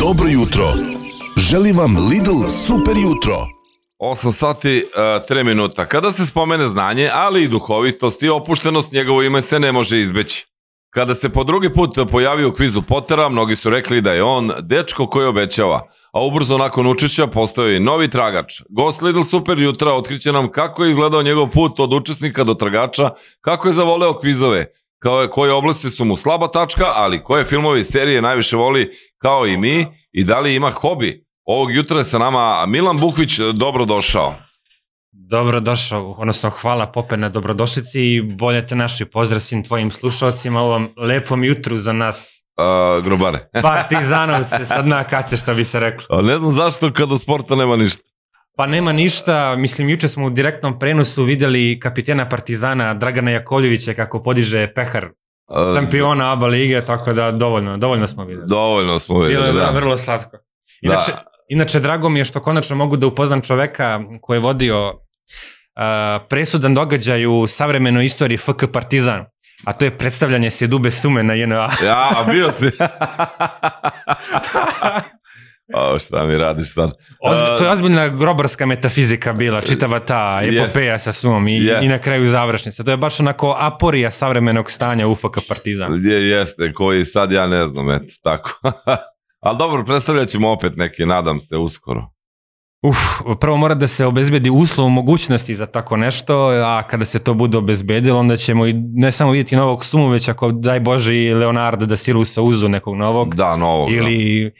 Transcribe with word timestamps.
Dobro 0.00 0.28
jutro. 0.28 0.64
Želim 1.36 1.78
vam 1.78 1.96
Lidl 2.08 2.48
super 2.48 2.96
jutro. 2.96 3.36
8 3.98 4.32
sati, 4.32 4.86
3 4.96 5.44
minuta. 5.44 5.86
Kada 5.86 6.12
se 6.12 6.26
spomene 6.26 6.68
znanje, 6.68 7.10
ali 7.12 7.42
i 7.42 7.48
duhovitost 7.48 8.22
i 8.22 8.28
opuštenost, 8.28 8.92
njegovo 8.92 9.22
ime 9.22 9.42
se 9.42 9.60
ne 9.60 9.72
može 9.72 10.00
izbeći. 10.00 10.46
Kada 10.90 11.14
se 11.14 11.28
po 11.28 11.44
drugi 11.44 11.72
put 11.72 11.90
pojavio 12.10 12.48
u 12.48 12.52
kvizu 12.52 12.82
Pottera, 12.82 13.28
mnogi 13.28 13.56
su 13.56 13.70
rekli 13.70 14.00
da 14.00 14.12
je 14.12 14.22
on 14.22 14.50
dečko 14.62 15.06
koji 15.06 15.26
obećava, 15.26 15.88
a 16.12 16.24
ubrzo 16.26 16.58
nakon 16.58 16.86
učešća 16.86 17.26
postao 17.26 17.64
je 17.64 17.80
novi 17.80 18.10
tragač. 18.10 18.62
Gost 18.68 19.02
Lidl 19.02 19.22
Super 19.22 19.58
jutra 19.58 19.92
otkriće 19.92 20.32
nam 20.32 20.52
kako 20.52 20.84
je 20.84 20.90
izgledao 20.90 21.22
njegov 21.22 21.50
put 21.50 21.80
od 21.80 21.94
učesnika 21.94 22.44
do 22.44 22.54
tragača, 22.54 23.10
kako 23.40 23.68
je 23.68 23.74
zavoleo 23.74 24.18
kvizove, 24.20 24.66
kao 25.02 25.28
koje 25.30 25.52
oblasti 25.52 25.90
su 25.90 26.04
mu 26.04 26.16
slaba 26.16 26.48
tačka, 26.48 26.84
ali 26.94 27.22
koje 27.22 27.44
filmove 27.44 27.80
i 27.80 27.84
serije 27.84 28.22
najviše 28.22 28.56
voli 28.56 28.90
kao 29.18 29.46
i 29.46 29.56
mi 29.56 29.86
i 30.12 30.24
da 30.24 30.40
li 30.40 30.54
ima 30.54 30.70
hobi. 30.70 31.24
Ovog 31.44 31.74
jutra 31.74 31.98
je 31.98 32.04
sa 32.04 32.18
nama 32.18 32.66
Milan 32.66 32.98
Bukvić, 32.98 33.38
dobro 33.54 33.84
došao. 33.84 34.34
Dobro 35.12 35.60
došao, 35.60 36.14
odnosno 36.18 36.50
hvala 36.50 36.86
Pope 36.86 37.16
na 37.16 37.28
dobrodošlici 37.28 38.00
i 38.00 38.22
bolje 38.22 38.66
te 38.66 38.76
naši 38.76 39.04
pozdrav 39.04 39.40
svim 39.40 39.64
tvojim 39.64 39.90
slušalcima 39.90 40.62
u 40.62 40.64
ovom 40.64 40.88
lepom 40.96 41.44
jutru 41.44 41.76
za 41.76 41.92
nas 41.92 42.36
Uh, 42.60 43.04
grobare. 43.04 43.48
partizanovce, 43.62 44.64
sad 44.64 44.86
na 44.86 45.04
kace 45.04 45.36
što 45.36 45.54
bi 45.54 45.64
se 45.64 45.80
reklo. 45.80 46.06
A 46.18 46.22
ne 46.22 46.38
znam 46.38 46.52
zašto 46.52 46.92
kada 46.92 47.18
sporta 47.18 47.56
nema 47.56 47.76
ništa. 47.76 48.02
Pa 48.56 48.66
nema 48.66 48.92
ništa, 48.92 49.56
mislim 49.56 49.88
juče 49.88 50.08
smo 50.08 50.26
u 50.26 50.30
direktnom 50.30 50.78
prenosu 50.78 51.24
videli 51.24 51.80
kapitena 51.80 52.28
Partizana 52.28 52.94
Dragana 52.94 53.30
Jakovljevića 53.30 53.94
kako 53.94 54.22
podiže 54.22 54.72
pehar 54.74 55.08
šampiona 55.74 56.32
ABA 56.32 56.46
lige, 56.46 56.84
tako 56.84 57.12
da 57.12 57.30
dovoljno, 57.30 57.76
dovoljno 57.76 58.06
smo 58.06 58.24
videli. 58.24 58.46
Dovoljno 58.48 58.98
smo 58.98 59.14
Bilo 59.14 59.26
videli, 59.28 59.46
je 59.46 59.52
da. 59.52 59.70
vrlo 59.70 59.96
slatko. 59.96 60.36
Inače, 60.80 61.10
Da. 61.12 61.24
inače, 61.48 61.80
drago 61.80 62.08
mi 62.08 62.20
je 62.20 62.24
što 62.24 62.40
konačno 62.40 62.76
mogu 62.76 62.96
da 62.96 63.06
upoznam 63.06 63.40
čoveka 63.40 64.00
koji 64.20 64.36
je 64.36 64.40
vodio 64.40 64.88
uh, 64.88 64.94
presudan 66.28 66.74
događaj 66.74 67.26
u 67.26 67.46
savremenoj 67.46 68.04
istoriji 68.04 68.38
FK 68.38 68.64
Partizan, 68.72 69.24
a 69.64 69.72
to 69.72 69.84
je 69.84 69.98
predstavljanje 69.98 70.50
Sjedube 70.50 70.90
Sume 70.90 71.22
na 71.22 71.34
JNA. 71.34 71.68
Ja, 71.84 72.26
bio 72.30 72.52
si. 72.52 72.70
o, 75.74 75.98
šta 75.98 76.26
mi 76.26 76.36
radiš 76.38 76.74
sad? 76.74 76.90
Ozbi, 77.20 77.44
A, 77.44 77.56
to 77.58 77.64
je 77.64 77.70
ozbiljna 77.70 78.08
grobarska 78.08 78.66
metafizika 78.66 79.32
bila, 79.32 79.60
čitava 79.60 80.00
ta 80.00 80.40
epopeja 80.42 80.98
sa 80.98 81.12
Sumom 81.12 81.48
i, 81.48 81.56
Jest. 81.56 81.82
i 81.84 81.88
na 81.88 81.98
kraju 81.98 82.26
završnica. 82.26 82.84
To 82.84 82.90
je 82.90 82.96
baš 82.96 83.20
onako 83.20 83.56
aporija 83.58 84.10
savremenog 84.10 84.70
stanja 84.70 85.06
u 85.08 85.14
FK 85.16 85.38
Partizan. 85.48 85.98
Gdje 85.98 86.14
jeste, 86.14 86.72
koji 86.72 87.04
sad 87.04 87.32
ja 87.32 87.46
ne 87.46 87.68
znam, 87.68 87.90
eto, 87.90 88.14
tako. 88.22 88.60
Ali 89.40 89.58
dobro, 89.58 89.84
predstavljat 89.84 90.28
ćemo 90.28 90.50
opet 90.50 90.76
neki, 90.76 91.06
nadam 91.06 91.40
se, 91.40 91.56
uskoro. 91.56 92.06
Uf, 92.82 92.96
prvo 93.40 93.56
mora 93.56 93.74
da 93.74 93.86
se 93.86 94.06
obezbedi 94.06 94.50
uslov 94.50 94.88
mogućnosti 94.88 95.54
za 95.54 95.66
tako 95.66 95.96
nešto, 95.96 96.48
a 96.48 96.82
kada 96.82 97.04
se 97.04 97.18
to 97.18 97.34
bude 97.34 97.58
obezbedilo, 97.58 98.18
onda 98.18 98.36
ćemo 98.36 98.66
i 98.66 98.72
ne 98.94 99.12
samo 99.12 99.30
vidjeti 99.30 99.56
novog 99.56 99.84
sumu, 99.84 100.08
već 100.08 100.28
ako 100.28 100.52
daj 100.52 100.80
Bože 100.80 101.16
i 101.16 101.34
Leonardo 101.34 101.86
da 101.86 101.96
Silusa 101.96 102.42
uzu 102.42 102.68
nekog 102.68 102.96
novog, 102.96 103.34
Da, 103.34 103.56
novog. 103.56 103.90
ili, 103.92 104.50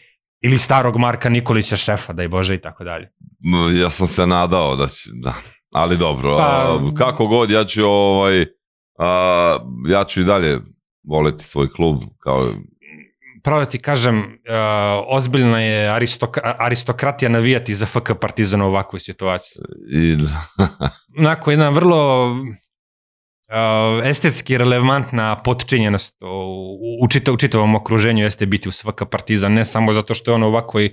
ili 0.41 0.59
starog 0.59 0.97
Marka 0.97 1.29
Nikolića 1.29 1.77
šefa, 1.77 2.13
daj 2.13 2.29
Bože 2.29 2.55
i 2.55 2.61
tako 2.61 2.85
dalje. 2.85 3.09
da. 3.39 3.81
Ja 3.81 3.91
sam 3.91 4.07
se 4.07 4.27
nadao 4.27 4.77
da 4.77 4.87
će, 4.87 5.11
da. 5.13 5.35
Ali 5.75 5.97
dobro, 5.97 6.37
Pa- 6.37 6.45
a, 6.45 6.95
kako 6.99 7.27
god, 7.27 7.51
ja 7.51 7.65
ću 7.65 7.85
ovaj, 7.87 8.47
a, 8.99 9.59
ja 9.89 10.05
ću 10.05 10.21
i 10.21 10.25
dalje 10.25 10.59
voleti 11.05 11.45
svoj 11.45 11.71
klub, 11.73 11.97
kao 12.19 12.49
Pravo 13.43 13.61
da 13.61 13.67
ti 13.67 13.79
kažem, 13.79 14.19
uh, 14.19 14.25
ozbiljna 15.09 15.61
je 15.61 15.89
aristoka, 15.89 16.41
aristokratija 16.59 17.29
navijati 17.29 17.75
za 17.75 17.87
FK 17.87 18.11
Partizan 18.21 18.63
u 18.63 18.67
ovakvoj 18.67 19.01
situaciji. 19.01 19.63
i, 19.93 20.17
Onako, 21.19 21.51
jedna 21.51 21.69
vrlo 21.69 22.31
uh, 23.51 24.07
estetski 24.07 24.59
relevantna 24.59 25.37
potčinjenost 25.37 26.23
u, 26.23 27.05
u, 27.05 27.09
čita, 27.09 27.33
u 27.33 27.37
čitavom 27.37 27.75
okruženju 27.75 28.25
jeste 28.25 28.47
biti 28.47 28.69
u 28.69 28.73
FK 28.73 29.03
Partizan, 29.11 29.53
ne 29.53 29.65
samo 29.65 29.93
zato 29.93 30.15
što 30.15 30.31
je 30.31 30.35
ono 30.35 30.47
u 30.47 30.51
ovakvoj 30.51 30.91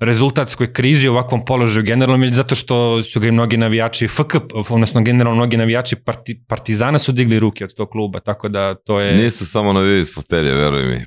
rezultatskoj 0.00 0.72
krizi, 0.72 1.08
u 1.08 1.12
ovakvom 1.12 1.44
položaju 1.44 1.84
generalno, 1.84 2.24
već 2.24 2.34
zato 2.34 2.54
što 2.54 3.02
su 3.02 3.20
ga 3.20 3.28
i 3.28 3.32
mnogi 3.32 3.56
navijači 3.56 4.08
FK, 4.08 4.34
odnosno 4.70 5.02
generalno 5.02 5.36
mnogi 5.36 5.56
navijači 5.56 5.96
parti, 5.96 6.44
Partizana 6.48 6.98
su 6.98 7.12
digli 7.12 7.38
ruke 7.38 7.64
od 7.64 7.74
tog 7.74 7.88
kluba, 7.90 8.20
tako 8.20 8.48
da 8.48 8.74
to 8.74 9.00
je... 9.00 9.16
nisu 9.16 9.46
samo 9.46 9.72
navijali 9.72 10.00
iz 10.00 10.14
fotelje, 10.14 10.52
veruj 10.52 10.84
mi. 10.84 11.04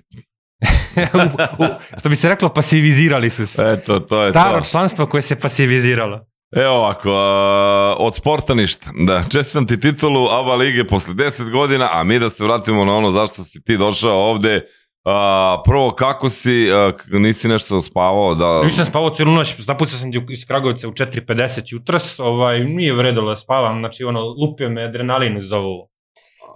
u, 1.59 1.63
u, 1.63 1.67
što 1.99 2.09
bi 2.09 2.15
se 2.15 2.29
reklo, 2.29 2.49
pasivizirali 2.49 3.29
su 3.29 3.45
se. 3.45 3.63
Eto, 3.65 3.99
to 3.99 4.23
je 4.23 4.29
Staro 4.29 4.59
to. 4.59 4.65
članstvo 4.65 5.05
koje 5.05 5.21
se 5.21 5.39
pasiviziralo. 5.39 6.28
Evo 6.55 6.73
ovako, 6.73 7.11
a, 7.11 7.95
od 7.99 8.15
sporta 8.15 8.53
ništa. 8.53 8.91
Da, 9.07 9.23
čestitam 9.31 9.67
ti 9.67 9.79
titulu 9.79 10.27
ABA 10.29 10.55
lige 10.55 10.83
posle 10.83 11.13
10 11.13 11.51
godina, 11.51 11.89
a 11.91 12.03
mi 12.03 12.19
da 12.19 12.29
se 12.29 12.43
vratimo 12.43 12.85
na 12.85 12.93
ono 12.95 13.11
zašto 13.11 13.43
si 13.43 13.63
ti 13.63 13.77
došao 13.77 14.29
ovde. 14.29 14.61
A, 15.05 15.61
prvo, 15.65 15.91
kako 15.91 16.29
si, 16.29 16.65
k- 16.97 17.05
nisi 17.11 17.47
nešto 17.47 17.81
spavao? 17.81 18.35
Da... 18.35 18.61
Nisam 18.63 18.85
spavao 18.85 19.09
cijelu 19.09 19.31
noć, 19.31 19.55
zapucao 19.59 19.97
sam 19.97 20.11
iz 20.29 20.45
Kragovica 20.47 20.87
u 20.87 20.91
4.50 20.91 21.73
jutros, 21.73 22.19
ovaj, 22.19 22.59
nije 22.59 22.93
vredilo 22.93 23.29
da 23.29 23.35
spavam, 23.35 23.79
znači 23.79 24.03
ono, 24.03 24.19
lupio 24.21 24.69
me 24.69 24.83
adrenalin 24.83 25.37
uz 25.37 25.51
ovu 25.51 25.88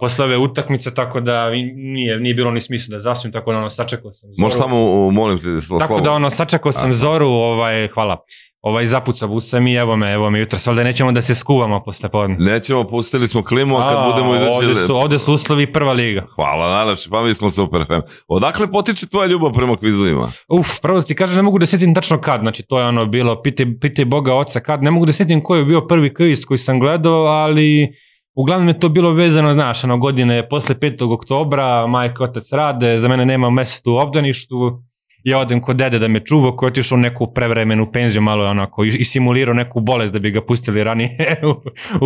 posle 0.00 0.24
ove 0.24 0.36
utakmice, 0.36 0.94
tako 0.94 1.20
da 1.20 1.50
nije, 1.74 2.20
nije 2.20 2.34
bilo 2.34 2.50
ni 2.50 2.60
smisla 2.60 2.92
da 2.92 3.00
zaspim, 3.00 3.32
tako 3.32 3.52
da 3.52 3.58
ono, 3.58 3.70
sačekao 3.70 4.12
sam 4.12 4.30
zoru. 4.30 4.40
Možeš 4.42 4.58
samo, 4.58 5.10
molim 5.10 5.38
te, 5.38 5.44
slo- 5.44 5.78
Tako 5.78 6.00
da 6.00 6.12
ono, 6.12 6.30
sačekao 6.30 6.72
sam 6.72 6.90
Aha. 6.90 6.92
zoru, 6.92 7.26
ovaj, 7.26 7.88
hvala, 7.88 8.16
ovaj, 8.60 8.86
zapucao 8.86 9.40
sam 9.40 9.66
i 9.66 9.74
evo 9.74 9.96
me, 9.96 10.12
evo 10.12 10.30
me 10.30 10.38
jutros, 10.38 10.66
valjda 10.66 10.82
nećemo 10.84 11.12
da 11.12 11.20
se 11.20 11.34
skuvamo 11.34 11.82
posle 11.84 12.08
podne. 12.08 12.36
Nećemo, 12.38 12.88
pustili 12.88 13.28
smo 13.28 13.42
klimu, 13.42 13.76
a 13.76 13.88
kad 13.88 14.12
budemo 14.12 14.34
izaći... 14.34 14.50
Ovde 14.52 14.74
su, 14.74 14.96
ovde 14.96 15.18
su 15.18 15.32
uslovi 15.32 15.72
prva 15.72 15.92
liga. 15.92 16.26
Hvala, 16.34 16.76
najlepše, 16.76 17.10
pa 17.10 17.22
mi 17.22 17.34
smo 17.34 17.50
super 17.50 17.84
FM. 17.86 18.12
Odakle 18.28 18.70
potiče 18.70 19.06
tvoja 19.06 19.26
ljubav 19.26 19.52
prema 19.52 19.76
kvizovima? 19.76 20.32
Uf, 20.48 20.68
prvo 20.82 20.98
da 20.98 21.04
ti 21.04 21.14
kažem, 21.14 21.36
ne 21.36 21.42
mogu 21.42 21.58
da 21.58 21.66
setim 21.66 21.94
tačno 21.94 22.20
kad, 22.20 22.40
znači 22.40 22.62
to 22.62 22.78
je 22.78 22.86
ono 22.86 23.06
bilo, 23.06 23.42
pitaj, 23.42 23.66
pitaj 23.80 24.04
Boga 24.04 24.34
oca 24.34 24.60
kad, 24.60 24.82
ne 24.82 24.90
mogu 24.90 25.06
da 25.06 25.12
setim 25.12 25.42
koji 25.42 25.60
je 25.60 25.64
bio 25.64 25.86
prvi 25.86 26.14
kviz 26.14 26.44
koji 26.44 26.58
sam 26.58 26.80
gledao, 26.80 27.24
ali 27.24 27.94
uglavnom 28.34 28.68
je 28.68 28.80
to 28.80 28.88
bilo 28.88 29.12
vezano, 29.12 29.52
znaš, 29.52 29.84
ono 29.84 29.98
godine 29.98 30.48
posle 30.48 30.74
5. 30.74 31.14
oktobra, 31.14 31.86
majka 31.86 32.24
i 32.24 32.24
otac 32.24 32.52
rade, 32.52 32.98
za 32.98 33.08
mene 33.08 33.26
nema 33.26 33.50
mesta 33.50 33.90
u 33.90 33.94
obdaništu, 33.94 34.82
ja 35.24 35.38
odem 35.38 35.60
kod 35.60 35.76
dede 35.76 35.98
da 35.98 36.08
me 36.08 36.24
čuva, 36.24 36.56
koji 36.56 36.68
je 36.68 36.70
otišao 36.70 36.96
u 36.96 37.00
neku 37.00 37.32
prevremenu 37.34 37.92
penziju, 37.92 38.22
malo 38.22 38.44
je 38.44 38.50
onako, 38.50 38.84
i, 38.84 38.88
i 38.88 39.04
simulirao 39.04 39.54
neku 39.54 39.80
bolest 39.80 40.12
da 40.12 40.18
bi 40.18 40.30
ga 40.30 40.40
pustili 40.44 40.84
ranije 40.84 41.40
u, 41.50 41.54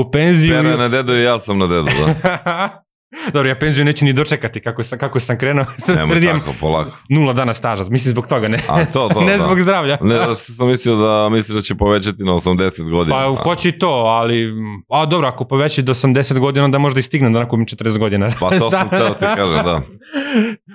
u 0.01 0.11
penziju. 0.11 0.55
Pera 0.55 0.77
na 0.77 0.89
dedu 0.89 1.15
i 1.15 1.23
ja 1.23 1.39
sam 1.41 1.59
na 1.59 1.67
dedu, 1.67 1.85
da. 1.85 2.69
Dobro, 3.33 3.49
ja 3.49 3.59
penziju 3.59 3.85
neću 3.85 4.05
ni 4.05 4.13
dočekati 4.13 4.61
kako 4.61 4.83
sam, 4.83 4.99
kako 4.99 5.21
sam 5.21 5.39
krenuo. 5.39 5.65
Nemo 5.97 6.13
Tvrdim, 6.13 6.41
tako, 6.41 6.53
polako. 6.61 6.91
nula 7.09 7.33
dana 7.33 7.55
staža, 7.55 7.85
mislim 7.91 8.11
zbog 8.13 8.27
toga, 8.27 8.49
ne, 8.49 8.59
A 8.69 8.85
to, 8.85 9.09
to, 9.15 9.21
ne 9.27 9.37
da. 9.37 9.43
zbog 9.43 9.61
zdravlja. 9.61 9.99
Ne, 10.01 10.23
što 10.23 10.35
sam 10.35 10.69
mislio 10.69 10.97
da 10.97 11.29
misliš 11.29 11.55
da 11.55 11.63
će 11.63 11.75
povećati 11.75 12.23
na 12.23 12.33
80 12.33 12.91
godina. 12.91 13.17
Pa 13.17 13.43
hoće 13.43 13.69
i 13.69 13.79
to, 13.79 13.89
ali, 13.91 14.53
a 14.91 15.07
dobro, 15.07 15.29
ako 15.29 15.45
poveći 15.45 15.83
do 15.83 15.95
80 15.95 16.39
godina, 16.39 16.65
onda 16.65 16.79
možda 16.79 16.99
i 17.01 17.03
stigne 17.03 17.31
da 17.31 17.39
nakupim 17.39 17.67
40 17.67 17.99
godina. 17.99 18.31
Pa 18.41 18.59
to 18.59 18.71
sam 18.79 18.89
teo 18.89 19.09
ti 19.09 19.25
kažem, 19.37 19.65
da. 19.65 19.83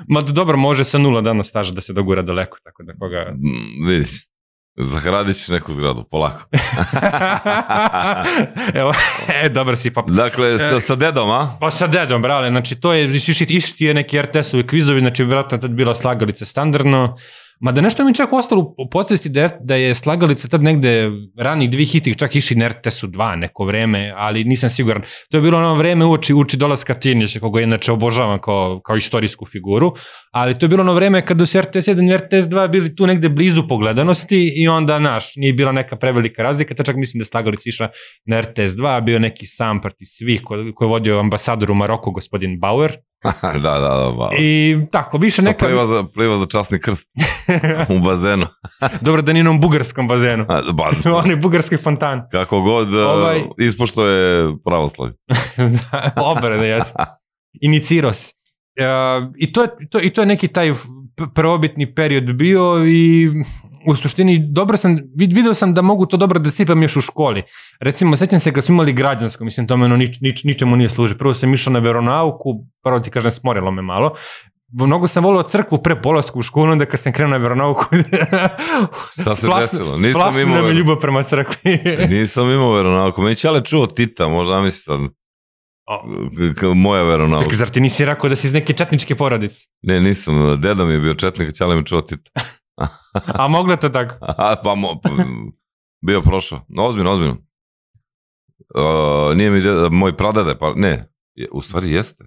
Ma 0.07 0.21
dobro, 0.21 0.57
može 0.57 0.83
sa 0.83 0.97
nula 0.97 1.21
dana 1.21 1.43
staža 1.43 1.73
da 1.73 1.81
se 1.81 1.93
dogura 1.93 2.21
daleko, 2.21 2.57
tako 2.63 2.83
da 2.83 2.93
koga... 2.99 3.31
Mm, 3.31 3.87
vidi, 3.87 4.05
zahradit 4.75 5.37
ćeš 5.37 5.47
neku 5.47 5.73
zgradu, 5.73 6.03
polako. 6.11 6.45
Evo, 8.81 8.93
e, 9.43 9.49
dobar 9.49 9.77
si, 9.77 9.93
pa... 9.93 10.03
Dakle, 10.07 10.59
sa, 10.59 10.79
sa 10.79 10.95
dedom, 10.95 11.31
a? 11.31 11.57
Pa 11.59 11.71
sa 11.71 11.87
dedom, 11.87 12.21
brale, 12.21 12.49
znači 12.49 12.75
to 12.75 12.93
je, 12.93 13.09
išti, 13.49 13.85
je 13.85 13.93
neki 13.93 14.17
RTS-ovi 14.17 14.67
kvizovi, 14.67 14.99
znači 14.99 15.23
vjerojatno 15.23 15.57
je 15.57 15.61
tad 15.61 15.71
bila 15.71 15.95
slagalica 15.95 16.45
standardno, 16.45 17.17
Mada 17.59 17.81
nešto 17.81 18.05
mi 18.05 18.13
čak 18.13 18.33
ostalo 18.33 18.75
u 18.77 18.89
podsvesti 18.89 19.29
da, 19.29 19.49
da 19.61 19.75
je 19.75 19.95
slagalica 19.95 20.47
tad 20.47 20.63
negde 20.63 21.09
ranih 21.37 21.69
dvih 21.69 21.91
hitih 21.91 22.17
čak 22.17 22.35
išli 22.35 22.55
na 22.55 22.67
RTS-u 22.67 23.07
2 23.07 23.35
neko 23.35 23.65
vreme, 23.65 24.13
ali 24.17 24.43
nisam 24.43 24.69
siguran. 24.69 25.01
To 25.31 25.37
je 25.37 25.41
bilo 25.41 25.57
ono 25.57 25.75
vreme 25.75 26.05
uoči, 26.05 26.33
uči 26.33 26.57
dolaska 26.57 26.93
Tinića, 26.93 27.39
koga 27.39 27.61
inače 27.61 27.91
obožavam 27.91 28.39
kao, 28.39 28.81
kao 28.85 28.95
istorijsku 28.95 29.45
figuru, 29.45 29.93
ali 30.31 30.59
to 30.59 30.65
je 30.65 30.69
bilo 30.69 30.81
ono 30.81 30.93
vreme 30.93 31.25
kada 31.25 31.45
su 31.45 31.61
RTS 31.61 31.87
1 31.87 32.11
i 32.13 32.17
RTS 32.17 32.47
2 32.49 32.69
bili 32.69 32.95
tu 32.95 33.07
negde 33.07 33.29
blizu 33.29 33.67
pogledanosti 33.67 34.51
i 34.55 34.67
onda, 34.67 34.99
naš, 34.99 35.35
nije 35.35 35.53
bila 35.53 35.71
neka 35.71 35.95
prevelika 35.95 36.43
razlika, 36.43 36.75
te 36.75 36.83
čak 36.83 36.95
mislim 36.95 37.19
da 37.19 37.25
slagalica 37.25 37.63
išla 37.65 37.89
na 38.25 38.41
RTS 38.41 38.71
2, 38.71 39.01
bio 39.03 39.19
neki 39.19 39.45
sam 39.45 39.81
proti 39.81 40.05
svih 40.05 40.41
koji 40.43 40.73
ko 40.73 40.83
je 40.83 40.89
vodio 40.89 41.19
ambasador 41.19 41.71
u 41.71 41.75
Maroku, 41.75 42.11
gospodin 42.11 42.59
Bauer, 42.59 42.97
da, 43.63 43.79
da, 43.79 43.79
da. 43.79 44.11
Ba. 44.17 44.29
i 44.39 44.77
tako, 44.91 45.17
više 45.17 45.41
Neka... 45.41 45.51
neka... 45.51 45.65
Pliva, 45.65 45.85
za, 45.85 46.03
pliva 46.13 46.37
za 46.37 46.45
časni 46.45 46.79
krst 46.79 47.07
u 47.95 47.99
bazenu. 47.99 48.45
Dobro 49.01 49.21
da 49.21 49.33
nije 49.33 49.43
na 49.43 49.49
onom 49.49 49.61
bugarskom 49.61 50.07
bazenu. 50.07 50.45
A, 50.49 50.61
Ba, 50.73 50.91
Onaj 51.13 51.35
bugarski 51.35 51.77
fontan. 51.77 52.21
kako 52.31 52.61
god, 52.61 52.93
Ovaj- 52.93 53.05
ovaj... 53.05 53.41
ispošto 53.57 54.07
je 54.07 54.53
pravoslavlje. 54.65 55.13
da, 55.57 56.11
obrade, 56.23 56.67
jesno. 56.67 57.05
Iniciros. 57.61 58.29
E, 58.75 58.85
i, 59.37 59.53
to 59.53 59.61
je, 59.61 59.69
to, 59.91 59.99
I 60.01 60.09
to 60.09 60.21
je 60.21 60.25
neki 60.25 60.47
taj 60.47 60.73
prvobitni 61.35 61.93
period 61.95 62.23
bio 62.23 62.85
i 62.87 63.29
u 63.87 63.95
suštini 63.95 64.47
dobro 64.51 64.77
sam, 64.77 64.97
vid, 65.15 65.33
video 65.33 65.53
sam 65.53 65.73
da 65.73 65.81
mogu 65.81 66.05
to 66.05 66.17
dobro 66.17 66.39
da 66.39 66.51
sipam 66.51 66.81
još 66.81 66.97
u 66.97 67.01
školi. 67.01 67.43
Recimo, 67.79 68.17
sećam 68.17 68.39
se 68.39 68.51
kad 68.53 68.63
smo 68.63 68.73
imali 68.73 68.93
građansko, 68.93 69.43
mislim, 69.43 69.67
to 69.67 69.77
meno 69.77 69.97
nič, 69.97 70.19
nič, 70.21 70.43
ničemu 70.43 70.75
nije 70.75 70.89
služi. 70.89 71.15
Prvo 71.17 71.33
sam 71.33 71.53
išao 71.53 71.73
na 71.73 71.79
veronauku, 71.79 72.49
prvo 72.83 72.99
ti 72.99 73.09
kažem, 73.09 73.31
smorilo 73.31 73.71
me 73.71 73.81
malo. 73.81 74.11
Mnogo 74.79 75.07
sam 75.07 75.23
volio 75.23 75.43
crkvu 75.43 75.77
pre 75.77 76.01
polasku 76.01 76.39
u 76.39 76.41
školu, 76.41 76.71
onda 76.71 76.85
kad 76.85 76.99
sam 76.99 77.13
krenuo 77.13 77.31
na 77.31 77.37
veronauku, 77.37 77.85
Šta 79.21 79.35
se 79.35 79.47
splasnu- 79.47 79.59
desilo? 79.61 79.97
Nisam 79.97 80.39
imao 80.41 80.61
me 80.61 80.67
ver- 80.67 80.75
ljubav 80.75 80.95
prema 80.95 81.23
crkvi. 81.23 81.79
Nisam 82.09 82.49
imao 82.51 82.71
veronauku. 82.73 83.21
Meni 83.21 83.35
Čale 83.35 83.65
čuo 83.65 83.85
Tita, 83.85 84.27
možda 84.27 84.61
misli 84.61 84.79
sad. 84.79 84.99
K- 86.59 86.73
moja 86.75 87.03
veronauka. 87.03 87.43
Čekaj, 87.43 87.57
zar 87.57 87.69
ti 87.69 87.81
nisi 87.81 88.05
rekao 88.05 88.29
da 88.29 88.35
si 88.35 88.47
iz 88.47 88.53
neke 88.53 88.73
četničke 88.73 89.15
porodice? 89.15 89.67
Ne, 89.81 89.99
nisam. 89.99 90.61
Deda 90.61 90.85
mi 90.85 90.93
je 90.93 90.99
bio 90.99 91.13
četnik, 91.13 91.55
Čale 91.57 91.75
mi 91.75 91.85
čuo 91.85 92.01
Tita. 92.01 92.31
A 93.39 93.47
moglo 93.47 93.75
to 93.75 93.89
tako? 93.89 94.15
A, 94.21 94.55
pa 94.63 94.75
mo, 94.75 94.99
pa, 95.03 95.09
bio 96.05 96.21
prošao. 96.21 96.65
No, 96.67 96.85
ozbiljno, 96.85 97.11
ozbiljno. 97.11 97.37
Uh, 98.75 99.37
nije 99.37 99.51
mi 99.51 99.61
deda, 99.61 99.89
moj 99.89 100.17
pradede, 100.17 100.55
pa 100.59 100.73
ne, 100.75 101.07
je, 101.35 101.47
u 101.51 101.61
stvari 101.61 101.91
jeste. 101.91 102.25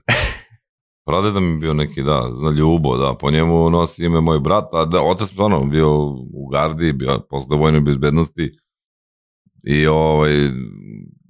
Pradeda 1.07 1.41
mi 1.41 1.51
je 1.51 1.57
bio 1.57 1.75
neki, 1.75 2.03
da, 2.03 2.31
zna 2.39 2.51
ljubo, 2.51 2.97
da, 2.97 3.15
po 3.21 3.31
njemu 3.31 3.71
nosi 3.71 4.05
ime 4.05 4.21
moj 4.21 4.41
brat, 4.41 4.65
a 4.73 4.85
da, 4.85 5.01
otac 5.03 5.29
stvarno 5.29 5.65
bio 5.65 5.91
u 6.35 6.49
gardi, 6.53 6.93
bio 6.93 7.27
posle 7.31 7.57
vojne 7.57 7.81
bezbednosti 7.81 8.59
i 9.63 9.87
ovaj, 9.87 10.51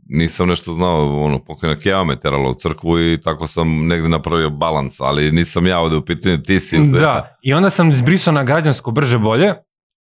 nisam 0.09 0.49
nešto 0.49 0.73
znao, 0.73 1.25
ono, 1.25 1.45
pokojna 1.45 1.79
Keva 1.79 2.05
me 2.05 2.21
terala 2.21 2.51
u 2.51 2.55
crkvu 2.55 3.01
i 3.01 3.21
tako 3.25 3.47
sam 3.47 3.87
negde 3.87 4.09
napravio 4.09 4.51
balans, 4.51 5.01
ali 5.01 5.33
nisam 5.33 5.67
ja 5.67 5.79
ovde 5.79 5.97
u 5.97 6.05
pitanju, 6.05 6.43
ti 6.43 6.61
si. 6.61 6.79
Da, 6.79 7.37
i 7.43 7.55
onda 7.55 7.71
sam 7.71 7.93
zbrisao 7.93 8.33
na 8.33 8.45
građansko 8.45 8.91
brže 8.91 9.19
bolje, 9.19 9.55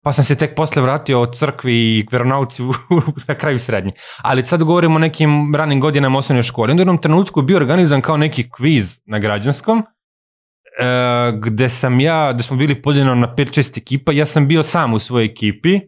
pa 0.03 0.11
sam 0.11 0.23
se 0.23 0.35
tek 0.35 0.55
posle 0.55 0.81
vratio 0.81 1.21
od 1.21 1.35
crkvi 1.35 1.73
i 1.73 2.05
veronauci 2.11 2.63
na 3.27 3.35
kraju 3.35 3.59
srednje. 3.59 3.91
Ali 4.21 4.43
sad 4.43 4.63
govorimo 4.63 4.95
o 4.95 4.99
nekim 4.99 5.55
ranim 5.55 5.79
godinama 5.79 6.17
osnovne 6.17 6.43
škole. 6.43 6.71
Onda 6.71 6.81
u 6.81 6.83
jednom 6.83 6.97
trenutku 6.97 7.39
je 7.39 7.43
bio 7.43 7.57
organizan 7.57 8.01
kao 8.01 8.17
neki 8.17 8.49
kviz 8.49 8.99
na 9.05 9.19
građanskom, 9.19 9.83
e, 10.79 11.31
gde 11.39 11.69
sam 11.69 11.99
ja, 11.99 12.33
gde 12.33 12.43
smo 12.43 12.57
bili 12.57 12.81
podeljeno 12.81 13.15
na 13.15 13.35
5-6 13.35 13.77
ekipa, 13.77 14.11
ja 14.11 14.25
sam 14.25 14.47
bio 14.47 14.63
sam 14.63 14.93
u 14.93 14.99
svojoj 14.99 15.25
ekipi. 15.25 15.79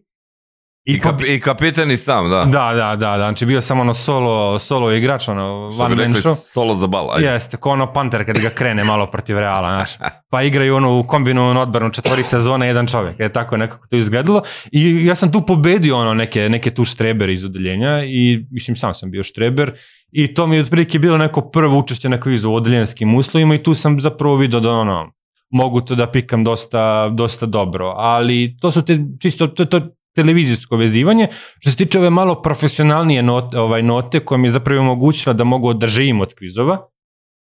I, 0.86 1.00
kap, 1.00 1.22
I 1.28 1.40
kapitan 1.40 1.92
i 1.92 1.98
sam, 1.98 2.30
da. 2.30 2.46
Da, 2.46 2.74
da, 2.74 2.96
da, 2.96 2.96
da, 2.96 3.18
znači 3.18 3.46
bio 3.46 3.62
sam 3.62 3.80
ono 3.80 3.94
solo, 3.94 4.60
solo 4.60 4.92
igrač, 4.92 5.28
ono, 5.28 5.72
Što 5.74 5.84
one 5.84 5.96
man 5.96 6.14
show. 6.14 6.36
solo 6.36 6.76
za 6.76 6.88
bal. 6.88 7.12
ajde. 7.12 7.28
Jeste, 7.28 7.58
ko 7.58 7.70
ono 7.70 7.94
Panter 7.94 8.26
kad 8.26 8.38
ga 8.38 8.50
krene 8.50 8.84
malo 8.84 9.12
protiv 9.12 9.38
Reala, 9.38 9.70
znaš. 9.70 9.92
Pa 10.30 10.42
igraju 10.42 10.76
ono 10.76 11.00
u 11.00 11.04
kombinovanu 11.04 11.62
odbranu 11.62 11.92
četvorica 11.92 12.40
zona 12.40 12.66
jedan 12.66 12.88
čovjek. 12.88 13.20
Je 13.20 13.34
tako 13.34 13.58
nekako 13.58 13.88
to 13.88 13.96
izgledalo. 13.96 14.42
I 14.72 15.06
ja 15.06 15.16
sam 15.16 15.32
tu 15.32 15.46
pobedio 15.46 15.98
ono 15.98 16.14
neke, 16.14 16.50
neke 16.50 16.70
tu 16.70 16.86
štrebere 16.86 17.34
iz 17.34 17.46
odeljenja 17.46 18.04
i 18.06 18.46
mislim 18.52 18.76
sam 18.76 18.94
sam 18.94 19.12
bio 19.12 19.24
štreber 19.24 19.72
i 20.12 20.34
to 20.34 20.48
mi 20.48 20.56
je 20.56 20.62
otprilike 20.62 21.00
bilo 21.00 21.18
neko 21.18 21.42
prvo 21.42 21.80
učešće 21.80 22.10
na 22.10 22.20
kvizu 22.20 22.50
u 22.50 22.56
odeljenskim 22.56 23.16
uslovima 23.16 23.56
i 23.56 23.64
tu 23.64 23.74
sam 23.74 24.00
zapravo 24.00 24.36
vidio 24.36 24.60
da 24.60 24.72
ono 24.72 25.12
mogu 25.50 25.82
to 25.82 25.96
da 25.96 26.08
pikam 26.12 26.44
dosta, 26.44 27.10
dosta 27.10 27.46
dobro, 27.46 27.94
ali 27.98 28.58
to 28.62 28.72
su 28.72 28.82
te 28.82 29.00
čisto 29.22 29.48
to, 29.48 29.66
to 29.66 29.80
televizijsko 30.16 30.76
vezivanje. 30.76 31.28
Što 31.60 31.72
se 31.72 31.78
tiče 31.78 32.00
ove 32.00 32.10
malo 32.10 32.42
profesionalnije 32.42 33.24
note, 33.24 33.60
ovaj, 33.60 33.84
note 33.84 34.20
koja 34.20 34.38
mi 34.38 34.48
je 34.48 34.52
zapravo 34.52 34.82
omogućila 34.82 35.34
da 35.34 35.44
mogu 35.44 35.74
da 35.74 35.88
živim 35.88 36.22
od 36.22 36.34
kvizova, 36.34 36.88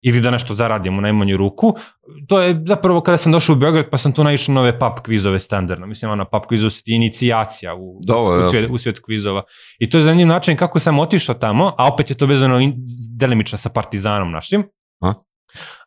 ili 0.03 0.21
da 0.21 0.31
nešto 0.31 0.55
zaradim 0.55 0.97
u 0.97 1.01
najmanju 1.01 1.37
ruku. 1.37 1.73
To 2.27 2.41
je 2.41 2.61
zapravo 2.65 3.01
kada 3.01 3.17
sam 3.17 3.31
došao 3.31 3.53
u 3.53 3.59
Beograd 3.59 3.89
pa 3.89 3.97
sam 3.97 4.13
tu 4.13 4.23
naišao 4.23 4.55
na 4.55 4.61
ove 4.61 4.79
pub 4.79 4.93
kvizove 5.05 5.39
standardno. 5.39 5.87
Mislim, 5.87 6.11
ono, 6.11 6.25
pub 6.25 6.41
kvizovi 6.47 6.71
su 6.71 6.83
ti 6.83 6.95
inicijacija 6.95 7.75
u, 7.75 7.99
Dobro, 8.03 8.33
u, 8.33 8.37
ja. 8.37 8.43
svijet, 8.43 8.69
u 8.69 8.77
svijet 8.77 8.99
kvizova. 8.99 9.43
I 9.79 9.89
to 9.89 9.97
je 9.97 10.03
zanimljiv 10.03 10.27
način 10.27 10.57
kako 10.57 10.79
sam 10.79 10.99
otišao 10.99 11.35
tamo, 11.35 11.71
a 11.77 11.93
opet 11.93 12.09
je 12.09 12.17
to 12.17 12.25
vezano 12.25 12.59
in, 12.59 12.73
delimično 13.09 13.57
sa 13.57 13.69
partizanom 13.69 14.31
našim. 14.31 14.63
A? 15.01 15.13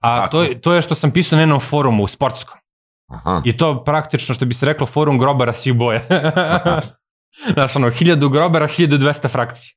A 0.00 0.28
to, 0.28 0.42
je- 0.42 0.60
to 0.60 0.72
je 0.74 0.82
što 0.82 0.94
sam 0.94 1.10
pisao 1.10 1.36
na 1.36 1.42
jednom 1.42 1.60
forumu 1.60 2.02
u 2.02 2.08
sportskom. 2.08 2.58
Aha. 3.06 3.42
I 3.44 3.56
to 3.56 3.84
praktično, 3.84 4.34
što 4.34 4.46
bi 4.46 4.54
se 4.54 4.66
reklo, 4.66 4.86
forum 4.86 5.18
grobara 5.18 5.52
svih 5.52 5.74
boja. 5.74 6.00
Znaš, 7.54 7.76
ono, 7.76 7.90
1000 7.90 8.30
grobara, 8.32 8.68
1200 8.68 9.28
frakcija. 9.28 9.74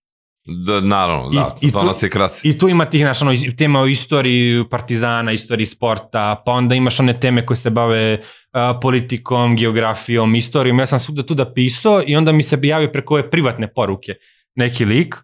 Da, 0.66 0.80
naravno, 0.82 1.30
da, 1.30 1.56
I- 1.62 1.72
to 1.72 1.80
tu- 1.80 1.86
nas 1.86 2.04
je 2.04 2.10
kraci. 2.10 2.50
I 2.50 2.58
tu 2.58 2.70
ima 2.70 2.86
tih, 2.86 3.02
znaš, 3.02 3.22
ono, 3.22 3.32
tema 3.58 3.80
o 3.82 3.86
istoriji 3.88 4.64
partizana, 4.70 5.32
istoriji 5.32 5.66
sporta, 5.66 6.42
pa 6.46 6.52
onda 6.52 6.76
imaš 6.76 7.00
one 7.00 7.20
teme 7.20 7.46
koje 7.46 7.58
se 7.58 7.70
bave 7.70 8.22
a, 8.52 8.80
politikom, 8.82 9.56
geografijom, 9.56 10.36
istorijom. 10.36 10.80
Ja 10.80 10.86
sam 10.86 11.00
svuda 11.00 11.24
tu 11.24 11.34
da 11.34 11.54
pisao 11.54 12.02
i 12.08 12.16
onda 12.16 12.32
mi 12.32 12.44
se 12.44 12.60
javio 12.62 12.92
preko 12.92 13.14
ove 13.14 13.30
privatne 13.30 13.74
poruke 13.74 14.14
neki 14.56 14.86
lik, 14.86 15.16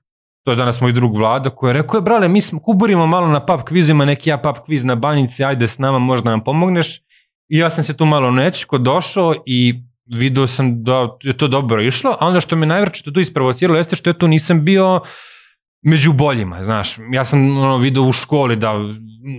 to 0.45 0.51
je 0.51 0.55
danas 0.55 0.81
moj 0.81 0.91
drug 0.91 1.17
Vlada, 1.17 1.49
koji 1.49 1.69
je 1.69 1.73
rekao, 1.73 1.97
je, 1.97 2.01
brale, 2.01 2.27
mi 2.27 2.41
smo, 2.41 2.59
kuburimo 2.59 3.07
malo 3.07 3.27
na 3.27 3.45
pub 3.45 3.61
kvizu, 3.61 3.91
ima 3.91 4.05
neki 4.05 4.29
ja 4.29 4.37
pub 4.37 4.55
kviz 4.65 4.83
na 4.83 4.95
banjici, 4.95 5.43
ajde 5.43 5.67
s 5.67 5.77
nama, 5.77 5.99
možda 5.99 6.29
nam 6.29 6.43
pomogneš. 6.43 6.99
I 7.53 7.57
ja 7.57 7.69
sam 7.69 7.83
se 7.83 7.97
tu 7.97 8.05
malo 8.05 8.31
nečko 8.31 8.77
došao 8.77 9.33
i 9.45 9.83
video 10.19 10.47
sam 10.47 10.83
da 10.83 11.09
je 11.23 11.33
to 11.37 11.47
dobro 11.47 11.81
išlo, 11.81 12.15
a 12.19 12.27
onda 12.27 12.41
što 12.41 12.55
me 12.55 12.65
najvrče 12.65 13.13
tu 13.13 13.19
isprovociralo 13.19 13.77
jeste 13.77 13.95
što 13.95 14.09
ja 14.09 14.13
tu 14.13 14.27
nisam 14.27 14.65
bio 14.65 15.01
među 15.85 16.13
boljima, 16.13 16.63
znaš. 16.63 16.97
Ja 17.11 17.25
sam 17.25 17.57
ono, 17.57 17.77
video 17.77 18.03
u 18.03 18.11
školi 18.11 18.55
da 18.55 18.73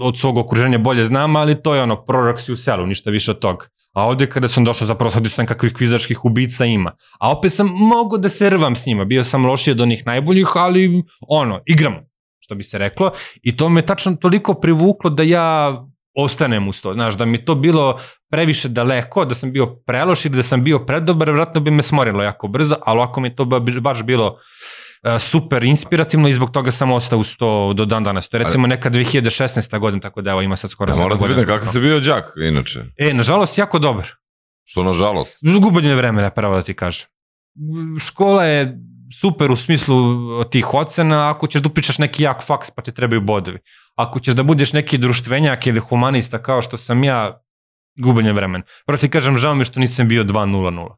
od 0.01 0.19
svog 0.19 0.39
okruženja 0.39 0.79
bolje 0.79 1.05
znam, 1.05 1.37
ali 1.37 1.63
to 1.63 1.75
je 1.75 1.83
ono, 1.83 2.05
prorok 2.05 2.41
si 2.41 2.53
u 2.53 2.57
selu, 2.57 2.87
ništa 2.87 3.11
više 3.11 3.31
od 3.31 3.39
toga. 3.39 3.67
A 3.93 4.07
ovde 4.07 4.31
kada 4.31 4.49
sam 4.49 4.65
došao, 4.65 4.87
zapravo 4.87 5.11
sad 5.11 5.27
sam 5.31 5.47
kakvih 5.47 5.73
kvizačkih 5.73 6.25
ubica 6.25 6.65
ima. 6.65 6.93
A 7.21 7.33
opet 7.33 7.53
sam 7.53 7.67
mogo 7.67 8.19
da 8.19 8.29
se 8.29 8.51
rvam 8.51 8.77
s 8.77 8.87
njima. 8.87 9.05
Bio 9.05 9.25
sam 9.25 9.47
lošiji 9.47 9.73
od 9.73 9.81
onih 9.81 10.07
najboljih, 10.07 10.49
ali 10.55 11.03
ono, 11.29 11.61
igram, 11.67 11.95
što 12.41 12.55
bi 12.55 12.63
se 12.63 12.79
reklo. 12.79 13.11
I 13.43 13.57
to 13.57 13.69
me 13.69 13.83
tačno 13.83 14.17
toliko 14.17 14.55
privuklo 14.55 15.11
da 15.11 15.23
ja 15.23 15.75
ostanem 16.17 16.69
uz 16.69 16.83
to. 16.83 16.95
Znaš, 16.95 17.15
da 17.15 17.25
mi 17.25 17.45
to 17.45 17.55
bilo 17.55 17.99
previše 18.31 18.69
daleko, 18.69 19.25
da 19.25 19.35
sam 19.35 19.53
bio 19.53 19.67
preloš 19.77 20.25
ili 20.25 20.37
da 20.37 20.43
sam 20.43 20.65
bio 20.65 20.79
predobar, 20.79 21.31
vratno 21.31 21.61
bi 21.61 21.71
me 21.71 21.83
smorilo 21.83 22.23
jako 22.23 22.49
brzo, 22.49 22.77
ali 22.83 23.01
ako 23.01 23.21
mi 23.21 23.37
to 23.37 23.45
ba- 23.45 23.81
baš 23.81 24.03
bilo 24.03 24.39
e, 25.03 25.19
super 25.19 25.65
inspirativno 25.65 26.29
i 26.29 26.35
zbog 26.35 26.51
toga 26.51 26.71
sam 26.71 26.93
ostao 26.93 27.19
uz 27.19 27.37
to 27.37 27.73
do 27.73 27.85
dan 27.85 28.05
danas. 28.05 28.29
To 28.29 28.37
je 28.37 28.45
recimo 28.45 28.67
neka 28.67 28.91
2016. 28.91 29.79
godina, 29.79 30.01
tako 30.01 30.23
da 30.23 30.31
evo 30.31 30.43
ima 30.43 30.57
sad 30.57 30.71
skoro 30.71 30.91
Ja 30.91 30.95
sedam 30.95 31.05
moram 31.05 31.19
da 31.19 31.23
godina. 31.23 31.41
vidim 31.41 31.55
kakav 31.55 31.73
si 31.73 31.81
bio 31.81 32.01
đak, 32.01 32.25
inače. 32.49 32.81
E, 32.99 33.15
nažalost, 33.15 33.59
jako 33.59 33.79
dobar. 33.79 34.07
Što 34.65 34.83
nažalost. 34.83 35.37
Gubljenje 35.61 35.95
vremena, 35.95 36.31
pravo 36.31 36.55
da 36.55 36.63
ti 36.63 36.75
kažem. 36.75 37.07
Škola 38.01 38.45
je 38.45 38.79
super 39.21 39.51
u 39.51 39.57
smislu 39.57 39.97
tih 40.45 40.75
ocena, 40.75 41.31
ako 41.31 41.47
ćeš 41.47 41.63
da 41.63 41.69
upišeš 41.69 41.99
neki 41.99 42.23
jak 42.23 42.47
faks 42.47 42.71
pa 42.71 42.83
ti 42.83 42.95
trebaju 42.95 43.21
bodovi. 43.21 43.59
Ako 43.95 44.21
ćeš 44.21 44.35
da 44.35 44.43
budeš 44.43 44.73
neki 44.73 44.99
društvenjak 44.99 45.67
ili 45.67 45.81
humanista 45.81 46.43
kao 46.43 46.63
što 46.63 46.77
sam 46.77 47.05
ja, 47.05 47.41
gubljenje 47.97 48.33
vremena. 48.33 48.65
Prvo 48.87 48.97
ti 48.97 49.11
kažem, 49.11 49.37
žao 49.37 49.55
mi 49.55 49.65
što 49.65 49.81
nisam 49.81 50.09
bio 50.09 50.25
2-0-0. 50.25 50.95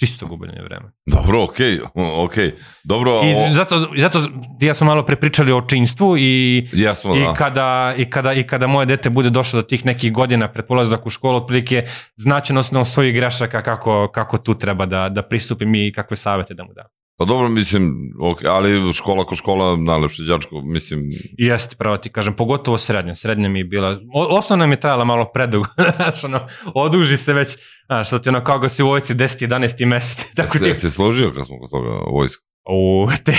Čisto 0.00 0.26
gubljenje 0.26 0.62
vremena. 0.62 0.92
Dobro, 1.06 1.44
okej, 1.44 1.80
okej. 1.94 2.52
Dobro, 2.84 3.20
o, 3.20 3.22
I 3.24 3.52
zato, 3.52 3.88
zato 3.96 4.28
ja 4.60 4.74
smo 4.74 4.86
malo 4.86 5.06
prepričali 5.06 5.52
o 5.52 5.66
činstvu 5.68 6.18
i 6.18 6.68
jesmo, 6.72 7.16
I 7.16 7.20
da. 7.20 7.32
kada, 7.32 7.94
i, 7.96 8.10
kada, 8.10 8.32
I 8.32 8.46
kada 8.46 8.66
moje 8.66 8.86
dete 8.86 9.10
bude 9.10 9.30
došlo 9.30 9.60
do 9.60 9.66
tih 9.66 9.86
nekih 9.86 10.12
godina 10.12 10.48
pred 10.48 10.66
polazak 10.66 11.06
u 11.06 11.10
školu, 11.10 11.36
otprilike 11.36 11.84
znaće 12.16 12.52
na 12.52 12.60
osnovu 12.60 12.84
svojih 12.84 13.14
grešaka 13.14 13.62
kako, 13.62 14.08
kako 14.14 14.38
tu 14.38 14.54
treba 14.54 14.86
da, 14.86 15.08
da 15.08 15.22
pristupim 15.22 15.74
i 15.74 15.92
kakve 15.92 16.16
savete 16.16 16.54
da 16.54 16.64
mu 16.64 16.72
dam. 16.72 16.86
Pa 17.18 17.24
dobro, 17.24 17.48
mislim, 17.48 18.12
ok, 18.20 18.38
ali 18.44 18.92
škola 18.92 19.24
ko 19.24 19.34
škola, 19.34 19.76
najlepše 19.76 20.22
đačko, 20.22 20.60
mislim, 20.60 21.00
jeste, 21.38 21.76
pravo 21.76 21.96
ti 21.96 22.08
kažem, 22.08 22.34
pogotovo 22.34 22.78
srednja. 22.78 23.14
Srednja 23.14 23.48
mi 23.48 23.58
je 23.58 23.64
bila, 23.64 24.00
o, 24.14 24.38
osnovna 24.38 24.66
mi 24.66 24.72
je 24.72 24.80
trajala 24.80 25.04
malo 25.04 25.30
predugo, 25.34 25.66
znaš, 25.96 26.24
ono, 26.24 26.46
oduži 26.74 27.16
se 27.16 27.32
već, 27.32 27.56
znaš, 27.86 28.06
što 28.06 28.18
ti 28.18 28.28
ono 28.28 28.44
kao 28.44 28.58
ga 28.58 28.68
si 28.68 28.82
u 28.82 28.86
vojci 28.86 29.14
10. 29.14 29.48
11. 29.48 29.86
mesec, 29.86 30.26
tako 30.36 30.58
ti, 30.58 30.74
se, 30.74 30.90
složio 30.90 31.32
kad 31.36 31.46
smo 31.46 31.58
kod 31.58 31.70
toga 31.70 31.90
vojska. 32.12 32.44
u, 32.70 33.08
te, 33.24 33.32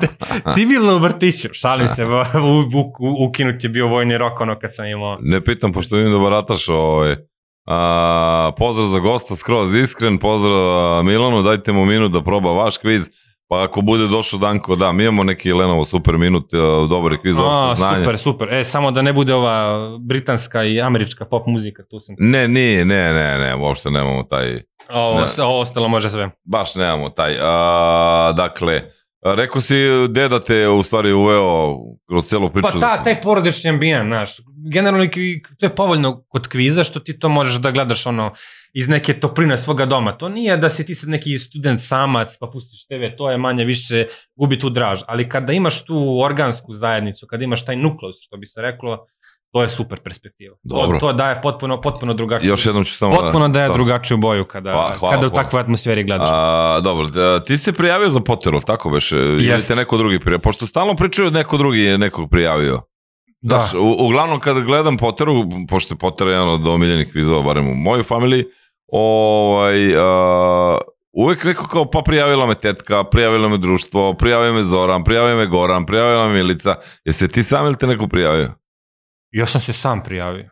te, 0.00 0.06
civilno 0.54 0.96
u 0.96 0.98
vrtiću, 0.98 1.48
šalim 1.52 1.88
se, 1.88 2.04
u, 2.04 2.08
u, 2.08 2.92
u, 2.98 3.26
ukinut 3.28 3.64
je 3.64 3.70
bio 3.70 3.86
vojni 3.86 4.18
rok, 4.18 4.40
ono 4.40 4.58
kad 4.58 4.74
sam 4.74 4.86
imao, 4.86 5.18
Ne 5.20 5.44
pitam, 5.44 5.72
pošto 5.72 5.96
vidim 5.96 6.12
da 6.12 6.18
barataš 6.18 6.68
ovaj, 6.68 7.16
a, 7.66 8.52
pozdrav 8.58 8.86
za 8.86 8.98
gosta, 8.98 9.36
skroz 9.36 9.74
iskren, 9.74 10.18
pozdrav 10.18 11.04
Milanu, 11.04 11.42
dajte 11.42 11.72
mu 11.72 11.84
minut 11.84 12.12
da 12.12 12.22
proba 12.22 12.52
vaš 12.52 12.78
kviz, 12.78 13.08
pa 13.52 13.62
ako 13.62 13.80
bude 13.80 14.06
došao 14.06 14.38
Danko, 14.38 14.76
da, 14.76 14.92
mi 14.92 15.04
imamo 15.04 15.24
neki 15.24 15.52
Lenovo 15.52 15.84
super 15.84 16.16
minut, 16.18 16.54
a, 16.54 16.56
dobar 16.90 17.16
kviz 17.16 17.36
A, 17.38 17.42
opšte 17.42 17.78
znanje. 17.78 18.04
super, 18.04 18.18
super. 18.18 18.54
E, 18.54 18.64
samo 18.64 18.90
da 18.90 19.02
ne 19.02 19.12
bude 19.12 19.34
ova 19.34 19.78
britanska 19.98 20.64
i 20.64 20.80
američka 20.80 21.24
pop 21.24 21.46
muzika, 21.46 21.82
tu 21.82 22.00
sam. 22.00 22.16
Ne, 22.18 22.48
nije, 22.48 22.84
ne, 22.84 23.12
ne, 23.12 23.38
ne, 23.38 23.56
uopšte 23.56 23.90
nemamo 23.90 24.22
taj, 24.22 24.60
Ovo, 24.92 25.20
Ne. 25.20 25.44
ostalo 25.44 25.88
može 25.88 26.10
sve. 26.10 26.30
baš 26.44 26.74
nemamo 26.74 27.08
taj, 27.08 27.34
a, 27.40 28.32
dakle, 28.36 28.80
Rekao 29.24 29.60
si 29.60 29.74
deda 30.08 30.40
te 30.40 30.68
u 30.68 30.82
stvari 30.82 31.12
uveo 31.12 31.76
kroz 32.08 32.26
celu 32.26 32.50
priču. 32.50 32.68
Pa 32.72 32.80
ta, 32.80 33.02
taj 33.02 33.20
porodični 33.20 33.70
ambijent, 33.70 34.06
znaš, 34.06 34.36
generalno 34.72 35.06
to 35.58 35.66
je 35.66 35.74
povoljno 35.74 36.22
kod 36.28 36.48
kviza 36.48 36.84
što 36.84 37.00
ti 37.00 37.18
to 37.18 37.28
možeš 37.28 37.54
da 37.54 37.70
gledaš 37.70 38.06
ono 38.06 38.32
iz 38.72 38.88
neke 38.88 39.20
topline 39.20 39.56
svoga 39.56 39.86
doma. 39.86 40.12
To 40.12 40.28
nije 40.28 40.56
da 40.56 40.70
si 40.70 40.86
ti 40.86 40.94
sad 40.94 41.08
neki 41.08 41.38
student 41.38 41.80
samac 41.80 42.36
pa 42.40 42.46
pustiš 42.46 42.86
TV, 42.86 43.16
to 43.18 43.30
je 43.30 43.38
manje 43.38 43.64
više 43.64 44.06
gubi 44.36 44.58
tu 44.58 44.70
draž. 44.70 45.00
Ali 45.06 45.28
kada 45.28 45.52
imaš 45.52 45.84
tu 45.84 46.20
organsku 46.24 46.74
zajednicu, 46.74 47.26
kada 47.26 47.44
imaš 47.44 47.64
taj 47.64 47.76
nukleus, 47.76 48.16
što 48.20 48.36
bi 48.36 48.46
se 48.46 48.62
reklo, 48.62 49.06
to 49.52 49.62
je 49.62 49.68
super 49.68 50.00
perspektiva. 50.00 50.56
Dobro. 50.62 50.98
To, 50.98 51.06
to 51.06 51.12
daje 51.12 51.40
potpuno, 51.42 51.80
potpuno 51.80 52.14
drugačiju. 52.14 52.50
Još 52.50 52.66
jednom 52.66 52.84
ću 52.84 52.92
samo... 52.92 53.16
Potpuno 53.16 53.48
daje 53.48 53.66
to. 53.68 53.74
drugačiju 53.74 54.16
boju 54.16 54.44
kada, 54.44 54.70
Hva- 54.70 54.94
hvala 54.98 55.14
kada 55.14 55.26
u 55.26 55.30
takvoj 55.30 55.60
atmosferi 55.60 56.04
gledaš. 56.04 56.28
A, 56.32 56.80
dobro, 56.82 57.06
da, 57.06 57.44
ti 57.44 57.58
si 57.58 57.72
prijavio 57.72 58.10
za 58.10 58.20
Potteru, 58.20 58.60
tako 58.60 58.90
beše? 58.90 59.16
Ili 59.16 59.46
Jeste. 59.46 59.74
te 59.74 59.80
neko 59.80 59.96
drugi 59.96 60.20
prijavio? 60.20 60.42
Pošto 60.42 60.66
stalno 60.66 60.96
pričaju 60.96 61.30
neko 61.30 61.56
drugi 61.58 61.80
je 61.80 61.98
nekog 61.98 62.30
prijavio. 62.30 62.80
da. 63.40 63.56
Znaš, 63.56 63.74
u, 63.74 63.96
uglavnom 64.06 64.40
kada 64.40 64.60
gledam 64.60 64.96
Potteru, 64.96 65.32
pošto 65.68 65.94
je 65.94 65.98
Potter 65.98 66.28
jedan 66.28 66.48
od 66.48 66.66
omiljenih 66.66 67.12
kvizova, 67.12 67.42
barem 67.42 67.68
u 67.68 67.74
mojoj 67.74 68.02
familiji, 68.02 68.44
ovaj, 68.92 69.96
a, 69.96 70.78
uvek 71.12 71.44
neko 71.44 71.68
kao 71.68 71.90
pa 71.90 72.00
prijavila 72.04 72.46
me 72.46 72.54
tetka, 72.54 73.04
prijavila 73.04 73.48
me 73.48 73.58
društvo, 73.58 74.14
prijavio 74.14 74.52
me 74.52 74.62
Zoran, 74.62 75.04
prijavio 75.04 75.36
me 75.36 75.46
Goran, 75.46 75.86
prijavila 75.86 76.28
me 76.28 76.34
Milica. 76.34 76.74
Jesi 77.04 77.28
ti 77.28 77.42
sam 77.42 77.66
ili 77.66 77.76
te 77.78 77.86
neko 77.86 78.08
prijavio? 78.08 78.61
Ja 79.32 79.46
sam 79.46 79.60
se 79.60 79.72
sam 79.72 80.02
prijavio. 80.02 80.50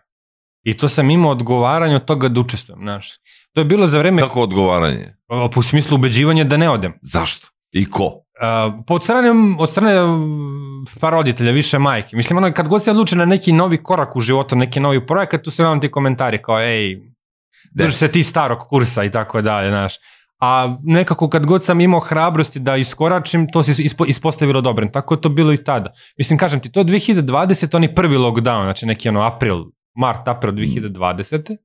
I 0.62 0.76
to 0.76 0.88
sam 0.88 1.10
imao 1.10 1.30
odgovaranje 1.30 1.96
od 1.96 2.04
toga 2.04 2.28
da 2.28 2.40
učestvujem, 2.40 2.80
znaš. 2.82 3.10
To 3.52 3.60
je 3.60 3.64
bilo 3.64 3.87
za 3.87 3.99
vreme, 3.99 4.22
Kako 4.22 4.42
odgovaranje? 4.42 5.14
po 5.54 5.62
smislu 5.62 5.94
ubeđivanja 5.94 6.44
da 6.44 6.56
ne 6.56 6.70
odem. 6.70 6.92
Zašto? 7.02 7.49
I 7.72 7.90
ko? 7.90 8.04
Uh, 8.04 8.22
po 8.87 8.94
od 8.94 9.04
strane, 9.04 9.30
od 9.58 9.70
strane 9.70 10.06
mm, 10.06 10.84
pa 11.00 11.10
roditelja, 11.10 11.52
više 11.52 11.78
majke. 11.78 12.16
Mislim, 12.16 12.37
ono, 12.37 12.52
kad 12.52 12.68
god 12.68 12.82
se 12.84 12.90
odluče 12.90 13.16
na 13.16 13.25
neki 13.25 13.52
novi 13.52 13.82
korak 13.82 14.16
u 14.16 14.20
životu, 14.20 14.56
neki 14.56 14.80
novi 14.80 15.06
projekat, 15.06 15.42
tu 15.42 15.50
se 15.50 15.64
vam 15.64 15.80
ti 15.80 15.90
komentari 15.90 16.42
kao, 16.42 16.60
ej, 16.60 16.96
De. 17.75 17.84
drži 17.84 17.96
se 17.96 18.08
ti 18.08 18.22
starog 18.22 18.58
kursa 18.68 19.04
i 19.04 19.10
tako 19.10 19.42
dalje, 19.42 19.70
znaš. 19.70 19.94
A 20.40 20.75
nekako 20.82 21.28
kad 21.28 21.47
god 21.47 21.64
sam 21.64 21.80
imao 21.80 22.00
hrabrosti 22.00 22.59
da 22.61 22.76
iskoračim, 22.76 23.52
to 23.52 23.62
se 23.62 23.82
ispo, 23.82 24.04
ispostavilo 24.04 24.61
dobro. 24.61 24.88
Tako 24.92 25.14
je 25.14 25.20
to 25.20 25.28
bilo 25.28 25.52
i 25.52 25.64
tada. 25.64 25.92
Mislim, 26.18 26.38
kažem 26.38 26.61
ti, 26.61 26.73
to 26.73 26.80
je 26.80 26.85
2020, 26.85 27.76
oni 27.76 27.94
prvi 27.94 28.16
lockdown, 28.16 28.62
znači 28.64 28.87
neki 28.87 29.09
ono 29.09 29.23
april, 29.23 29.64
mart, 29.97 30.28
april 30.28 30.52
2020. 30.52 31.56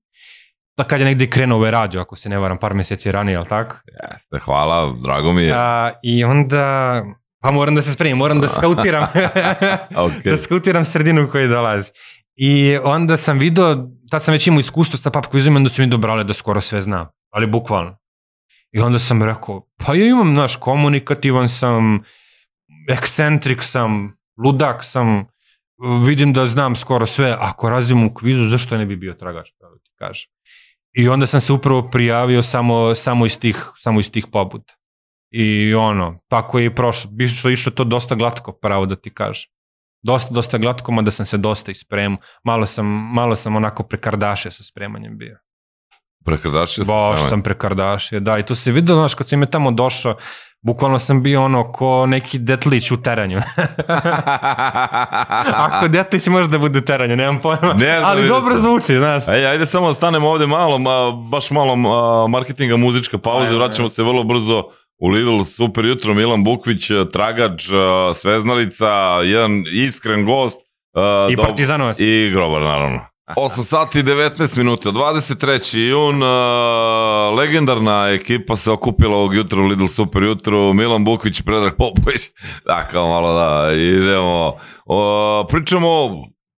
Da 0.78 0.84
kad 0.84 1.00
je 1.00 1.06
negdje 1.06 1.30
krenuo 1.30 1.58
ovaj 1.58 1.72
radio, 1.72 2.02
ako 2.02 2.16
se 2.16 2.30
ne 2.30 2.38
varam, 2.38 2.58
par 2.58 2.74
meseci 2.74 3.12
ranije, 3.12 3.34
jel 3.34 3.46
tako? 3.46 3.76
Jeste, 4.14 4.40
hvala, 4.40 4.94
drago 5.04 5.34
mi 5.34 5.44
je. 5.44 5.54
A, 5.58 5.92
I 6.04 6.24
onda, 6.24 7.04
pa 7.42 7.52
moram 7.52 7.76
da 7.76 7.82
se 7.82 7.94
spremim, 7.94 8.18
moram 8.18 8.42
da 8.42 8.48
skautiram, 8.58 9.04
Ok. 10.06 10.24
da 10.26 10.38
skautiram 10.38 10.86
sredinu 10.86 11.30
koji 11.32 11.48
dolazi. 11.48 11.92
I 12.36 12.78
onda 12.84 13.18
sam 13.18 13.38
video, 13.40 13.76
tad 14.12 14.24
sam 14.24 14.32
već 14.32 14.48
imao 14.48 14.60
iskustvo 14.60 14.98
sa 14.98 15.10
pap 15.10 15.26
kvizom, 15.26 15.56
onda 15.56 15.70
su 15.70 15.82
mi 15.82 15.88
dobrale 15.88 16.24
da 16.24 16.34
skoro 16.34 16.62
sve 16.62 16.82
znam, 16.82 17.08
ali 17.34 17.48
bukvalno. 17.48 17.98
I 18.76 18.80
onda 18.80 19.00
sam 19.00 19.24
rekao, 19.24 19.68
pa 19.78 19.94
ja 19.96 20.08
imam, 20.08 20.34
znaš, 20.34 20.56
komunikativan 20.56 21.50
sam, 21.50 22.04
ekscentrik 22.90 23.64
sam, 23.64 24.18
ludak 24.46 24.84
sam, 24.84 25.26
vidim 26.06 26.34
da 26.34 26.46
znam 26.48 26.76
skoro 26.76 27.06
sve, 27.06 27.36
ako 27.40 27.70
razvijem 27.70 28.04
u 28.04 28.14
kvizu, 28.14 28.46
zašto 28.46 28.78
ne 28.78 28.86
bi 28.86 28.96
bio 28.96 29.14
tragač, 29.14 29.50
pravo 29.60 29.78
ti 29.78 29.92
kažem. 29.96 30.32
I 30.94 31.08
onda 31.10 31.28
sam 31.28 31.42
se 31.42 31.54
upravo 31.54 31.90
prijavio 31.90 32.42
samo, 32.42 32.96
samo, 32.96 33.26
iz, 33.26 33.40
tih, 33.40 33.72
samo 33.76 34.00
iz 34.00 34.12
tih 34.12 34.28
pobuda. 34.32 34.74
I 35.32 35.74
ono, 35.74 36.20
tako 36.28 36.60
je 36.60 36.66
i 36.66 36.76
prošlo. 36.76 37.12
Išlo, 37.20 37.52
išlo 37.52 37.72
to 37.72 37.84
dosta 37.84 38.16
glatko, 38.16 38.52
pravo 38.52 38.86
da 38.86 38.96
ti 38.96 39.14
kažem. 39.14 39.52
Dosta, 40.04 40.34
dosta 40.34 40.58
glatko, 40.58 40.92
mada 40.92 41.12
sam 41.12 41.26
se 41.26 41.38
dosta 41.38 41.72
ispremao. 41.72 42.18
Malo 42.44 42.66
sam, 42.66 42.86
malo 43.14 43.36
sam 43.36 43.56
onako 43.56 43.84
prekardašio 43.84 44.52
sa 44.52 44.64
spremanjem 44.64 45.18
bio. 45.18 45.45
Prekrdašio 46.26 46.86
sam. 46.86 46.96
Baš 46.96 47.30
sam 47.30 47.42
prekardašio, 47.42 48.20
da. 48.20 48.38
I 48.38 48.44
to 48.44 48.56
se 48.56 48.72
vidio, 48.72 48.96
znaš, 48.96 49.14
kad 49.14 49.28
sam 49.28 49.42
je 49.42 49.52
tamo 49.52 49.72
došao, 49.72 50.16
bukvalno 50.62 51.00
sam 51.00 51.24
bio 51.24 51.44
ono 51.44 51.72
ko 51.72 52.06
neki 52.06 52.40
detlić 52.40 52.92
u 52.92 53.02
teranju. 53.02 53.38
Ako 55.56 55.88
detlić 55.88 56.28
može 56.28 56.50
da 56.50 56.58
bude 56.58 56.80
u 56.80 56.82
teranju, 56.82 57.16
nemam 57.16 57.42
pojma. 57.42 57.74
Ne 57.74 58.00
znam, 58.00 58.12
Ali 58.12 58.28
dobro 58.28 58.58
zvuči, 58.58 58.98
znaš. 58.98 59.28
Ej, 59.28 59.48
ajde 59.48 59.66
samo 59.66 59.88
da 59.88 59.94
stanemo 59.94 60.30
ovde 60.30 60.48
malo, 60.48 60.78
ma, 60.78 61.12
baš 61.12 61.52
malo 61.52 61.74
a, 61.74 62.28
marketinga, 62.28 62.78
muzička 62.78 63.18
pauza, 63.18 63.46
Ajde, 63.46 63.56
vraćamo 63.56 63.86
ajde. 63.86 63.96
se 63.96 64.04
vrlo 64.04 64.24
brzo 64.24 64.64
u 64.98 65.08
Lidl, 65.08 65.44
super 65.44 65.86
jutro, 65.86 66.14
Milan 66.14 66.44
Bukvić, 66.44 66.88
Tragač, 67.14 67.64
Sveznalica, 68.16 68.88
jedan 69.24 69.64
iskren 69.74 70.26
gost. 70.26 70.58
I 71.30 71.36
dob- 71.36 71.42
partizanovac. 71.42 72.00
I 72.00 72.30
Grobar, 72.34 72.62
naravno. 72.62 73.00
8 73.28 73.64
sati 73.64 74.00
i 74.00 74.04
19 74.04 74.58
minuta, 74.58 74.90
23. 74.90 75.78
jun, 75.78 76.24
a, 76.24 77.32
legendarna 77.38 78.10
ekipa 78.10 78.56
se 78.56 78.72
okupila 78.72 79.18
ovog 79.18 79.36
jutra 79.36 79.62
u 79.62 79.66
Lidl 79.66 79.86
Super 79.86 80.24
jutru, 80.24 80.74
Milan 80.74 81.06
Bukvić, 81.06 81.42
Predrag 81.42 81.74
Popović, 81.78 82.22
da, 82.68 82.88
kao 82.92 83.08
malo 83.08 83.34
da, 83.34 83.74
idemo, 83.74 84.58
o, 84.86 85.48
pričamo, 85.50 85.88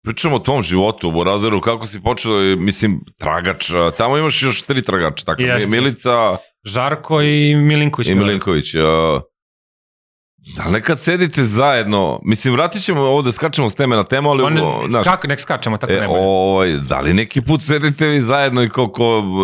pričamo 0.03 0.35
o 0.35 0.39
tvom 0.39 0.61
životu 0.61 1.09
u 1.09 1.11
Borazeru, 1.11 1.61
kako 1.61 1.87
si 1.87 2.03
počeo, 2.03 2.43
i, 2.43 2.55
mislim, 2.55 2.99
tragač, 3.19 3.71
tamo 3.97 4.17
imaš 4.17 4.43
još 4.43 4.61
tri 4.61 4.81
tragača, 4.81 5.25
tako, 5.25 5.41
Jeste, 5.41 5.69
Milica 5.69 6.37
Žarko 6.63 7.21
i 7.21 7.55
Milinković. 7.55 8.07
i 8.07 8.15
Milinković. 8.15 8.75
a, 8.75 9.21
Da 10.55 10.63
li 10.63 10.71
nekad 10.71 10.99
sedite 10.99 11.43
zajedno, 11.43 12.19
mislim, 12.23 12.53
vratit 12.53 12.83
ćemo 12.83 13.01
ovde, 13.01 13.31
skačemo 13.31 13.69
s 13.69 13.75
teme 13.75 13.95
na 13.95 14.03
temu, 14.03 14.29
ali... 14.29 14.43
On, 14.43 14.57
o, 14.57 14.83
znaš, 14.89 15.05
skak, 15.05 15.27
nek 15.27 15.39
skačemo, 15.39 15.77
tako 15.77 15.93
E, 15.93 15.99
ne 15.99 16.07
bude. 16.07 16.19
ovaj, 16.19 16.71
da 16.73 16.99
li 16.99 17.13
neki 17.13 17.41
put 17.41 17.61
sedite 17.61 18.07
vi 18.07 18.21
zajedno 18.21 18.63
i 18.63 18.69
kao 18.69 18.91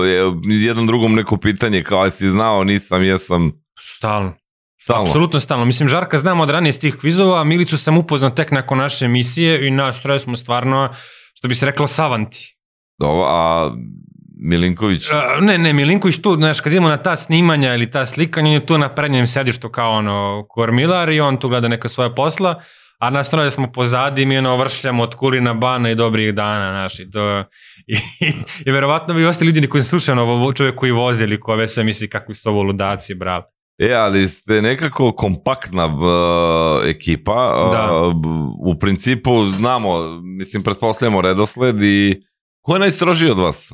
e, 0.05 0.31
jedan 0.45 0.85
drugom 0.87 1.15
neko 1.15 1.37
pitanje, 1.37 1.83
kao 1.83 2.09
si 2.09 2.29
znao, 2.29 2.63
nisam, 2.63 3.03
jesam, 3.03 3.51
Stalno. 3.79 4.33
stalno. 4.81 5.01
Apsolutno 5.01 5.39
stalno. 5.39 5.65
Mislim, 5.65 5.89
Žarka 5.89 6.17
znam 6.19 6.39
od 6.39 6.49
ranije 6.49 6.73
tih 6.73 6.95
kvizova, 6.95 7.41
a 7.41 7.43
Milicu 7.43 7.77
sam 7.77 7.97
upoznao 7.97 8.29
tek 8.29 8.51
nakon 8.51 8.77
naše 8.77 9.05
emisije 9.05 9.67
i 9.67 9.71
nas 9.71 10.01
troje 10.01 10.19
smo 10.19 10.35
stvarno, 10.35 10.89
što 11.33 11.47
bi 11.47 11.55
se 11.55 11.65
reklo, 11.65 11.87
savanti. 11.87 12.57
Dobro, 12.99 13.25
a 13.27 13.71
Milinković, 14.45 15.09
A, 15.11 15.39
ne, 15.41 15.57
ne, 15.57 15.73
Milinković 15.73 16.21
tu, 16.21 16.35
znaš, 16.35 16.59
kad 16.59 16.73
idemo 16.73 16.89
na 16.89 16.97
ta 16.97 17.15
snimanja 17.15 17.73
ili 17.73 17.91
ta 17.91 18.05
slikanja, 18.05 18.47
on 18.47 18.53
je 18.53 18.65
tu 18.65 18.77
na 18.77 18.89
prednjem 18.89 19.27
sedištu 19.27 19.69
kao 19.69 19.91
ono 19.91 20.45
kormilar 20.49 21.09
i 21.09 21.19
on 21.19 21.37
tu 21.37 21.49
gleda 21.49 21.67
neka 21.67 21.89
svoja 21.89 22.09
posla, 22.09 22.61
a 22.99 23.09
nas 23.09 23.29
troje 23.29 23.49
smo 23.49 23.71
pozadi 23.71 24.21
i 24.21 24.25
mi 24.25 24.37
ono 24.37 24.57
vršljamo 24.57 25.03
od 25.03 25.15
kulina 25.15 25.53
bana 25.53 25.91
i 25.91 25.95
dobrih 25.95 26.33
dana, 26.33 26.71
znaš, 26.71 26.99
i 26.99 27.11
to... 27.11 27.43
I, 27.87 27.95
i 28.65 28.71
verovatno 28.71 29.13
bi 29.13 29.25
ostali 29.25 29.51
ljudi 29.51 29.67
koji 29.67 29.83
slušaju 29.83 30.19
ovo 30.19 30.53
čovjek 30.53 30.75
koji 30.75 30.91
vozi 30.91 31.23
ili 31.23 31.39
ko 31.39 31.67
sve 31.67 31.83
misli 31.83 32.09
kakvi 32.09 32.35
su 32.35 32.49
ovo 32.49 32.63
ludaci, 32.63 33.15
bravo. 33.15 33.43
e, 33.77 33.93
ali 33.93 34.27
ste 34.27 34.61
nekako 34.61 35.11
kompaktna 35.11 35.87
b, 35.87 36.03
ekipa, 36.89 37.69
Da. 37.71 37.87
b, 38.13 38.27
u 38.65 38.79
principu 38.79 39.47
znamo, 39.47 40.21
mislim, 40.37 40.63
pretpostavljamo 40.63 41.21
redosled 41.21 41.83
i 41.83 42.23
ko 42.61 42.75
je 42.75 42.79
najstrožiji 42.79 43.31
od 43.31 43.37
vas? 43.37 43.71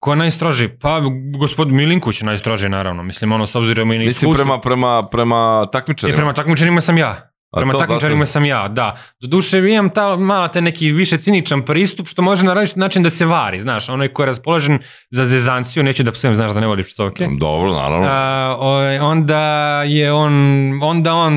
Ko 0.00 0.12
je 0.12 0.16
najstroži? 0.16 0.68
Pa, 0.68 1.00
gospod 1.38 1.68
Milinković 1.68 2.22
je 2.22 2.26
najstroži, 2.26 2.68
naravno. 2.68 3.02
Mislim, 3.02 3.32
ono, 3.32 3.46
s 3.46 3.54
obzirom 3.54 3.92
i 3.92 3.98
na 3.98 4.04
Mislim, 4.04 4.10
iskustvo. 4.10 4.34
prema, 4.34 4.60
prema, 4.60 5.08
prema 5.10 5.66
I 5.68 5.72
takmičarima. 5.72 6.16
prema 6.16 6.32
takmičarima 6.32 6.80
sam 6.80 6.98
ja. 6.98 7.30
Prema 7.56 7.72
takmičarima 7.72 8.26
sam 8.26 8.44
ja, 8.44 8.68
da. 8.68 8.96
Doduše, 9.20 9.58
imam 9.58 9.90
ta, 9.90 10.16
malo 10.16 10.48
te 10.48 10.60
neki 10.60 10.92
više 10.92 11.18
ciničan 11.18 11.62
pristup, 11.62 12.06
što 12.08 12.22
može 12.22 12.44
na 12.44 12.54
različit 12.54 12.76
način 12.76 13.02
da 13.02 13.10
se 13.10 13.26
vari, 13.26 13.60
znaš, 13.60 13.88
onaj 13.88 14.08
ko 14.08 14.22
je 14.22 14.26
raspoložen 14.26 14.78
za 15.10 15.24
zezancija, 15.24 15.82
neću 15.82 16.02
da 16.02 16.12
psujem, 16.12 16.34
znaš 16.34 16.52
da 16.52 16.60
ne 16.60 16.66
voliš 16.66 16.86
psovke. 16.86 17.28
Dobro, 17.40 17.72
naravno. 17.72 18.06
A, 18.10 18.56
ovaj, 18.58 18.98
onda 18.98 19.42
je 19.82 20.12
on, 20.12 20.32
onda 20.82 21.14
on 21.14 21.34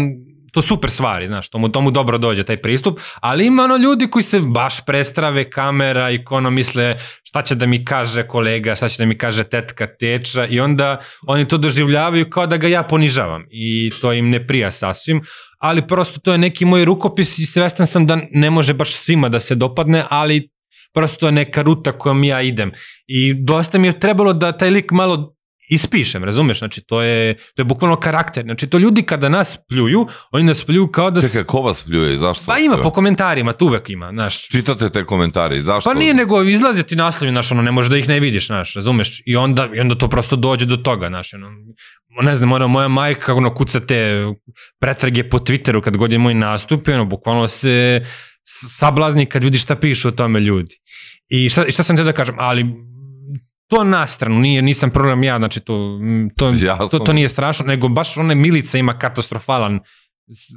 to 0.53 0.61
super 0.61 0.89
stvari, 0.89 1.27
znaš, 1.27 1.49
to 1.49 1.57
mu, 1.57 1.69
to 1.69 1.81
mu 1.81 1.91
dobro 1.91 2.17
dođe 2.17 2.43
taj 2.43 2.61
pristup, 2.61 2.99
ali 3.21 3.47
ima 3.47 3.63
ono 3.63 3.77
ljudi 3.77 4.07
koji 4.07 4.23
se 4.23 4.39
baš 4.39 4.85
prestrave 4.85 5.49
kamera 5.49 6.11
i 6.11 6.19
ono 6.29 6.49
misle 6.49 6.95
šta 7.23 7.41
će 7.41 7.55
da 7.55 7.65
mi 7.65 7.85
kaže 7.85 8.27
kolega, 8.27 8.75
šta 8.75 8.89
će 8.89 8.97
da 8.97 9.05
mi 9.05 9.17
kaže 9.17 9.43
tetka, 9.43 9.87
teča 9.87 10.45
i 10.45 10.59
onda 10.59 10.99
oni 11.27 11.47
to 11.47 11.57
doživljavaju 11.57 12.29
kao 12.29 12.47
da 12.47 12.57
ga 12.57 12.67
ja 12.67 12.83
ponižavam 12.83 13.45
i 13.49 13.91
to 14.01 14.13
im 14.13 14.29
ne 14.29 14.47
prija 14.47 14.71
sasvim, 14.71 15.21
ali 15.57 15.87
prosto 15.87 16.19
to 16.19 16.31
je 16.31 16.37
neki 16.37 16.65
moj 16.65 16.85
rukopis 16.85 17.39
i 17.39 17.45
svestan 17.45 17.87
sam 17.87 18.07
da 18.07 18.19
ne 18.31 18.49
može 18.49 18.73
baš 18.73 18.95
svima 18.95 19.29
da 19.29 19.39
se 19.39 19.55
dopadne, 19.55 20.03
ali 20.09 20.49
prosto 20.93 21.17
to 21.19 21.25
je 21.25 21.31
neka 21.31 21.61
ruta 21.61 21.91
kojom 21.91 22.23
ja 22.23 22.41
idem. 22.41 22.71
I 23.07 23.33
dosta 23.33 23.77
mi 23.77 23.87
je 23.87 23.99
trebalo 23.99 24.33
da 24.33 24.51
taj 24.51 24.69
lik 24.69 24.91
malo 24.91 25.32
ispišem, 25.69 26.23
razumeš? 26.23 26.59
Znači, 26.59 26.81
to 26.81 27.01
je, 27.01 27.33
to 27.35 27.61
je 27.61 27.63
bukvalno 27.63 27.95
karakter. 27.95 28.43
Znači, 28.43 28.67
to 28.67 28.77
ljudi 28.77 29.03
kada 29.03 29.29
nas 29.29 29.57
pljuju, 29.69 30.07
oni 30.31 30.43
nas 30.43 30.63
pljuju 30.63 30.87
kao 30.87 31.11
da... 31.11 31.21
Čekaj, 31.21 31.43
ko 31.43 31.61
vas 31.61 31.83
pljuje 31.83 32.13
i 32.13 32.17
zašto? 32.17 32.45
Pa 32.45 32.57
ima, 32.57 32.77
po 32.77 32.89
komentarima, 32.89 33.53
tu 33.53 33.65
uvek 33.65 33.89
ima, 33.89 34.09
znaš. 34.11 34.47
Čitate 34.47 34.89
te 34.89 35.05
komentare 35.05 35.57
i 35.57 35.61
zašto? 35.61 35.89
Pa 35.89 35.99
nije 35.99 36.13
nego 36.13 36.43
izlaze 36.43 36.83
ti 36.83 36.95
naslovi, 36.95 37.31
znaš, 37.31 37.51
ono, 37.51 37.61
ne 37.61 37.71
može 37.71 37.89
da 37.89 37.97
ih 37.97 38.07
ne 38.07 38.19
vidiš, 38.19 38.47
znaš, 38.47 38.75
razumeš? 38.75 39.21
I 39.25 39.35
onda, 39.35 39.69
i 39.73 39.79
onda 39.79 39.95
to 39.95 40.07
prosto 40.07 40.35
dođe 40.35 40.65
do 40.65 40.77
toga, 40.77 41.07
znaš, 41.07 41.33
ono, 41.33 41.49
ne 42.21 42.35
znam, 42.35 42.51
ono, 42.51 42.67
moja 42.67 42.87
majka, 42.87 43.33
ono, 43.33 43.53
kuca 43.53 43.79
te 43.79 44.25
pretrage 44.79 45.29
po 45.29 45.37
Twitteru 45.37 45.81
kad 45.81 45.97
god 45.97 46.11
je 46.11 46.17
moj 46.17 46.33
nastup, 46.33 46.87
i 46.87 46.91
ono, 46.91 47.05
bukvalno 47.05 47.47
se 47.47 48.01
sablazni 48.77 49.25
kad 49.25 49.43
vidi 49.43 49.57
šta 49.57 49.75
pišu 49.75 50.07
o 50.07 50.11
tome 50.11 50.39
ljudi. 50.39 50.75
I 51.27 51.49
šta, 51.49 51.71
šta 51.71 51.83
sam 51.83 51.97
te 51.97 52.03
da 52.03 52.13
kažem, 52.13 52.35
ali 52.37 52.65
to 53.75 53.83
na 53.83 54.07
stranu, 54.07 54.39
nije, 54.39 54.61
nisam 54.61 54.89
program 54.89 55.23
ja, 55.23 55.37
znači 55.37 55.59
to, 55.59 55.99
to, 56.35 56.51
to, 56.91 56.99
to 56.99 57.13
nije 57.13 57.29
strašno, 57.29 57.65
nego 57.65 57.87
baš 57.87 58.17
one 58.17 58.35
Milica 58.35 58.77
ima 58.77 58.97
katastrofalan 58.99 59.79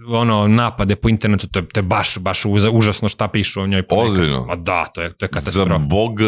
ono 0.08 0.48
napade 0.48 0.96
po 0.96 1.08
internetu, 1.08 1.48
to 1.48 1.58
je, 1.58 1.68
to 1.68 1.80
je 1.80 1.84
baš, 1.84 2.18
baš 2.18 2.44
užasno 2.72 3.08
šta 3.08 3.28
pišu 3.28 3.62
o 3.62 3.66
njoj. 3.66 3.82
Ozbiljno? 3.90 4.44
Ma 4.46 4.56
da, 4.56 4.84
to 4.94 5.02
je, 5.02 5.16
to 5.16 5.24
je 5.24 5.28
katastrofa. 5.28 5.68
Za 5.68 5.78
bog 5.78 6.20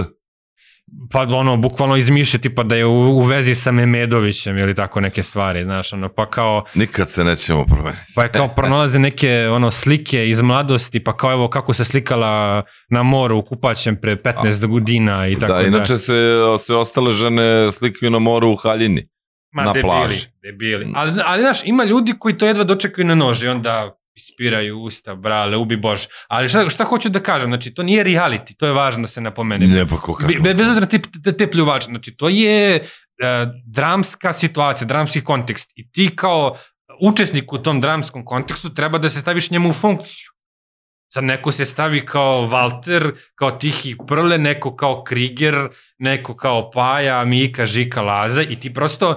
pa 1.13 1.27
ono, 1.37 1.57
bukvalno 1.57 1.97
izmišlja 1.97 2.41
tipa 2.41 2.63
da 2.63 2.77
je 2.77 2.87
u, 2.87 2.93
u 2.93 3.23
vezi 3.23 3.55
sa 3.55 3.73
Memedovićem 3.73 4.59
ili 4.59 4.75
tako 4.75 5.01
neke 5.01 5.23
stvari, 5.23 5.65
znaš, 5.65 5.93
ono, 5.93 6.09
pa 6.09 6.27
kao... 6.27 6.65
Nikad 6.75 7.11
se 7.11 7.25
nećemo 7.25 7.65
promeniti. 7.65 8.13
Pa 8.15 8.23
je 8.23 8.33
kao 8.33 8.49
pronalaze 8.49 8.99
neke 8.99 9.49
ono 9.53 9.71
slike 9.71 10.29
iz 10.29 10.43
mladosti, 10.43 11.05
pa 11.05 11.17
kao 11.17 11.33
evo 11.33 11.49
kako 11.49 11.73
se 11.73 11.85
slikala 11.85 12.63
na 12.91 13.03
moru 13.03 13.39
u 13.39 13.43
kupaćem 13.43 13.97
pre 14.01 14.17
15 14.17 14.67
godina 14.67 15.29
i 15.29 15.35
tako 15.35 15.53
da. 15.53 15.59
Da, 15.59 15.67
inače 15.67 15.99
se 15.99 16.15
sve 16.59 16.77
ostale 16.77 17.13
žene 17.13 17.73
slikaju 17.73 18.11
na 18.11 18.19
moru 18.19 18.53
u 18.53 18.57
haljini. 18.57 19.09
Ma, 19.53 19.65
na 19.65 19.73
debili, 19.73 19.91
plaži. 19.91 20.27
debili. 20.43 20.93
Ali, 20.95 21.13
ali, 21.25 21.43
znaš, 21.43 21.61
ima 21.65 21.85
ljudi 21.85 22.15
koji 22.19 22.39
to 22.39 22.47
jedva 22.47 22.65
dočekaju 22.65 23.07
na 23.07 23.15
noži, 23.15 23.49
onda 23.49 23.98
ispiraju 24.19 24.79
usta, 24.79 25.15
brale, 25.15 25.57
ubi 25.57 25.77
Bož. 25.77 26.07
Ali 26.29 26.49
šta, 26.49 26.69
šta 26.69 26.85
hoću 26.85 27.09
da 27.09 27.21
kažem, 27.21 27.51
znači 27.51 27.75
to 27.75 27.83
nije 27.83 28.05
reality, 28.05 28.57
to 28.57 28.67
je 28.67 28.73
važno 28.73 29.07
da 29.07 29.09
se 29.09 29.21
napomene. 29.21 29.67
Ne, 29.67 29.87
pa 29.87 29.97
ko 29.97 30.19
Be, 30.43 30.55
bez 30.55 30.69
obzira 30.69 30.87
te, 30.87 31.01
te, 31.25 31.33
te 31.33 31.51
pljuvače, 31.51 31.87
znači 31.87 32.17
to 32.17 32.29
je 32.29 32.81
uh, 32.83 33.53
dramska 33.67 34.33
situacija, 34.33 34.87
dramski 34.87 35.25
kontekst 35.25 35.73
i 35.75 35.91
ti 35.91 36.11
kao 36.17 36.57
učesnik 37.01 37.53
u 37.53 37.59
tom 37.59 37.81
dramskom 37.81 38.25
kontekstu 38.25 38.75
treba 38.75 38.99
da 38.99 39.11
se 39.11 39.21
staviš 39.21 39.51
njemu 39.51 39.71
u 39.71 39.73
funkciju. 39.73 40.31
Sad 41.13 41.25
neko 41.25 41.53
se 41.53 41.65
stavi 41.65 42.07
kao 42.07 42.47
Walter, 42.47 43.13
kao 43.35 43.51
Tihi 43.51 43.97
Prle, 44.07 44.39
neko 44.39 44.77
kao 44.77 45.05
Kriger, 45.05 45.69
neko 45.99 46.37
kao 46.37 46.71
Paja, 46.71 47.25
Mika, 47.25 47.67
Žika, 47.67 48.03
Laza 48.03 48.43
i 48.43 48.61
ti 48.61 48.75
prosto 48.75 49.17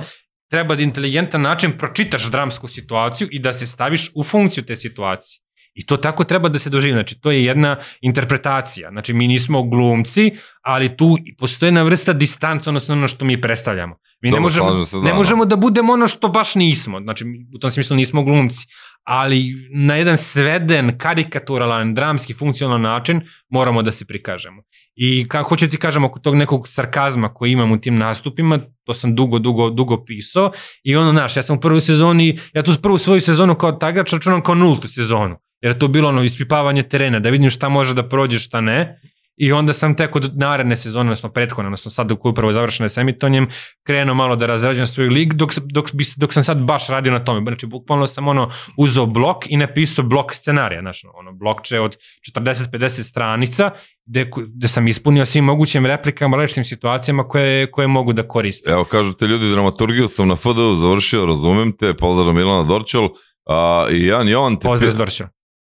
treba 0.51 0.75
da 0.75 0.83
inteligentan 0.83 1.41
način 1.41 1.77
pročitaš 1.77 2.31
dramsku 2.31 2.67
situaciju 2.67 3.27
i 3.31 3.39
da 3.39 3.53
se 3.53 3.67
staviš 3.67 4.11
u 4.15 4.23
funkciju 4.23 4.65
te 4.65 4.75
situacije. 4.75 5.41
I 5.73 5.85
to 5.85 5.97
tako 5.97 6.23
treba 6.23 6.49
da 6.49 6.59
se 6.59 6.69
doživi. 6.69 6.93
Znači, 6.93 7.19
to 7.21 7.31
je 7.31 7.45
jedna 7.45 7.77
interpretacija. 8.01 8.89
Znači, 8.91 9.13
mi 9.13 9.27
nismo 9.27 9.63
glumci, 9.63 10.31
ali 10.61 10.97
tu 10.97 11.17
postoje 11.37 11.67
jedna 11.67 11.83
vrsta 11.83 12.13
distanca, 12.13 12.69
odnosno 12.69 12.93
ono 12.93 13.07
što 13.07 13.25
mi 13.25 13.41
predstavljamo. 13.41 13.95
Mi 14.21 14.29
Dobro, 14.29 14.39
ne, 14.39 14.41
možemo, 14.41 14.85
se, 14.85 14.97
da, 14.97 15.03
ne 15.03 15.13
možemo 15.13 15.45
da 15.45 15.55
budemo 15.55 15.93
ono 15.93 16.07
što 16.07 16.27
baš 16.27 16.55
nismo. 16.55 16.99
Znači, 16.99 17.25
u 17.55 17.59
tom 17.59 17.71
smislu 17.71 17.95
nismo 17.95 18.23
glumci. 18.23 18.67
Ali 19.03 19.53
na 19.73 19.95
jedan 19.95 20.17
sveden, 20.17 20.97
karikaturalan, 20.97 21.93
dramski, 21.93 22.33
funkcionalan 22.33 22.81
način 22.81 23.21
moramo 23.49 23.81
da 23.81 23.91
se 23.91 24.05
prikažemo. 24.05 24.63
I 24.95 25.27
kako 25.27 25.49
hoću 25.49 25.69
ti 25.69 25.77
kažem, 25.77 26.03
oko 26.03 26.19
tog 26.19 26.35
nekog 26.35 26.67
sarkazma 26.67 27.33
koji 27.33 27.51
imam 27.51 27.71
u 27.71 27.77
tim 27.77 27.95
nastupima, 27.95 28.59
to 28.83 28.93
sam 28.93 29.15
dugo, 29.15 29.39
dugo, 29.39 29.69
dugo 29.69 30.05
pisao 30.05 30.51
i 30.83 30.95
ono, 30.95 31.11
znaš, 31.11 31.37
ja 31.37 31.43
sam 31.43 31.57
u 31.57 31.59
prvoj 31.59 31.81
sezoni, 31.81 32.39
ja 32.53 32.63
tu 32.63 32.73
prvu 32.81 32.97
svoju 32.97 33.21
sezonu 33.21 33.55
kao 33.55 33.71
tagač 33.71 34.13
računam 34.13 34.43
kao 34.43 34.55
nultu 34.55 34.87
sezonu, 34.87 35.35
jer 35.61 35.71
je 35.71 35.79
to 35.79 35.87
bilo 35.87 36.09
ono 36.09 36.23
ispipavanje 36.23 36.83
terena, 36.83 37.19
da 37.19 37.29
vidim 37.29 37.49
šta 37.49 37.69
može 37.69 37.93
da 37.93 38.09
prođe, 38.09 38.39
šta 38.39 38.61
ne, 38.61 38.99
I 39.41 39.51
onda 39.51 39.73
sam 39.73 39.95
tek 39.95 40.15
od 40.15 40.37
naredne 40.37 40.75
sezone, 40.75 41.09
odnosno 41.09 41.29
prethodne, 41.29 41.67
odnosno 41.67 41.91
sad 41.91 42.07
dok 42.07 42.25
upravo 42.25 42.53
završena 42.53 42.89
s 42.89 42.97
emitonjem, 42.97 43.47
krenuo 43.83 44.15
malo 44.15 44.35
da 44.35 44.45
razrađujem 44.45 44.87
svoj 44.87 45.09
lig, 45.09 45.33
dok, 45.33 45.53
dok, 45.57 45.89
dok 46.17 46.33
sam 46.33 46.43
sad 46.43 46.61
baš 46.61 46.87
radio 46.87 47.11
na 47.11 47.23
tome. 47.23 47.41
Znači, 47.41 47.65
bukvalno 47.65 48.07
sam 48.07 48.27
ono 48.27 48.49
uzeo 48.77 49.05
blok 49.05 49.49
i 49.49 49.57
napisao 49.57 50.05
blok 50.05 50.33
scenarija, 50.33 50.81
znači, 50.81 51.07
ono, 51.13 51.31
blokče 51.31 51.79
od 51.79 51.97
40-50 52.37 53.03
stranica, 53.03 53.71
gde, 54.05 54.29
gde 54.47 54.67
sam 54.67 54.87
ispunio 54.87 55.25
svim 55.25 55.45
mogućim 55.45 55.85
replikama, 55.85 56.37
različitim 56.37 56.65
situacijama 56.65 57.27
koje, 57.27 57.71
koje 57.71 57.87
mogu 57.87 58.13
da 58.13 58.27
koristim. 58.27 58.73
Evo, 58.73 58.83
kažu 58.83 59.13
te 59.13 59.25
ljudi, 59.25 59.49
dramaturgiju 59.49 60.07
sam 60.07 60.27
na 60.27 60.35
FDU 60.35 60.75
završio, 60.75 61.25
razumem 61.25 61.77
te, 61.77 61.93
pozdrav 61.97 62.33
Milana 62.33 62.63
Dorčel, 62.63 63.09
a, 63.45 63.87
i 63.91 64.05
jedan 64.05 64.27
Jovan 64.27 64.59
te 64.59 64.67
Pozdrav 64.67 64.93
Dorčel. 64.93 65.27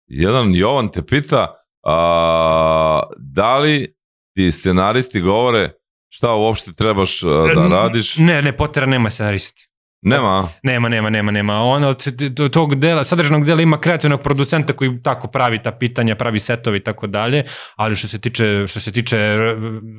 Jedan 0.06 0.54
Jovan 0.54 0.88
te 0.88 1.06
pita, 1.06 1.61
A, 1.82 3.00
da 3.18 3.58
li 3.58 3.94
ti 4.36 4.52
scenaristi 4.52 5.20
govore 5.20 5.70
šta 6.08 6.34
uopšte 6.34 6.72
trebaš 6.72 7.20
da 7.54 7.68
radiš? 7.68 8.16
Ne, 8.16 8.42
ne, 8.42 8.56
Potera 8.56 8.86
nema 8.86 9.10
scenaristi. 9.10 9.68
Nema? 10.04 10.48
Nema, 10.62 10.88
nema, 10.88 11.10
nema, 11.10 11.32
nema. 11.32 11.62
On 11.62 11.84
od 11.84 12.04
tog 12.52 12.74
dela, 12.74 13.04
sadržanog 13.04 13.44
dela 13.44 13.62
ima 13.62 13.80
kreativnog 13.80 14.22
producenta 14.22 14.72
koji 14.72 15.02
tako 15.02 15.28
pravi 15.28 15.62
ta 15.62 15.72
pitanja, 15.72 16.14
pravi 16.14 16.38
setovi 16.38 16.78
i 16.78 16.80
tako 16.80 17.06
dalje, 17.06 17.44
ali 17.76 17.96
što 17.96 18.08
se 18.08 18.18
tiče 18.20 18.66
što 18.66 18.80
se 18.80 18.92
tiče 18.92 19.36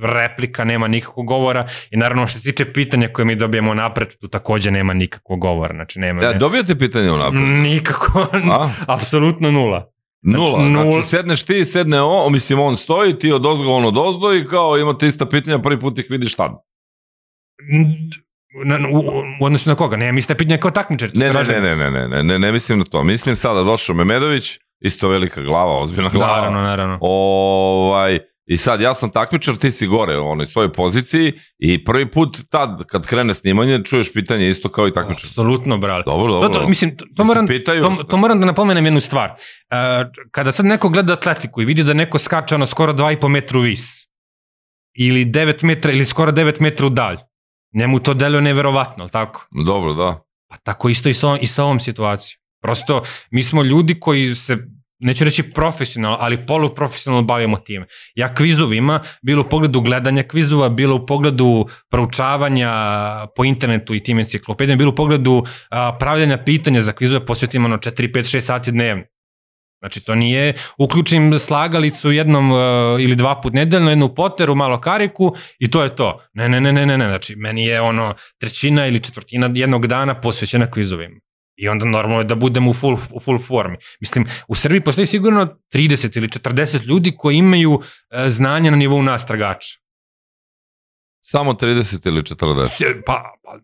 replika 0.03 0.63
nema 0.63 0.87
nikakvog 0.87 1.27
govora 1.27 1.67
i 1.91 1.97
naravno 1.97 2.27
što 2.27 2.39
se 2.39 2.43
tiče 2.43 2.73
pitanja 2.73 3.09
koje 3.13 3.25
mi 3.25 3.35
dobijemo 3.35 3.73
napred, 3.73 4.17
tu 4.21 4.27
takođe 4.27 4.71
nema 4.71 4.93
nikakvog 4.93 5.39
govora, 5.39 5.73
znači 5.73 5.99
nema. 5.99 6.23
Ja, 6.23 6.33
dobijate 6.33 6.75
pitanje 6.75 7.09
napred? 7.09 7.41
Nikako, 7.43 8.27
apsolutno 8.95 9.51
nula. 9.51 9.92
Znači, 10.23 10.37
Nula, 10.37 10.63
nula. 10.69 10.91
znači 10.91 11.07
sedneš 11.07 11.43
ti, 11.43 11.65
sedne 11.65 12.01
on, 12.01 12.33
mislim 12.33 12.59
on 12.59 12.77
stoji, 12.77 13.19
ti 13.19 13.31
od 13.31 13.45
ozgo, 13.45 13.69
on 13.69 13.85
od 13.85 13.97
ozgo 13.97 14.33
i 14.33 14.45
kao 14.45 14.77
imate 14.77 15.07
ista 15.07 15.25
pitanja, 15.25 15.59
prvi 15.59 15.79
put 15.79 15.99
ih 15.99 16.05
vidiš 16.09 16.35
tad. 16.35 16.51
Na, 18.65 18.75
u, 18.93 18.97
u 19.41 19.45
odnosu 19.45 19.69
na 19.69 19.75
koga? 19.75 19.97
Ne, 19.97 20.11
mi 20.11 20.21
ste 20.21 20.35
pitanja 20.35 20.57
kao 20.57 20.71
takmičar. 20.71 21.09
Ne, 21.13 21.33
ne, 21.33 21.43
ne, 21.43 21.61
ne, 21.61 21.75
ne, 21.75 21.91
ne, 21.91 22.07
ne, 22.07 22.23
ne, 22.23 22.39
ne 22.39 22.51
mislim 22.51 22.79
na 22.79 22.85
to. 22.85 23.03
Mislim 23.03 23.35
sada 23.35 23.63
došao 23.63 23.95
Memedović, 23.95 24.59
isto 24.79 25.09
velika 25.09 25.41
glava, 25.41 25.79
ozbiljna 25.79 26.09
glava. 26.09 26.35
Naravno, 26.35 26.61
naravno. 26.61 26.97
Ovaj, 27.01 28.19
I 28.45 28.57
sad, 28.57 28.81
ja 28.81 28.93
sam 28.93 29.11
takmičar, 29.11 29.55
ti 29.55 29.71
si 29.71 29.87
gore 29.87 30.19
u 30.19 30.27
onoj 30.27 30.47
svojoj 30.47 30.73
poziciji 30.73 31.33
i 31.59 31.83
prvi 31.83 32.11
put 32.11 32.37
tad, 32.49 32.83
kad 32.87 33.07
krene 33.07 33.33
snimanje, 33.33 33.83
čuješ 33.83 34.13
pitanje 34.13 34.49
isto 34.49 34.69
kao 34.69 34.87
i 34.87 34.93
takmičar. 34.93 35.25
Apsolutno, 35.25 35.77
brale. 35.77 36.03
Dobro, 36.05 36.33
dobro. 36.33 36.49
To, 36.49 36.59
to, 36.59 36.67
mislim, 36.67 36.97
to, 36.97 37.05
to, 37.15 37.23
moram, 37.23 37.47
pitaju, 37.47 37.83
to, 37.83 38.03
to 38.03 38.17
moram 38.17 38.39
da 38.39 38.45
napomenem 38.45 38.85
jednu 38.85 39.01
stvar. 39.01 39.29
Uh, 39.29 40.11
kada 40.31 40.51
sad 40.51 40.65
neko 40.65 40.89
gleda 40.89 41.13
atletiku 41.13 41.61
i 41.61 41.65
vidi 41.65 41.83
da 41.83 41.93
neko 41.93 42.19
skače 42.19 42.55
ono 42.55 42.65
skoro 42.65 42.93
2,5 42.93 43.27
metra 43.27 43.59
u 43.59 43.61
vis, 43.61 44.07
ili 44.93 45.25
9 45.25 45.63
metra, 45.63 45.91
ili 45.91 46.05
skoro 46.05 46.31
9 46.31 46.61
metra 46.61 46.85
u 46.85 46.89
dalj, 46.89 47.17
njemu 47.73 47.99
to 47.99 48.13
deluje 48.13 48.41
neverovatno, 48.41 49.03
ali 49.03 49.11
tako? 49.11 49.47
Dobro, 49.65 49.93
da. 49.93 50.23
Pa 50.49 50.57
tako 50.57 50.89
isto 50.89 51.09
i 51.09 51.13
sa, 51.13 51.37
i 51.41 51.47
sa 51.47 51.63
ovom 51.63 51.79
situacijom. 51.79 52.39
Prosto, 52.61 53.03
mi 53.31 53.43
smo 53.43 53.63
ljudi 53.63 53.99
koji 53.99 54.35
se 54.35 54.57
neću 55.03 55.23
reći 55.23 55.43
profesionalno, 55.43 56.17
ali 56.21 56.45
poluprofesionalno 56.45 57.23
bavimo 57.23 57.57
time. 57.57 57.85
Ja 58.15 58.35
kvizovima, 58.35 58.99
bilo 59.21 59.41
u 59.41 59.49
pogledu 59.49 59.81
gledanja 59.81 60.23
kvizova, 60.23 60.69
bilo 60.69 60.95
u 60.95 61.05
pogledu 61.05 61.65
proučavanja 61.89 62.71
po 63.35 63.43
internetu 63.45 63.95
i 63.95 64.03
tim 64.03 64.19
enciklopedijama, 64.19 64.77
bilo 64.77 64.91
u 64.91 64.95
pogledu 64.95 65.43
a, 65.69 65.97
pravljanja 65.99 66.37
pitanja 66.37 66.81
za 66.81 66.91
kvizove, 66.91 67.25
posvetim 67.25 67.65
ono 67.65 67.77
4, 67.77 68.11
5, 68.11 68.37
6 68.37 68.39
sati 68.39 68.71
dnevno. 68.71 69.03
Znači, 69.83 70.05
to 70.05 70.15
nije 70.15 70.53
uključim 70.77 71.39
slagalicu 71.39 72.11
jednom 72.11 72.51
uh, 72.51 72.57
ili 73.01 73.15
dva 73.15 73.41
put 73.41 73.53
nedeljno, 73.53 73.89
jednu 73.89 74.15
poteru, 74.15 74.55
malo 74.55 74.81
kariku 74.81 75.35
i 75.59 75.71
to 75.71 75.83
je 75.83 75.95
to. 75.95 76.19
Ne, 76.33 76.49
ne, 76.49 76.61
ne, 76.61 76.73
ne, 76.73 76.85
ne, 76.85 76.97
ne. 76.97 77.07
Znači, 77.07 77.35
meni 77.35 77.65
je 77.65 77.81
ono 77.81 78.15
trećina 78.39 78.87
ili 78.87 79.03
četvrtina 79.03 79.49
jednog 79.53 79.87
dana 79.87 80.21
posvećena 80.21 80.71
kvizovima. 80.71 81.19
I 81.55 81.69
onda 81.69 81.85
normalno 81.85 82.19
je 82.19 82.25
da 82.25 82.35
budemo 82.35 82.71
u 82.71 82.73
full, 82.73 82.97
u 83.11 83.19
full 83.19 83.39
formi. 83.39 83.77
Mislim, 84.01 84.25
u 84.47 84.55
Srbiji 84.55 84.81
postoji 84.83 85.07
sigurno 85.07 85.57
30 85.73 86.17
ili 86.17 86.27
40 86.27 86.85
ljudi 86.85 87.13
koji 87.17 87.37
imaju 87.37 87.81
e, 88.09 88.29
znanje 88.29 88.71
na 88.71 88.77
nivou 88.77 89.01
nas 89.01 89.25
tragača. 89.25 89.79
Samo 91.19 91.53
30 91.53 92.07
ili 92.07 92.21
40? 92.21 93.01
Pa, 93.05 93.21
pa 93.43 93.59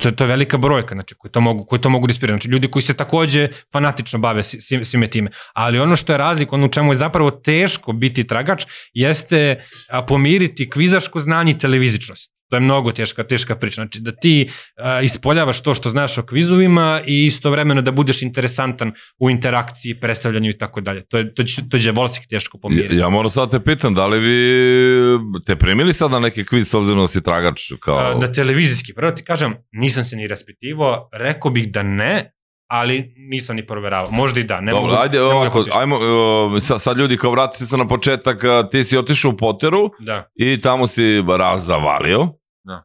to 0.00 0.08
je, 0.08 0.16
to 0.16 0.24
je 0.24 0.28
velika 0.28 0.58
brojka, 0.58 0.94
znači, 0.94 1.14
koji 1.14 1.32
to 1.32 1.40
mogu, 1.40 1.64
koji 1.64 1.80
to 1.80 1.90
mogu 1.90 2.06
da. 2.06 2.26
Znači, 2.26 2.48
ljudi 2.48 2.70
koji 2.70 2.82
se 2.82 2.94
takođe 2.94 3.48
fanatično 3.72 4.18
bave 4.18 4.42
svime 4.84 5.10
time. 5.10 5.30
Ali 5.52 5.78
ono 5.78 5.96
što 5.96 6.12
je 6.12 6.18
razlik, 6.18 6.52
ono 6.52 6.66
u 6.66 6.68
čemu 6.68 6.92
je 6.92 6.96
zapravo 6.96 7.30
teško 7.30 7.92
biti 7.92 8.26
tragač, 8.26 8.64
jeste 8.92 9.64
pomiriti 10.08 10.70
kvizaško 10.70 11.20
znanje 11.20 11.52
i 11.52 11.58
televizičnost. 11.58 12.33
To 12.50 12.56
je 12.56 12.60
mnogo 12.60 12.92
teška, 12.92 13.22
teška 13.22 13.56
priča. 13.56 13.74
Znači 13.74 14.00
da 14.00 14.12
ti 14.12 14.50
a, 14.76 15.00
ispoljavaš 15.00 15.62
to 15.62 15.74
što 15.74 15.88
znaš 15.88 16.18
o 16.18 16.22
kvizovima 16.22 17.00
i 17.06 17.26
istovremeno 17.26 17.82
da 17.82 17.92
budeš 17.92 18.22
interesantan 18.22 18.92
u 19.18 19.30
interakciji, 19.30 20.00
predstavljanju 20.00 20.50
i 20.50 20.58
tako 20.58 20.80
dalje. 20.80 21.04
To 21.08 21.18
je, 21.18 21.34
to 21.34 21.42
će, 21.42 21.68
to 21.68 21.78
će 21.78 21.90
Volsik 21.90 22.22
teško 22.28 22.58
pomiriti. 22.58 22.94
Ja, 22.94 23.00
ja 23.00 23.08
moram 23.08 23.30
sad 23.30 23.50
te 23.50 23.60
pitam, 23.60 23.94
da 23.94 24.06
li 24.06 24.20
vi 24.20 25.18
te 25.46 25.56
primili 25.56 25.92
sad 25.92 26.10
na 26.10 26.20
neki 26.20 26.44
kviz 26.44 26.68
s 26.68 26.74
obzirom 26.74 27.00
da 27.00 27.08
si 27.08 27.22
tragač? 27.22 27.72
Kao... 27.80 27.98
A, 27.98 28.14
Da 28.14 28.32
televizijski, 28.32 28.94
prvo 28.94 29.10
ti 29.10 29.24
kažem, 29.24 29.54
nisam 29.72 30.04
se 30.04 30.16
ni 30.16 30.26
raspitivao, 30.26 31.08
rekao 31.12 31.50
bih 31.50 31.72
da 31.72 31.82
ne, 31.82 32.33
ali 32.66 33.14
nisam 33.16 33.56
ni 33.56 33.66
proveravao. 33.66 34.10
Možda 34.10 34.40
i 34.40 34.44
da, 34.44 34.60
ne 34.60 34.72
Dobro, 34.72 34.86
mogu, 34.86 35.02
ajde, 35.02 35.18
ne 35.18 35.24
mogu 35.24 35.34
da 35.34 35.38
ovako, 35.40 35.58
potpišem. 35.58 35.80
ajmo, 35.80 35.96
uh, 35.96 36.62
sad, 36.62 36.82
sad 36.82 36.96
ljudi 36.96 37.16
kao 37.16 37.30
vratite 37.30 37.66
se 37.66 37.76
na 37.76 37.88
početak, 37.88 38.36
uh, 38.44 38.70
ti 38.70 38.84
si 38.84 38.98
otišao 38.98 39.30
u 39.30 39.36
Poteru 39.36 39.90
Da. 40.00 40.28
i 40.34 40.60
tamo 40.60 40.86
si 40.86 41.22
raz 41.38 41.66
zavalio. 41.66 42.28
Da. 42.64 42.84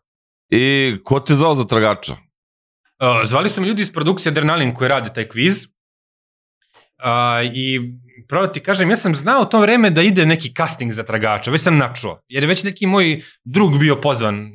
I 0.49 0.95
ko 1.03 1.19
te 1.19 1.35
zvao 1.35 1.55
za 1.55 1.63
tragača? 1.63 2.13
Uh, 2.13 3.27
zvali 3.27 3.49
su 3.49 3.61
mi 3.61 3.67
ljudi 3.67 3.81
iz 3.81 3.93
produkcije 3.93 4.31
Adrenalin 4.31 4.73
koji 4.73 4.89
rade 4.89 5.09
taj 5.13 5.27
kviz. 5.27 5.65
Uh, 5.65 7.53
I 7.53 7.79
pravo 8.27 8.47
ti 8.47 8.59
kažem, 8.59 8.89
ja 8.89 8.95
sam 8.95 9.15
znao 9.15 9.41
u 9.41 9.45
to 9.45 9.59
vreme 9.59 9.89
da 9.89 10.01
ide 10.01 10.25
neki 10.25 10.53
casting 10.53 10.91
za 10.91 11.03
tragača, 11.03 11.51
već 11.51 11.61
sam 11.61 11.77
načuo. 11.77 12.21
Jer 12.27 12.43
je 12.43 12.47
već 12.47 12.63
neki 12.63 12.85
moj 12.85 13.21
drug 13.43 13.79
bio 13.79 13.95
pozvan 13.95 14.51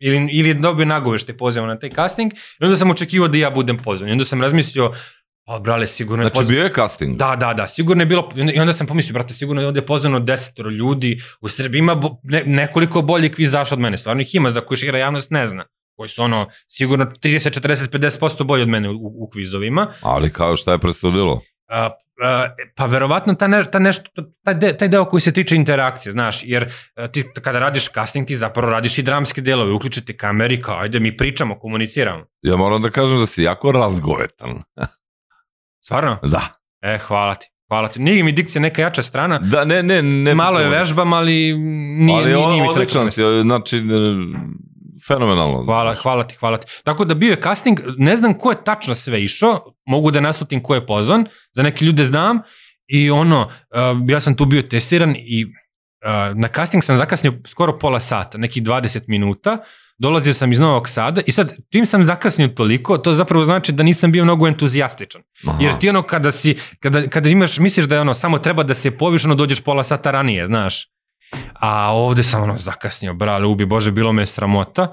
ili, 0.00 0.28
ili 0.32 0.54
dobio 0.54 0.86
nagovešte 0.86 1.36
pozvao 1.36 1.66
na 1.66 1.78
taj 1.78 1.90
casting 1.90 2.32
i 2.32 2.64
onda 2.64 2.76
sam 2.76 2.90
očekivao 2.90 3.28
da 3.28 3.38
ja 3.38 3.50
budem 3.50 3.78
pozvan. 3.78 4.08
I 4.08 4.12
onda 4.12 4.24
sam 4.24 4.42
razmislio, 4.42 4.92
pa 5.46 5.58
brale, 5.58 5.86
sigurno 5.86 6.24
je 6.24 6.30
Znači, 6.30 6.48
bio 6.48 6.62
je 6.62 6.72
casting. 6.72 7.16
Da, 7.16 7.36
da, 7.36 7.54
da, 7.54 7.66
sigurno 7.66 8.02
je 8.02 8.06
bilo, 8.06 8.28
i 8.54 8.60
onda- 8.60 8.72
sam 8.72 8.86
pomislio, 8.86 9.14
brate, 9.14 9.34
sigurno 9.34 9.62
je 9.62 9.66
ovde 9.66 9.82
pozvano 9.82 10.20
desetoro 10.20 10.70
ljudi, 10.70 11.20
u 11.40 11.48
Srbiji 11.48 11.78
ima 11.78 11.94
bo, 11.94 12.16
ne, 12.22 12.42
nekoliko 12.46 13.02
boljih 13.02 13.32
kvizaša 13.34 13.74
od 13.74 13.80
mene, 13.80 13.96
stvarno 13.96 14.22
ih 14.22 14.34
ima 14.34 14.50
za 14.50 14.60
koji 14.60 14.78
šira 14.78 14.98
javnost 14.98 15.30
ne 15.30 15.46
zna, 15.46 15.64
koji 15.96 16.08
su 16.08 16.22
ono, 16.22 16.46
sigurno 16.68 17.04
30, 17.04 17.60
40, 17.60 17.88
50% 18.20 18.44
bolji 18.44 18.62
od 18.62 18.68
mene 18.68 18.88
u, 18.90 18.96
u 18.96 19.30
kvizovima, 19.32 19.86
Ali 20.02 20.32
kao 20.32 20.56
šta 20.56 20.72
je 20.72 20.78
presudilo? 20.78 21.40
a, 21.68 21.90
pa 22.76 22.86
verovatno 22.86 23.34
ta, 23.34 23.46
ne, 23.46 23.64
ta 23.64 23.78
nešto, 23.78 24.10
taj, 24.44 24.54
de, 24.54 24.76
taj 24.76 24.88
deo 24.88 25.04
koji 25.04 25.20
se 25.20 25.32
tiče 25.32 25.56
interakcije, 25.56 26.12
znaš, 26.12 26.40
jer 26.42 26.72
a, 26.94 27.06
ti 27.06 27.24
kada 27.42 27.58
radiš 27.58 27.88
casting 27.92 28.26
ti 28.26 28.36
zapravo 28.36 28.70
radiš 28.70 28.98
i 28.98 29.02
dramske 29.02 29.40
delove, 29.40 29.72
uključite 29.72 30.16
kameri 30.16 30.62
kao 30.62 30.78
ajde 30.78 31.00
mi 31.00 31.16
pričamo, 31.16 31.58
komuniciramo. 31.58 32.24
Ja 32.42 32.56
moram 32.56 32.82
da 32.82 32.90
kažem 32.90 33.18
da 33.18 33.26
si 33.26 33.42
jako 33.42 33.72
razgovetan. 33.72 34.62
Stvarno? 35.84 36.18
Da. 36.32 36.40
E, 36.82 36.98
hvala 36.98 37.34
ti. 37.34 37.46
Hvala 37.68 37.88
ti. 37.88 38.00
Nije 38.00 38.22
mi 38.22 38.32
dikcija 38.32 38.62
neka 38.62 38.82
jača 38.82 39.02
strana, 39.02 39.38
Da, 39.38 39.64
ne, 39.64 39.82
ne, 39.82 40.02
ne. 40.02 40.34
Malo 40.34 40.60
je 40.60 40.68
vežbam, 40.68 41.12
ali 41.12 41.54
nije, 41.54 42.18
ali 42.18 42.24
nije, 42.24 42.36
on, 42.36 42.50
nije 42.50 42.62
mi 42.62 42.68
odličan 42.68 43.10
si, 43.10 43.22
znači, 43.42 43.76
e, 43.76 43.80
fenomenalno. 45.08 45.64
Hvala, 45.64 45.94
hvala 45.94 46.24
ti, 46.24 46.36
hvala 46.36 46.56
ti. 46.56 46.66
Tako 46.84 47.04
da 47.04 47.14
bio 47.14 47.30
je 47.30 47.40
casting, 47.42 47.80
ne 47.96 48.16
znam 48.16 48.34
ko 48.34 48.50
je 48.50 48.64
tačno 48.64 48.94
sve 48.94 49.22
išao, 49.22 49.60
mogu 49.86 50.10
da 50.10 50.20
naslutim 50.20 50.62
ko 50.62 50.74
je 50.74 50.86
pozvan, 50.86 51.26
za 51.52 51.62
neke 51.62 51.84
ljude 51.84 52.04
znam 52.04 52.38
i 52.86 53.10
ono, 53.10 53.40
uh, 53.42 54.10
ja 54.10 54.20
sam 54.20 54.36
tu 54.36 54.44
bio 54.44 54.62
testiran 54.62 55.14
i 55.16 55.44
uh, 55.44 56.38
na 56.38 56.48
casting 56.48 56.84
sam 56.84 56.96
zakasnio 56.96 57.32
skoro 57.46 57.78
pola 57.78 58.00
sata, 58.00 58.38
nekih 58.38 58.62
20 58.62 59.00
minuta, 59.06 59.58
dolazio 59.98 60.34
sam 60.34 60.52
iz 60.52 60.60
Novog 60.60 60.88
Sada 60.88 61.20
i 61.26 61.32
sad 61.32 61.56
čim 61.72 61.86
sam 61.86 62.04
zakasnio 62.04 62.48
toliko, 62.48 62.98
to 62.98 63.14
zapravo 63.14 63.44
znači 63.44 63.72
da 63.72 63.82
nisam 63.82 64.12
bio 64.12 64.24
mnogo 64.24 64.48
entuzijastičan. 64.48 65.22
Aha. 65.46 65.58
Jer 65.60 65.78
ti 65.78 65.88
ono 65.88 66.02
kada 66.02 66.32
si, 66.32 66.56
kada, 66.80 67.06
kada 67.06 67.28
imaš, 67.28 67.58
misliš 67.58 67.86
da 67.86 67.94
je 67.94 68.00
ono, 68.00 68.14
samo 68.14 68.38
treba 68.38 68.62
da 68.62 68.74
se 68.74 68.90
poviš, 68.90 69.24
ono 69.24 69.34
dođeš 69.34 69.60
pola 69.60 69.84
sata 69.84 70.10
ranije, 70.10 70.46
znaš. 70.46 70.86
A 71.60 71.92
ovde 71.92 72.22
sam 72.22 72.42
ono 72.42 72.56
zakasnio, 72.56 73.14
brale, 73.14 73.46
ubi 73.46 73.66
Bože, 73.66 73.90
bilo 73.90 74.12
me 74.12 74.26
sramota. 74.26 74.92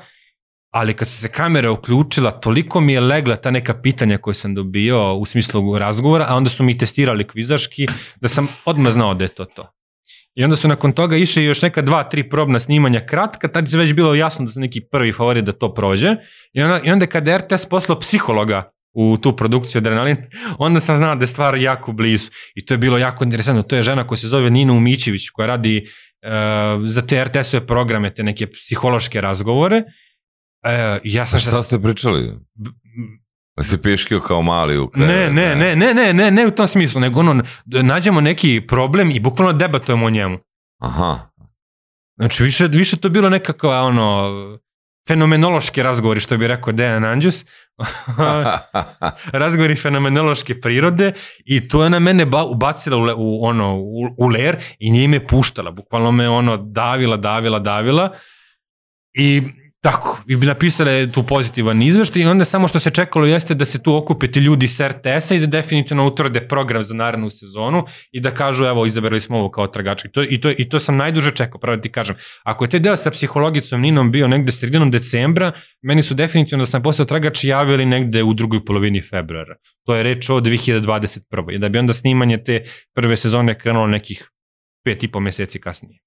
Ali 0.73 0.93
kad 0.93 1.07
se 1.07 1.27
kamera 1.27 1.71
uključila, 1.71 2.31
toliko 2.31 2.79
mi 2.79 2.93
je 2.93 3.01
legla 3.01 3.35
ta 3.35 3.51
neka 3.51 3.81
pitanja 3.81 4.17
koje 4.17 4.33
sam 4.33 4.55
dobio 4.55 5.15
u 5.15 5.25
smislu 5.25 5.77
razgovora, 5.77 6.25
a 6.29 6.35
onda 6.35 6.49
su 6.49 6.63
mi 6.63 6.77
testirali 6.77 7.27
kvizaški, 7.27 7.87
da 8.21 8.27
sam 8.27 8.47
odmah 8.65 8.93
znao 8.93 9.13
da 9.13 9.23
je 9.23 9.27
to 9.27 9.45
to. 9.45 9.71
I 10.35 10.43
onda 10.43 10.55
su 10.55 10.67
nakon 10.67 10.91
toga 10.91 11.15
išli 11.15 11.43
još 11.43 11.61
neka 11.61 11.81
dva, 11.81 12.03
tri 12.03 12.29
probna 12.29 12.59
snimanja 12.59 13.05
kratka, 13.05 13.47
tad 13.47 13.73
je 13.73 13.79
već 13.79 13.93
bilo 13.93 14.15
jasno 14.15 14.45
da 14.45 14.51
sam 14.51 14.61
neki 14.61 14.81
prvi 14.91 15.13
favorit 15.13 15.45
da 15.45 15.51
to 15.51 15.73
prođe. 15.73 16.15
I 16.53 16.61
onda, 16.61 16.81
i 16.83 16.91
onda 16.91 17.05
kada 17.05 17.37
RTS 17.37 17.65
poslao 17.65 17.99
psihologa 17.99 18.71
u 18.93 19.17
tu 19.17 19.35
produkciju 19.35 19.79
Adrenalin, 19.79 20.15
onda 20.59 20.79
sam 20.79 20.97
znao 20.97 21.15
da 21.15 21.23
je 21.23 21.27
stvar 21.27 21.57
jako 21.57 21.91
blizu. 21.91 22.29
I 22.55 22.65
to 22.65 22.73
je 22.73 22.77
bilo 22.77 22.97
jako 22.97 23.23
interesantno. 23.23 23.63
To 23.63 23.75
je 23.75 23.81
žena 23.81 24.07
koja 24.07 24.17
se 24.17 24.27
zove 24.27 24.49
Nina 24.49 24.73
Umićević, 24.73 25.29
koja 25.29 25.47
radi 25.47 25.87
za 26.85 27.01
te 27.01 27.23
RTS-ove 27.23 27.67
programe, 27.67 28.13
te 28.13 28.23
neke 28.23 28.47
psihološke 28.51 29.21
razgovore. 29.21 29.77
Uh, 29.77 30.99
ja 31.03 31.25
sam 31.25 31.39
Šta 31.39 31.63
ste 31.63 31.79
pričali? 31.79 32.39
Pa 33.55 33.63
si 33.63 33.77
piškio 33.77 34.19
kao 34.19 34.41
mali 34.41 34.77
u 34.77 34.87
krevet, 34.87 35.09
Ne, 35.09 35.29
ne, 35.29 35.55
ne, 35.55 35.75
ne, 35.75 35.93
ne, 35.93 36.13
ne, 36.13 36.31
ne 36.31 36.47
u 36.47 36.51
tom 36.51 36.67
smislu, 36.67 37.01
nego 37.01 37.19
ono, 37.19 37.43
nađemo 37.65 38.21
neki 38.21 38.61
problem 38.67 39.11
i 39.11 39.19
bukvalno 39.19 39.53
debatujemo 39.53 40.05
o 40.05 40.09
njemu. 40.09 40.37
Aha. 40.81 41.29
Znači, 42.15 42.43
više, 42.43 42.67
više 42.67 42.97
to 42.97 43.09
bilo 43.09 43.29
nekakva, 43.29 43.81
ono, 43.81 44.29
fenomenološki 45.07 45.83
razgovori, 45.83 46.19
što 46.19 46.37
bi 46.37 46.47
rekao 46.47 46.73
Dejan 46.73 47.05
Andjus, 47.05 47.45
razgovori 49.43 49.75
fenomenološke 49.75 50.61
prirode 50.61 51.13
i 51.45 51.67
to 51.67 51.83
je 51.83 51.89
na 51.89 51.99
mene 51.99 52.25
ba, 52.25 52.43
ubacila 52.43 52.97
u, 52.97 53.01
u, 53.17 53.45
ono, 53.45 53.75
u, 53.75 54.15
u 54.17 54.27
ler 54.27 54.57
i 54.79 54.91
nije 54.91 55.07
me 55.07 55.27
puštala, 55.27 55.71
bukvalno 55.71 56.11
me 56.11 56.29
ono 56.29 56.57
davila, 56.57 57.17
davila, 57.17 57.59
davila 57.59 58.13
i 59.13 59.41
tako, 59.91 60.17
i 60.27 60.35
bi 60.35 60.45
napisale 60.45 61.11
tu 61.11 61.23
pozitivan 61.23 61.81
izveštaj 61.81 62.21
i 62.21 62.25
onda 62.25 62.45
samo 62.45 62.67
što 62.67 62.79
se 62.79 62.89
čekalo 62.89 63.25
jeste 63.25 63.55
da 63.55 63.65
se 63.65 63.83
tu 63.83 63.95
okupe 63.95 64.27
ti 64.27 64.39
ljudi 64.39 64.67
s 64.67 64.79
RTS-a 64.79 65.35
i 65.35 65.39
da 65.39 65.47
definitivno 65.47 66.07
utvrde 66.07 66.41
program 66.47 66.83
za 66.83 66.95
narednu 66.95 67.29
sezonu 67.29 67.85
i 68.11 68.19
da 68.19 68.31
kažu 68.31 68.65
evo 68.65 68.85
izabrali 68.85 69.19
smo 69.19 69.37
ovo 69.37 69.51
kao 69.51 69.67
tragač 69.67 70.05
i 70.05 70.11
to, 70.11 70.23
i 70.23 70.41
to, 70.41 70.51
i 70.57 70.69
to 70.69 70.79
sam 70.79 70.97
najduže 70.97 71.31
čekao, 71.31 71.59
pravo 71.59 71.75
da 71.75 71.81
ti 71.81 71.91
kažem. 71.91 72.15
Ako 72.43 72.65
je 72.65 72.69
taj 72.69 72.79
deo 72.79 72.95
sa 72.97 73.11
psihologicom 73.11 73.81
Ninom 73.81 74.11
bio 74.11 74.27
negde 74.27 74.51
sredinom 74.51 74.91
decembra, 74.91 75.51
meni 75.81 76.01
su 76.01 76.13
definitivno 76.13 76.65
da 76.65 76.71
sam 76.71 76.83
postao 76.83 77.05
tragač 77.05 77.43
javili 77.43 77.85
negde 77.85 78.23
u 78.23 78.33
drugoj 78.33 78.65
polovini 78.65 79.01
februara. 79.01 79.55
To 79.85 79.95
je 79.95 80.03
reč 80.03 80.29
o 80.29 80.41
2021. 80.41 81.55
I 81.55 81.57
da 81.57 81.69
bi 81.69 81.79
onda 81.79 81.93
snimanje 81.93 82.43
te 82.43 82.63
prve 82.95 83.15
sezone 83.15 83.59
krenulo 83.59 83.87
nekih 83.87 84.29
pet 84.83 85.03
i 85.03 85.07
po 85.07 85.19
meseci 85.19 85.61
kasnije. 85.61 86.06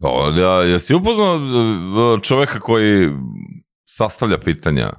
O, 0.00 0.30
ja, 0.30 0.62
jesi 0.62 0.94
upoznao 0.94 1.36
e, 1.36 2.22
čoveka 2.22 2.60
koji 2.60 3.10
sastavlja 3.88 4.38
pitanja? 4.38 4.90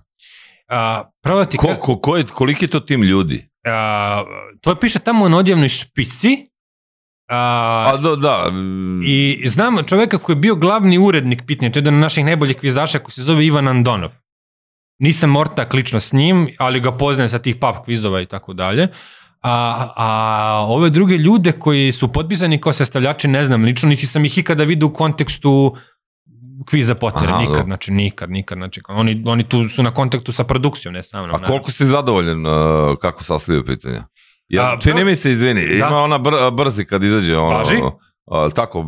A, 0.70 1.04
pravo 1.24 1.40
da 1.40 1.46
ti 1.46 1.58
Ko, 1.58 1.76
ko, 1.76 2.00
ko 2.00 2.18
je, 2.18 2.26
koliki 2.26 2.66
je 2.66 2.70
to 2.70 2.80
tim 2.80 3.04
ljudi? 3.04 3.48
a, 3.66 4.24
to 4.62 4.76
piše 4.76 5.00
tamo 5.00 5.30
na 5.30 5.38
odjevnoj 5.38 5.70
špici 5.70 6.52
a, 7.30 7.92
A 7.94 7.98
da, 7.98 8.16
da. 8.16 8.52
i 9.06 9.44
znam 9.46 9.78
čoveka 9.88 10.18
koji 10.18 10.36
je 10.36 10.40
bio 10.40 10.56
glavni 10.56 10.98
urednik 10.98 11.44
pitanja, 11.48 11.72
to 11.72 11.80
je 11.80 11.82
jedan 11.82 11.94
od 11.94 12.00
naših 12.00 12.26
najboljih 12.26 12.58
kvizaša 12.58 13.00
koji 13.00 13.12
se 13.12 13.24
zove 13.24 13.46
Ivan 13.46 13.68
Andonov. 13.68 14.12
Nisam 15.00 15.36
ortak 15.36 15.74
lično 15.74 16.00
s 16.00 16.14
njim, 16.14 16.48
ali 16.60 16.80
ga 16.80 16.92
poznajem 16.98 17.30
sa 17.30 17.40
tih 17.40 17.56
pub 17.56 17.76
kvizova 17.86 18.22
i 18.22 18.26
tako 18.26 18.54
dalje. 18.54 18.88
A, 19.44 19.88
a 19.96 20.08
ove 20.68 20.90
druge 20.90 21.16
ljude 21.16 21.52
koji 21.52 21.92
su 21.92 22.08
potpisani 22.08 22.62
kao 22.62 22.74
sastavljači 22.74 23.28
ne 23.28 23.44
znam 23.44 23.64
lično, 23.64 23.90
niti 23.90 24.08
sam 24.08 24.26
ih 24.26 24.38
ikada 24.38 24.64
vidio 24.64 24.88
u 24.88 24.94
kontekstu 24.94 25.76
kviza 26.66 26.96
Pottera, 26.96 27.34
Aha, 27.34 27.42
nikad, 27.42 27.66
znači 27.66 27.92
nikad, 27.92 28.32
nikad, 28.32 28.58
znači 28.58 28.82
oni, 28.88 29.24
oni 29.26 29.44
tu 29.44 29.68
su 29.68 29.84
na 29.84 29.94
kontaktu 29.94 30.32
sa 30.32 30.44
produkcijom, 30.44 30.94
ne 30.94 31.04
sa 31.04 31.18
mnom. 31.18 31.26
A 31.26 31.32
naravno. 31.32 31.48
koliko 31.48 31.72
si 31.72 31.86
zadovoljan 31.86 32.46
uh, 32.46 32.54
kako 32.98 33.24
sastavljaju 33.24 33.66
pitanja? 33.66 34.04
Ja, 34.50 34.64
A, 34.64 34.78
čini 34.80 35.06
mi 35.06 35.16
se, 35.16 35.32
izvini, 35.32 35.62
Da. 35.70 35.88
ima 35.88 35.98
ona 35.98 36.18
br, 36.18 36.32
brzi 36.54 36.86
kad 36.86 37.04
izađe 37.04 37.38
ono... 37.38 37.58
Važi? 37.58 37.78
a, 38.26 38.50
tako, 38.50 38.84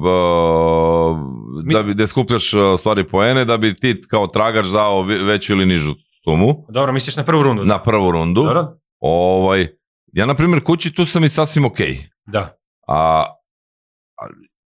Mi- 1.66 1.74
da 1.74 1.84
bi 1.84 1.94
da 1.94 2.08
skupljaš 2.08 2.54
a, 2.54 2.78
stvari 2.78 3.04
poene, 3.04 3.46
da 3.46 3.58
bi 3.58 3.74
ti 3.74 4.02
kao 4.10 4.28
tragač 4.28 4.68
dao 4.68 5.02
ve- 5.02 5.24
veću 5.24 5.54
ili 5.54 5.66
nižu 5.66 5.94
sumu 6.24 6.56
Dobro, 6.70 6.94
misliš 6.94 7.16
na 7.16 7.24
prvu 7.24 7.44
rundu? 7.44 7.64
na 7.64 7.84
prvu 7.84 8.12
rundu. 8.12 8.42
Dobro? 8.42 8.68
Ovaj, 9.00 9.68
ja, 10.14 10.26
na 10.26 10.34
primjer, 10.36 10.64
kući 10.64 10.94
tu 10.94 11.06
sam 11.06 11.24
i 11.24 11.30
sasvim 11.30 11.66
okej. 11.66 11.98
Da. 12.26 12.58
A, 12.88 13.26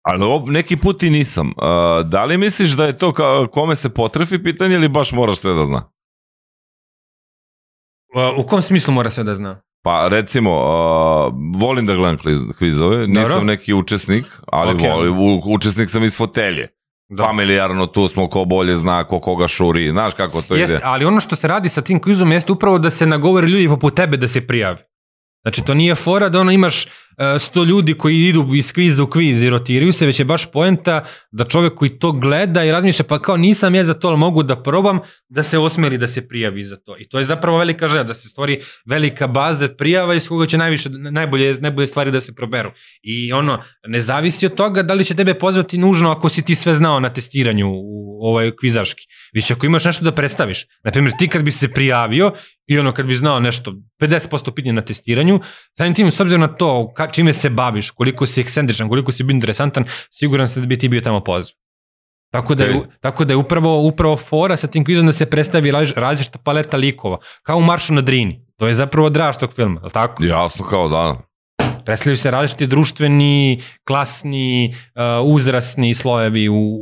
ali- 0.03 0.53
neki 0.53 0.77
put 0.77 1.03
i 1.03 1.11
nisam. 1.11 1.53
A, 1.63 2.03
da 2.05 2.25
li 2.25 2.39
misliš 2.39 2.71
da 2.71 2.85
je 2.85 2.99
to 2.99 3.13
ka, 3.13 3.47
kome 3.47 3.77
se 3.77 3.95
potrefi 3.95 4.43
pitanje 4.43 4.75
ili 4.75 4.89
baš 4.89 5.13
moraš 5.13 5.39
sve 5.39 5.55
da 5.55 5.67
zna? 5.67 5.91
U 8.39 8.43
kom 8.47 8.63
smislu 8.63 8.95
mora 8.95 9.11
sve 9.11 9.25
da 9.25 9.35
zna? 9.35 9.61
Pa 9.85 10.09
recimo, 10.09 10.51
uh, 10.51 11.33
volim 11.61 11.87
da 11.87 11.95
gledam 11.95 12.19
kvizove, 12.59 13.07
nisam 13.07 13.29
Dobro. 13.29 13.45
neki 13.45 13.75
učesnik, 13.75 14.25
ali 14.47 14.75
Ok. 14.75 14.81
okay. 14.81 14.93
volim, 14.95 15.19
u, 15.19 15.41
učesnik 15.55 15.91
sam 15.91 16.05
iz 16.05 16.17
fotelje. 16.17 16.69
Da. 17.09 17.25
Familijarno 17.25 17.87
tu 17.87 18.09
smo 18.09 18.29
ko 18.29 18.45
bolje 18.45 18.77
zna, 18.77 19.05
ko 19.05 19.21
koga 19.21 19.49
šuri, 19.49 19.89
znaš 19.91 20.15
kako 20.15 20.43
to 20.43 20.57
Jeste, 20.57 20.75
ide. 20.75 20.83
ali 20.85 21.05
ono 21.05 21.21
što 21.21 21.37
se 21.37 21.49
radi 21.49 21.69
sa 21.69 21.83
tim 21.83 22.01
kvizom 22.03 22.33
jeste 22.33 22.53
upravo 22.53 22.79
da 22.79 22.91
se 22.91 23.07
nagovore 23.07 23.47
ljudi 23.47 23.69
poput 23.69 23.95
tebe 23.95 24.17
da 24.17 24.29
se 24.29 24.47
prijavi. 24.47 24.79
Znači, 25.47 25.63
to 25.65 25.75
nije 25.75 25.95
fora 25.95 26.29
da 26.29 26.41
ono 26.41 26.53
imaš 26.53 26.85
uh, 26.85 26.91
100 27.19 27.67
ljudi 27.67 27.95
koji 27.95 28.17
idu 28.17 28.55
iz 28.55 28.73
kviza 28.73 29.03
u 29.03 29.07
kviz 29.07 29.43
i 29.43 29.51
rotiraju 29.51 29.93
se, 29.93 30.07
već 30.07 30.19
je 30.19 30.25
baš 30.25 30.51
poenta 30.53 31.05
da 31.33 31.45
čovek 31.45 31.75
koji 31.75 31.99
to 31.99 32.13
gleda 32.13 32.65
i 32.65 32.73
razmišlja, 32.73 33.05
pa 33.05 33.19
kao 33.23 33.37
nisam 33.37 33.75
ja 33.75 33.85
za 33.85 33.95
to, 33.95 34.09
ali 34.09 34.17
mogu 34.17 34.43
da 34.43 34.63
probam, 34.63 34.99
da 35.29 35.43
se 35.43 35.59
osmeli 35.59 35.99
da 35.99 36.07
se 36.07 36.29
prijavi 36.29 36.63
za 36.63 36.77
to. 36.77 36.97
I 36.99 37.09
to 37.09 37.19
je 37.19 37.25
zapravo 37.25 37.59
velika 37.59 37.89
želja, 37.89 38.03
da 38.03 38.15
se 38.15 38.29
stvori 38.29 38.61
velika 38.87 39.27
baza 39.27 39.69
prijava 39.69 40.15
iz 40.15 40.29
koga 40.29 40.47
će 40.47 40.59
najviše, 40.59 40.91
najbolje, 40.91 41.55
najbolje 41.61 41.87
stvari 41.87 42.11
da 42.11 42.21
se 42.21 42.35
proberu. 42.35 42.71
I 43.03 43.33
ono, 43.33 43.63
ne 43.87 44.01
zavisi 44.01 44.47
od 44.47 44.55
toga 44.55 44.83
da 44.83 44.95
li 44.95 45.05
će 45.05 45.15
tebe 45.15 45.35
pozvati 45.35 45.79
nužno 45.79 46.11
ako 46.11 46.29
si 46.29 46.43
ti 46.43 46.55
sve 46.55 46.75
znao 46.75 47.01
na 47.01 47.13
testiranju 47.13 47.69
u 47.71 48.27
ovoj 48.29 48.57
kvizaški. 48.57 49.07
Već 49.35 49.51
ako 49.51 49.67
imaš 49.67 49.85
nešto 49.85 50.05
da 50.05 50.13
predstaviš. 50.13 50.67
Naprimjer, 50.85 51.15
ti 51.19 51.29
kad 51.29 51.43
bi 51.43 51.51
se 51.51 51.69
prijavio 51.69 52.33
i 52.67 52.79
ono 52.79 52.93
kad 52.93 53.07
bi 53.07 53.15
znao 53.15 53.41
nešto, 53.41 53.75
50% 54.01 54.55
pitanja 54.55 54.73
na 54.73 54.83
testiranju, 54.83 55.41
samim 55.73 55.95
tim 55.95 56.11
s 56.11 56.21
obzirom 56.21 56.41
na 56.41 56.49
to 56.49 56.93
ka, 56.95 57.11
čime 57.11 57.33
se 57.33 57.51
baviš, 57.51 57.91
koliko 57.91 58.27
si 58.27 58.41
ekscentričan, 58.41 58.89
koliko 58.89 59.13
si 59.13 59.25
bio 59.25 59.35
interesantan, 59.35 59.85
siguran 60.11 60.49
sam 60.49 60.63
da 60.63 60.67
bi 60.67 60.79
ti 60.79 60.89
bio 60.89 61.01
tamo 61.01 61.25
pozvan. 61.25 61.57
Tako 62.33 62.55
da, 62.55 62.65
je, 62.65 62.81
tako 63.01 63.25
da 63.25 63.33
je 63.33 63.37
upravo, 63.37 63.83
upravo 63.83 64.17
fora 64.17 64.57
sa 64.57 64.67
tim 64.67 64.85
kvizom 64.85 65.07
da 65.07 65.13
se 65.13 65.27
predstavi 65.27 65.73
različ- 65.73 65.95
različita 65.97 66.39
paleta 66.39 66.77
likova, 66.77 67.19
kao 67.43 67.57
u 67.57 67.61
Maršu 67.61 67.95
na 67.95 68.01
Drini. 68.01 68.47
To 68.57 68.67
je 68.67 68.75
zapravo 68.75 69.11
draž 69.11 69.37
tog 69.37 69.53
filma, 69.53 69.81
je 69.81 69.85
li 69.85 69.91
tako? 69.91 70.25
Jasno 70.25 70.65
kao 70.65 70.89
da. 70.89 71.21
Predstavljaju 71.85 72.17
se 72.17 72.31
različiti 72.31 72.67
društveni, 72.67 73.63
klasni, 73.87 74.75
uh, 74.75 75.35
uzrasni 75.35 75.95
slojevi 75.95 76.49
u, 76.49 76.79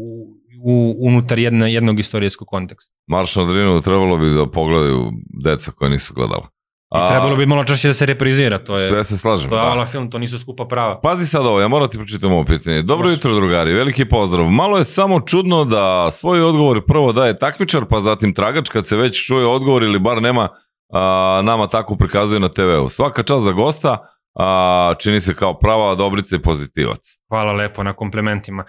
u, 0.64 0.94
unutar 0.98 1.38
jedna, 1.38 1.66
jednog 1.66 1.98
istorijskog 1.98 2.48
konteksta. 2.48 2.94
Marš 3.06 3.36
na 3.36 3.44
Drinu 3.44 3.80
trebalo 3.80 4.16
bi 4.16 4.30
da 4.30 4.46
pogledaju 4.50 5.10
deca 5.44 5.70
koje 5.72 5.90
nisu 5.90 6.14
gledala. 6.14 6.48
I 6.94 7.08
trebalo 7.08 7.36
bi 7.36 7.46
malo 7.46 7.64
češće 7.64 7.88
da 7.88 7.94
se 7.94 8.06
reprizira, 8.06 8.58
to 8.58 8.78
je, 8.78 8.88
Sve 8.88 9.04
se 9.04 9.18
slažem. 9.18 9.50
to 9.50 9.56
je 9.56 9.60
da. 9.62 9.66
ala 9.66 9.86
film, 9.86 10.10
to 10.10 10.18
nisu 10.18 10.38
skupa 10.38 10.64
prava. 10.64 11.00
Pazi 11.00 11.26
sad 11.26 11.46
ovo, 11.46 11.60
ja 11.60 11.68
moram 11.68 11.88
ti 11.88 11.96
pročitam 11.96 12.32
ovo 12.32 12.44
pitanje. 12.44 12.82
Dobro 12.82 13.04
Može. 13.04 13.14
jutro, 13.14 13.34
drugari, 13.34 13.72
veliki 13.74 14.04
pozdrav. 14.04 14.46
Malo 14.46 14.78
je 14.78 14.84
samo 14.84 15.20
čudno 15.20 15.64
da 15.64 16.10
svoj 16.10 16.42
odgovor 16.42 16.84
prvo 16.86 17.12
daje 17.12 17.38
takmičar, 17.38 17.84
pa 17.90 18.00
zatim 18.00 18.34
tragač 18.34 18.68
kad 18.68 18.86
se 18.86 18.96
već 18.96 19.26
čuje 19.26 19.46
odgovor 19.46 19.82
ili 19.82 19.98
bar 19.98 20.22
nema 20.22 20.48
a, 20.92 21.40
nama 21.44 21.66
tako 21.66 21.96
prikazuje 21.96 22.40
na 22.40 22.48
TV-u. 22.48 22.88
Svaka 22.88 23.22
čast 23.22 23.44
za 23.44 23.52
gosta, 23.52 23.98
a, 24.38 24.94
čini 24.98 25.20
se 25.20 25.34
kao 25.34 25.58
prava 25.58 25.94
dobrica 25.94 26.36
i 26.36 26.42
pozitivac. 26.42 27.00
Hvala 27.28 27.52
lepo 27.52 27.82
na 27.82 27.92
komplementima. 27.92 28.64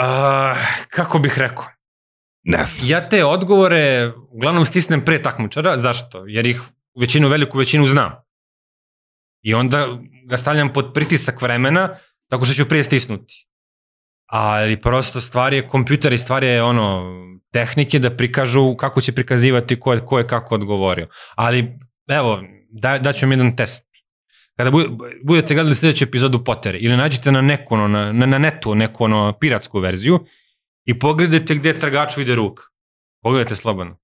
Uh, 0.00 0.58
kako 0.88 1.18
bih 1.18 1.38
rekao? 1.38 1.64
Ne 2.42 2.64
znam. 2.64 2.88
Ja 2.88 3.08
te 3.08 3.24
odgovore 3.24 4.12
uglavnom 4.30 4.66
stisnem 4.66 5.04
pre 5.04 5.22
takmičara, 5.22 5.78
zašto? 5.78 6.24
Jer 6.26 6.46
ih 6.46 6.62
u 6.94 7.00
većinu, 7.00 7.28
veliku 7.28 7.58
većinu 7.58 7.86
znam. 7.86 8.12
I 9.42 9.54
onda 9.54 9.86
ga 10.28 10.36
stavljam 10.36 10.72
pod 10.72 10.90
pritisak 10.94 11.42
vremena, 11.42 11.88
tako 12.30 12.44
što 12.44 12.54
ću 12.54 12.68
prije 12.68 12.84
stisnuti. 12.84 13.46
Ali 14.26 14.80
prosto 14.80 15.20
stvar 15.20 15.54
je 15.54 15.68
kompjuter 15.68 16.12
i 16.12 16.18
stvar 16.18 16.44
je 16.44 16.62
ono, 16.62 17.04
tehnike 17.52 17.98
da 17.98 18.16
prikažu 18.16 18.74
kako 18.76 19.00
će 19.00 19.12
prikazivati 19.12 19.80
ko 19.80 19.92
je, 19.92 20.00
ko 20.04 20.18
je 20.18 20.26
kako 20.26 20.54
odgovorio. 20.54 21.08
Ali 21.34 21.78
evo, 22.08 22.42
da, 22.70 22.98
daću 22.98 23.26
vam 23.26 23.32
jedan 23.32 23.56
test. 23.56 23.85
Kada 24.56 24.70
bu- 24.70 24.98
budete 25.24 25.54
gledali 25.54 25.74
sljedeću 25.74 26.04
epizodu 26.04 26.44
Pottere 26.44 26.78
ili 26.78 26.96
nađete 26.96 27.32
na 27.32 27.40
neku, 27.40 27.74
ono, 27.74 27.88
na, 27.88 28.12
na, 28.12 28.38
netu 28.38 28.74
neku 28.74 29.04
ono, 29.04 29.32
piratsku 29.40 29.80
verziju 29.80 30.26
i 30.84 30.98
pogledajte 30.98 31.54
gde 31.54 31.78
tragaču 31.78 32.20
ide 32.20 32.34
ruka. 32.34 32.62
Pogledajte 33.22 33.56
slobodno. 33.56 33.98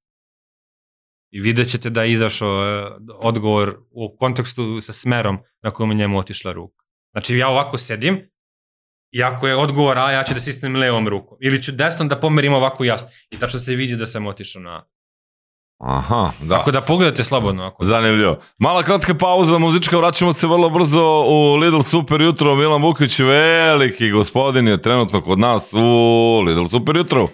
I 1.31 1.41
vidjet 1.41 1.71
ćete 1.71 1.91
da 1.91 2.03
je 2.03 2.13
izašao 2.13 2.65
e, 2.65 2.91
odgovor 3.15 3.79
u 3.91 4.17
kontekstu 4.17 4.81
sa 4.81 4.93
smerom 4.93 5.39
na 5.63 5.71
kojem 5.71 5.91
je 5.91 5.97
njemu 5.97 6.19
otišla 6.19 6.53
ruka. 6.53 6.85
Znači 7.13 7.37
ja 7.37 7.49
ovako 7.49 7.79
sedim 7.79 8.31
i 9.11 9.23
ako 9.23 9.49
je 9.49 9.57
odgovor 9.57 9.99
A, 9.99 10.11
ja 10.13 10.23
ću 10.25 10.35
da 10.35 10.41
stisnem 10.41 10.77
levom 10.77 11.09
rukom. 11.09 11.39
Ili 11.41 11.63
ću 11.63 11.73
desnom 11.73 12.09
da 12.09 12.21
pomerim 12.21 12.53
ovako 12.53 12.85
jasno. 12.85 13.09
I 13.31 13.39
tačno 13.39 13.61
se 13.61 13.75
vidi 13.75 13.97
da 13.97 14.07
sam 14.07 14.27
otišao 14.27 14.63
na... 14.63 14.85
Aha, 15.83 16.33
da. 16.41 16.57
Tako 16.57 16.71
da 16.71 16.81
pogledajte 16.81 17.25
slobodno. 17.25 17.65
Ako... 17.65 17.85
Zanimljivo. 17.85 18.37
Mala 18.59 18.83
kratka 18.83 19.15
pauza 19.15 19.59
muzička, 19.59 19.99
vraćamo 19.99 20.33
se 20.33 20.47
vrlo 20.47 20.71
brzo 20.71 21.25
u 21.27 21.57
Lidl 21.57 21.81
Super 21.81 22.21
jutro. 22.21 22.55
Milan 22.55 22.83
Vukić, 22.83 23.19
veliki 23.19 24.11
gospodin 24.11 24.69
je 24.69 24.83
trenutno 24.83 25.21
kod 25.21 25.39
nas 25.39 25.73
u 25.73 26.41
Lidl 26.47 26.67
Super 26.67 26.97
jutro. 26.97 27.29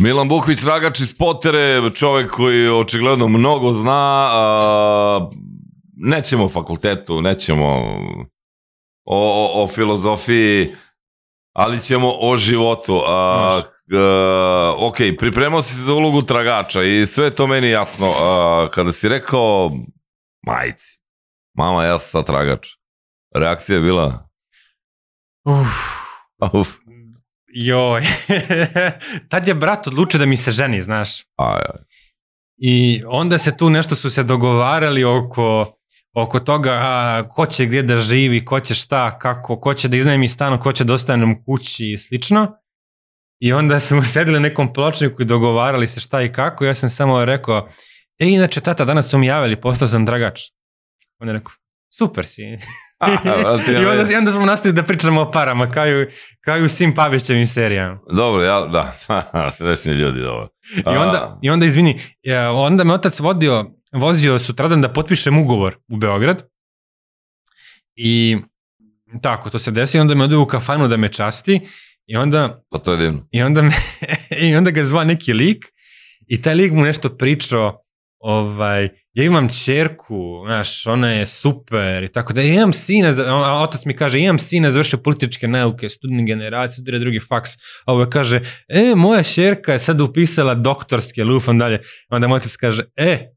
Milan 0.00 0.28
Bukvić, 0.28 0.60
tragač 0.60 1.00
iz 1.00 1.14
Potere, 1.18 1.90
čovek 1.94 2.30
koji 2.30 2.68
očigledno 2.68 3.28
mnogo 3.28 3.72
zna, 3.72 4.30
a, 4.32 5.30
nećemo 5.96 6.44
o 6.44 6.48
fakultetu, 6.48 7.22
nećemo 7.22 7.66
o, 9.04 9.16
o, 9.16 9.62
o 9.64 9.66
filozofiji, 9.66 10.74
ali 11.54 11.80
ćemo 11.80 12.12
o 12.20 12.36
životu. 12.36 13.02
A, 13.06 13.60
A, 13.92 14.74
ok, 14.78 14.96
pripremao 15.18 15.62
si 15.62 15.74
se 15.74 15.82
za 15.82 15.94
ulogu 15.94 16.22
tragača 16.22 16.82
i 16.82 17.06
sve 17.06 17.30
to 17.30 17.46
meni 17.46 17.70
jasno. 17.70 18.12
A, 18.20 18.68
kada 18.70 18.92
si 18.92 19.08
rekao, 19.08 19.70
majci, 20.46 21.00
mama, 21.56 21.84
ja 21.84 21.98
sam 21.98 22.08
sad 22.10 22.26
tragač. 22.26 22.68
Reakcija 23.34 23.76
je 23.76 23.82
bila, 23.82 24.30
Uf, 25.44 25.68
uf, 26.52 26.68
joj. 27.54 28.02
Tad 29.30 29.48
je 29.48 29.54
brat 29.54 29.86
odlučio 29.86 30.18
da 30.18 30.26
mi 30.26 30.36
se 30.36 30.50
ženi, 30.50 30.82
znaš. 30.82 31.20
aj, 31.36 31.54
aj. 31.54 31.80
I 32.62 33.02
onda 33.06 33.38
se 33.38 33.56
tu 33.56 33.70
nešto 33.70 33.94
su 33.94 34.10
se 34.10 34.22
dogovarali 34.22 35.04
oko 35.04 35.76
oko 36.14 36.40
toga 36.40 36.72
a, 36.72 37.22
ko 37.28 37.46
će 37.46 37.66
gdje 37.66 37.82
da 37.82 37.96
živi, 37.98 38.44
ko 38.44 38.60
će 38.60 38.74
šta, 38.74 39.18
kako, 39.18 39.60
ko 39.60 39.74
će 39.74 39.88
da 39.88 39.96
iznajmi 39.96 40.28
stan, 40.28 40.58
ko 40.58 40.72
će 40.72 40.84
da 40.84 40.94
ostane 40.94 41.24
u 41.26 41.44
kući 41.44 41.92
i 41.92 41.98
slično. 41.98 42.46
I 43.40 43.52
onda 43.52 43.80
smo 43.80 44.02
sedeli 44.12 44.40
na 44.40 44.48
nekom 44.48 44.72
pločniku 44.72 45.22
i 45.22 45.24
dogovarali 45.24 45.86
se 45.86 46.00
šta 46.00 46.22
i 46.22 46.32
kako. 46.32 46.64
Ja 46.64 46.74
sam 46.74 46.90
samo 46.90 47.24
rekao, 47.24 47.68
e, 48.18 48.28
inače, 48.28 48.60
tata, 48.60 48.84
danas 48.84 49.10
su 49.10 49.18
mi 49.18 49.26
javili, 49.26 49.60
postao 49.60 49.88
sam 49.88 50.04
dragač. 50.04 50.40
On 51.18 51.28
je 51.28 51.34
rekao, 51.34 51.52
super 51.98 52.26
si. 52.26 52.42
A, 52.98 53.10
I 53.82 53.86
onda, 53.86 54.12
i 54.12 54.16
onda 54.16 54.32
smo 54.32 54.46
nastavili 54.46 54.76
da 54.76 54.82
pričamo 54.82 55.20
o 55.20 55.30
parama, 55.30 55.70
kao 55.70 55.86
i, 55.86 56.06
kao 56.40 56.58
i 56.58 56.64
u 56.64 56.68
svim 56.68 56.94
Pavićevim 56.94 57.46
serijama. 57.46 57.98
Dobro, 58.16 58.44
ja, 58.44 58.60
da, 58.60 58.94
srećni 59.56 59.92
ljudi, 59.92 60.20
dobro. 60.20 60.48
I 60.76 60.96
onda, 60.96 61.38
I 61.42 61.50
onda 61.50 61.66
izvini, 61.66 62.00
ja, 62.22 62.52
onda 62.52 62.84
me 62.84 62.94
otac 62.94 63.20
vodio, 63.20 63.70
vozio 63.92 64.38
sutradan 64.38 64.80
da 64.80 64.92
potpišem 64.92 65.38
ugovor 65.38 65.76
u 65.88 65.96
Beograd. 65.96 66.42
I 67.94 68.38
tako, 69.22 69.50
to 69.50 69.58
se 69.58 69.70
desi, 69.70 69.98
onda 69.98 70.14
me 70.14 70.24
odeo 70.24 70.40
u 70.40 70.46
kafanu 70.46 70.88
da 70.88 70.96
me 70.96 71.08
časti 71.08 71.60
i 72.06 72.16
onda, 72.16 72.62
Pa 72.70 72.78
to 72.78 72.92
je 72.92 72.98
divno. 72.98 73.28
i 73.30 73.42
onda, 73.42 73.62
me, 73.62 73.72
i 74.48 74.56
onda 74.56 74.70
ga 74.70 74.84
zva 74.84 75.04
neki 75.04 75.32
lik 75.32 75.64
i 76.26 76.42
taj 76.42 76.54
lik 76.54 76.72
mu 76.72 76.82
nešto 76.82 77.16
pričao 77.16 77.82
ovaj, 78.20 78.88
ja 79.12 79.24
imam 79.24 79.48
čerku, 79.48 80.42
znaš, 80.46 80.86
ona 80.86 81.08
je 81.08 81.26
super 81.26 82.02
i 82.02 82.08
tako 82.08 82.32
da, 82.32 82.40
ja 82.42 82.54
imam 82.54 82.72
sina, 82.72 83.08
a 83.26 83.62
otac 83.62 83.84
mi 83.84 83.96
kaže, 83.96 84.20
imam 84.20 84.38
sina, 84.38 84.70
završio 84.70 84.98
političke 84.98 85.48
nauke, 85.48 85.88
student 85.88 86.26
generacije, 86.26 86.74
studira 86.74 86.98
drugi 86.98 87.20
faks, 87.28 87.50
a 87.86 87.92
ovaj 87.92 88.10
kaže, 88.10 88.40
e, 88.68 88.94
moja 88.96 89.22
čerka 89.22 89.72
je 89.72 89.78
sad 89.78 90.00
upisala 90.00 90.54
doktorske, 90.54 91.24
lufam 91.24 91.58
dalje, 91.58 91.80
onda 92.10 92.28
moj 92.28 92.36
otac 92.36 92.56
kaže, 92.56 92.82
e, 92.96 93.32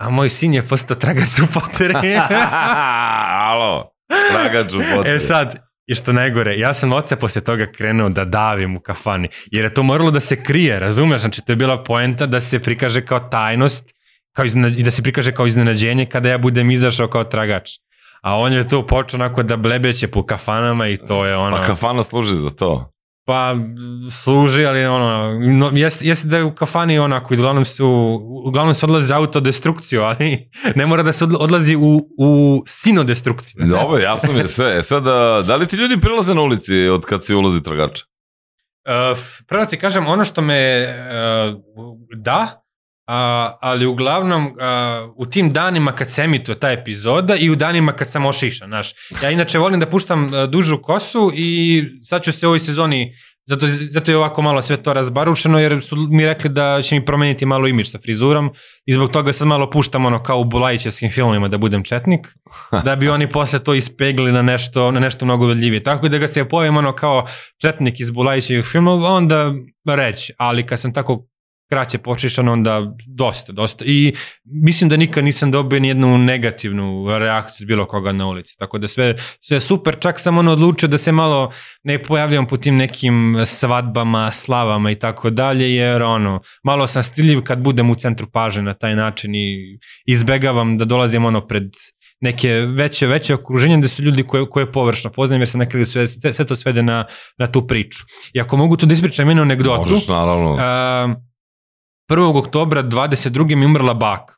a 0.00 0.10
moj 0.10 0.30
sin 0.30 0.54
je 0.54 0.62
postao 0.62 0.96
tragač 0.96 1.38
u 1.38 1.46
poteri. 1.54 1.94
Alo, 3.50 3.90
tragač 4.32 4.72
u 4.72 4.80
potrebi. 4.94 5.16
e 5.16 5.20
sad, 5.20 5.67
i 5.88 5.94
što 5.94 6.12
najgore, 6.12 6.58
ja 6.58 6.74
sam 6.74 6.92
oca 6.92 7.16
posle 7.16 7.42
toga 7.42 7.66
krenuo 7.66 8.08
da 8.08 8.24
davim 8.24 8.76
u 8.76 8.80
kafani, 8.80 9.28
jer 9.50 9.64
je 9.64 9.74
to 9.74 9.82
moralo 9.82 10.10
da 10.10 10.20
se 10.20 10.42
krije, 10.42 10.80
razumeš? 10.80 11.20
Znači, 11.20 11.42
to 11.42 11.52
je 11.52 11.56
bila 11.56 11.82
poenta 11.84 12.26
da 12.26 12.40
se 12.40 12.58
prikaže 12.58 13.06
kao 13.06 13.20
tajnost 13.20 13.98
kao 14.32 14.46
i 14.76 14.82
da 14.82 14.90
se 14.90 15.02
prikaže 15.02 15.32
kao 15.34 15.46
iznenađenje 15.46 16.06
kada 16.06 16.28
ja 16.28 16.38
budem 16.38 16.70
izašao 16.70 17.08
kao 17.08 17.24
tragač. 17.24 17.70
A 18.22 18.36
on 18.36 18.52
je 18.52 18.68
to 18.68 18.86
počeo 18.86 19.18
onako 19.18 19.42
da 19.42 19.56
blebeće 19.56 20.08
po 20.08 20.26
kafanama 20.26 20.88
i 20.88 20.96
to 20.96 21.26
je 21.26 21.36
ono... 21.36 21.56
Pa 21.56 21.66
kafana 21.66 22.02
služi 22.02 22.34
za 22.34 22.50
to. 22.50 22.92
Pa 23.28 23.54
služi, 24.10 24.64
ali 24.66 24.84
ono, 24.86 25.38
no, 25.38 25.70
jeste, 25.74 26.06
jeste 26.06 26.28
da 26.28 26.36
je 26.36 26.44
u 26.44 26.54
kafani 26.54 26.98
onako, 26.98 27.34
uglavnom 27.34 27.64
se, 27.64 27.82
uglavnom 28.44 28.74
se 28.74 28.86
odlazi 28.86 29.06
za 29.06 29.16
autodestrukciju, 29.16 30.02
ali 30.02 30.50
ne 30.76 30.86
mora 30.86 31.02
da 31.02 31.12
se 31.12 31.24
odla- 31.24 31.38
odlazi 31.40 31.76
u, 31.76 32.00
u 32.18 32.62
sinodestrukciju. 32.66 33.66
Dobro, 33.66 33.98
jasno 33.98 34.32
mi 34.32 34.38
je 34.38 34.48
sve. 34.48 34.78
E 34.78 34.82
sad, 34.82 35.04
da 35.46 35.56
li 35.56 35.66
ti 35.66 35.76
ljudi 35.76 36.00
prilaze 36.00 36.34
na 36.34 36.42
ulici 36.42 36.88
od 36.88 37.04
kad 37.04 37.24
si 37.24 37.34
ulazi 37.34 37.62
tragača? 37.62 38.04
Uh, 38.04 39.18
prvo 39.46 39.64
ti 39.64 39.78
kažem, 39.78 40.06
ono 40.06 40.24
što 40.24 40.40
me, 40.40 40.86
uh, 41.48 41.58
da, 42.16 42.62
a, 43.08 43.52
ali 43.60 43.86
uglavnom 43.86 44.46
uh, 44.46 44.52
u 45.16 45.26
tim 45.26 45.52
danima 45.52 45.92
kad 45.92 46.10
se 46.10 46.22
emituje 46.22 46.60
ta 46.60 46.70
epizoda 46.70 47.36
i 47.36 47.50
u 47.50 47.56
danima 47.56 47.92
kad 47.92 48.10
sam 48.10 48.26
ošišan, 48.26 48.68
znaš. 48.68 48.92
Ja 49.22 49.30
inače 49.30 49.58
volim 49.58 49.80
da 49.80 49.86
puštam 49.86 50.24
uh, 50.24 50.50
dužu 50.50 50.82
kosu 50.82 51.30
i 51.34 51.82
sad 52.02 52.22
ću 52.22 52.32
se 52.32 52.46
u 52.46 52.48
ovoj 52.48 52.58
sezoni 52.58 53.12
Zato, 53.48 53.66
zato 53.66 54.10
je 54.10 54.16
ovako 54.16 54.42
malo 54.42 54.62
sve 54.62 54.76
to 54.76 54.92
razbarušeno, 54.92 55.58
jer 55.58 55.82
su 55.82 55.96
mi 55.96 56.26
rekli 56.26 56.50
da 56.50 56.82
će 56.82 56.94
mi 56.94 57.04
promeniti 57.04 57.46
malo 57.46 57.66
imidž 57.66 57.88
sa 57.88 57.98
frizurom 57.98 58.50
i 58.86 58.92
zbog 58.92 59.10
toga 59.10 59.32
sad 59.32 59.48
malo 59.48 59.70
puštam 59.70 60.04
ono 60.04 60.22
kao 60.22 60.40
u 60.40 60.44
Bulajićevskim 60.44 61.10
filmima 61.10 61.48
da 61.48 61.58
budem 61.58 61.84
četnik, 61.84 62.26
da 62.84 62.96
bi 62.96 63.08
oni 63.08 63.30
posle 63.30 63.58
to 63.58 63.74
ispegli 63.74 64.32
na 64.32 64.42
nešto, 64.42 64.90
na 64.90 65.00
nešto 65.00 65.24
mnogo 65.24 65.46
vedljivije. 65.46 65.82
Tako 65.82 66.08
da 66.08 66.18
ga 66.18 66.28
se 66.28 66.48
pojavim 66.48 66.76
ono 66.76 66.94
kao 66.94 67.26
četnik 67.60 68.00
iz 68.00 68.10
Bulajićevih 68.10 68.64
filmova, 68.64 69.08
onda 69.08 69.52
reći, 69.86 70.32
ali 70.38 70.66
kad 70.66 70.80
sam 70.80 70.94
tako 70.94 71.26
kraće 71.70 71.98
počišan, 71.98 72.48
onda 72.48 72.92
dosta, 73.06 73.52
dosta. 73.52 73.84
I 73.86 74.14
mislim 74.44 74.90
da 74.90 74.96
nikad 74.96 75.24
nisam 75.24 75.50
dobio 75.50 75.80
ni 75.80 75.88
jednu 75.88 76.18
negativnu 76.18 77.18
reakciju 77.18 77.66
bilo 77.66 77.86
koga 77.86 78.12
na 78.12 78.26
ulici. 78.26 78.56
Tako 78.58 78.78
da 78.78 78.88
sve, 78.88 79.14
sve 79.40 79.60
super, 79.60 79.96
čak 80.00 80.20
sam 80.20 80.38
ono 80.38 80.52
odlučio 80.52 80.88
da 80.88 80.98
se 80.98 81.12
malo 81.12 81.50
ne 81.82 82.02
pojavljam 82.02 82.46
po 82.46 82.56
tim 82.56 82.76
nekim 82.76 83.36
svadbama, 83.46 84.30
slavama 84.30 84.90
i 84.90 84.94
tako 84.94 85.30
dalje, 85.30 85.74
jer 85.74 86.02
ono, 86.02 86.40
malo 86.64 86.86
sam 86.86 87.02
stiljiv 87.02 87.40
kad 87.42 87.58
budem 87.58 87.90
u 87.90 87.94
centru 87.94 88.26
paže 88.32 88.62
na 88.62 88.74
taj 88.74 88.96
način 88.96 89.34
i 89.34 89.78
izbegavam 90.06 90.78
da 90.78 90.84
dolazim 90.84 91.24
ono 91.24 91.46
pred 91.46 91.64
neke 92.20 92.48
veće, 92.52 93.06
veće 93.06 93.34
okruženje 93.34 93.78
gde 93.78 93.88
su 93.88 94.02
ljudi 94.02 94.22
koje, 94.22 94.46
koje 94.50 94.72
površno 94.72 95.10
poznajem 95.10 95.40
jer 95.40 95.48
se 95.48 95.58
nekada 95.58 95.84
sve, 95.84 96.06
sve, 96.06 96.32
sve 96.32 96.44
to 96.44 96.56
svede 96.56 96.82
na, 96.82 97.04
na 97.38 97.46
tu 97.46 97.66
priču. 97.66 97.98
I 98.32 98.40
ako 98.40 98.56
mogu 98.56 98.76
tu 98.76 98.86
da 98.86 98.94
ispričam 98.94 99.28
jednu 99.28 99.42
anegdotu, 99.42 99.90
Možeš, 99.90 100.08
naravno. 100.08 100.52
Uh, 100.52 101.27
1. 102.08 102.38
oktobra 102.38 102.82
22. 102.82 103.56
mi 103.56 103.66
umrla 103.66 103.94
baka 103.94 104.34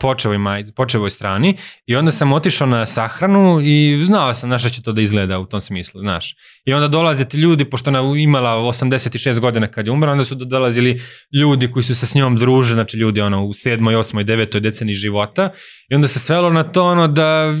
počevoj, 0.00 0.38
maj, 0.38 0.64
počevoj 0.76 1.10
strani 1.10 1.56
i 1.86 1.96
onda 1.96 2.12
sam 2.12 2.32
otišao 2.32 2.66
na 2.68 2.86
sahranu 2.86 3.60
i 3.62 4.04
znao 4.06 4.34
sam 4.34 4.48
znaš 4.48 4.72
će 4.72 4.82
to 4.82 4.92
da 4.92 5.00
izgleda 5.00 5.38
u 5.38 5.46
tom 5.46 5.60
smislu, 5.60 6.00
znaš. 6.00 6.34
I 6.64 6.72
onda 6.72 6.88
dolaze 6.88 7.24
ti 7.24 7.36
ljudi, 7.36 7.64
pošto 7.64 7.90
ona 7.90 8.00
imala 8.18 8.50
86 8.56 9.40
godina 9.40 9.66
kad 9.66 9.86
je 9.86 9.92
umrla, 9.92 10.12
onda 10.12 10.24
su 10.24 10.34
dolazili 10.34 11.00
ljudi 11.40 11.72
koji 11.72 11.82
su 11.82 11.94
se 11.94 12.06
s 12.06 12.14
njom 12.14 12.36
druže, 12.36 12.74
znači 12.74 12.96
ljudi 12.96 13.20
ono 13.20 13.44
u 13.44 13.48
7. 13.48 13.78
8. 13.78 14.24
9. 14.24 14.60
deceni 14.60 14.94
života 14.94 15.50
i 15.88 15.94
onda 15.94 16.08
se 16.08 16.18
svelo 16.18 16.50
na 16.50 16.62
to 16.62 16.84
ono 16.84 17.08
da 17.08 17.54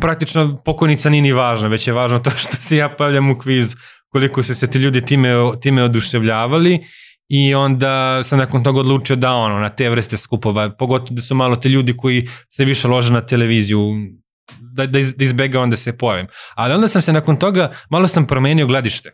praktično 0.00 0.56
pokojnica 0.64 1.10
nije 1.10 1.22
ni 1.22 1.32
važna, 1.32 1.68
već 1.68 1.86
je 1.86 1.94
važno 1.94 2.18
to 2.18 2.30
što 2.30 2.56
se 2.56 2.76
ja 2.76 2.88
pavljam 2.88 3.30
u 3.30 3.38
kvizu, 3.38 3.76
koliko 4.08 4.42
se 4.42 4.54
se 4.54 4.66
ti 4.66 4.78
ljudi 4.78 5.00
time, 5.00 5.34
time 5.60 5.82
oduševljavali 5.82 6.84
i 7.28 7.54
onda 7.54 8.22
sam 8.24 8.38
nakon 8.38 8.64
toga 8.64 8.80
odlučio 8.80 9.16
da 9.16 9.34
ono, 9.34 9.58
na 9.58 9.68
te 9.68 9.90
vrste 9.90 10.16
skupova, 10.16 10.70
pogotovo 10.70 11.10
da 11.10 11.22
su 11.22 11.34
malo 11.34 11.56
te 11.56 11.68
ljudi 11.68 11.96
koji 11.96 12.28
se 12.50 12.64
više 12.64 12.88
lože 12.88 13.12
na 13.12 13.26
televiziju, 13.26 13.78
da, 14.60 14.86
da, 14.86 14.98
iz, 14.98 15.12
da 15.12 15.24
izbega 15.24 15.60
onda 15.60 15.76
se 15.76 15.98
pojavim. 15.98 16.26
Ali 16.54 16.74
onda 16.74 16.88
sam 16.88 17.02
se 17.02 17.12
nakon 17.12 17.36
toga, 17.36 17.72
malo 17.90 18.08
sam 18.08 18.26
promenio 18.26 18.66
gledište. 18.66 19.12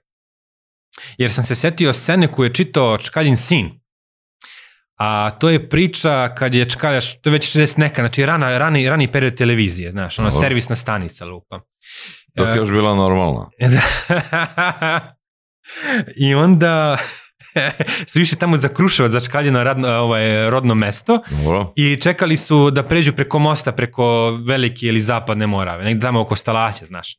Jer 1.19 1.33
sam 1.33 1.45
se 1.45 1.55
setio 1.55 1.93
scene 1.93 2.33
koju 2.33 2.47
je 2.47 2.55
čitao 2.55 2.99
Čkaljin 2.99 3.37
sin. 3.37 3.81
A 4.99 5.31
to 5.31 5.49
je 5.51 5.69
priča 5.69 6.35
kad 6.39 6.55
je 6.55 6.71
Čkalja, 6.71 7.01
to 7.01 7.31
je 7.31 7.33
već 7.33 7.57
60 7.57 7.79
neka, 7.79 8.03
znači 8.03 8.27
rana, 8.27 8.59
rani, 8.59 8.89
rani 8.89 9.13
period 9.13 9.35
televizije, 9.35 9.91
znaš, 9.91 10.19
ono, 10.19 10.31
servisna 10.31 10.77
stanica 10.77 11.25
lupa. 11.25 11.61
Dok 12.37 12.49
je 12.49 12.57
još 12.57 12.71
bila 12.71 12.95
normalna. 12.95 13.51
I 16.27 16.35
onda 16.35 16.99
su 18.11 18.19
više 18.19 18.37
tamo 18.37 18.57
za 18.57 18.69
Kruševac, 18.69 19.13
za 19.13 19.21
Čkaljino 19.21 19.65
radno, 19.65 19.89
ovaj, 19.89 20.51
rodno 20.51 20.75
mesto 20.75 21.23
Dobro. 21.31 21.73
i 21.77 21.97
čekali 21.97 22.37
su 22.37 22.71
da 22.71 22.83
pređu 22.83 23.13
preko 23.13 23.39
mosta, 23.39 23.73
preko 23.73 24.31
velike 24.31 24.87
ili 24.87 25.01
zapadne 25.01 25.47
Morave, 25.47 25.85
negde 25.85 26.01
tamo 26.01 26.21
oko 26.21 26.37
Stalaće, 26.37 26.87
znaš. 26.87 27.17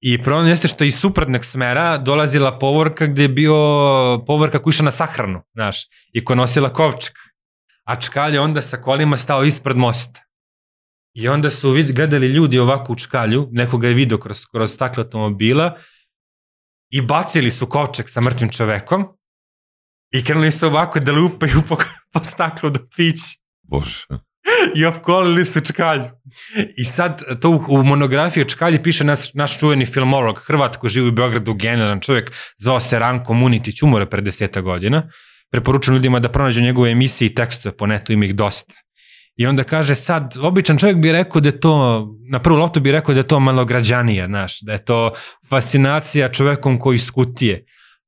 I 0.00 0.22
problem 0.22 0.46
jeste 0.46 0.68
što 0.68 0.84
iz 0.84 0.98
suprotnog 0.98 1.44
smera 1.44 1.98
dolazila 1.98 2.58
povorka 2.58 3.06
gde 3.06 3.22
je 3.22 3.28
bio 3.28 3.54
povorka 4.26 4.62
koja 4.62 4.70
išla 4.70 4.84
na 4.84 4.90
sahranu, 4.90 5.42
znaš, 5.54 5.82
i 6.12 6.24
koja 6.24 6.36
nosila 6.36 6.72
kovčak. 6.72 7.14
A 7.84 8.00
Čkalj 8.00 8.38
onda 8.38 8.60
sa 8.60 8.76
kolima 8.76 9.16
stao 9.16 9.44
ispred 9.44 9.76
mosta. 9.76 10.20
I 11.14 11.28
onda 11.28 11.50
su 11.50 11.70
vid, 11.70 11.92
gledali 11.92 12.26
ljudi 12.26 12.58
ovako 12.58 12.92
u 12.92 12.96
Čkalju, 12.96 13.48
nekoga 13.52 13.88
je 13.88 13.94
vidio 13.94 14.18
kroz, 14.18 14.46
kroz 14.52 14.72
stakle 14.72 15.02
automobila 15.02 15.76
i 16.90 17.02
bacili 17.02 17.50
su 17.50 17.66
kovčak 17.66 18.08
sa 18.08 18.20
mrtvim 18.20 18.50
čovekom 18.50 19.15
I 20.16 20.24
krenuli 20.24 20.50
su 20.50 20.66
ovako 20.66 21.00
da 21.00 21.12
lupaju 21.12 21.62
po, 21.68 21.76
po 22.12 22.24
staklu 22.24 22.70
do 22.70 22.80
pići. 22.96 23.38
Bože. 23.62 24.06
I 24.74 24.84
opkolili 24.84 25.44
su 25.44 25.60
čkalju. 25.60 26.04
I 26.76 26.84
sad 26.84 27.22
to 27.40 27.50
u, 27.50 27.60
u 27.68 27.82
monografiji 27.82 28.42
o 28.42 28.48
čkalji 28.48 28.82
piše 28.82 29.04
naš, 29.04 29.34
naš 29.34 29.58
čuveni 29.58 29.86
filmolog, 29.86 30.38
Hrvat 30.46 30.76
koji 30.76 30.90
živi 30.90 31.08
u 31.08 31.12
Beogradu, 31.12 31.54
generalan 31.54 32.00
čovjek, 32.00 32.32
zvao 32.56 32.80
se 32.80 32.98
Ranko 32.98 33.34
Munitić, 33.34 33.82
umore 33.82 34.06
pre 34.06 34.22
deseta 34.22 34.60
godina. 34.60 35.02
Preporučujem 35.50 35.96
ljudima 35.96 36.20
da 36.20 36.28
pronađu 36.28 36.62
njegove 36.62 36.90
emisije 36.90 37.26
i 37.26 37.34
tekstove, 37.34 37.76
po 37.76 37.86
netu 37.86 38.12
ima 38.12 38.24
ih 38.24 38.34
dosta. 38.34 38.74
I 39.36 39.46
onda 39.46 39.64
kaže 39.64 39.94
sad, 39.94 40.34
običan 40.42 40.78
čovjek 40.78 40.96
bi 40.96 41.12
rekao 41.12 41.40
da 41.40 41.48
je 41.48 41.60
to, 41.60 42.06
na 42.30 42.38
prvu 42.38 42.56
loptu 42.56 42.80
bi 42.80 42.92
rekao 42.92 43.14
da 43.14 43.20
je 43.20 43.28
to 43.28 43.40
malo 43.40 43.64
građanije, 43.64 44.26
znaš, 44.26 44.60
da 44.60 44.72
je 44.72 44.84
to 44.84 45.12
fascinacija 45.48 46.28
čovekom 46.28 46.78
koji 46.78 46.98
skutije 46.98 47.64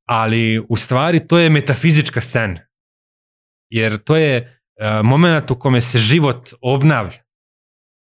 ali 0.09 0.59
u 0.69 0.77
stvari 0.77 1.27
to 1.27 1.37
je 1.37 1.49
metafizička 1.49 2.21
scena. 2.21 2.59
Jer 3.69 3.97
to 3.97 4.15
je 4.15 4.61
uh, 4.81 5.05
moment 5.05 5.51
u 5.51 5.55
kome 5.55 5.81
se 5.81 5.99
život 5.99 6.49
obnavlja, 6.61 7.23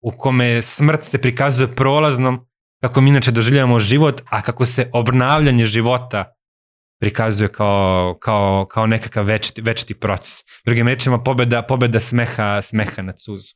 u 0.02 0.10
kome 0.10 0.62
smrt 0.62 1.02
se 1.02 1.18
prikazuje 1.18 1.74
prolaznom, 1.74 2.46
kako 2.82 3.00
mi 3.00 3.10
inače 3.10 3.30
doživljamo 3.30 3.80
život, 3.80 4.22
a 4.30 4.42
kako 4.42 4.66
se 4.66 4.90
obnavljanje 4.92 5.64
života 5.64 6.32
prikazuje 7.00 7.52
kao, 7.52 8.18
kao, 8.20 8.66
kao 8.70 8.86
nekakav 8.86 9.24
večiti, 9.24 9.62
večiti 9.62 9.94
proces. 9.94 10.32
Drugim 10.64 10.88
rečima, 10.88 11.22
pobeda, 11.22 11.62
pobeda 11.62 12.00
smeha, 12.00 12.62
smeha 12.62 13.02
nad 13.02 13.20
suzu. 13.20 13.54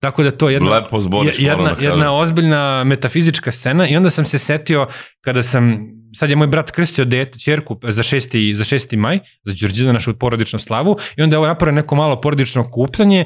Tako 0.00 0.22
da 0.22 0.30
to 0.30 0.48
je 0.48 0.54
jedna, 0.54 0.70
Lepo 0.70 1.00
zboriš, 1.00 1.38
jedna, 1.38 1.74
da 1.74 1.84
jedna 1.84 2.14
ozbiljna 2.16 2.84
metafizička 2.84 3.52
scena 3.52 3.88
i 3.88 3.96
onda 3.96 4.10
sam 4.10 4.24
se 4.24 4.38
setio 4.38 4.88
kada 5.20 5.42
sam 5.42 5.78
sad 6.14 6.30
je 6.30 6.36
moj 6.36 6.46
brat 6.46 6.70
krstio 6.70 7.04
dete, 7.04 7.38
čerku 7.38 7.80
za 7.82 8.02
6. 8.02 8.54
za 8.54 8.64
6. 8.64 8.96
maj, 8.96 9.18
za 9.42 9.54
Đurđina 9.60 9.92
našu 9.92 10.18
porodičnu 10.18 10.58
slavu 10.58 10.96
i 11.16 11.22
onda 11.22 11.34
je 11.34 11.38
ovo 11.38 11.46
napravio 11.48 11.74
neko 11.74 11.94
malo 11.94 12.20
porodično 12.20 12.70
kupljanje 12.70 13.24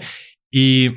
i 0.50 0.90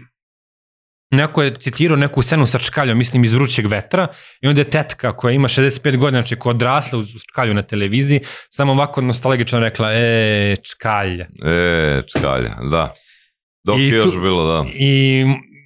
neko 1.12 1.44
je 1.44 1.56
citirao 1.56 1.98
neku 1.98 2.22
scenu 2.22 2.46
sa 2.46 2.58
čkaljom, 2.58 2.98
mislim 2.98 3.24
iz 3.24 3.34
vrućeg 3.34 3.66
vetra, 3.68 4.08
i 4.42 4.48
onda 4.48 4.62
je 4.62 4.70
tetka 4.70 5.12
koja 5.18 5.34
ima 5.34 5.48
65 5.48 5.98
godina, 5.98 6.22
znači 6.22 6.36
koja 6.36 6.52
odrasla 6.52 7.00
uz 7.00 7.08
čkalju 7.32 7.54
na 7.54 7.62
televiziji, 7.62 8.22
samo 8.50 8.72
ovako 8.72 9.02
nostalgično 9.02 9.60
rekla, 9.60 9.94
e, 9.94 10.56
čkalja. 10.72 11.26
E, 11.46 12.02
čkalja, 12.18 12.56
da. 12.72 12.94
Dok 13.64 13.80
I 13.80 13.84
je 13.84 13.90
tu- 14.02 14.08
još 14.08 14.16
bilo, 14.16 14.46
da. 14.54 14.70
I 14.74 15.24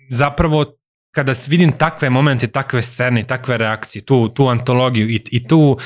zapravo 0.09 0.65
kada 1.15 1.33
vidim 1.47 1.71
takve 1.71 2.09
momente, 2.09 2.47
takve 2.47 2.81
scene, 2.81 3.23
takve 3.23 3.57
reakcije, 3.57 4.05
tu, 4.05 4.29
tu 4.29 4.47
antologiju 4.47 5.09
i, 5.09 5.21
i 5.31 5.47
tu 5.47 5.59
uh, 5.59 5.77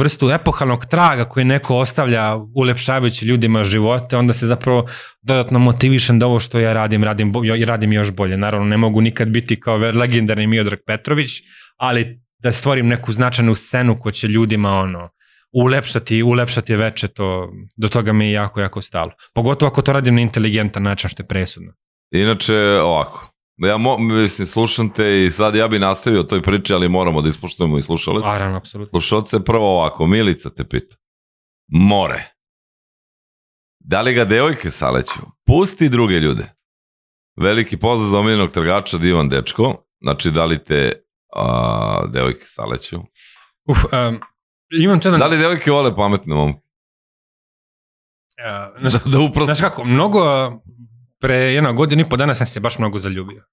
vrstu 0.00 0.30
epohalnog 0.30 0.86
traga 0.86 1.24
koji 1.24 1.44
neko 1.44 1.76
ostavlja 1.76 2.36
ulepšavajući 2.54 3.24
ljudima 3.24 3.62
živote, 3.64 4.16
onda 4.16 4.32
se 4.32 4.46
zapravo 4.46 4.86
dodatno 5.22 5.58
motivišem 5.58 6.18
da 6.18 6.26
ovo 6.26 6.40
što 6.40 6.58
ja 6.58 6.72
radim, 6.72 7.04
radim, 7.04 7.32
radim 7.66 7.92
još 7.92 8.12
bolje. 8.12 8.36
Naravno, 8.36 8.66
ne 8.66 8.76
mogu 8.76 9.00
nikad 9.00 9.28
biti 9.28 9.60
kao 9.60 9.76
legendarni 9.76 10.46
Miodrag 10.46 10.78
Petrović, 10.86 11.30
ali 11.76 12.20
da 12.38 12.52
stvorim 12.52 12.88
neku 12.88 13.12
značajnu 13.12 13.54
scenu 13.54 13.98
koja 14.00 14.12
će 14.12 14.28
ljudima 14.28 14.70
ono, 14.70 15.08
ulepšati, 15.52 16.22
ulepšati 16.22 16.76
veče, 16.76 17.08
to, 17.08 17.52
do 17.76 17.88
toga 17.88 18.12
mi 18.12 18.26
je 18.26 18.32
jako, 18.32 18.60
jako 18.60 18.80
stalo. 18.80 19.12
Pogotovo 19.34 19.70
ako 19.70 19.82
to 19.82 19.92
radim 19.92 20.14
na 20.14 20.20
inteligentan 20.20 20.82
način, 20.82 21.10
što 21.10 21.22
je 21.22 21.26
presudno. 21.26 21.72
Inače, 22.10 22.54
ovako, 22.82 23.27
ja 23.58 23.76
mo, 23.76 23.98
mislim, 23.98 24.46
slušam 24.46 24.90
te 24.90 25.24
i 25.24 25.30
sad 25.30 25.54
ja 25.54 25.68
bi 25.68 25.78
nastavio 25.78 26.22
toj 26.22 26.42
priči, 26.42 26.74
ali 26.74 26.88
moramo 26.88 27.22
da 27.22 27.28
ispoštujemo 27.28 27.78
i 27.78 27.82
slušali. 27.82 28.20
Naravno, 28.20 28.56
apsolutno. 28.56 29.00
Slušalce 29.00 29.44
prvo 29.44 29.76
ovako, 29.76 30.06
Milica 30.06 30.50
te 30.50 30.68
pita. 30.68 30.96
More. 31.68 32.32
Da 33.78 34.00
li 34.00 34.14
ga 34.14 34.24
devojke 34.24 34.70
saleću? 34.70 35.20
Pusti 35.46 35.88
druge 35.88 36.14
ljude. 36.14 36.54
Veliki 37.36 37.76
pozdrav 37.76 38.10
za 38.10 38.18
omiljenog 38.18 38.50
trgača 38.50 38.98
Divan 38.98 39.28
Dečko. 39.28 39.84
Znači, 40.00 40.30
da 40.30 40.44
li 40.44 40.64
te 40.64 40.92
a, 41.36 42.06
devojke 42.12 42.44
saleću? 42.44 42.98
Uf, 43.64 43.78
um, 43.84 44.20
imam 44.80 45.00
jedan... 45.04 45.20
Da 45.20 45.26
li 45.26 45.38
devojke 45.38 45.70
vole 45.70 45.96
pametne 45.96 46.34
momke? 46.34 46.60
Uh, 48.38 48.80
znaš, 48.80 48.92
Da, 48.92 49.10
da 49.10 49.20
uprosto... 49.20 49.44
znaš 49.44 49.60
kako, 49.60 49.84
mnogo, 49.84 50.20
pre 51.20 51.34
jedno 51.34 51.72
godinu 51.72 52.02
i 52.02 52.08
po 52.08 52.16
dana 52.16 52.34
sam 52.34 52.46
se 52.46 52.60
baš 52.60 52.78
mnogo 52.78 52.98
zaljubio. 52.98 53.44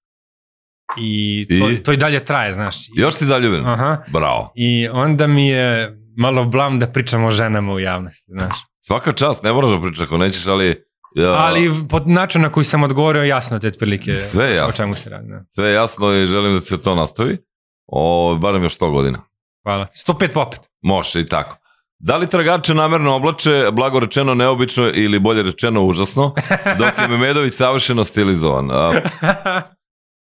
I 1.00 1.46
to, 1.60 1.70
I? 1.70 1.82
to 1.82 1.92
i 1.92 1.96
dalje 1.96 2.24
traje, 2.24 2.52
znaš. 2.52 2.88
I, 2.88 2.90
Još 2.96 3.14
si 3.14 3.26
zaljubljen? 3.26 3.66
Aha. 3.66 3.96
Bravo. 4.08 4.52
I 4.54 4.88
onda 4.92 5.26
mi 5.26 5.48
je 5.48 5.96
malo 6.16 6.44
blam 6.44 6.78
da 6.78 6.86
pričam 6.86 7.24
o 7.24 7.30
ženama 7.30 7.72
u 7.72 7.80
javnosti, 7.80 8.30
znaš. 8.32 8.56
Svaka 8.80 9.12
čast, 9.12 9.42
ne 9.42 9.52
moraš 9.52 9.70
da 9.70 9.80
pričaš 9.80 10.06
ako 10.06 10.16
nećeš, 10.16 10.46
ali... 10.46 10.86
Ja, 11.14 11.32
Ali 11.32 11.70
pod 11.90 12.08
način 12.08 12.42
na 12.42 12.50
koji 12.52 12.64
sam 12.64 12.82
odgovorio, 12.82 13.22
jasno 13.22 13.58
te 13.58 13.66
otprilike 13.66 14.16
Sve 14.16 14.50
jasno. 14.54 14.68
o 14.68 14.72
čemu 14.72 14.96
se 14.96 15.10
radi. 15.10 15.28
Da. 15.28 15.44
Sve 15.50 15.72
jasno 15.72 16.12
i 16.14 16.26
želim 16.26 16.54
da 16.54 16.60
se 16.60 16.80
to 16.80 16.94
nastavi. 16.94 17.38
O, 17.86 18.38
barem 18.40 18.62
još 18.62 18.78
100 18.78 18.90
godina. 18.90 19.22
Hvala. 19.62 19.86
105 20.08 20.32
popet. 20.34 20.60
Može 20.82 21.20
i 21.20 21.26
tako. 21.26 21.56
Da 21.98 22.16
li 22.16 22.30
tragače 22.30 22.74
namerno 22.74 23.14
oblače, 23.14 23.70
blago 23.72 24.00
rečeno 24.00 24.34
neobično 24.34 24.90
ili 24.94 25.18
bolje 25.18 25.42
rečeno 25.42 25.84
užasno, 25.84 26.34
dok 26.78 26.98
je 26.98 27.08
Memedović 27.08 27.54
savršeno 27.54 28.04
stilizovan? 28.04 28.70
A, 28.70 28.92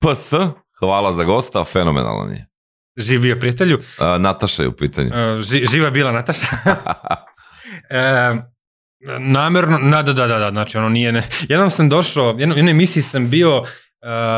PS, 0.00 0.30
hvala 0.78 1.12
za 1.12 1.24
gosta, 1.24 1.64
fenomenalan 1.64 2.32
je. 2.32 2.46
Živio 2.96 3.36
prijatelju. 3.40 3.78
A, 3.98 4.18
Nataša 4.18 4.62
je 4.62 4.68
u 4.68 4.76
pitanju. 4.76 5.10
E, 5.14 5.42
ži, 5.42 5.66
živa 5.66 5.90
bila 5.90 6.12
Nataša. 6.12 6.46
e, 7.90 8.34
namerno, 9.18 9.78
na, 9.78 10.02
da, 10.02 10.12
da, 10.12 10.26
da, 10.26 10.38
da, 10.38 10.50
znači 10.50 10.78
ono 10.78 10.88
nije, 10.88 11.12
ne, 11.12 11.22
jednom 11.48 11.70
sam 11.70 11.88
došao, 11.88 12.36
jednom, 12.38 12.58
jednoj 12.58 12.70
emisiji 12.70 13.02
sam 13.02 13.30
bio, 13.30 13.58
uh, 13.60 13.66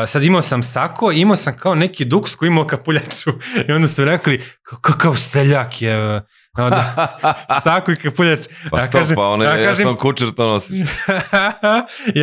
sad 0.07 0.23
imao 0.23 0.41
sam 0.41 0.63
sako, 0.63 1.11
imao 1.11 1.35
sam 1.35 1.57
kao 1.57 1.75
neki 1.75 2.05
duks 2.05 2.35
koji 2.35 2.47
imao 2.47 2.67
kapuljaču 2.67 3.29
i 3.67 3.71
onda 3.71 3.87
su 3.87 4.05
rekli, 4.05 4.43
kakav 4.81 5.15
seljak 5.15 5.81
je, 5.81 6.21
No, 6.59 6.69
da, 6.69 7.17
sako 7.63 7.91
i 7.91 7.95
kapuljač. 7.95 8.39
Pa 8.71 8.83
što, 8.83 8.91
kažem, 8.91 9.15
pa 9.15 9.27
ono 9.27 9.43
ja, 9.49 9.55
kažem, 9.67 9.87
ja 9.87 9.95
kućer 9.95 10.31
to 10.31 10.47
nosi. 10.47 10.73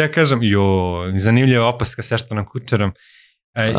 ja 0.00 0.08
kažem, 0.12 0.38
jo, 0.42 0.62
zanimljiva 1.16 1.66
opaska 1.66 2.02
sa 2.02 2.16
što 2.16 2.34
nam 2.34 2.44
kućerom. 2.46 2.92
E, 3.54 3.70
i, 3.70 3.72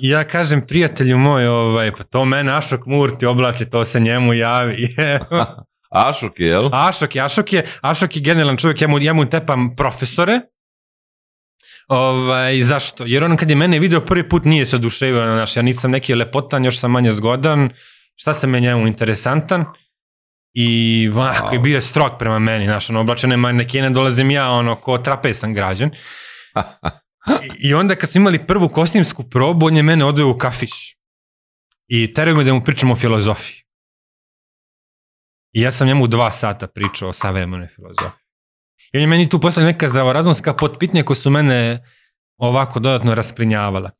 i, 0.00 0.10
ja 0.10 0.24
kažem 0.24 0.62
prijatelju 0.66 1.18
moj, 1.18 1.46
ovaj, 1.46 1.92
pa 1.92 2.04
to 2.04 2.24
mene 2.24 2.52
Ašok 2.52 2.86
Murti 2.86 3.26
oblači, 3.26 3.70
to 3.70 3.84
se 3.84 4.00
njemu 4.00 4.34
javi. 4.34 4.96
Ašok 6.08 6.40
je, 6.40 6.46
jel? 6.46 6.68
Ašok 6.72 7.16
je, 7.16 7.22
Ašok 7.22 7.52
je, 7.52 7.66
Ašok 7.80 8.16
je 8.16 8.22
genijalan 8.22 8.56
čovjek, 8.56 8.82
ja 8.82 8.88
mu, 8.88 8.98
ja 8.98 9.12
mu 9.12 9.30
tepam 9.30 9.76
profesore, 9.76 10.40
Ovaj, 11.88 12.60
zašto? 12.60 13.04
Jer 13.06 13.24
on 13.24 13.36
kad 13.36 13.50
je 13.50 13.56
mene 13.56 13.78
video 13.78 14.00
prvi 14.00 14.28
put 14.28 14.44
nije 14.44 14.66
se 14.66 14.76
oduševio, 14.76 15.22
znaš, 15.22 15.56
ja 15.56 15.62
nisam 15.62 15.90
neki 15.90 16.14
lepotan, 16.14 16.64
još 16.64 16.78
sam 16.78 16.90
manje 16.90 17.12
zgodan, 17.12 17.70
šta 18.20 18.34
sam 18.34 18.50
me 18.50 18.60
njemu 18.60 18.86
interesantan, 18.86 19.64
i 20.60 21.08
vah, 21.08 21.42
wow. 21.42 21.62
bio 21.62 21.74
je 21.74 21.80
strog 21.80 22.12
prema 22.18 22.38
meni, 22.38 22.64
znaš, 22.64 22.90
ono, 22.90 23.00
oblačene 23.00 23.36
manekene 23.36 23.90
dolazim 23.90 24.30
ja, 24.30 24.50
ono, 24.50 24.74
ko 24.74 24.98
trapesan 24.98 25.54
građan. 25.54 25.90
I, 27.44 27.68
I 27.68 27.74
onda 27.74 27.94
kad 27.94 28.10
smo 28.10 28.18
imali 28.20 28.46
prvu 28.46 28.68
kostimsku 28.68 29.22
probu, 29.30 29.66
on 29.66 29.76
je 29.76 29.82
mene 29.82 30.04
odveo 30.04 30.30
u 30.30 30.38
kafić. 30.38 30.70
I 31.86 32.12
terao 32.12 32.34
me 32.34 32.44
da 32.44 32.54
mu 32.54 32.64
pričamo 32.64 32.92
o 32.92 32.96
filozofiji. 32.96 33.62
I 35.52 35.60
ja 35.60 35.70
sam 35.70 35.86
njemu 35.86 36.06
dva 36.06 36.32
sata 36.32 36.66
pričao 36.66 37.08
o 37.08 37.12
savremenoj 37.12 37.68
filozofiji. 37.68 38.24
I 38.92 38.96
on 38.96 39.00
je 39.00 39.06
meni 39.06 39.28
tu 39.28 39.40
poslali 39.40 39.66
neka 39.66 39.88
zdravorazumska 39.88 40.54
potpitnja 40.54 41.02
koja 41.02 41.16
su 41.16 41.30
mene 41.30 41.84
ovako 42.36 42.80
dodatno 42.80 43.14
rasprinjavala. 43.14 43.90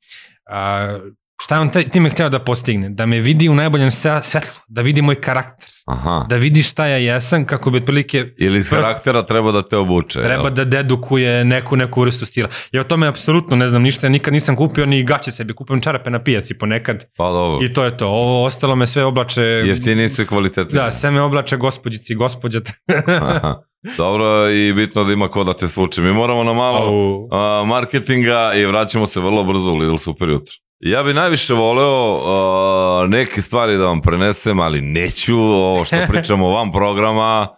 A, 0.50 0.98
šta 1.42 1.60
on 1.60 1.70
time 1.92 2.10
hteo 2.10 2.28
da 2.28 2.38
postigne? 2.38 2.90
Da 2.90 3.06
me 3.06 3.18
vidi 3.18 3.48
u 3.48 3.54
najboljem 3.54 3.90
svetlu, 3.90 4.60
da 4.68 4.82
vidi 4.82 5.02
moj 5.02 5.20
karakter, 5.20 5.66
Aha. 5.86 6.26
da 6.28 6.36
vidi 6.36 6.62
šta 6.62 6.86
ja 6.86 6.96
jesam, 6.96 7.44
kako 7.44 7.70
bi 7.70 7.78
otprilike... 7.78 8.26
Ili 8.38 8.58
iz 8.58 8.70
karaktera 8.70 9.26
treba 9.26 9.52
da 9.52 9.62
te 9.68 9.76
obuče. 9.76 10.22
Treba 10.22 10.48
jel? 10.48 10.54
da 10.54 10.64
dedukuje 10.64 11.44
neku, 11.44 11.76
neku 11.76 12.00
vrstu 12.00 12.26
stila. 12.26 12.48
Ja 12.72 12.80
o 12.80 12.84
tome 12.84 13.06
apsolutno 13.06 13.56
ne 13.56 13.68
znam 13.68 13.82
ništa, 13.82 14.06
ja 14.06 14.10
nikad 14.10 14.32
nisam 14.32 14.56
kupio 14.56 14.86
ni 14.86 15.04
gaće 15.04 15.30
sebi, 15.32 15.54
kupujem 15.54 15.80
čarape 15.80 16.10
na 16.10 16.22
pijaci 16.22 16.58
ponekad. 16.58 17.04
Pa 17.16 17.30
dobro. 17.30 17.66
I 17.66 17.72
to 17.72 17.84
je 17.84 17.96
to. 17.96 18.08
Ovo 18.08 18.44
ostalo 18.44 18.76
me 18.76 18.86
sve 18.86 19.04
oblače... 19.04 19.42
Jeftini 19.42 20.08
su 20.08 20.26
kvalitetni. 20.26 20.74
Da, 20.74 20.92
sve 20.92 21.10
me 21.10 21.20
oblače 21.22 21.56
gospođici 21.56 22.12
i 22.12 22.16
gospođa. 22.16 22.60
Aha. 23.22 23.62
Dobro 23.96 24.50
i 24.50 24.72
bitno 24.72 25.04
da 25.04 25.12
ima 25.12 25.28
ko 25.28 25.44
da 25.44 25.54
te 25.54 25.68
svuče. 25.68 26.02
Mi 26.02 26.12
moramo 26.12 26.44
na 26.44 26.52
malo 26.52 27.16
uh, 27.18 27.68
marketinga 27.68 28.52
i 28.54 28.66
vraćamo 28.66 29.06
se 29.06 29.20
vrlo 29.20 29.44
brzo 29.44 29.72
u 29.72 29.76
Lidl 29.76 29.96
Super 29.96 30.28
jutro. 30.28 30.52
Ja 30.80 31.02
bi 31.02 31.14
najviše 31.14 31.54
voleo 31.54 32.14
uh, 32.14 33.10
neke 33.10 33.42
stvari 33.42 33.76
da 33.76 33.84
vam 33.84 34.00
prenesem, 34.00 34.60
ali 34.60 34.80
neću, 34.80 35.38
ovo 35.38 35.84
što 35.84 35.96
pričamo 36.08 36.48
van 36.48 36.72
programa. 36.72 37.48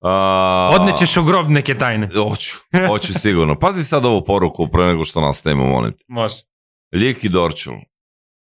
Uh, 0.00 0.80
Odnećeš 0.80 1.16
u 1.16 1.24
grob 1.24 1.50
neke 1.50 1.74
tajne. 1.74 2.08
Hoću, 2.28 2.56
hoću 2.88 3.18
sigurno. 3.18 3.58
Pazi 3.58 3.84
sad 3.84 4.06
ovu 4.06 4.24
poruku 4.24 4.68
pre 4.68 4.86
nego 4.86 5.04
što 5.04 5.20
nastavimo, 5.20 5.66
molim. 5.66 5.92
Može. 6.08 6.34
Lijek 6.94 7.24
i 7.24 7.28
Dorčul. 7.28 7.74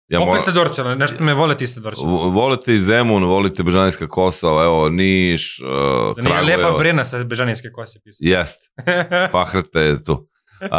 Ja 0.08 0.22
Opet 0.22 0.42
ste 0.42 0.52
Dorčul, 0.52 0.98
nešto 0.98 1.24
me 1.24 1.34
volite 1.34 1.64
iste 1.64 1.80
Dorčul. 1.80 2.06
Volite 2.30 2.74
i 2.74 2.78
Zemun, 2.78 3.24
volite 3.24 3.64
Bežanijska 3.64 4.08
kosa, 4.08 4.48
evo, 4.48 4.90
Niš, 4.90 5.60
uh, 5.60 6.16
da 6.16 6.22
nije 6.22 6.58
lepa 6.58 6.78
brena 6.78 7.06
sa 7.06 7.24
Bežanijske 7.24 7.72
kose 7.72 8.00
pisao. 8.04 8.18
Jest, 8.20 8.60
Fahrete 9.32 9.80
je 9.80 10.04
tu. 10.04 10.14
Uh, 10.14 10.70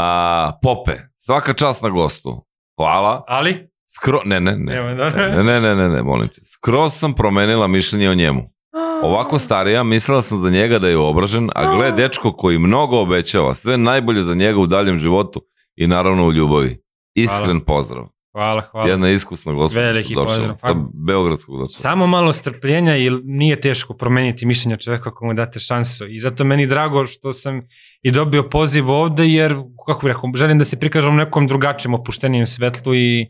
Pope, 0.62 0.98
svaka 1.18 1.54
čast 1.54 1.82
na 1.82 1.88
gostu. 1.88 2.46
Hvala. 2.76 3.24
Ali? 3.28 3.68
Skro... 3.86 4.20
Ne, 4.24 4.40
ne, 4.40 4.56
ne. 4.56 4.74
Ne, 4.74 5.44
ne, 5.44 5.60
ne, 5.60 5.74
ne, 5.74 5.88
ne, 5.88 6.02
molim 6.02 6.28
te. 6.28 6.40
Skroz 6.44 6.92
sam 6.94 7.14
promenila 7.14 7.66
mišljenje 7.66 8.10
o 8.10 8.14
njemu. 8.14 8.54
Ovako 9.02 9.38
starija, 9.38 9.82
mislila 9.82 10.22
sam 10.22 10.38
za 10.38 10.50
njega 10.50 10.78
da 10.78 10.88
je 10.88 10.98
obražen, 10.98 11.50
a 11.54 11.76
gle 11.76 11.92
dečko 11.92 12.32
koji 12.32 12.58
mnogo 12.58 13.00
obećava, 13.00 13.54
sve 13.54 13.76
najbolje 13.78 14.22
za 14.22 14.34
njega 14.34 14.58
u 14.60 14.66
daljem 14.66 14.98
životu 14.98 15.40
i 15.76 15.86
naravno 15.86 16.26
u 16.26 16.32
ljubavi. 16.32 16.82
Iskren 17.14 17.44
hvala. 17.46 17.60
pozdrav. 17.66 18.13
Hvala, 18.34 18.62
hvala. 18.70 18.88
Jedna 18.88 19.10
iskusna 19.10 19.52
gospođa 19.52 19.80
Veliki 19.80 20.14
pozdrav. 20.14 20.56
sa 20.56 20.74
Beogradskog 20.94 21.58
došla. 21.58 21.80
Samo 21.80 22.06
malo 22.06 22.32
strpljenja 22.32 22.96
i 22.96 23.10
nije 23.24 23.60
teško 23.60 23.94
promeniti 23.94 24.46
mišljenja 24.46 24.76
čoveka 24.76 25.10
ako 25.10 25.26
mu 25.26 25.34
date 25.34 25.60
šansu. 25.60 26.06
I 26.08 26.18
zato 26.18 26.44
meni 26.44 26.66
drago 26.66 27.06
što 27.06 27.32
sam 27.32 27.62
i 28.02 28.10
dobio 28.10 28.42
poziv 28.42 28.90
ovde, 28.90 29.26
jer, 29.28 29.54
kako 29.86 30.06
bih 30.06 30.12
rekao, 30.14 30.30
želim 30.34 30.58
da 30.58 30.64
se 30.64 30.80
prikažem 30.80 31.12
u 31.12 31.16
nekom 31.16 31.46
drugačijem 31.46 31.94
opuštenijem 31.94 32.46
svetlu 32.46 32.94
i 32.94 33.26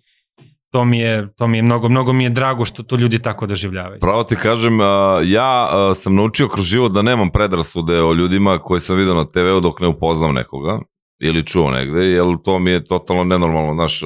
to 0.70 0.84
mi 0.84 0.98
je, 0.98 1.28
to 1.36 1.46
mi 1.46 1.58
je 1.58 1.62
mnogo, 1.62 1.88
mnogo 1.88 2.12
mi 2.12 2.24
je 2.24 2.30
drago 2.30 2.64
što 2.64 2.82
to 2.82 2.96
ljudi 2.96 3.18
tako 3.22 3.46
doživljavaju. 3.46 4.00
Pravo 4.00 4.24
ti 4.24 4.36
kažem, 4.36 4.78
ja 5.24 5.68
sam 5.94 6.14
naučio 6.14 6.48
kroz 6.48 6.64
život 6.64 6.92
da 6.92 7.02
nemam 7.02 7.30
predrasude 7.30 8.02
o 8.02 8.12
ljudima 8.12 8.58
koje 8.58 8.80
sam 8.80 8.96
vidio 8.96 9.14
na 9.14 9.24
TV-u 9.24 9.60
dok 9.60 9.80
ne 9.80 9.88
upoznam 9.88 10.34
nekoga 10.34 10.80
ili 11.24 11.46
čuo 11.46 11.70
negde, 11.70 12.06
jer 12.06 12.24
to 12.44 12.58
mi 12.58 12.70
je 12.70 12.84
totalno 12.84 13.24
nenormalno, 13.24 13.74
znaš, 13.74 14.00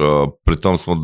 pritom 0.45 0.77
smo 0.77 0.95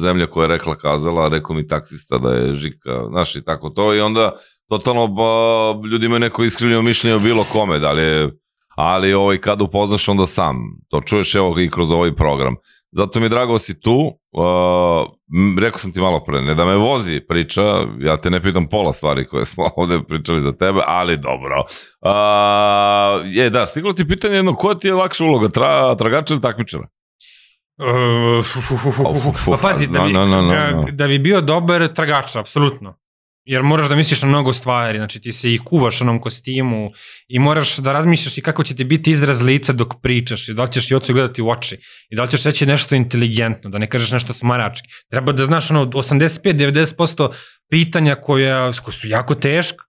zemlja 0.00 0.26
koja 0.26 0.44
je 0.44 0.48
rekla 0.56 0.76
kazala, 0.76 1.28
rekao 1.28 1.56
mi 1.56 1.66
taksista 1.66 2.18
da 2.18 2.30
je 2.30 2.54
Žika, 2.54 3.04
znaš 3.10 3.36
i 3.36 3.44
tako 3.44 3.70
to 3.70 3.94
i 3.94 4.00
onda 4.00 4.32
totalno 4.68 5.06
ba, 5.06 5.88
ljudi 5.88 6.06
imaju 6.06 6.20
neko 6.20 6.42
iskrivljeno 6.42 6.82
mišljenje 6.82 7.16
o 7.16 7.18
bilo 7.18 7.44
kome, 7.52 7.78
da 7.78 7.92
li 7.92 8.02
je, 8.02 8.30
ali 8.76 9.14
ovaj, 9.14 9.38
kad 9.38 9.62
upoznaš 9.62 10.08
onda 10.08 10.26
sam, 10.26 10.56
to 10.88 11.00
čuješ 11.00 11.34
evo 11.34 11.60
i 11.60 11.70
kroz 11.70 11.90
ovaj 11.92 12.14
program. 12.14 12.56
Zato 12.92 13.20
mi 13.20 13.24
je 13.24 13.28
drago 13.28 13.52
da 13.52 13.58
si 13.58 13.80
tu, 13.80 13.96
uh, 14.32 15.60
rekao 15.60 15.78
sam 15.78 15.92
ti 15.92 16.00
malo 16.00 16.24
pre, 16.24 16.40
ne 16.40 16.54
da 16.54 16.64
me 16.64 16.76
vozi 16.76 17.20
priča, 17.28 17.62
ja 17.98 18.16
te 18.16 18.30
ne 18.30 18.42
pitam 18.42 18.68
pola 18.68 18.92
stvari 18.92 19.26
koje 19.26 19.46
smo 19.46 19.64
ovde 19.76 20.00
pričali 20.08 20.40
za 20.40 20.52
tebe, 20.52 20.80
ali 20.86 21.16
dobro. 21.16 21.64
Uh, 22.00 23.22
je, 23.24 23.50
da, 23.50 23.66
stiglo 23.66 23.92
ti 23.92 24.08
pitanje 24.08 24.34
jedno, 24.34 24.54
koja 24.54 24.74
ti 24.74 24.88
je 24.88 24.94
lakša 24.94 25.24
uloga, 25.24 25.48
tra, 25.48 25.96
tragača 25.96 26.34
ili 26.34 26.42
takmičara? 26.42 26.86
Uh, 27.78 28.46
pa 29.46 29.56
pazi, 29.62 29.86
da 29.86 30.00
bi, 30.00 30.12
no, 30.12 30.26
no, 30.26 30.42
no, 30.42 30.54
no. 30.54 30.86
da 30.92 31.06
bi 31.06 31.18
bio 31.18 31.40
dobar 31.40 31.88
tragača, 31.94 32.40
apsolutno. 32.40 32.94
Jer 33.50 33.62
moraš 33.62 33.88
da 33.88 33.96
misliš 33.96 34.22
na 34.22 34.28
mnogo 34.28 34.52
stvari, 34.52 34.98
znači 34.98 35.20
ti 35.20 35.32
se 35.32 35.54
i 35.54 35.58
kuvaš 35.58 36.00
onom 36.00 36.20
kostimu 36.20 36.88
i 37.28 37.38
moraš 37.38 37.76
da 37.76 37.92
razmišljaš 37.92 38.38
i 38.38 38.42
kako 38.42 38.64
će 38.64 38.76
ti 38.76 38.84
biti 38.84 39.10
izraz 39.10 39.40
lica 39.40 39.72
dok 39.72 39.94
pričaš 40.02 40.48
i 40.48 40.54
da 40.54 40.62
li 40.62 40.72
ćeš 40.72 40.90
i 40.90 40.94
ocu 40.94 41.12
gledati 41.12 41.42
u 41.42 41.48
oči 41.48 41.78
i 42.10 42.16
da 42.16 42.22
li 42.22 42.30
ćeš 42.30 42.44
reći 42.44 42.66
nešto 42.66 42.94
inteligentno, 42.94 43.70
da 43.70 43.78
ne 43.78 43.88
kažeš 43.90 44.10
nešto 44.10 44.32
smarački. 44.32 44.88
Treba 45.10 45.32
da 45.32 45.44
znaš 45.44 45.70
ono 45.70 45.86
85-90% 45.86 47.32
pitanja 47.70 48.14
koja, 48.14 48.72
koja 48.72 48.92
su 48.92 49.08
jako 49.08 49.34
teška. 49.34 49.84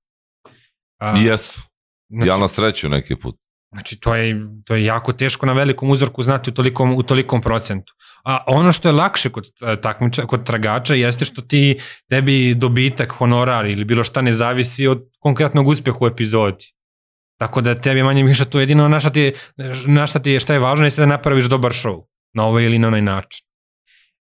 A, 1.02 1.18
Jesu. 1.18 1.62
Znači, 2.10 2.30
ja 2.30 2.38
na 2.38 2.48
sreću 2.48 2.90
neki 2.90 3.16
put. 3.16 3.36
Znači, 3.74 4.00
to 4.00 4.16
je, 4.16 4.36
to 4.66 4.76
je 4.76 4.86
jako 4.86 5.14
teško 5.14 5.46
na 5.46 5.54
velikom 5.54 5.90
uzorku 5.90 6.22
znati 6.22 6.50
u 6.50 6.54
tolikom, 6.54 6.94
u 6.94 7.04
tolikom 7.04 7.42
procentu. 7.42 7.94
A 8.24 8.44
ono 8.48 8.72
što 8.72 8.90
je 8.90 8.94
lakše 8.94 9.30
kod 9.30 9.48
e, 9.62 9.76
takmiča, 9.82 10.26
kod 10.26 10.46
tragača 10.46 10.96
jeste 10.96 11.26
što 11.26 11.42
ti 11.42 11.80
tebi 12.10 12.54
dobitak, 12.56 13.12
honorar 13.12 13.66
ili 13.66 13.86
bilo 13.86 14.04
šta 14.04 14.22
ne 14.22 14.34
zavisi 14.34 14.88
od 14.88 15.04
konkretnog 15.20 15.68
uspeha 15.68 15.98
u 16.02 16.08
epizodi. 16.08 16.66
Tako 17.40 17.62
da 17.62 17.76
tebi 17.76 18.04
manje 18.04 18.24
više 18.24 18.46
to 18.46 18.60
jedino 18.60 18.88
na 18.88 19.00
šta 19.00 19.10
ti, 19.10 19.34
na 19.88 20.08
šta 20.08 20.20
ti 20.20 20.32
je 20.32 20.40
šta 20.40 20.54
je 20.54 20.60
važno 20.60 20.86
jeste 20.86 21.02
da 21.02 21.06
napraviš 21.06 21.46
dobar 21.46 21.72
show 21.72 22.04
na 22.34 22.46
ovaj 22.46 22.64
ili 22.64 22.80
na 22.80 22.88
onaj 22.88 23.02
način. 23.02 23.51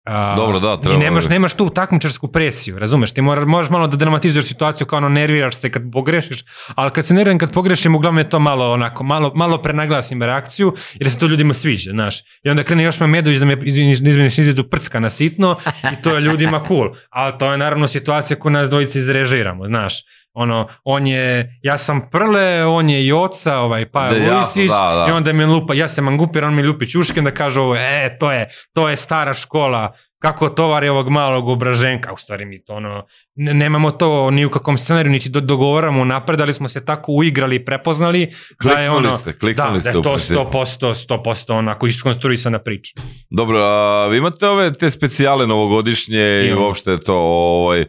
A, 0.07 0.37
Dobro, 0.37 0.61
da, 0.61 0.81
treba. 0.81 0.97
I 0.97 0.99
nemaš, 0.99 1.29
nemaš 1.29 1.55
tu 1.55 1.71
takmičarsku 1.71 2.29
presiju, 2.29 2.79
razumeš? 2.79 3.13
Ti 3.13 3.23
moraš, 3.23 3.45
možeš 3.45 3.71
malo 3.71 3.87
da 3.87 3.97
dramatizuješ 3.97 4.47
situaciju 4.47 4.87
kao 4.87 4.97
ono 4.97 5.09
nerviraš 5.09 5.57
se 5.57 5.71
kad 5.71 5.83
pogrešiš, 5.93 6.45
ali 6.75 6.91
kad 6.91 7.07
se 7.07 7.15
nerviram 7.15 7.39
kad 7.39 7.53
pogrešim, 7.53 7.95
uglavnom 7.95 8.19
je 8.19 8.29
to 8.29 8.39
malo 8.39 8.73
onako, 8.73 9.05
malo, 9.05 9.33
malo 9.35 9.63
prenaglasim 9.63 10.23
reakciju, 10.23 10.75
jer 10.95 11.11
se 11.11 11.19
to 11.19 11.27
ljudima 11.27 11.55
sviđa, 11.55 11.91
znaš. 11.91 12.21
I 12.43 12.51
onda 12.51 12.63
krene 12.63 12.85
još 12.85 13.01
me 13.01 13.07
Medović 13.07 13.39
da 13.39 13.45
me 13.45 13.59
izviniš, 13.63 14.01
izviniš 14.01 14.39
izvedu 14.39 14.65
prcka 14.65 15.01
na 15.01 15.11
sitno 15.11 15.57
i 15.93 16.03
to 16.03 16.15
je 16.15 16.21
ljudima 16.21 16.63
cool. 16.69 16.89
Ali 17.11 17.39
to 17.39 17.53
je 17.53 17.59
naravno 17.59 17.87
situacija 17.87 18.39
koju 18.39 18.53
nas 18.53 18.71
dvojice 18.71 18.99
izrežiramo, 18.99 19.67
znaš 19.67 20.03
ono, 20.37 20.69
on 20.85 21.07
je, 21.07 21.59
ja 21.63 21.79
sam 21.79 22.11
Prle, 22.11 22.65
on 22.65 22.89
je 22.91 23.07
Joca, 23.07 23.59
ovaj, 23.59 23.87
pa 23.91 24.09
da, 24.09 24.37
Vujsić, 24.37 24.71
da, 24.71 25.05
da. 25.07 25.07
i 25.09 25.13
onda 25.13 25.33
mi 25.33 25.45
lupa, 25.45 25.75
ja 25.75 25.89
sam 25.89 26.05
Mangupir, 26.05 26.45
on 26.45 26.55
mi 26.55 26.63
lupi 26.63 26.87
Ćuškin 26.87 27.25
da 27.25 27.31
kaže 27.31 27.61
ovo, 27.61 27.77
e, 27.77 28.11
to 28.21 28.33
je, 28.33 28.49
to 28.75 28.89
je 28.89 28.97
stara 28.97 29.35
škola, 29.35 29.93
kako 30.19 30.49
tovari 30.49 30.89
ovog 30.89 31.09
malog 31.09 31.49
obraženka, 31.49 32.13
u 32.13 32.17
stvari 32.17 32.45
mi 32.45 32.65
to 32.65 32.75
ono, 32.75 33.07
ne- 33.35 33.55
nemamo 33.55 33.91
to 33.91 34.31
ni 34.31 34.45
u 34.45 34.51
kakvom 34.51 34.79
scenariju, 34.79 35.13
niti 35.13 35.29
do, 35.29 35.41
dogovaramo 35.41 36.05
napred, 36.05 36.41
ali 36.41 36.53
smo 36.53 36.69
se 36.69 36.85
tako 36.85 37.13
uigrali 37.13 37.57
i 37.57 37.65
prepoznali, 37.65 38.27
da 38.65 38.71
je 38.71 38.89
Kliknuli 38.89 39.07
ono, 39.09 39.17
ste, 39.17 39.33
da, 39.33 39.39
kliknuli 39.39 39.75
da 39.75 39.81
ste 39.81 39.91
je 39.91 39.99
u 39.99 40.03
to 40.03 40.13
principu. 40.13 40.35
100%, 40.35 41.07
100% 41.25 41.53
onako 41.53 41.87
iskonstruisana 41.87 42.59
priča. 42.59 42.93
Dobro, 43.31 43.59
a 43.63 44.07
vi 44.07 44.19
imate 44.19 44.47
ove 44.47 44.73
te 44.73 44.91
specijale 44.91 45.47
novogodišnje 45.47 46.43
i 46.45 46.47
Imamo. 46.47 46.67
uopšte 46.67 47.01
to, 47.01 47.15
ovaj, 47.15 47.81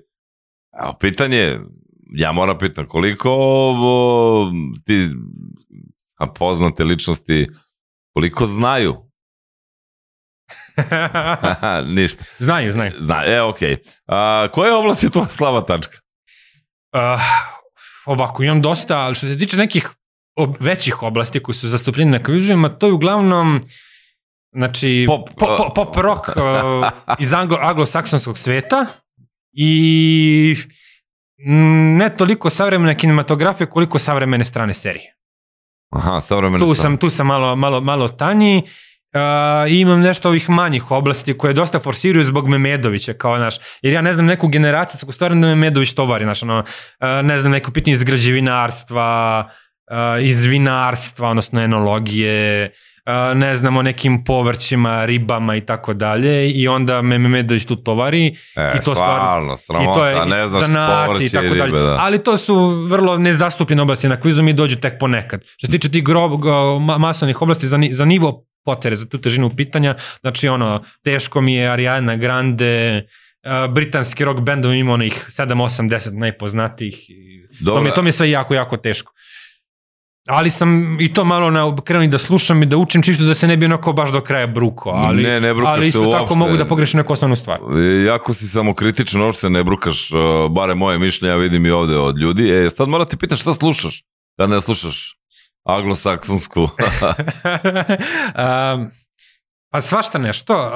evo, 0.84 0.94
pitanje, 1.00 1.60
ja 2.14 2.32
moram 2.32 2.58
pitam, 2.58 2.88
koliko 2.88 3.32
ovo, 3.32 4.52
ti 4.86 5.10
a 6.18 6.28
poznate 6.28 6.84
ličnosti, 6.84 7.48
koliko 8.14 8.48
znaju? 8.48 8.96
Ništa. 11.98 12.24
znaju, 12.40 12.72
znaju. 12.72 12.92
Zna, 13.00 13.24
e, 13.26 13.42
okej. 13.42 13.78
A, 14.08 14.48
koja 14.52 14.78
oblast 14.78 15.04
je 15.04 15.10
tvoja 15.10 15.28
slava 15.28 15.64
tačka? 15.64 15.98
Uh, 16.94 17.22
ovako, 18.06 18.44
imam 18.44 18.62
dosta, 18.62 18.98
ali 18.98 19.16
što 19.16 19.28
se 19.28 19.38
tiče 19.38 19.58
nekih 19.58 19.90
ob, 20.36 20.56
većih 20.60 21.04
oblasti 21.04 21.44
koji 21.44 21.56
su 21.56 21.68
zastupljeni 21.68 22.12
na 22.12 22.24
kvizovima, 22.24 22.70
to 22.70 22.88
je 22.88 22.94
uglavnom 22.94 23.62
znači 24.52 25.06
Pop, 25.08 25.30
pop, 25.38 25.58
pop, 25.58 25.76
pop 25.76 25.96
rock 25.96 26.28
uh, 26.28 26.34
iz 27.20 27.34
anglo, 27.34 27.58
anglosaksonskog 27.62 28.38
sveta 28.38 28.86
i 29.52 30.56
ne 31.98 32.10
toliko 32.18 32.50
savremene 32.50 32.98
kinematografije 32.98 33.68
koliko 33.68 34.00
savremene 34.00 34.46
strane 34.46 34.74
serije. 34.74 35.16
Aha, 35.90 36.22
savremena 36.22 36.66
Tu 36.66 36.76
sam, 36.76 36.98
tu 36.98 37.10
sam 37.10 37.28
malo, 37.28 37.56
malo, 37.56 37.82
malo 37.82 38.08
tanji. 38.08 38.64
Uh, 39.14 39.72
i 39.72 39.80
imam 39.80 40.02
nešto 40.02 40.30
ovih 40.30 40.50
manjih 40.50 40.92
oblasti 40.92 41.38
koje 41.38 41.54
dosta 41.54 41.80
forsiraju 41.80 42.26
zbog 42.26 42.48
Memedovića 42.48 43.14
kao 43.14 43.38
naš, 43.38 43.56
jer 43.82 43.94
ja 43.94 44.02
ne 44.02 44.14
znam 44.14 44.26
neku 44.26 44.48
generacijsku 44.48 45.12
stvar 45.12 45.32
da 45.32 45.48
Memedović 45.48 45.94
tovari, 45.94 46.26
naš, 46.26 46.44
ono, 46.44 46.60
uh, 46.60 46.66
ne 47.24 47.40
znam 47.40 47.52
neko 47.52 47.72
pitanje 47.72 47.94
iz 47.94 48.04
građevinarstva, 48.04 49.50
uh, 49.92 50.26
iz 50.26 50.44
vinarstva, 50.44 51.30
odnosno 51.30 51.62
enologije, 51.62 52.72
ne 53.36 53.56
znam 53.56 53.78
o 53.78 53.82
nekim 53.82 54.24
povrćima, 54.24 55.06
ribama 55.06 55.56
i 55.56 55.62
tako 55.62 55.94
dalje 55.94 56.52
i 56.52 56.68
onda 56.68 57.02
me 57.02 57.18
Memedović 57.18 57.66
tu 57.66 57.76
tovari 57.76 58.36
E, 58.56 58.72
i 58.76 58.86
to 58.86 58.96
stvarno, 58.96 59.54
I 59.54 59.58
stvarno, 59.58 59.94
to 59.94 60.06
je 60.06 60.26
ne 60.26 60.48
znaš 60.48 60.62
zanati 60.62 61.26
i 61.26 61.30
tako 61.30 61.44
ribe, 61.44 61.58
dalje. 61.58 61.80
da. 61.80 61.98
Ali 62.00 62.24
to 62.24 62.38
su 62.38 62.86
vrlo 62.90 63.18
nezastupljene 63.18 63.82
oblasti 63.82 64.08
na 64.08 64.20
kvizu 64.20 64.44
mi 64.44 64.54
dođu 64.54 64.76
tek 64.76 65.00
ponekad. 65.00 65.42
Što 65.58 65.68
se 65.68 65.72
tiče 65.72 65.90
tih 65.90 66.04
grob, 66.04 66.32
masovnih 67.00 67.42
oblasti 67.42 67.68
za, 67.68 67.80
za 67.92 68.06
nivo 68.06 68.46
potere, 68.66 68.96
za 68.96 69.06
tu 69.06 69.18
težinu 69.18 69.56
pitanja, 69.56 69.96
znači 70.22 70.48
ono, 70.48 70.84
teško 71.04 71.42
mi 71.42 71.56
je 71.56 71.70
Ariana 71.70 72.16
Grande, 72.16 73.08
britanski 73.70 74.26
rock 74.26 74.40
bendovi 74.40 74.80
ima 74.80 74.94
onih 74.94 75.26
7, 75.30 75.54
8, 75.54 75.90
10 75.90 76.20
najpoznatijih. 76.20 77.10
i 77.10 77.48
To 77.58 77.64
Dobro, 77.64 77.82
mi, 77.82 77.90
je, 77.90 77.94
to 77.94 78.02
mi 78.02 78.08
je 78.08 78.14
sve 78.14 78.30
jako, 78.30 78.54
jako 78.54 78.78
teško. 78.78 79.14
Ali 80.28 80.50
sam 80.50 80.98
i 81.02 81.14
to 81.14 81.26
malo 81.26 81.50
na, 81.50 81.76
krenuo 81.84 82.04
i 82.04 82.08
da 82.08 82.18
slušam 82.18 82.64
i 82.64 82.66
da 82.66 82.78
učim 82.78 83.02
čisto 83.04 83.24
da 83.24 83.34
se 83.34 83.48
ne 83.48 83.58
bi 83.58 83.66
onako 83.66 83.94
baš 83.94 84.12
do 84.12 84.22
kraja 84.22 84.48
bruko. 84.48 84.90
Ali, 84.90 85.24
ne, 85.24 85.40
ne 85.40 85.54
brukaš 85.54 85.74
ali 85.74 85.88
isto 85.88 86.02
uopšte. 86.02 86.18
tako 86.18 86.36
mogu 86.36 86.58
da 86.58 86.66
pogrešim 86.66 86.98
neku 86.98 87.14
osnovnu 87.14 87.36
stvar. 87.36 87.60
E, 87.78 88.04
Jako 88.04 88.34
si 88.34 88.48
samokritičan, 88.48 89.22
uopšte 89.22 89.40
se 89.42 89.50
ne 89.50 89.64
brukaš, 89.64 90.12
uh, 90.12 90.52
bare 90.52 90.76
moje 90.76 91.00
mišljenja 91.00 91.36
vidim 91.36 91.66
i 91.66 91.72
ovde 91.72 91.98
od 91.98 92.18
ljudi. 92.18 92.50
E, 92.50 92.70
sad 92.70 92.90
moram 92.90 93.08
ti 93.08 93.18
pitan 93.18 93.38
šta 93.38 93.54
slušaš, 93.54 94.04
kad 94.38 94.50
ne 94.50 94.62
slušaš 94.62 95.18
anglosaksonsku. 95.66 96.62
um, 98.76 98.92
pa 99.72 99.82
svašta 99.82 100.20
nešto. 100.20 100.58
Uh, 100.58 100.72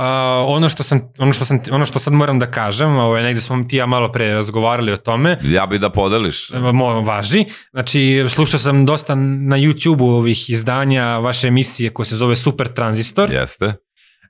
ono, 0.48 0.70
što 0.70 0.84
sam, 0.84 1.02
ono, 1.20 1.34
što 1.34 1.46
sam, 1.46 1.60
ono 1.72 1.86
što 1.86 2.00
sad 2.00 2.14
moram 2.14 2.40
da 2.40 2.52
kažem, 2.52 2.98
ovaj, 2.98 3.24
negde 3.24 3.42
smo 3.42 3.64
ti 3.64 3.78
ja 3.78 3.86
malo 3.86 4.12
pre 4.12 4.34
razgovarali 4.34 4.92
o 4.92 4.98
tome, 4.98 5.38
ja 5.44 5.66
bi 5.66 5.80
da 5.80 5.90
podeliš. 5.90 6.52
mo, 6.74 7.02
važi. 7.02 7.46
Znači, 7.72 8.26
slušao 8.30 8.60
sam 8.60 8.86
dosta 8.86 9.16
na 9.16 9.58
YouTube-u 9.58 10.06
ovih 10.06 10.50
izdanja 10.50 11.18
vaše 11.18 11.48
emisije 11.48 11.90
koja 11.90 12.06
se 12.06 12.16
zove 12.16 12.36
Super 12.36 12.68
Transistor. 12.68 13.32
Jeste. 13.32 13.74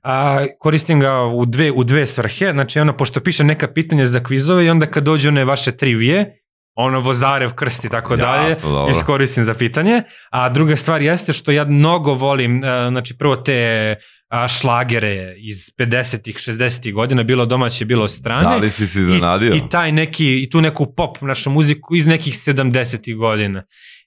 A, 0.02 0.46
koristim 0.58 1.00
ga 1.00 1.22
u 1.22 1.44
dve, 1.44 1.70
u 1.70 1.84
dve 1.84 2.06
svrhe, 2.06 2.52
znači 2.52 2.80
ono, 2.80 2.96
pošto 2.96 3.20
piše 3.20 3.44
neka 3.44 3.68
pitanja 3.68 4.06
za 4.06 4.20
kvizove 4.20 4.64
i 4.64 4.70
onda 4.70 4.86
kad 4.86 5.04
dođu 5.04 5.28
one 5.28 5.44
vaše 5.44 5.72
trivije, 5.72 6.38
ono 6.74 7.00
Vozarev 7.00 7.52
krst 7.54 7.84
i 7.84 7.88
tako 7.88 8.16
dalje, 8.16 8.48
Jasno, 8.48 8.70
dobro. 8.70 8.90
iskoristim 8.90 9.44
za 9.44 9.54
pitanje. 9.54 10.02
A 10.30 10.48
druga 10.48 10.76
stvar 10.76 11.02
jeste 11.02 11.32
što 11.32 11.50
ja 11.50 11.64
mnogo 11.64 12.14
volim, 12.14 12.64
e, 12.64 12.88
znači 12.90 13.18
prvo 13.18 13.36
te 13.36 13.96
a, 14.32 14.48
šlagere 14.48 15.34
iz 15.38 15.56
50-ih, 15.78 16.36
60-ih 16.36 16.94
godina, 16.94 17.22
bilo 17.22 17.46
domaće, 17.46 17.84
bilo 17.84 18.08
strane. 18.08 18.42
Da 18.42 18.56
li 18.56 18.70
si 18.70 18.86
se 18.86 18.98
iznenadio? 18.98 19.54
I, 19.54 19.56
I 19.56 19.68
taj 19.70 19.92
neki, 19.92 20.42
i 20.42 20.50
tu 20.50 20.60
neku 20.60 20.94
pop 20.94 21.20
našu 21.20 21.50
muziku 21.50 21.94
iz 21.96 22.06
nekih 22.06 22.34
70-ih 22.34 23.16
godina. 23.16 23.62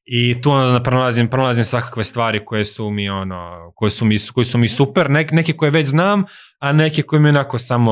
I 0.06 0.42
tu 0.42 0.52
onda 0.52 0.84
pronalazim, 0.84 1.30
pronalazim 1.30 1.64
svakakve 1.64 2.04
stvari 2.04 2.46
koje 2.46 2.66
su 2.66 2.90
mi 2.90 3.10
ono, 3.10 3.72
koje 3.76 3.90
su 3.90 4.06
mi, 4.06 4.16
koje 4.34 4.46
su 4.46 4.58
mi 4.58 4.68
super, 4.68 5.10
Nek, 5.10 5.32
neke 5.32 5.54
koje 5.54 5.72
već 5.72 5.88
znam, 5.88 6.24
a 6.60 6.72
neke 6.72 7.02
koje 7.02 7.20
mi 7.20 7.30
onako 7.30 7.58
samo 7.58 7.92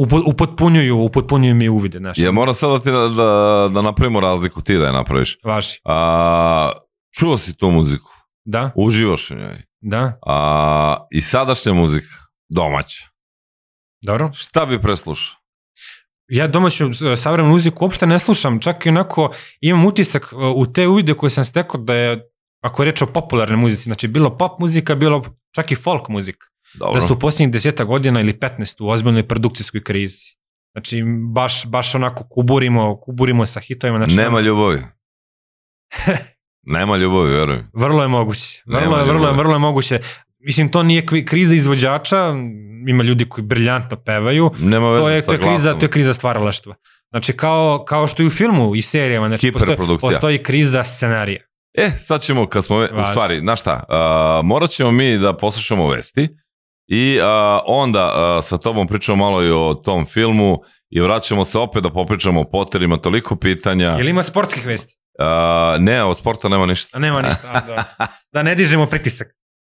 upo- 0.00 0.22
upotpunjuju, 0.26 0.98
upotpunjuju 0.98 1.54
mi 1.54 1.68
uvide, 1.68 1.98
znaš. 1.98 2.18
Ja 2.18 2.32
moram 2.32 2.54
sad 2.54 2.70
da, 2.70 2.78
ti 2.80 2.90
da, 2.90 2.98
da, 3.08 3.70
da 3.74 3.82
napravimo 3.82 4.20
razliku, 4.20 4.62
ti 4.62 4.76
da 4.76 4.86
je 4.86 4.92
napraviš. 4.92 5.38
Važi. 5.44 5.78
A, 5.84 6.72
čuo 7.18 7.38
si 7.38 7.56
tu 7.56 7.70
muziku, 7.70 8.10
Da, 8.44 8.70
uživaš 8.74 9.30
u 9.30 9.34
njoj. 9.34 9.62
Da, 9.88 10.18
A, 10.26 11.06
I 11.10 11.20
sadašnja 11.20 11.72
muzika, 11.72 12.14
domaća. 12.48 13.08
dobro. 14.02 14.30
Šta 14.34 14.66
bi 14.66 14.80
preslušao? 14.80 15.36
Ja 16.28 16.48
domaću 16.48 16.84
e, 17.12 17.16
savremenu 17.16 17.52
muziku 17.52 17.84
uopšte 17.84 18.06
ne 18.06 18.18
slušam, 18.18 18.60
čak 18.60 18.86
i 18.86 18.88
onako 18.88 19.32
imam 19.60 19.86
utisak 19.86 20.22
e, 20.32 20.36
u 20.36 20.72
te 20.72 20.88
uvide 20.88 21.14
koje 21.14 21.30
sam 21.30 21.44
stekao 21.44 21.80
da 21.80 21.94
je, 21.94 22.30
ako 22.62 22.82
je 22.82 22.90
reč 22.90 23.02
o 23.02 23.06
popularnoj 23.06 23.56
muzici, 23.56 23.82
znači 23.82 24.08
bilo 24.08 24.38
pop 24.38 24.60
muzika, 24.60 24.94
bilo 24.94 25.22
čak 25.54 25.72
i 25.72 25.74
folk 25.76 26.08
muzika. 26.08 26.46
Dobro. 26.74 27.00
da 27.00 27.06
su 27.06 27.14
u 27.14 27.18
posljednjih 27.18 27.52
deseta 27.52 27.84
godina 27.84 28.20
ili 28.20 28.38
15 28.38 28.84
u 28.84 28.88
ozbiljnoj 28.88 29.28
produkcijskoj 29.28 29.84
krizi. 29.84 30.36
Znači, 30.74 31.02
baš, 31.32 31.66
baš 31.66 31.94
onako 31.94 32.28
kuburimo, 32.28 33.00
kuburimo 33.00 33.46
sa 33.46 33.60
hitovima. 33.60 33.98
Znači, 33.98 34.16
Nema 34.16 34.40
ljubavi. 34.40 34.82
Nema 36.66 36.96
ljubavi, 36.96 37.30
veruj. 37.30 37.64
Vrlo 37.72 38.02
je 38.02 38.08
moguće. 38.08 38.62
Vrlo 38.66 38.80
Nema 38.80 38.98
je, 38.98 39.04
vrlo 39.04 39.28
je, 39.28 39.34
vrlo 39.34 39.52
je 39.52 39.58
moguće. 39.58 40.00
Mislim, 40.38 40.68
to 40.68 40.82
nije 40.82 41.06
kriza 41.26 41.54
izvođača, 41.54 42.34
ima 42.86 43.02
ljudi 43.02 43.24
koji 43.28 43.44
briljantno 43.44 43.96
pevaju, 43.96 44.50
Nema 44.58 44.90
veze 44.90 45.02
to 45.02 45.10
je, 45.10 45.22
to 45.22 45.32
je, 45.32 45.38
kriza, 45.38 45.62
glasom. 45.62 45.80
to 45.80 45.86
je 45.86 45.90
kriza 45.90 46.14
stvaralaštva. 46.14 46.74
Znači, 47.10 47.32
kao, 47.32 47.84
kao 47.88 48.08
što 48.08 48.22
i 48.22 48.26
u 48.26 48.30
filmu 48.30 48.74
i 48.74 48.82
serijama, 48.82 49.28
znači, 49.28 49.52
postoji, 49.52 49.76
postoji 50.00 50.42
kriza 50.42 50.84
scenarija. 50.84 51.40
E, 51.74 51.90
sad 51.98 52.22
ćemo, 52.22 52.46
kad 52.46 52.64
smo, 52.64 52.76
u 52.76 52.80
Važi. 52.80 53.10
stvari, 53.10 53.38
znaš 53.38 53.60
šta, 53.60 53.84
uh, 53.88 54.46
morat 54.46 54.70
ćemo 54.70 54.90
mi 54.90 55.18
da 55.18 55.36
poslušamo 55.36 55.88
vesti 55.88 56.28
i 56.86 57.18
uh, 57.18 57.26
onda 57.66 58.06
uh, 58.06 58.44
sa 58.44 58.58
tobom 58.58 58.86
pričamo 58.86 59.16
malo 59.16 59.42
i 59.42 59.50
o 59.50 59.74
tom 59.74 60.06
filmu 60.06 60.58
i 60.90 61.00
vraćamo 61.00 61.44
se 61.44 61.58
opet 61.58 61.82
da 61.82 61.90
popričamo 61.90 62.40
o 62.40 62.44
Potterima, 62.44 62.96
toliko 62.96 63.36
pitanja. 63.36 63.88
Jel 63.88 64.08
ima 64.08 64.22
sportskih 64.22 64.66
vesti? 64.66 64.96
Uh, 65.18 65.82
ne, 65.82 66.04
od 66.04 66.18
sporta 66.18 66.48
nema 66.48 66.66
ništa. 66.66 66.96
A 66.98 67.00
nema 67.00 67.22
ništa. 67.22 67.50
A, 67.54 67.60
dobro. 67.60 67.82
da 68.32 68.42
ne 68.42 68.54
dižemo 68.54 68.86
pritisak. 68.86 69.28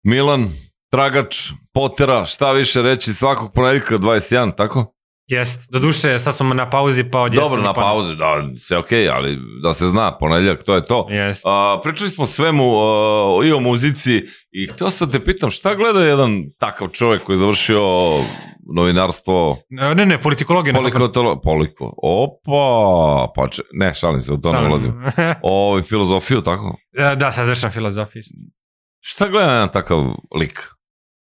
Milan, 0.04 0.48
tragač, 0.92 1.50
Pottera, 1.74 2.24
šta 2.24 2.52
više 2.52 2.82
reći, 2.82 3.14
svakog 3.14 3.52
ponedjeljka 3.54 3.98
21, 3.98 4.56
tako? 4.56 4.94
Jest. 5.26 5.72
Do 5.72 5.78
duše, 5.78 6.18
sad 6.18 6.36
smo 6.36 6.54
na 6.54 6.70
pauzi, 6.70 7.04
pa 7.04 7.20
od 7.20 7.32
Dobro, 7.32 7.62
na 7.62 7.72
pa- 7.72 7.80
pauzi, 7.80 8.16
da, 8.16 8.42
sve 8.58 8.78
okej, 8.78 9.08
ali 9.08 9.38
da 9.62 9.74
se 9.74 9.86
zna, 9.86 10.18
ponedjeljak, 10.18 10.62
to 10.62 10.74
je 10.74 10.82
to. 10.82 11.06
Jest. 11.10 11.42
A, 11.46 11.80
pričali 11.82 12.10
smo 12.10 12.26
svemu 12.26 12.64
a, 12.64 13.46
i 13.46 13.52
o 13.52 13.60
muzici 13.60 14.22
i 14.50 14.66
htio 14.66 14.90
sam 14.90 15.10
te 15.10 15.24
pitam 15.24 15.50
šta 15.50 15.74
gleda 15.74 16.00
jedan 16.00 16.44
takav 16.58 16.88
čovjek 16.88 17.24
koji 17.24 17.34
je 17.34 17.38
završio 17.38 17.80
novinarstvo, 18.68 19.58
Ne, 19.70 19.94
ne, 19.96 20.20
politikologija. 20.20 20.72
ne 20.72 20.78
polikotolo, 20.80 21.40
poliko, 21.40 21.94
opa, 21.98 22.62
pa 23.36 23.48
če, 23.48 23.62
ne, 23.72 23.94
šalim 23.94 24.22
se, 24.22 24.32
u 24.32 24.36
to 24.36 24.52
ne 24.52 24.68
ulazim. 24.68 24.94
O, 25.42 25.82
filozofiju, 25.82 26.42
tako? 26.42 26.76
E, 26.94 27.16
da, 27.16 27.32
sad 27.32 27.44
završam 27.44 27.70
filozofiju. 27.70 28.22
Šta 29.00 29.28
gleda 29.28 29.52
jedan 29.52 29.68
takav 29.70 30.04
lik? 30.36 30.60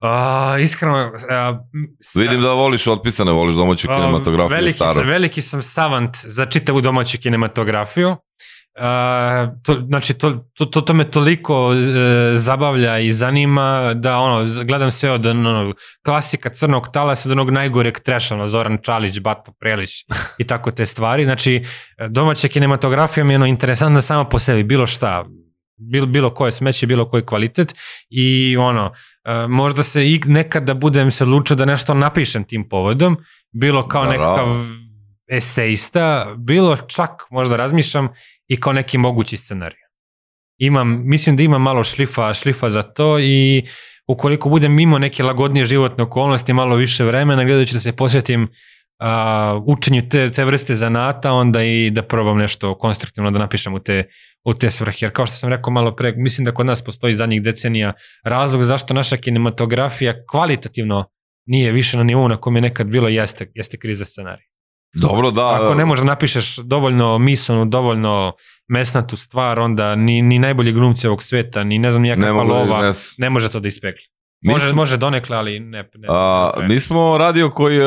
A, 0.00 0.12
iskreno, 0.60 0.96
a, 1.30 1.58
s- 2.02 2.16
Vidim 2.16 2.42
da 2.42 2.52
voliš 2.52 2.86
otpisane, 2.86 3.32
voliš 3.32 3.54
domaću 3.54 3.88
a, 3.90 3.96
kinematografiju 3.96 4.56
veliki 4.56 4.76
staru. 4.76 4.94
sam, 4.94 5.06
veliki 5.06 5.42
sam 5.42 5.62
savant 5.62 6.16
za 6.16 6.44
čitavu 6.44 6.80
domaću 6.80 7.18
kinematografiju. 7.18 8.16
A, 8.78 9.48
to, 9.62 9.82
znači, 9.86 10.14
to, 10.14 10.46
to, 10.54 10.64
to, 10.64 10.80
to 10.80 10.94
me 10.94 11.10
toliko 11.10 11.74
e, 11.74 12.34
zabavlja 12.34 12.98
i 12.98 13.10
zanima 13.10 13.94
da 13.94 14.18
ono, 14.18 14.46
gledam 14.64 14.90
sve 14.90 15.10
od 15.10 15.26
ono, 15.26 15.74
klasika 16.04 16.48
crnog 16.48 16.88
talasa 16.92 17.28
do 17.28 17.32
onog 17.32 17.50
najgoreg 17.50 17.98
treša, 17.98 18.34
ono, 18.34 18.46
Zoran 18.46 18.78
Čalić, 18.82 19.20
Bato 19.20 19.52
Prelić 19.60 19.90
i 20.38 20.44
tako 20.44 20.70
te 20.70 20.86
stvari. 20.86 21.24
Znači, 21.24 21.64
domaća 22.08 22.48
kinematografija 22.48 23.24
mi 23.24 23.32
je 23.32 23.36
ono, 23.36 23.46
interesantna 23.46 24.00
sama 24.00 24.24
po 24.24 24.38
sebi, 24.38 24.62
bilo 24.62 24.86
šta. 24.86 25.24
bilo, 25.78 26.06
bilo 26.06 26.34
koje 26.34 26.52
smeće, 26.52 26.86
bilo 26.86 27.08
koji 27.10 27.26
kvalitet 27.26 27.74
i 28.10 28.56
ono, 28.56 28.92
e, 29.24 29.46
možda 29.46 29.82
se 29.82 30.10
i 30.10 30.20
nekada 30.26 30.74
budem 30.74 31.10
se 31.10 31.24
odlučio 31.24 31.56
da 31.56 31.64
nešto 31.64 31.94
napišem 31.94 32.44
tim 32.44 32.68
povodom, 32.68 33.16
bilo 33.52 33.88
kao 33.88 34.04
nekakav 34.04 34.46
esejista, 35.28 36.34
bilo 36.36 36.76
čak 36.76 37.10
možda 37.30 37.56
razmišljam 37.56 38.08
i 38.48 38.60
kao 38.60 38.72
neki 38.72 38.98
mogući 38.98 39.36
scenarij. 39.36 39.78
Imam, 40.58 41.02
mislim 41.04 41.36
da 41.36 41.42
imam 41.42 41.62
malo 41.62 41.84
šlifa, 41.84 42.34
šlifa 42.34 42.70
za 42.70 42.82
to 42.82 43.18
i 43.18 43.66
ukoliko 44.08 44.48
budem 44.48 44.78
imao 44.78 44.98
neke 44.98 45.22
lagodnije 45.22 45.66
životne 45.66 46.04
okolnosti, 46.04 46.52
malo 46.52 46.76
više 46.76 47.04
vremena, 47.04 47.44
gledajući 47.44 47.74
da 47.74 47.80
se 47.80 47.96
posvetim 47.96 48.48
a, 48.98 49.60
učenju 49.66 50.08
te, 50.08 50.30
te 50.32 50.44
vrste 50.44 50.74
zanata, 50.74 51.32
onda 51.32 51.62
i 51.62 51.90
da 51.90 52.02
probam 52.02 52.38
nešto 52.38 52.78
konstruktivno 52.78 53.30
da 53.30 53.38
napišem 53.38 53.74
u 53.74 53.78
te, 53.78 54.04
u 54.44 54.54
te 54.54 54.70
svrhe. 54.70 54.96
Jer 55.00 55.12
kao 55.12 55.26
što 55.26 55.36
sam 55.36 55.50
rekao 55.50 55.72
malo 55.72 55.96
pre, 55.96 56.12
mislim 56.16 56.44
da 56.44 56.54
kod 56.54 56.66
nas 56.66 56.84
postoji 56.84 57.12
zadnjih 57.12 57.42
decenija 57.42 57.92
razlog 58.24 58.62
zašto 58.62 58.94
naša 58.94 59.16
kinematografija 59.16 60.14
kvalitativno 60.30 61.04
nije 61.46 61.72
više 61.72 61.96
na 61.96 62.02
nivou 62.02 62.28
na 62.28 62.36
kom 62.36 62.56
je 62.56 62.62
nekad 62.62 62.86
bilo, 62.86 63.08
jeste, 63.08 63.50
jeste 63.54 63.78
kriza 63.78 64.04
scenarija. 64.04 64.48
Dobro, 65.00 65.30
da. 65.30 65.54
Ako 65.54 65.74
ne 65.74 65.84
možeš 65.84 66.04
napišeš 66.04 66.56
dovoljno 66.56 67.18
misonu, 67.18 67.64
dovoljno 67.64 68.32
mesnatu 68.68 69.16
stvar, 69.16 69.58
onda 69.60 69.94
ni, 69.94 70.22
ni 70.22 70.38
najbolji 70.38 70.72
glumci 70.72 71.06
ovog 71.06 71.22
sveta, 71.22 71.64
ni 71.64 71.78
ne 71.78 71.90
znam 71.90 72.02
ne 72.02 72.06
nijakakva 72.08 72.32
mogu 72.44 72.48
da 72.48 72.54
lova, 72.54 72.78
iznesu. 72.80 73.14
ne 73.18 73.30
može 73.30 73.48
to 73.50 73.60
da 73.60 73.68
ispekli. 73.68 74.02
Može, 74.44 74.66
smo- 74.68 74.76
može 74.76 74.96
donekle, 74.96 75.36
ali 75.36 75.60
ne. 75.60 75.90
ne, 75.94 76.08
A, 76.08 76.50
ne 76.60 76.68
mi 76.68 76.80
smo 76.80 77.18
radio 77.18 77.50
koji 77.50 77.78
uh, 77.78 77.86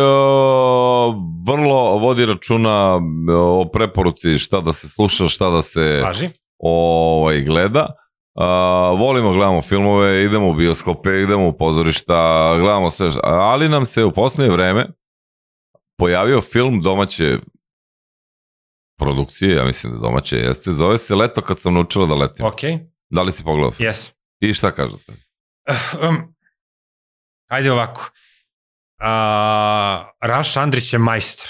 vrlo 1.48 1.98
vodi 1.98 2.26
računa 2.26 3.00
o 3.38 3.66
preporuci 3.74 4.38
šta 4.38 4.62
da 4.62 4.74
se 4.74 4.90
sluša, 4.90 5.28
šta 5.28 5.50
da 5.50 5.62
se 5.62 6.02
Važi. 6.04 6.30
ovaj, 6.60 7.42
gleda. 7.42 7.88
Uh, 8.36 8.46
volimo, 9.00 9.32
gledamo 9.34 9.62
filmove, 9.62 10.24
idemo 10.24 10.50
u 10.50 10.54
bioskope, 10.54 11.10
idemo 11.10 11.48
u 11.48 11.58
pozorišta, 11.58 12.14
gledamo 12.60 12.92
sve, 12.92 13.10
ali 13.24 13.70
nam 13.70 13.86
se 13.86 14.04
u 14.04 14.12
poslednje 14.12 14.52
vreme 14.54 14.88
pojavio 16.00 16.42
film 16.42 16.82
domaće 16.82 17.38
produkcije, 19.00 19.56
ja 19.56 19.66
mislim 19.66 19.94
da 19.94 20.00
domaće 20.00 20.36
jeste, 20.38 20.72
zove 20.72 20.98
se 20.98 21.16
Leto 21.16 21.42
kad 21.42 21.60
sam 21.60 21.74
naučila 21.74 22.06
da 22.06 22.16
letim. 22.16 22.46
Ok, 22.46 22.60
Da 23.10 23.22
li 23.22 23.32
si 23.32 23.44
pogledao? 23.44 23.72
yes. 23.80 24.12
I 24.40 24.54
šta 24.54 24.72
kažete? 24.72 25.14
Um, 26.10 26.36
ajde 27.50 27.72
ovako. 27.72 28.12
A, 29.02 30.12
Raš 30.22 30.58
Andrić 30.58 30.94
je 30.94 31.00
majstor. 31.00 31.48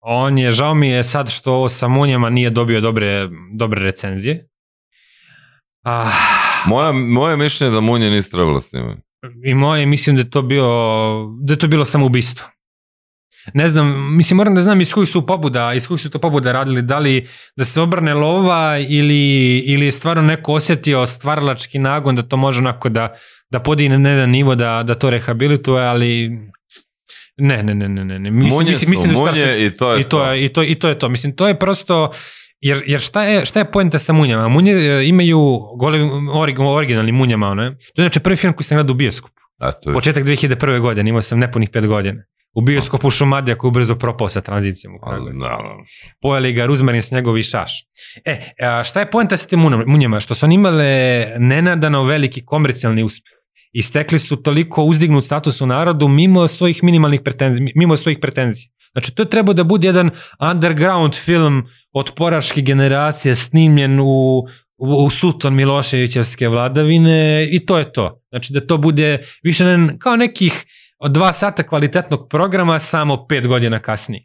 On 0.00 0.38
je, 0.38 0.50
žao 0.50 0.74
mi 0.74 0.88
je 0.88 1.02
sad 1.04 1.30
što 1.30 1.52
ovo 1.52 1.68
sa 1.68 1.88
Munjama 1.88 2.30
nije 2.30 2.50
dobio 2.50 2.80
dobre, 2.80 3.28
dobre 3.54 3.82
recenzije. 3.82 4.48
A, 5.84 6.10
Moja, 6.66 6.92
moje 6.92 7.36
mišljenje 7.36 7.70
je 7.70 7.74
da 7.74 7.80
Munje 7.80 8.10
nisi 8.10 8.30
trebalo 8.30 8.60
snimati. 8.60 9.00
I 9.44 9.54
moje, 9.54 9.86
mislim 9.86 10.16
da 10.16 10.22
je 10.22 10.30
to 10.30 10.42
bio, 10.42 10.66
da 11.42 11.52
je 11.52 11.58
to 11.58 11.66
bilo 11.66 11.84
samo 11.84 12.06
ubistvo. 12.06 12.46
Ne 13.54 13.68
znam, 13.68 14.16
mislim 14.16 14.36
moram 14.36 14.54
da 14.54 14.60
znam 14.60 14.80
iz 14.80 14.92
kojih 14.92 15.08
su 15.08 15.26
pobuda, 15.26 15.72
iz 15.74 15.88
kojih 15.88 16.00
su 16.00 16.10
to 16.10 16.18
pobuda 16.18 16.52
radili, 16.52 16.82
da 16.82 16.98
li 16.98 17.26
da 17.56 17.64
se 17.64 17.80
obrne 17.80 18.14
lova 18.14 18.78
ili, 18.88 19.58
ili 19.58 19.84
je 19.84 19.92
stvarno 19.92 20.22
neko 20.22 20.54
osjetio 20.54 21.06
stvaralački 21.06 21.78
nagon 21.78 22.16
da 22.16 22.22
to 22.22 22.36
može 22.36 22.58
onako 22.58 22.88
da, 22.88 23.14
da 23.50 23.58
podigne 23.58 23.98
na 23.98 24.10
jedan 24.10 24.30
nivo 24.30 24.54
da, 24.54 24.82
da 24.82 24.94
to 24.94 25.10
rehabilituje, 25.10 25.86
ali 25.86 26.30
ne, 27.36 27.62
ne, 27.62 27.74
ne, 27.74 27.88
ne, 27.88 28.04
ne, 28.04 28.18
ne. 28.18 28.30
Mislim, 28.30 28.52
Munje 28.52 28.70
mislim, 28.70 28.86
su 28.86 28.90
mislim 28.90 29.12
da 29.14 29.20
u 29.20 29.22
munje 29.22 29.42
startu- 29.42 29.66
i 29.66 29.70
to 29.76 29.92
je 29.92 30.00
i 30.00 30.04
to, 30.04 30.24
je, 30.32 30.44
i, 30.44 30.48
to, 30.48 30.62
I 30.62 30.74
to 30.74 30.88
je 30.88 30.98
to. 30.98 31.08
Mislim, 31.08 31.36
to 31.36 31.48
je 31.48 31.58
prosto... 31.58 32.10
Jer, 32.60 32.82
jer 32.86 33.00
šta 33.00 33.24
je, 33.24 33.44
šta 33.46 33.58
je 33.58 33.70
poenta 33.70 33.98
sa 33.98 34.12
munjama? 34.12 34.48
Munje 34.48 34.72
e, 34.72 35.06
imaju 35.08 35.38
gole, 35.78 35.98
orig, 36.32 36.60
originalni 36.60 37.12
munjama, 37.12 37.48
ono. 37.48 37.62
je. 37.62 37.70
To 37.70 38.02
je 38.02 38.08
znači 38.08 38.20
prvi 38.20 38.36
film 38.36 38.52
koji 38.52 38.64
sam 38.64 38.76
gledao 38.76 38.92
u 38.92 38.96
bioskopu. 38.96 39.40
Eto, 39.62 39.90
je. 39.90 39.94
Početak 39.94 40.24
2001. 40.24 40.80
godine, 40.80 41.08
imao 41.08 41.22
sam 41.22 41.38
nepunih 41.38 41.70
pet 41.70 41.86
godina. 41.86 42.22
U 42.54 42.60
bioskopu 42.60 43.10
Šumadija 43.10 43.58
koji 43.58 43.68
je 43.68 43.72
brzo 43.72 43.94
propao 43.94 44.28
sa 44.28 44.40
tranzicijom 44.40 44.94
u 44.94 44.98
da, 45.06 45.46
da. 45.46 45.58
Pojeli 46.20 46.52
ga 46.52 46.66
Ruzmarin 46.66 47.02
Snjegovi 47.02 47.40
i 47.40 47.42
Šaš. 47.42 47.72
E, 48.24 48.52
šta 48.84 49.00
je 49.00 49.10
poenta 49.10 49.36
sa 49.36 49.48
tim 49.48 49.60
munjama-? 49.86 50.20
Što 50.20 50.34
su 50.34 50.46
oni 50.46 50.54
imale 50.54 51.26
nenadano 51.38 52.04
veliki 52.04 52.44
komercijalni 52.44 53.02
uspeh. 53.02 53.32
I 53.72 53.82
stekli 53.82 54.18
su 54.18 54.36
toliko 54.36 54.84
uzdignut 54.84 55.24
status 55.24 55.60
u 55.60 55.66
narodu 55.66 56.08
mimo 56.08 56.48
svojih 56.48 56.84
minimalnih 56.84 57.20
pretenzija, 57.24 57.72
mimo 57.74 57.96
svojih 57.96 58.18
pretenzija. 58.20 58.70
Znači, 58.92 59.14
to 59.14 59.22
je 59.22 59.30
trebao 59.30 59.54
da 59.54 59.64
bude 59.64 59.88
jedan 59.88 60.10
underground 60.50 61.14
film 61.14 61.64
otporaške 61.92 62.60
generacije 62.60 63.34
snimljen 63.34 64.00
u, 64.00 64.38
u, 64.76 65.04
u 65.04 65.10
suton 65.10 65.54
Miloševićevske 65.54 66.48
vladavine 66.48 67.48
i 67.52 67.66
to 67.66 67.78
je 67.78 67.92
to. 67.92 68.22
Znači, 68.30 68.52
da 68.52 68.66
to 68.66 68.78
bude 68.78 69.18
više 69.42 69.64
ne, 69.64 69.98
kao 69.98 70.16
nekih 70.16 70.64
od 71.02 71.12
dva 71.12 71.32
sata 71.32 71.62
kvalitetnog 71.62 72.28
programa 72.30 72.78
samo 72.78 73.26
pet 73.26 73.46
godina 73.46 73.78
kasnije. 73.78 74.24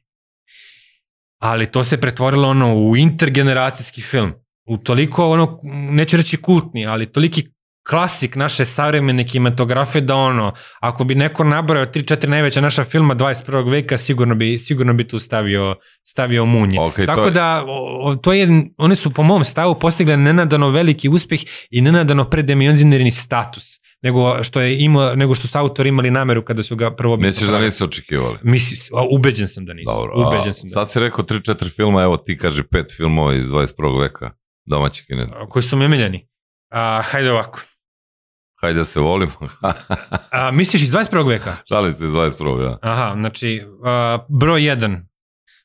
Ali 1.42 1.66
to 1.72 1.84
se 1.84 1.98
pretvorilo 1.98 2.50
ono 2.50 2.76
u 2.76 2.98
intergeneracijski 2.98 4.02
film. 4.02 4.34
U 4.70 4.78
toliko 4.78 5.30
ono, 5.30 5.60
neću 5.92 6.18
reći 6.18 6.38
kultni, 6.38 6.86
ali 6.86 7.12
toliki 7.12 7.44
klasik 7.90 8.36
naše 8.36 8.66
savremene 8.66 9.28
kinematografije 9.28 10.02
da 10.02 10.16
ono, 10.16 10.54
ako 10.80 11.04
bi 11.04 11.16
neko 11.16 11.44
nabrao 11.44 11.86
3-4 11.86 12.28
najveća 12.28 12.62
naša 12.62 12.84
filma 12.84 13.16
21. 13.16 13.72
veka, 13.72 13.98
sigurno 13.98 14.36
bi, 14.36 14.58
sigurno 14.60 14.94
bi 14.94 15.08
tu 15.08 15.20
stavio, 15.20 15.76
stavio 16.04 16.46
munje. 16.46 16.80
Ok, 16.80 16.96
to 16.96 17.06
Tako 17.06 17.22
je- 17.24 17.32
da, 17.32 17.64
o, 18.02 18.16
to 18.16 18.34
je, 18.34 18.48
one 18.78 18.96
su 18.96 19.14
po 19.14 19.24
mom 19.24 19.44
stavu 19.44 19.80
postigli 19.80 20.18
nenadano 20.18 20.70
veliki 20.70 21.10
uspeh 21.10 21.40
i 21.70 21.82
nenadano 21.82 22.30
predemionzirani 22.30 23.12
status 23.12 23.80
nego 24.04 24.44
što 24.44 24.62
je 24.62 24.80
imao, 24.80 25.16
nego 25.16 25.36
što 25.36 25.48
su 25.48 25.58
autori 25.58 25.90
imali 25.90 26.12
nameru 26.12 26.46
kada 26.46 26.64
su 26.64 26.76
ga 26.76 26.96
prvo 26.96 27.18
Nećeš 27.18 27.48
da 27.48 27.60
nisu 27.60 27.86
očekivali. 27.86 28.38
Mislim, 28.44 29.00
a, 29.00 29.06
ubeđen 29.12 29.48
sam 29.48 29.66
da 29.66 29.74
nisu. 29.74 29.92
Dobro, 29.92 30.28
ubeđen 30.28 30.50
a, 30.50 30.54
sam 30.54 30.70
da 30.70 30.74
sad 30.74 30.92
si 30.92 31.00
rekao 31.00 31.26
3-4 31.26 31.76
filma, 31.76 32.04
evo 32.04 32.18
ti 32.18 32.38
kaže 32.38 32.64
pet 32.64 32.94
filmova 32.98 33.36
iz 33.36 33.46
21. 33.46 34.02
veka 34.02 34.32
domaći 34.66 35.06
kinez. 35.06 35.28
Koji 35.50 35.64
su 35.64 35.78
mi 35.78 35.86
omiljeni. 35.86 36.28
A, 36.70 37.02
hajde 37.04 37.32
ovako. 37.32 37.62
Hajde 38.62 38.80
da 38.80 38.86
se 38.86 39.00
volimo. 39.00 39.32
A, 40.32 40.52
misliš 40.52 40.82
iz 40.82 40.92
21. 40.92 41.28
veka? 41.28 41.56
Šalim 41.70 41.92
se 41.92 42.06
iz 42.06 42.12
21. 42.12 42.64
Ja. 42.64 42.78
Aha, 42.82 43.14
znači, 43.16 43.64
a, 43.86 44.26
broj 44.30 44.62
1. 44.62 45.02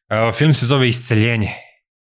A, 0.09 0.33
film 0.33 0.53
se 0.53 0.67
zove 0.67 0.89
Isceljenje. 0.89 1.51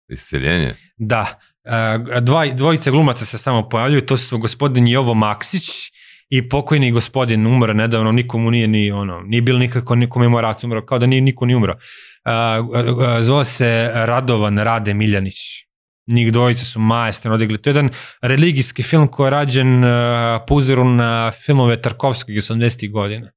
Isceljenje. 0.08 0.74
Da. 0.96 1.38
A, 1.64 1.98
dva, 2.20 2.46
dvojice 2.46 2.90
glumaca 2.90 3.24
se 3.24 3.38
samo 3.38 3.68
pojavljuju, 3.68 4.06
to 4.06 4.16
su 4.16 4.38
gospodin 4.38 4.88
Jovo 4.88 5.14
Maksić 5.14 5.92
i 6.34 6.48
pokojni 6.48 6.90
gospodin 6.90 7.46
umro 7.46 7.74
nedavno, 7.74 8.12
nikomu 8.12 8.50
nije 8.50 8.68
ni 8.68 8.90
ono, 8.90 9.20
nije 9.20 9.42
bilo 9.42 9.58
nikako 9.58 9.94
ni 9.94 10.08
komemoracija, 10.08 10.68
umro, 10.68 10.86
kao 10.86 10.98
da 10.98 11.06
nije 11.06 11.20
niko 11.20 11.46
ni 11.46 11.54
umro. 11.54 11.74
Zove 13.20 13.44
se 13.44 13.90
Radovan 13.94 14.58
Rade 14.58 14.94
Miljanić. 14.94 15.34
Njih 16.06 16.32
dvojice 16.32 16.64
su 16.64 16.80
majestrano 16.80 17.34
odigli. 17.34 17.58
To 17.58 17.70
je 17.70 17.72
jedan 17.72 17.90
religijski 18.22 18.82
film 18.82 19.08
koji 19.08 19.26
je 19.26 19.30
rađen 19.30 19.82
po 20.46 20.54
uzoru 20.54 20.84
na 20.84 21.30
filmove 21.46 21.82
Tarkovskog 21.82 22.36
iz 22.36 22.48
80. 22.48 22.92
godina. 22.92 23.30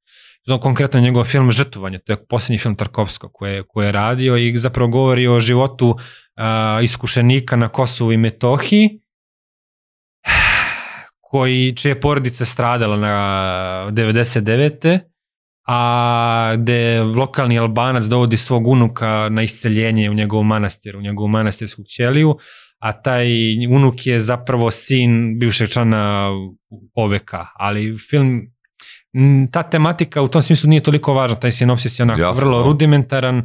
Znam 0.45 0.59
konkretno 0.59 0.99
njegov 0.99 1.23
film 1.23 1.51
Žrtvovanje, 1.51 1.99
to 1.99 2.13
je 2.13 2.25
posljednji 2.29 2.57
film 2.57 2.75
Tarkovskog 2.75 3.31
koje, 3.33 3.63
koje 3.67 3.85
je 3.85 3.91
radio 3.91 4.37
i 4.37 4.57
zapravo 4.57 4.87
govori 4.87 5.27
o 5.27 5.39
životu 5.39 5.95
iskušenika 6.83 7.55
na 7.55 7.67
Kosovu 7.67 8.11
i 8.11 8.17
Metohiji 8.17 8.89
koji, 11.27 11.75
čije 11.75 11.91
je 11.91 11.99
porodica 11.99 12.45
stradala 12.45 12.97
na 12.97 13.91
99. 13.91 14.99
a 15.67 16.55
gde 16.57 17.03
lokalni 17.03 17.59
albanac 17.59 18.03
dovodi 18.03 18.37
svog 18.37 18.67
unuka 18.67 19.29
na 19.29 19.43
isceljenje 19.43 20.09
u 20.09 20.13
njegov 20.13 20.43
manastir, 20.43 20.97
u 20.97 21.01
njegovu 21.01 21.27
manastirsku 21.27 21.83
ćeliju, 21.83 22.37
a 22.79 22.91
taj 23.01 23.27
unuk 23.71 24.07
je 24.07 24.19
zapravo 24.19 24.71
sin 24.71 25.39
bivšeg 25.39 25.69
člana 25.69 26.29
OVK, 26.95 27.31
ali 27.55 27.97
film 28.09 28.41
ta 29.51 29.63
tematika 29.63 30.21
u 30.21 30.27
tom 30.27 30.41
smislu 30.41 30.69
nije 30.69 30.83
toliko 30.83 31.13
važna, 31.13 31.35
taj 31.35 31.51
sinopsis 31.51 31.99
je 31.99 32.03
onako 32.03 32.21
Jasno, 32.21 32.41
vrlo 32.41 32.57
da. 32.57 32.65
rudimentaran, 32.65 33.43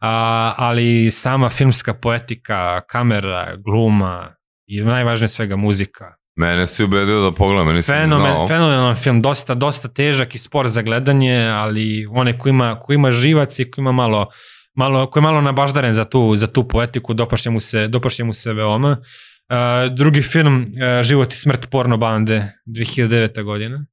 a, 0.00 0.54
ali 0.56 1.10
sama 1.10 1.48
filmska 1.48 1.94
poetika, 1.94 2.80
kamera, 2.80 3.56
gluma 3.56 4.34
i 4.66 4.80
najvažnije 4.80 5.28
svega 5.28 5.56
muzika. 5.56 6.21
Mene 6.36 6.66
si 6.66 6.84
ubedio 6.84 7.20
da 7.20 7.32
pogledam, 7.32 7.66
meni 7.66 7.76
nisam 7.76 7.96
ni 7.96 8.02
Fenomen, 8.02 8.32
znao. 8.32 8.48
fenomenalan 8.48 8.96
film, 8.96 9.20
dosta, 9.20 9.54
dosta 9.54 9.88
težak 9.88 10.34
i 10.34 10.38
spor 10.38 10.68
za 10.68 10.82
gledanje, 10.82 11.36
ali 11.36 12.06
one 12.06 12.38
ko 12.38 12.48
ima, 12.48 12.80
ko 12.80 12.92
ima 12.92 13.10
živac 13.10 13.58
i 13.58 13.70
ko 13.70 13.80
ima 13.80 13.92
malo, 13.92 14.26
malo, 14.74 15.10
ko 15.10 15.18
je 15.18 15.22
malo 15.22 15.40
nabaždaren 15.40 15.94
za 15.94 16.04
tu, 16.04 16.36
za 16.36 16.46
tu 16.46 16.68
poetiku, 16.68 17.14
dopašće 17.14 17.50
mu 17.50 17.60
se, 17.60 17.88
dopašće 17.88 18.24
mu 18.24 18.32
se 18.32 18.52
veoma. 18.52 18.96
Uh, 19.00 19.94
drugi 19.94 20.22
film, 20.22 20.62
uh, 20.62 21.02
Život 21.02 21.32
i 21.32 21.36
smrt 21.36 21.70
porno 21.70 21.96
bande, 21.96 22.52
2009. 22.66 23.42
godina. 23.42 23.84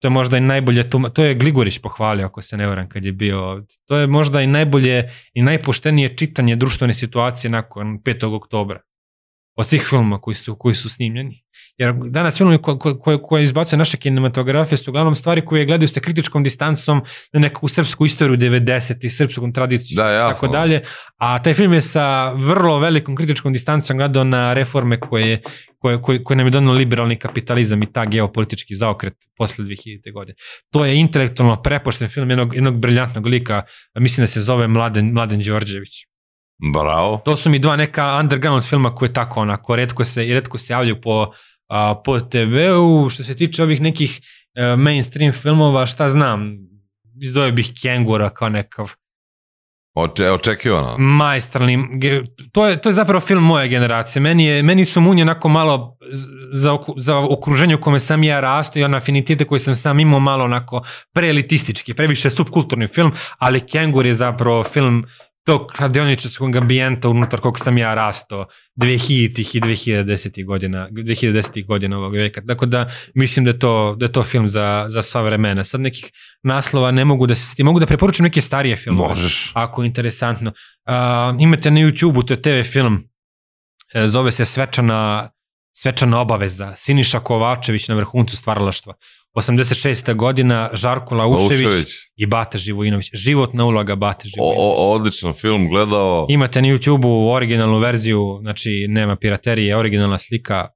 To 0.00 0.08
je 0.08 0.10
možda 0.10 0.38
i 0.38 0.40
najbolje, 0.40 0.90
tuma, 0.90 1.08
to 1.08 1.24
je 1.24 1.34
Gligorić 1.34 1.78
pohvalio, 1.78 2.26
ako 2.26 2.42
se 2.42 2.56
ne 2.56 2.66
varam, 2.66 2.88
kad 2.88 3.04
je 3.04 3.12
bio 3.12 3.44
ovdje. 3.44 3.76
To 3.88 3.96
je 3.96 4.06
možda 4.06 4.40
i 4.40 4.46
najbolje 4.46 5.10
i 5.34 5.42
najpoštenije 5.42 6.16
čitanje 6.16 6.56
društvene 6.56 6.94
situacije 6.94 7.50
nakon 7.50 7.98
5. 8.04 8.36
oktobra. 8.36 8.80
Od 9.56 9.66
svih 9.66 9.82
filmova 9.90 10.20
koji 10.20 10.34
su, 10.34 10.56
koji 10.56 10.74
su 10.74 10.88
snimljeni. 10.88 11.42
Jer 11.76 11.94
danas 12.10 12.36
filmovi 12.36 12.58
koje, 12.62 12.78
koje, 12.78 12.98
koje, 12.98 13.22
koje 13.22 13.42
izbacuje 13.42 13.78
naše 13.78 13.96
kinematografije 13.96 14.78
su 14.78 14.90
uglavnom 14.90 15.14
stvari 15.14 15.44
koje 15.44 15.64
gledaju 15.64 15.88
sa 15.88 16.00
kritičkom 16.00 16.42
distancom 16.42 17.02
na 17.32 17.40
neku 17.40 17.68
srpsku 17.68 18.06
istoriju 18.06 18.36
90. 18.36 19.06
i 19.06 19.10
srpsku 19.10 19.52
tradiciju 19.52 19.96
Da, 19.96 20.10
jasno. 20.10 20.34
tako 20.34 20.48
dalje. 20.48 20.82
A 21.16 21.42
taj 21.42 21.54
film 21.54 21.72
je 21.72 21.80
sa 21.80 22.32
vrlo 22.32 22.78
velikom 22.78 23.16
kritičkom 23.16 23.52
distancom 23.52 23.96
gledao 23.96 24.24
na 24.24 24.52
reforme 24.52 25.00
koje, 25.00 25.42
koje, 25.78 26.02
koje, 26.02 26.24
koje 26.24 26.36
nam 26.36 26.46
je 26.46 26.50
donio 26.50 26.72
liberalni 26.72 27.16
kapitalizam 27.18 27.82
i 27.82 27.92
ta 27.92 28.04
geopolitički 28.04 28.74
zaokret 28.74 29.14
posle 29.36 29.64
2000. 29.64 30.12
godine. 30.12 30.36
To 30.70 30.84
je 30.84 30.96
intelektualno 30.96 31.62
prepošten 31.62 32.08
film 32.08 32.30
jednog, 32.30 32.54
jednog 32.54 32.78
briljantnog 32.78 33.26
lika, 33.26 33.62
mislim 33.98 34.22
da 34.22 34.26
se 34.26 34.40
zove 34.40 34.68
Mladen, 34.68 35.12
Mladen 35.12 35.42
Đorđević. 35.42 36.09
Bravo. 36.72 37.20
To 37.24 37.36
su 37.36 37.50
mi 37.50 37.58
dva 37.58 37.76
neka 37.76 38.18
underground 38.20 38.64
filma 38.64 38.94
koje 38.94 39.12
tako 39.12 39.40
onako 39.40 39.76
redko 39.76 40.04
se 40.04 40.24
redko 40.24 40.58
se 40.58 40.72
javljaju 40.72 41.00
po 41.00 41.32
a, 41.68 41.94
po 42.04 42.20
TV-u. 42.20 43.10
Što 43.10 43.24
se 43.24 43.36
tiče 43.36 43.62
ovih 43.62 43.80
nekih 43.80 44.20
a, 44.56 44.76
mainstream 44.76 45.32
filmova, 45.32 45.86
šta 45.86 46.08
znam, 46.08 46.56
izdvojio 47.22 47.52
bih 47.52 47.72
Kengura 47.82 48.30
kao 48.30 48.48
nekav 48.48 48.90
Oče, 49.94 50.30
očekivano. 50.30 50.98
majstralni, 50.98 51.78
to 52.52 52.66
je, 52.66 52.80
to 52.80 52.88
je 52.88 52.92
zapravo 52.92 53.20
film 53.20 53.44
moje 53.44 53.68
generacije. 53.68 54.22
Meni, 54.22 54.44
je, 54.44 54.62
meni 54.62 54.84
su 54.84 55.00
munje 55.00 55.22
onako 55.22 55.48
malo 55.48 55.96
za, 56.52 56.78
za 56.96 57.18
okruženje 57.18 57.74
u 57.74 57.80
kome 57.80 58.00
sam 58.00 58.24
ja 58.24 58.40
rastao 58.40 58.80
i 58.80 58.84
on 58.84 58.94
afinitete 58.94 59.44
koje 59.44 59.58
sam 59.58 59.74
sam 59.74 60.00
imao 60.00 60.20
malo 60.20 60.44
onako 60.44 60.82
preelitistički, 61.12 61.94
previše 61.94 62.30
subkulturni 62.30 62.86
film, 62.86 63.12
ali 63.38 63.66
Kengur 63.66 64.06
je 64.06 64.14
zapravo 64.14 64.64
film 64.64 65.04
tog 65.44 65.66
kladioničarskog 65.76 66.56
ambijenta 66.56 67.08
unutar 67.08 67.40
kog 67.40 67.58
sam 67.58 67.78
ja 67.78 67.94
rastao 67.94 68.46
2000-ih 68.76 69.54
i 69.56 69.60
2010-ih 69.60 70.46
godina, 70.46 70.88
2010-ih 70.90 71.66
godina 71.66 71.98
ovog 71.98 72.14
veka. 72.14 72.42
Tako 72.48 72.66
da 72.66 72.88
mislim 73.14 73.44
da 73.44 73.50
je 73.50 73.58
to, 73.58 73.96
da 73.98 74.04
je 74.04 74.12
to 74.12 74.22
film 74.22 74.48
za, 74.48 74.86
za 74.88 75.02
sva 75.02 75.22
vremena. 75.22 75.64
Sad 75.64 75.80
nekih 75.80 76.10
naslova 76.42 76.90
ne 76.90 77.04
mogu 77.04 77.26
da 77.26 77.34
se. 77.34 77.64
Mogu 77.64 77.80
da 77.80 77.86
preporučim 77.86 78.24
neke 78.24 78.40
starije 78.40 78.76
filmove 78.76 79.08
Možeš. 79.08 79.52
ako 79.54 79.82
je 79.82 79.86
interesantno. 79.86 80.50
Uh, 80.50 80.94
imate 81.42 81.70
na 81.70 81.80
YouTube-u, 81.80 82.22
to 82.22 82.34
je 82.34 82.42
TV 82.42 82.72
film, 82.72 83.08
e, 83.94 84.08
zove 84.08 84.32
se 84.32 84.44
Svečana, 84.44 85.30
Svečana 85.72 86.20
obaveza, 86.20 86.76
Siniša 86.76 87.20
Kovačević 87.20 87.88
na 87.88 87.94
vrhuncu 87.94 88.36
stvaralaštva. 88.36 88.94
86. 89.34 90.14
godina, 90.14 90.70
Žarko 90.72 91.14
Laušević 91.14 91.64
Laušević. 91.64 91.88
i 92.16 92.26
Bata 92.26 92.58
Živojinović. 92.58 93.10
Životna 93.14 93.64
uloga 93.64 93.96
Bate 93.96 94.28
Živojinović. 94.28 94.58
o, 94.60 94.92
odličan 94.94 95.32
film, 95.32 95.68
gledao. 95.68 96.26
Imate 96.28 96.62
na 96.62 96.68
YouTube-u 96.68 97.30
originalnu 97.32 97.78
verziju, 97.78 98.38
znači 98.42 98.86
nema 98.88 99.16
piraterije, 99.16 99.76
originalna 99.76 100.18
slika, 100.18 100.68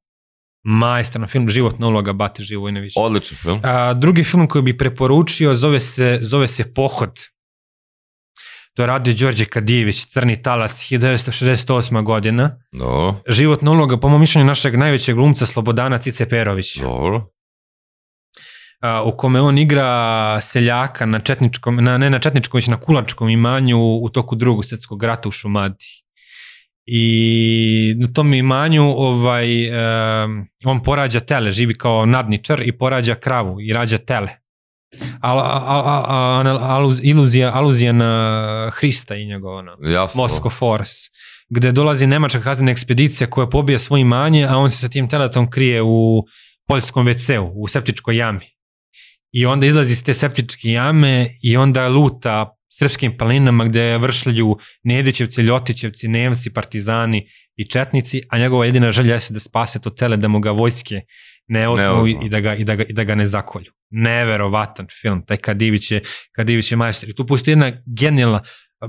majstorno 0.62 1.26
film, 1.26 1.48
životna 1.50 1.86
uloga 1.86 2.12
Bate 2.12 2.42
Živojinović. 2.42 2.92
Odličan 2.96 3.38
film. 3.42 3.60
A, 3.64 3.94
drugi 3.94 4.24
film 4.24 4.48
koji 4.48 4.62
bi 4.62 4.78
preporučio 4.78 5.54
zove 5.54 5.80
se, 5.80 6.18
zove 6.22 6.46
se 6.46 6.74
Pohod. 6.74 7.20
To 8.74 8.82
je 8.82 8.86
radio 8.86 9.14
Đorđe 9.14 9.44
Kadijević, 9.44 10.04
Crni 10.04 10.42
talas, 10.42 10.72
1968. 10.90 12.02
godina. 12.04 12.56
Dobro, 12.72 13.14
Životna 13.28 13.70
uloga, 13.70 14.00
po 14.00 14.08
mom 14.08 14.20
mišljenju, 14.20 14.46
našeg 14.46 14.76
najvećeg 14.76 15.14
glumca 15.14 15.46
Slobodana 15.46 15.98
Cice 15.98 16.28
Perović, 16.28 16.76
dobro. 16.76 17.26
A, 18.84 19.02
u 19.02 19.16
kome 19.16 19.40
on 19.40 19.58
igra 19.58 20.40
seljaka 20.40 21.06
na 21.06 21.20
četničkom, 21.20 21.76
na, 21.76 21.98
ne 21.98 22.10
na 22.10 22.18
četničkom, 22.18 22.58
već 22.58 22.66
na 22.66 22.80
kulačkom 22.80 23.28
imanju 23.28 23.78
u 23.78 24.08
toku 24.08 24.36
drugog 24.36 24.64
svjetskog 24.64 25.02
rata 25.02 25.28
u 25.28 25.32
Šumadiji. 25.32 26.04
I 26.86 27.94
na 27.98 28.12
tom 28.12 28.34
imanju 28.34 28.82
ovaj, 28.82 29.68
um, 30.24 30.46
on 30.64 30.82
porađa 30.82 31.20
tele, 31.20 31.52
živi 31.52 31.74
kao 31.74 32.06
nadničar 32.06 32.62
i 32.68 32.78
porađa 32.78 33.14
kravu 33.14 33.60
i 33.60 33.72
rađa 33.72 33.98
tele. 33.98 34.28
Al, 35.20 35.38
al, 35.38 35.82
al, 35.86 36.46
al, 36.46 36.58
aluz, 36.58 37.00
iluzija, 37.02 37.50
aluzija 37.54 37.92
na 37.92 38.70
Hrista 38.74 39.14
i 39.14 39.26
njegovo 39.26 39.58
ono. 39.58 39.76
Moscow 40.14 40.50
Force, 40.58 41.10
gde 41.48 41.72
dolazi 41.72 42.06
nemačka 42.06 42.40
kaznena 42.40 42.72
ekspedicija 42.72 43.30
koja 43.30 43.46
pobija 43.46 43.78
svoje 43.78 44.00
imanje, 44.00 44.46
a 44.50 44.56
on 44.56 44.70
se 44.70 44.76
sa 44.76 44.88
tim 44.88 45.08
teletom 45.08 45.50
krije 45.50 45.82
u 45.82 46.24
poljskom 46.68 47.06
WC-u, 47.06 47.52
u 47.54 47.68
septičkoj 47.68 48.16
jami. 48.16 48.53
I 49.34 49.46
onda 49.46 49.66
izlazi 49.66 49.92
iz 49.92 50.04
te 50.04 50.14
septičke 50.14 50.68
jame 50.68 51.26
i 51.42 51.56
onda 51.56 51.88
luta 51.88 52.56
srpskim 52.78 53.16
planinama 53.18 53.64
gde 53.64 53.98
vršlju 53.98 54.56
Nedićevci, 54.82 55.42
Ljotićevci, 55.42 56.08
Nemci, 56.08 56.52
Partizani 56.52 57.26
i 57.56 57.68
Četnici, 57.68 58.20
a 58.30 58.38
njegova 58.38 58.66
jedina 58.66 58.92
želja 58.92 59.14
je 59.14 59.20
da 59.30 59.38
spase 59.38 59.80
to 59.80 59.90
tele, 59.90 60.16
da 60.16 60.28
mu 60.28 60.40
ga 60.40 60.50
vojske 60.50 61.00
ne 61.46 61.68
otmu 61.68 62.06
i 62.06 62.28
da, 62.28 62.40
ga, 62.40 62.54
i, 62.54 62.64
da 62.64 62.74
ga, 62.74 62.84
i 62.84 62.92
da 62.92 63.04
ga 63.04 63.14
ne 63.14 63.26
zakolju. 63.26 63.72
Neverovatan 63.90 64.86
film, 65.02 65.24
taj 65.26 65.36
Kadivić 65.36 65.90
je, 65.90 66.02
Kadivić 66.32 66.72
je 66.72 66.76
majstor. 66.76 67.08
I 67.08 67.14
tu 67.14 67.26
postoji 67.26 67.52
jedna 67.52 67.72
genijalna, 67.86 68.42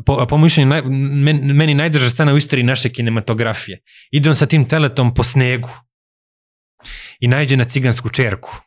po, 0.05 0.25
po 0.29 0.37
mišljenju, 0.37 0.69
naj, 0.69 0.81
meni, 1.25 1.53
meni 1.53 1.73
najdrža 1.73 2.09
scena 2.09 2.33
u 2.33 2.37
istoriji 2.37 2.63
naše 2.63 2.89
kinematografije. 2.89 3.81
Ide 4.11 4.29
on 4.29 4.35
sa 4.35 4.45
tim 4.45 4.65
teletom 4.65 5.13
po 5.13 5.23
snegu 5.23 5.69
i 7.19 7.27
najđe 7.27 7.57
na 7.57 7.63
cigansku 7.63 8.09
čerku 8.09 8.64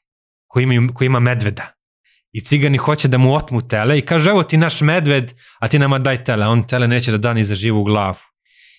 koja 0.58 0.64
ima, 0.64 0.92
koja 0.94 1.06
ima 1.06 1.20
medveda. 1.20 1.66
I 2.32 2.40
cigani 2.40 2.78
hoće 2.78 3.08
da 3.08 3.18
mu 3.18 3.34
otmu 3.34 3.68
tele 3.68 3.98
i 3.98 4.02
kaže 4.02 4.30
evo 4.30 4.42
ti 4.42 4.56
naš 4.56 4.80
medved, 4.80 5.32
a 5.58 5.68
ti 5.68 5.78
nama 5.78 5.98
daj 5.98 6.24
tele. 6.24 6.46
On 6.46 6.66
tele 6.66 6.88
neće 6.88 7.10
da 7.10 7.18
da 7.18 7.32
ni 7.32 7.44
za 7.44 7.54
živu 7.54 7.84
glavu. 7.84 8.16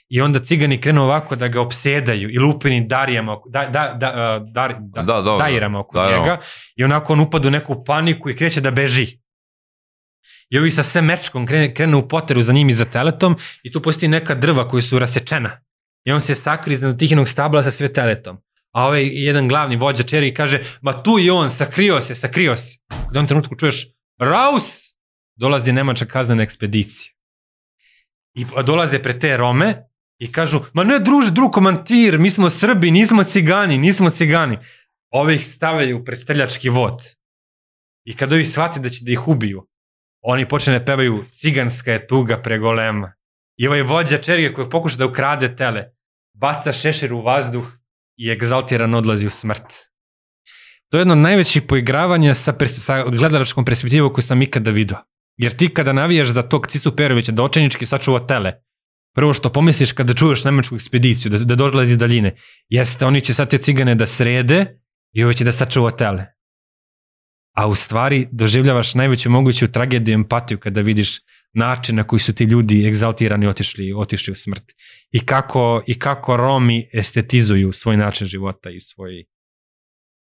I 0.09 0.21
onda 0.21 0.39
cigani 0.39 0.81
krenu 0.81 1.03
ovako 1.03 1.35
da 1.35 1.47
ga 1.47 1.61
opsedaju 1.61 2.29
i 2.29 2.37
lupini 2.37 2.87
darijama, 2.87 3.33
oko- 3.33 3.49
da, 3.49 3.65
da, 3.65 3.93
da, 3.93 4.39
dar, 4.45 4.75
da, 4.79 5.01
Da, 5.01 5.21
dobro. 5.21 5.37
dajirama 5.37 5.79
oko 5.79 5.97
Dajirama. 5.97 6.23
njega 6.23 6.37
i 6.75 6.83
onako 6.83 7.13
on 7.13 7.19
upada 7.19 7.47
u 7.47 7.51
neku 7.51 7.83
paniku 7.83 8.29
i 8.29 8.35
kreće 8.35 8.61
da 8.61 8.71
beži. 8.71 9.19
I 10.49 10.57
ovi 10.59 10.71
sa 10.71 10.83
sve 10.83 11.01
mečkom 11.01 11.45
krene, 11.45 11.73
krenu 11.73 11.97
u 11.97 12.07
poteru 12.07 12.41
za 12.41 12.53
njim 12.53 12.69
i 12.69 12.73
za 12.73 12.85
teletom 12.85 13.35
i 13.63 13.71
tu 13.71 13.81
postoji 13.81 14.09
neka 14.09 14.35
drva 14.35 14.67
koji 14.67 14.83
su 14.83 14.99
rasečena. 14.99 15.51
I 16.05 16.11
on 16.11 16.21
se 16.21 16.35
sakri 16.35 16.73
iznad 16.73 16.99
tih 16.99 17.11
jednog 17.11 17.29
stabla 17.29 17.63
sa 17.63 17.71
sve 17.71 17.93
teletom. 17.93 18.37
A 18.71 18.85
ovaj 18.85 19.09
jedan 19.25 19.47
glavni 19.47 19.75
vođa 19.75 20.03
čeri 20.03 20.33
kaže, 20.33 20.61
ma 20.81 21.03
tu 21.03 21.17
je 21.19 21.31
on, 21.31 21.49
sakrio 21.49 22.01
se, 22.01 22.15
sakrio 22.15 22.55
se. 22.55 22.77
U 23.09 23.13
tom 23.13 23.27
trenutku 23.27 23.55
čuješ, 23.55 23.87
Raus! 24.19 24.89
Dolazi 25.35 25.71
nemačka 25.71 26.05
kaznena 26.05 26.43
ekspedicija. 26.43 27.13
I 28.35 28.45
dolaze 28.65 28.99
pre 28.99 29.19
te 29.19 29.37
Rome 29.37 29.75
i 30.19 30.31
kažu, 30.31 30.59
ma 30.73 30.83
ne 30.83 30.99
druže, 30.99 31.31
drug 31.31 31.53
komantir, 31.53 32.19
mi 32.19 32.29
smo 32.29 32.49
Srbi, 32.49 32.91
nismo 32.91 33.23
cigani, 33.23 33.77
nismo 33.77 34.09
cigani. 34.09 34.57
Ove 35.11 35.35
ih 35.35 35.45
stavljaju 35.45 36.03
pred 36.05 36.19
streljački 36.19 36.69
vod. 36.69 37.01
I 38.05 38.15
kad 38.15 38.33
ovi 38.33 38.45
shvate 38.45 38.79
da 38.79 38.89
će 38.89 39.05
da 39.05 39.11
ih 39.11 39.27
ubiju, 39.27 39.67
oni 40.21 40.47
počne 40.47 40.79
da 40.79 40.85
pevaju 40.85 41.25
ciganska 41.31 41.91
je 41.91 42.07
tuga 42.07 42.41
pregolema. 42.41 43.13
I 43.57 43.67
ovaj 43.67 43.81
vođa 43.81 44.17
čerige 44.17 44.53
koji 44.53 44.69
pokuša 44.69 44.97
da 44.97 45.05
ukrade 45.05 45.55
tele, 45.55 45.85
baca 46.33 46.73
šešir 46.73 47.13
u 47.13 47.21
vazduh 47.21 47.78
i 48.19 48.31
egzaltiran 48.31 48.93
odlazi 48.93 49.27
u 49.27 49.29
smrt. 49.29 49.73
To 50.91 50.97
je 50.97 51.01
jedno 51.01 51.13
od 51.13 51.17
najvećih 51.17 51.63
poigravanja 51.63 52.33
sa, 52.33 52.53
sa 52.67 53.03
gledalačkom 53.09 53.65
perspektivom 53.65 54.13
koju 54.13 54.23
sam 54.23 54.41
ikada 54.41 54.71
vidio. 54.71 54.97
Jer 55.37 55.55
ti 55.57 55.73
kada 55.73 55.93
navijaš 55.93 56.29
za 56.29 56.41
tog 56.41 56.67
Cicu 56.67 56.95
Perovića 56.95 57.31
da 57.31 57.43
očajnički 57.43 57.85
sačuva 57.85 58.27
tele, 58.27 58.53
prvo 59.15 59.33
što 59.33 59.51
pomisliš 59.51 59.91
kada 59.91 60.13
čuješ 60.13 60.43
nemačku 60.43 60.75
ekspediciju, 60.75 61.31
da, 61.31 61.37
da 61.37 61.55
dolazi 61.55 61.91
iz 61.91 61.97
daljine, 61.97 62.35
jeste 62.69 63.05
oni 63.05 63.21
će 63.21 63.33
sad 63.33 63.49
te 63.49 63.57
cigane 63.57 63.95
da 63.95 64.05
srede 64.05 64.65
i 65.13 65.23
ovo 65.23 65.33
će 65.33 65.43
da 65.43 65.51
sačuva 65.51 65.91
tele. 65.91 66.25
A 67.55 67.67
u 67.67 67.75
stvari 67.75 68.27
doživljavaš 68.31 68.95
najveću 68.95 69.29
moguću 69.29 69.71
tragediju 69.71 70.13
i 70.13 70.19
empatiju 70.21 70.59
kada 70.59 70.81
vidiš 70.81 71.19
način 71.53 71.95
na 71.95 72.03
koji 72.03 72.19
su 72.19 72.35
ti 72.35 72.43
ljudi 72.43 72.87
egzaltirani 72.87 73.47
otišli, 73.47 73.93
otišli 73.93 74.31
u 74.31 74.35
smrt. 74.35 74.63
I 75.11 75.25
kako, 75.25 75.81
I 75.87 75.99
kako 75.99 76.37
Romi 76.37 76.89
estetizuju 76.93 77.71
svoj 77.71 77.97
način 77.97 78.27
života 78.27 78.69
i, 78.69 78.79
svoj, 78.79 79.23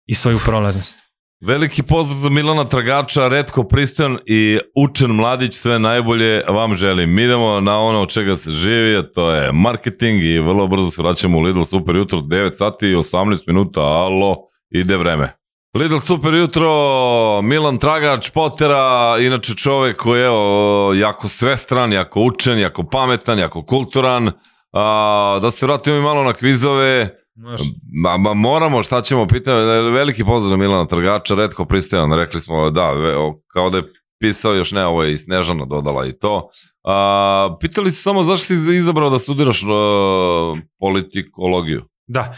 i 0.05 0.13
svoju 0.13 0.39
prolaznost. 0.45 0.97
Veliki 1.41 1.83
pozdrav 1.83 2.17
za 2.17 2.29
Milana 2.29 2.65
Tragača, 2.65 3.27
redko 3.27 3.63
pristojan 3.63 4.17
i 4.25 4.59
učen 4.75 5.11
mladić, 5.11 5.53
sve 5.53 5.79
najbolje 5.79 6.43
vam 6.47 6.75
želim. 6.75 7.13
Mi 7.13 7.23
idemo 7.23 7.61
na 7.61 7.79
ono 7.79 8.01
od 8.01 8.09
čega 8.09 8.37
se 8.37 8.51
živi, 8.51 9.03
to 9.15 9.31
je 9.31 9.51
marketing 9.53 10.23
i 10.23 10.39
vrlo 10.39 10.67
brzo 10.67 10.91
se 10.91 11.01
vraćamo 11.01 11.37
u 11.37 11.41
Lidl 11.41 11.63
Super 11.63 11.95
jutro, 11.95 12.19
9 12.19 12.53
sati 12.53 12.85
i 12.85 12.95
18 12.95 13.43
minuta, 13.47 13.81
alo, 13.81 14.37
ide 14.69 14.97
vreme. 14.97 15.40
Lidl 15.73 15.97
Super 15.99 16.33
jutro, 16.33 17.41
Milan 17.41 17.77
Tragač, 17.77 18.29
Potera, 18.29 19.15
inače 19.19 19.55
čovek 19.55 19.97
koji 19.97 20.19
je 20.19 20.25
evo, 20.25 20.93
jako 20.93 21.27
svestran, 21.27 21.93
jako 21.93 22.21
učen, 22.21 22.59
jako 22.59 22.83
pametan, 22.83 23.39
jako 23.39 23.63
kulturan. 23.63 24.31
A, 24.73 25.39
da 25.41 25.51
se 25.51 25.65
vratimo 25.65 25.97
i 25.97 26.01
malo 26.01 26.23
na 26.23 26.33
kvizove. 26.33 27.17
Ma, 28.03 28.17
ma 28.17 28.33
moramo, 28.33 28.83
šta 28.83 29.01
ćemo, 29.01 29.27
pitati, 29.27 29.65
veliki 29.93 30.23
pozdrav 30.23 30.59
Milana 30.59 30.85
Trgača, 30.85 31.35
redko 31.35 31.65
pristojan, 31.65 32.13
rekli 32.13 32.41
smo 32.41 32.69
da, 32.69 32.91
o, 33.17 33.41
kao 33.53 33.69
da 33.69 33.77
je 33.77 33.83
pisao 34.19 34.53
još 34.53 34.71
ne, 34.71 34.85
ovo 34.85 35.03
je 35.03 35.11
i 35.13 35.17
Snežana 35.17 35.65
dodala 35.65 36.05
i 36.05 36.17
to. 36.19 36.49
A, 36.83 37.57
pitali 37.59 37.91
su 37.91 38.01
samo 38.01 38.23
zašto 38.23 38.45
si 38.45 38.53
izabrao 38.53 39.09
da 39.09 39.19
studiraš 39.19 39.63
uh, 39.63 39.69
politikologiju. 40.79 41.81
Da. 42.07 42.33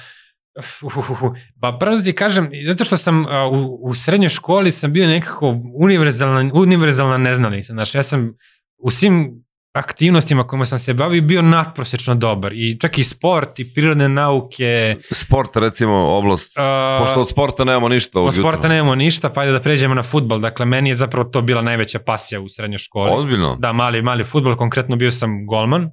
Pa 1.62 1.78
prvo 1.80 2.02
ti 2.02 2.14
kažem, 2.14 2.50
zato 2.66 2.84
što 2.84 2.98
sam 2.98 3.26
u, 3.52 3.80
u 3.82 3.94
srednjoj 3.94 4.30
školi 4.30 4.72
sam 4.72 4.94
bio 4.94 5.08
nekako 5.08 5.58
univerzalna, 5.76 6.52
univerzalna 6.54 7.18
neznanica. 7.18 7.74
Znači, 7.74 7.98
ja 7.98 8.04
sam 8.04 8.34
u 8.78 8.92
svim 8.92 9.44
aktivnostima 9.74 10.48
kojima 10.48 10.66
sam 10.66 10.80
se 10.80 10.94
bavio 10.94 11.22
bio 11.22 11.42
nadprosečno 11.42 12.16
dobar. 12.16 12.54
I 12.54 12.80
čak 12.80 12.98
i 12.98 13.04
sport 13.04 13.60
i 13.60 13.74
prirodne 13.74 14.10
nauke. 14.10 14.96
Sport, 15.12 15.56
recimo, 15.56 16.18
oblast. 16.18 16.58
a, 16.58 16.98
Pošto 17.02 17.22
od 17.22 17.30
sporta 17.30 17.64
nemamo 17.64 17.90
ništa. 17.90 18.20
od 18.20 18.34
sporta 18.34 18.68
nemamo 18.68 18.96
ništa, 18.96 19.30
pa 19.30 19.42
ajde 19.42 19.54
da 19.54 19.60
pređemo 19.60 19.94
na 19.96 20.04
futbal. 20.04 20.40
Dakle, 20.40 20.66
meni 20.66 20.90
je 20.90 20.96
zapravo 20.96 21.30
to 21.30 21.42
bila 21.42 21.62
najveća 21.62 22.00
pasija 22.00 22.42
u 22.42 22.48
srednjoj 22.48 22.78
školi. 22.78 23.12
Ozbiljno? 23.14 23.56
Da, 23.60 23.74
mali, 23.74 24.02
mali 24.02 24.24
futbol, 24.24 24.58
konkretno 24.58 24.96
bio 24.96 25.12
sam 25.12 25.46
golman 25.48 25.92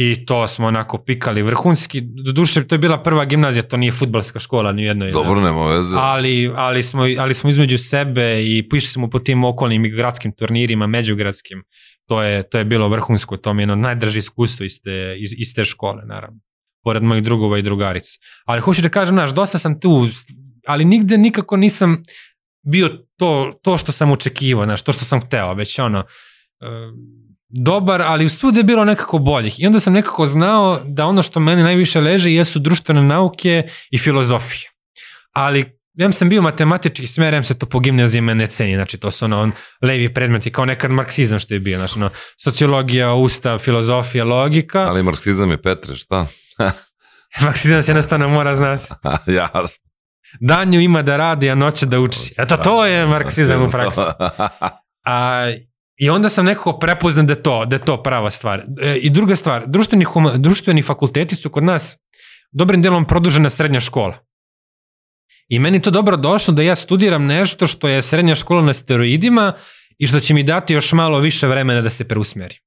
i 0.00 0.26
to 0.26 0.46
smo 0.46 0.66
onako 0.66 0.98
pikali 0.98 1.42
vrhunski. 1.42 2.00
Do 2.00 2.32
duše, 2.32 2.66
to 2.66 2.74
je 2.74 2.78
bila 2.78 3.02
prva 3.02 3.24
gimnazija, 3.24 3.62
to 3.62 3.76
nije 3.76 3.92
futbalska 3.92 4.38
škola 4.38 4.72
ni 4.72 4.82
u 4.82 4.86
jednoj. 4.86 5.10
Dobro, 5.10 5.40
nema 5.40 5.66
veze. 5.66 5.96
Ali, 5.98 6.52
ali, 6.56 6.82
smo, 6.82 7.02
ali 7.18 7.34
smo 7.34 7.50
između 7.50 7.78
sebe 7.78 8.42
i 8.44 8.68
pišli 8.68 8.88
smo 8.88 9.10
po 9.10 9.18
tim 9.18 9.44
okolnim 9.44 9.84
i 9.84 9.90
gradskim 9.90 10.32
turnirima, 10.32 10.86
međugradskim. 10.86 11.64
To 12.06 12.22
je, 12.22 12.42
to 12.42 12.58
je 12.58 12.64
bilo 12.64 12.88
vrhunsko, 12.88 13.36
to 13.36 13.54
mi 13.54 13.62
je 13.62 13.62
jedno 13.62 13.72
od 13.72 13.78
najdraži 13.78 14.18
iskustvo 14.18 14.64
iz 14.64 14.82
te, 14.82 15.16
iz, 15.18 15.34
iz 15.38 15.54
te 15.54 15.64
škole, 15.64 16.02
naravno. 16.06 16.38
Pored 16.84 17.02
mojih 17.02 17.24
drugova 17.24 17.58
i 17.58 17.62
drugarica. 17.62 18.20
Ali 18.44 18.60
hoću 18.60 18.82
da 18.82 18.88
kažem, 18.88 19.16
znaš, 19.16 19.34
dosta 19.34 19.58
sam 19.58 19.80
tu, 19.80 20.08
ali 20.66 20.84
nigde 20.84 21.18
nikako 21.18 21.56
nisam 21.56 22.02
bio 22.62 22.88
to, 23.16 23.52
to 23.62 23.78
što 23.78 23.92
sam 23.92 24.10
očekivao, 24.10 24.64
znaš, 24.64 24.82
to 24.82 24.92
što 24.92 25.04
sam 25.04 25.20
hteo, 25.20 25.54
već 25.54 25.78
ono, 25.78 25.98
e, 26.60 26.66
dobar, 27.48 28.02
ali 28.02 28.28
svude 28.28 28.60
je 28.60 28.64
bilo 28.64 28.84
nekako 28.84 29.18
boljih. 29.18 29.60
I 29.60 29.66
onda 29.66 29.80
sam 29.80 29.92
nekako 29.92 30.26
znao 30.26 30.80
da 30.84 31.06
ono 31.06 31.22
što 31.22 31.40
meni 31.40 31.62
najviše 31.62 32.00
leže 32.00 32.32
jesu 32.32 32.58
društvene 32.58 33.02
nauke 33.02 33.62
i 33.90 33.98
filozofija. 33.98 34.70
Ali 35.32 35.78
ja 35.94 36.12
sam 36.12 36.28
bio 36.28 36.42
matematički 36.42 37.06
smer, 37.06 37.34
em 37.34 37.44
se 37.44 37.58
to 37.58 37.66
po 37.66 37.80
gimnaziji 37.80 38.20
mene 38.20 38.46
ceni, 38.46 38.74
znači 38.74 38.98
to 38.98 39.10
su 39.10 39.24
ono 39.24 39.40
on, 39.40 39.52
levi 39.82 40.14
predmeti, 40.14 40.52
kao 40.52 40.64
nekad 40.64 40.90
marksizam 40.90 41.38
što 41.38 41.54
je 41.54 41.60
bio, 41.60 41.78
znači 41.78 41.98
ono, 41.98 42.10
sociologija, 42.42 43.14
ustav, 43.14 43.58
filozofija, 43.58 44.24
logika, 44.24 44.80
Ali 44.80 45.02
marksizam 45.02 45.50
je 45.50 45.62
Petre, 45.62 45.96
šta? 45.96 46.26
marksizam 47.44 47.82
se 47.82 47.90
jednostavno 47.90 48.28
mora 48.28 48.54
znati. 48.54 48.84
Jasno. 49.38 49.88
Danju 50.40 50.80
ima 50.80 51.02
da 51.02 51.16
radi, 51.16 51.50
a 51.50 51.54
noće 51.54 51.86
da 51.86 52.00
uči. 52.00 52.34
Eto, 52.38 52.56
to 52.56 52.86
je 52.86 53.06
marksizam 53.06 53.62
u 53.62 53.70
praksi. 53.70 54.00
A, 55.04 55.52
I 55.98 56.10
onda 56.10 56.28
sam 56.28 56.46
nekako 56.46 56.78
prepoznan 56.78 57.26
da 57.26 57.34
to, 57.34 57.64
da 57.64 57.76
je 57.76 57.84
to 57.84 58.02
prava 58.02 58.30
stvar. 58.30 58.64
E, 58.82 58.96
I 58.96 59.10
druga 59.10 59.36
stvar, 59.36 59.66
društveni, 59.66 60.04
huma, 60.04 60.32
društveni 60.36 60.82
fakulteti 60.82 61.36
su 61.36 61.50
kod 61.50 61.64
nas 61.64 61.98
dobrim 62.52 62.82
delom 62.82 63.04
produžena 63.04 63.50
srednja 63.50 63.80
škola. 63.80 64.18
I 65.48 65.58
meni 65.58 65.82
to 65.82 65.90
dobro 65.90 66.16
došlo 66.16 66.54
da 66.54 66.62
ja 66.62 66.74
studiram 66.74 67.26
nešto 67.26 67.66
što 67.66 67.88
je 67.88 68.02
srednja 68.02 68.34
škola 68.34 68.62
na 68.62 68.74
steroidima 68.74 69.52
i 69.98 70.06
što 70.06 70.20
će 70.20 70.34
mi 70.34 70.42
dati 70.42 70.74
još 70.74 70.92
malo 70.92 71.18
više 71.18 71.46
vremena 71.46 71.80
da 71.80 71.90
se 71.90 72.08
preusmeri. 72.08 72.58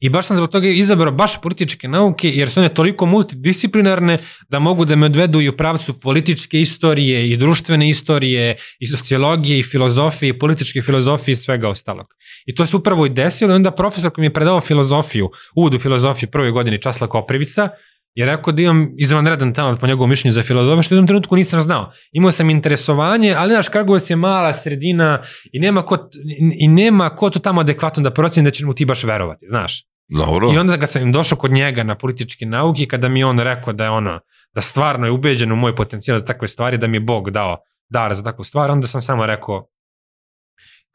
I 0.00 0.08
baš 0.08 0.26
sam 0.26 0.36
zbog 0.36 0.50
toga 0.50 0.68
izabrao 0.68 1.12
baš 1.12 1.40
političke 1.40 1.88
nauke, 1.88 2.30
jer 2.30 2.50
su 2.50 2.60
one 2.60 2.68
toliko 2.68 3.06
multidisciplinarne 3.06 4.18
da 4.48 4.58
mogu 4.58 4.84
da 4.84 4.96
me 4.96 5.06
odvedu 5.06 5.40
i 5.40 5.48
u 5.48 5.56
pravcu 5.56 6.00
političke 6.00 6.60
istorije 6.60 7.30
i 7.30 7.36
društvene 7.36 7.88
istorije 7.88 8.56
i 8.78 8.86
sociologije 8.86 9.58
i 9.58 9.62
filozofije 9.62 10.30
i 10.30 10.38
političke 10.38 10.82
filozofije 10.82 11.32
i 11.32 11.36
svega 11.36 11.68
ostalog. 11.68 12.06
I 12.46 12.54
to 12.54 12.66
se 12.66 12.76
upravo 12.76 13.06
i 13.06 13.10
desilo 13.10 13.52
i 13.52 13.54
onda 13.54 13.70
profesor 13.70 14.10
koji 14.10 14.22
mi 14.22 14.26
je 14.26 14.32
predavao 14.32 14.60
filozofiju, 14.60 15.30
uvod 15.56 15.74
u 15.74 15.78
filozofiju 15.78 16.30
prvoj 16.30 16.50
godini 16.50 16.82
Časla 16.82 17.08
Koprivica, 17.08 17.68
je 18.16 18.26
rekao 18.26 18.52
da 18.52 18.62
imam 18.62 18.88
izvanredan 18.98 19.52
talent 19.54 19.80
po 19.80 19.86
njegovom 19.86 20.10
mišljenju 20.10 20.32
za 20.32 20.42
filozofiju, 20.42 20.82
što 20.82 20.94
u 20.94 20.96
jednom 20.96 21.06
trenutku 21.06 21.36
nisam 21.36 21.60
znao. 21.60 21.92
Imao 22.12 22.32
sam 22.32 22.50
interesovanje, 22.50 23.34
ali 23.38 23.52
znaš, 23.52 23.68
Kragujevac 23.68 24.10
je 24.10 24.16
mala 24.16 24.54
sredina 24.54 25.22
i 25.52 25.60
nema 25.60 25.82
ko, 25.82 25.98
i 26.60 26.68
nema 26.68 27.10
ko 27.10 27.30
to 27.30 27.38
tamo 27.38 27.60
adekvatno 27.60 28.02
da 28.02 28.10
proceni 28.10 28.44
da 28.44 28.50
ćeš 28.50 28.64
mu 28.64 28.74
ti 28.74 28.84
baš 28.84 29.04
verovati, 29.04 29.46
znaš. 29.48 29.84
Dobro. 30.08 30.52
I 30.54 30.58
onda 30.58 30.78
kad 30.78 30.90
sam 30.90 31.12
došao 31.12 31.38
kod 31.38 31.50
njega 31.50 31.82
na 31.82 31.94
političke 31.94 32.46
nauke, 32.46 32.86
kada 32.86 33.08
mi 33.08 33.24
on 33.24 33.38
rekao 33.38 33.72
da 33.72 33.84
je 33.84 33.90
ono, 33.90 34.20
da 34.54 34.60
stvarno 34.60 35.06
je 35.06 35.12
ubeđen 35.12 35.52
u 35.52 35.56
moj 35.56 35.76
potencijal 35.76 36.18
za 36.18 36.24
takve 36.24 36.48
stvari, 36.48 36.78
da 36.78 36.86
mi 36.86 36.96
je 36.96 37.00
Bog 37.00 37.30
dao 37.30 37.56
dar 37.88 38.14
za 38.14 38.22
takvu 38.22 38.44
stvar, 38.44 38.70
onda 38.70 38.86
sam 38.86 39.02
samo 39.02 39.26
rekao, 39.26 39.66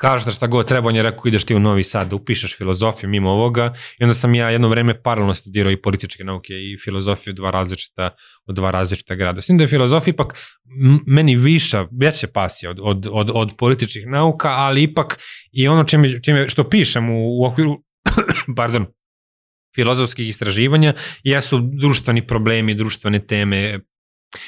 kažeš 0.02 0.26
da 0.26 0.32
šta 0.32 0.47
god 0.47 0.68
treba, 0.68 0.89
on 0.89 0.95
je 0.95 1.04
rekao 1.04 1.28
ideš 1.28 1.43
ti 1.45 1.56
u 1.56 1.60
Novi 1.60 1.84
Sad 1.84 2.10
da 2.10 2.16
upišeš 2.16 2.58
filozofiju 2.58 3.10
mimo 3.10 3.30
ovoga 3.30 3.74
i 3.99 4.04
onda 4.04 4.14
sam 4.14 4.36
ja 4.36 4.49
jedno 4.49 4.68
vreme 4.68 5.02
paralelno 5.02 5.36
studirao 5.36 5.72
i 5.72 5.82
političke 5.82 6.24
nauke 6.24 6.54
i 6.54 6.78
filozofiju 6.84 7.34
dva 7.34 7.52
različita, 7.52 8.10
od 8.45 8.56
dva 8.56 8.72
različita 8.72 9.16
grada. 9.16 9.36
Mislim 9.36 9.58
da 9.58 9.64
je 9.64 9.68
filozofija 9.68 10.14
ipak 10.14 10.34
meni 11.08 11.36
viša, 11.36 11.88
veća 12.02 12.28
pasija 12.28 12.72
od, 12.72 12.80
od, 12.82 13.08
od, 13.12 13.32
od 13.34 13.54
političkih 13.58 14.08
nauka, 14.08 14.49
ali 14.49 14.84
ipak 14.84 15.20
i 15.52 15.68
ono 15.68 15.84
čime, 15.84 16.22
čime 16.24 16.49
što 16.49 16.70
pišem 16.70 17.10
u, 17.10 17.41
u 17.41 17.45
okviru 17.45 17.78
pardon, 18.58 18.86
filozofskih 19.76 20.28
istraživanja 20.28 20.93
jesu 21.24 21.60
društveni 21.82 22.28
problemi, 22.28 22.74
društvene 22.74 23.20
teme, 23.26 23.80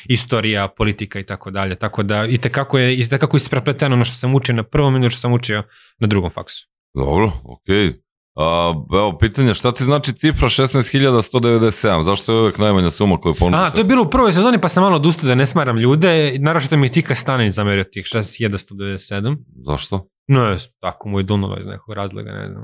istorija, 0.06 0.68
politika 0.68 1.20
i 1.20 1.24
tako 1.24 1.52
dalje. 1.52 1.76
Tako 1.76 2.04
da 2.04 2.26
i 2.26 2.38
tekako 2.38 2.78
je 2.78 2.96
i 3.00 3.10
tekako 3.10 3.38
isprepleteno 3.38 3.96
ono 3.96 4.06
što 4.06 4.16
sam 4.16 4.36
učio 4.36 4.56
na 4.56 4.64
prvom 4.64 4.94
i 4.94 4.98
ono 4.98 5.10
što 5.10 5.20
sam 5.20 5.34
učio 5.34 5.64
na 6.00 6.08
drugom 6.08 6.30
faksu. 6.30 6.68
Dobro, 6.94 7.32
okej. 7.44 7.94
A, 8.36 8.74
evo, 8.94 9.18
pitanje, 9.18 9.54
šta 9.54 9.72
ti 9.72 9.84
znači 9.84 10.14
cifra 10.14 10.50
16.197? 10.50 12.04
Zašto 12.04 12.34
je 12.34 12.42
uvek 12.42 12.58
najmanja 12.58 12.92
suma 12.92 13.18
koju 13.18 13.36
ponuđaš? 13.40 13.68
A, 13.68 13.72
to 13.72 13.78
je 13.78 13.84
bilo 13.84 14.04
u 14.04 14.10
prvoj 14.10 14.34
sezoni 14.34 14.62
pa 14.62 14.70
sam 14.70 14.84
malo 14.84 14.96
odustao 14.96 15.28
da 15.28 15.36
ne 15.36 15.46
smaram 15.46 15.78
ljude. 15.78 16.38
Naravno 16.40 16.78
mi 16.78 16.88
je 16.88 16.92
Tika 16.92 17.16
Stanić 17.16 17.54
zamerio 17.54 17.84
tih 17.84 18.06
6197. 18.06 19.38
Zašto? 19.66 20.08
No, 20.28 20.46
je, 20.46 20.58
tako 20.80 21.10
mu 21.10 21.20
je 21.20 21.24
dunulo 21.24 21.60
iz 21.60 21.66
nekog 21.66 21.94
razloga, 21.94 22.32
ne 22.32 22.48
znam. 22.48 22.64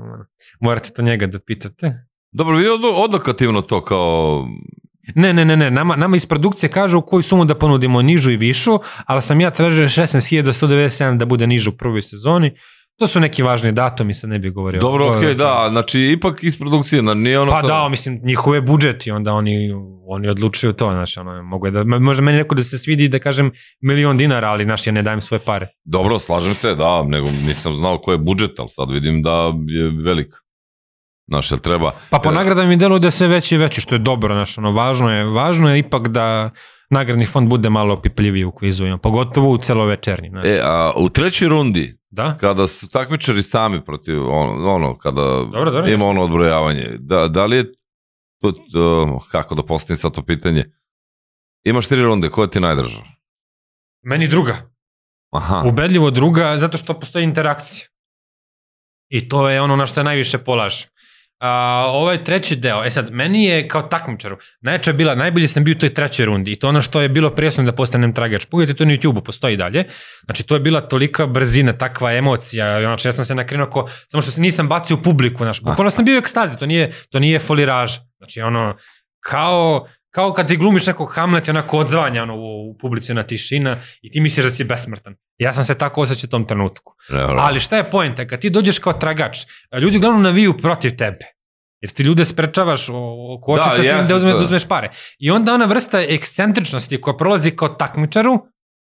Morate 0.60 0.90
to 0.96 1.02
njega 1.02 1.26
da 1.26 1.38
pitate. 1.38 2.06
Dobro, 2.32 2.56
vi 2.56 2.68
od, 2.68 2.80
odokativno 2.94 3.62
to 3.62 3.84
kao... 3.84 4.46
Ne, 5.14 5.32
ne, 5.32 5.44
ne, 5.44 5.56
ne, 5.56 5.70
nama, 5.70 5.96
nama 5.96 6.16
iz 6.16 6.26
produkcije 6.26 6.70
kažu 6.70 6.98
u 6.98 7.02
koju 7.02 7.22
sumu 7.22 7.44
da 7.44 7.54
ponudimo 7.54 8.02
nižu 8.02 8.30
i 8.30 8.36
višu, 8.36 8.78
ali 9.06 9.22
sam 9.22 9.40
ja 9.40 9.50
tražio 9.50 9.88
16.197 9.88 11.16
da 11.16 11.24
bude 11.26 11.46
nižu 11.46 11.70
u 11.70 11.76
prvoj 11.76 12.02
sezoni. 12.02 12.52
To 12.98 13.06
su 13.06 13.20
neki 13.20 13.42
važni 13.42 13.72
datumi, 13.72 14.14
sad 14.14 14.30
ne 14.30 14.38
bih 14.38 14.52
govorio. 14.52 14.80
Dobro, 14.80 15.16
okej, 15.16 15.34
da, 15.34 15.68
znači 15.70 16.00
ipak 16.00 16.44
iz 16.44 16.58
produkcije, 16.58 17.02
na, 17.02 17.14
nije 17.14 17.40
ono... 17.40 17.50
Pa 17.50 17.60
sad- 17.60 17.68
da, 17.68 17.88
mislim, 17.88 18.20
njihov 18.24 18.54
je 18.54 18.60
budžet 18.60 19.06
i 19.06 19.10
onda 19.10 19.32
oni, 19.32 19.72
oni 20.06 20.28
odlučuju 20.28 20.72
to, 20.72 20.90
znači, 20.90 21.20
ono, 21.20 21.42
mogu 21.42 21.66
je 21.66 21.70
da, 21.70 21.84
može 21.84 22.22
meni 22.22 22.38
neko 22.38 22.54
da 22.54 22.62
se 22.62 22.78
svidi 22.78 23.08
da 23.08 23.18
kažem 23.18 23.52
milion 23.80 24.18
dinara, 24.18 24.48
ali, 24.48 24.64
znaš, 24.64 24.86
ja 24.86 24.92
ne 24.92 25.02
dajem 25.02 25.20
svoje 25.20 25.38
pare. 25.38 25.68
Dobro, 25.84 26.18
slažem 26.18 26.54
se, 26.54 26.74
da, 26.74 27.02
nego 27.02 27.28
nisam 27.46 27.76
znao 27.76 27.98
ko 27.98 28.12
je 28.12 28.18
budžet, 28.18 28.58
ali 28.58 28.68
sad 28.68 28.90
vidim 28.90 29.22
da 29.22 29.52
je 29.66 29.90
velik. 30.04 30.34
Znaš, 31.30 31.50
jel 31.50 31.58
treba... 31.58 31.92
Pa 32.10 32.18
po 32.18 32.30
nagradama 32.30 32.68
mi 32.68 32.76
deluje 32.76 33.00
da 33.00 33.10
sve 33.10 33.28
veći 33.28 33.54
i 33.54 33.58
veći, 33.58 33.80
što 33.80 33.94
je 33.94 33.98
dobro, 33.98 34.34
znaš, 34.34 34.58
ono, 34.58 34.72
važno 34.72 35.12
je, 35.12 35.24
važno 35.24 35.70
je 35.70 35.78
ipak 35.78 36.08
da 36.08 36.50
nagradni 36.90 37.26
fond 37.26 37.48
bude 37.48 37.70
malo 37.70 37.94
opipljiviji 37.94 38.44
u 38.44 38.52
kvizovima, 38.52 38.98
pogotovo 38.98 39.50
u 39.50 39.58
celovečernji, 39.58 40.28
znaš. 40.28 40.46
E, 40.46 40.60
a 40.64 40.92
u 40.96 41.08
trećoj 41.08 41.48
rundi, 41.48 41.96
Da? 42.10 42.36
kada 42.38 42.66
su 42.66 42.88
takmičari 42.88 43.42
sami 43.42 43.84
protiv, 43.84 44.28
ono, 44.28 44.70
ono 44.70 44.98
kada 44.98 45.22
Dobro, 45.22 45.70
dobro, 45.70 45.90
ima 45.90 46.06
ono 46.06 46.22
odbrojavanje, 46.22 46.96
da, 46.98 47.28
da 47.28 47.46
li 47.46 47.56
je 47.56 47.72
to, 48.40 48.52
to, 48.52 49.20
kako 49.30 49.54
da 49.54 49.62
postavim 49.62 49.98
sad 49.98 50.12
to 50.12 50.22
pitanje, 50.22 50.64
imaš 51.64 51.88
tri 51.88 52.02
runde, 52.02 52.28
koja 52.28 52.46
ti 52.46 52.58
je 52.58 52.62
najdrža? 52.62 53.02
Meni 54.02 54.28
druga. 54.28 54.56
Aha, 55.30 55.62
Ubedljivo 55.66 56.10
druga, 56.10 56.56
zato 56.56 56.78
što 56.78 57.00
postoji 57.00 57.24
interakcija. 57.24 57.86
I 59.08 59.28
to 59.28 59.48
je 59.48 59.60
ono 59.60 59.76
na 59.76 59.86
što 59.86 60.00
je 60.00 60.04
najviše 60.04 60.38
polaž. 60.38 60.74
A, 61.40 61.84
ovaj 61.88 62.24
treći 62.24 62.56
deo, 62.56 62.84
e 62.84 62.90
sad, 62.90 63.12
meni 63.12 63.44
je 63.44 63.68
kao 63.68 63.82
takmičaru, 63.82 64.36
najjača 64.60 64.90
je 64.90 64.94
bila, 64.94 65.14
najbolji 65.14 65.48
sam 65.48 65.64
bio 65.64 65.72
u 65.72 65.78
toj 65.78 65.94
trećoj 65.94 66.26
rundi 66.26 66.52
i 66.52 66.56
to 66.56 66.68
ono 66.68 66.80
što 66.80 67.00
je 67.00 67.08
bilo 67.08 67.30
prijesno 67.30 67.64
da 67.64 67.72
postanem 67.72 68.14
tragač. 68.14 68.44
Pogledajte 68.44 68.78
to 68.78 68.84
na 68.84 68.92
YouTube-u, 68.92 69.24
postoji 69.24 69.56
dalje. 69.56 69.84
Znači, 70.24 70.42
to 70.42 70.54
je 70.54 70.60
bila 70.60 70.80
tolika 70.80 71.26
brzina, 71.26 71.72
takva 71.72 72.12
emocija, 72.12 72.80
znači, 72.80 73.08
ja 73.08 73.12
sam 73.12 73.24
se 73.24 73.34
nakrenuo 73.34 73.70
ko, 73.70 73.88
samo 74.08 74.22
što 74.22 74.30
se 74.30 74.40
nisam 74.40 74.68
bacio 74.68 74.96
u 74.96 75.02
publiku, 75.02 75.44
znaš, 75.44 75.62
bukvalno 75.62 75.90
sam 75.90 76.04
bio 76.04 76.16
u 76.16 76.18
ekstazi, 76.18 76.58
to 76.58 76.66
nije, 76.66 76.92
to 77.10 77.18
nije 77.18 77.38
foliraž. 77.38 77.92
Znači, 78.18 78.40
ono, 78.40 78.76
kao, 79.20 79.86
kao 80.10 80.32
kad 80.32 80.48
ti 80.48 80.56
glumiš 80.56 80.86
nekog 80.86 81.12
Hamlet 81.14 81.48
i 81.48 81.50
onako 81.50 81.78
odzvanja 81.78 82.22
ono, 82.22 82.36
u, 82.36 82.70
u 82.70 82.78
publici 82.80 83.14
na 83.14 83.22
tišina 83.22 83.76
i 84.02 84.10
ti 84.10 84.20
misliš 84.20 84.44
da 84.44 84.50
si 84.50 84.64
besmrtan. 84.64 85.16
Ja 85.38 85.52
sam 85.52 85.64
se 85.64 85.74
tako 85.74 86.00
osjećao 86.00 86.28
u 86.28 86.30
tom 86.30 86.44
trenutku. 86.44 86.92
Dobro. 87.08 87.36
Ali 87.38 87.60
šta 87.60 87.76
je 87.76 87.84
poenta? 87.84 88.26
Kad 88.26 88.40
ti 88.40 88.50
dođeš 88.50 88.78
kao 88.78 88.92
tragač, 88.92 89.38
ljudi 89.80 89.96
uglavnom 89.96 90.22
naviju 90.22 90.58
protiv 90.58 90.96
tebe. 90.96 91.24
Jer 91.80 91.90
ti 91.90 92.02
ljude 92.02 92.24
sprečavaš 92.24 92.88
oko 93.38 93.56
Da, 93.56 93.62
očica 93.62 93.76
da, 93.76 93.82
jeste 93.82 94.08
da, 94.08 94.16
uzme, 94.16 94.30
da 94.30 94.36
uzmeš 94.36 94.68
pare. 94.68 94.90
I 95.18 95.30
onda 95.30 95.54
ona 95.54 95.64
vrsta 95.64 96.00
ekscentričnosti 96.00 97.00
koja 97.00 97.16
prolazi 97.16 97.50
kao 97.50 97.68
takmičaru, 97.68 98.38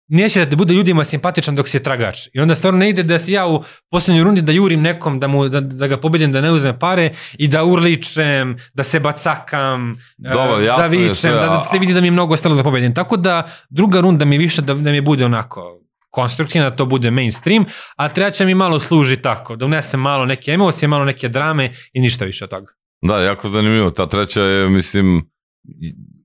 neće 0.08 0.44
da 0.44 0.56
bude 0.56 0.74
ljudima 0.74 1.04
simpatičan 1.04 1.54
dok 1.54 1.68
si 1.68 1.76
je 1.76 1.82
tragač. 1.82 2.28
I 2.32 2.40
onda 2.40 2.54
stvarno 2.54 2.78
ne 2.78 2.88
ide 2.90 3.02
da 3.02 3.18
se 3.18 3.32
ja 3.32 3.46
u 3.46 3.62
poslednjoj 3.90 4.24
rundi 4.24 4.42
da 4.42 4.52
jurim 4.52 4.82
nekom, 4.82 5.20
da, 5.20 5.28
mu, 5.28 5.48
da, 5.48 5.60
da 5.60 5.86
ga 5.86 5.96
pobedim, 5.96 6.32
da 6.32 6.40
ne 6.40 6.52
uzmem 6.52 6.78
pare 6.78 7.12
i 7.38 7.48
da 7.48 7.64
urličem, 7.64 8.56
da 8.74 8.82
se 8.82 9.00
bacakam, 9.00 9.92
e, 9.92 10.32
Dobro, 10.32 10.56
da 10.56 10.64
jasno 10.64 10.84
je 10.84 11.08
vičem, 11.08 11.32
da, 11.32 11.40
da 11.40 11.62
se 11.70 11.78
vidi 11.78 11.94
da 11.94 12.00
mi 12.00 12.06
je 12.06 12.10
mnogo 12.10 12.34
ostalo 12.34 12.56
da 12.56 12.62
pobedim. 12.62 12.94
Tako 12.94 13.16
da 13.16 13.46
druga 13.70 14.00
runda 14.00 14.24
mi 14.24 14.38
više 14.38 14.62
da, 14.62 14.74
da 14.74 14.90
mi 14.90 15.00
bude 15.00 15.24
onako 15.24 15.80
konstruktivna, 16.10 16.70
da 16.70 16.76
to 16.76 16.86
bude 16.86 17.10
mainstream, 17.10 17.64
a 17.96 18.08
treća 18.08 18.44
mi 18.44 18.54
malo 18.54 18.80
služi 18.80 19.16
tako, 19.16 19.56
da 19.56 19.66
unesem 19.66 20.00
malo 20.00 20.26
neke 20.26 20.52
emocije, 20.52 20.88
malo 20.88 21.04
neke 21.04 21.28
drame 21.28 21.72
i 21.92 22.00
ništa 22.00 22.24
više 22.24 22.44
od 22.44 22.50
toga. 22.50 22.72
Da, 23.02 23.18
jako 23.18 23.48
zanimljivo. 23.48 23.90
Ta 23.90 24.06
treća 24.06 24.42
je, 24.42 24.68
mislim, 24.68 25.30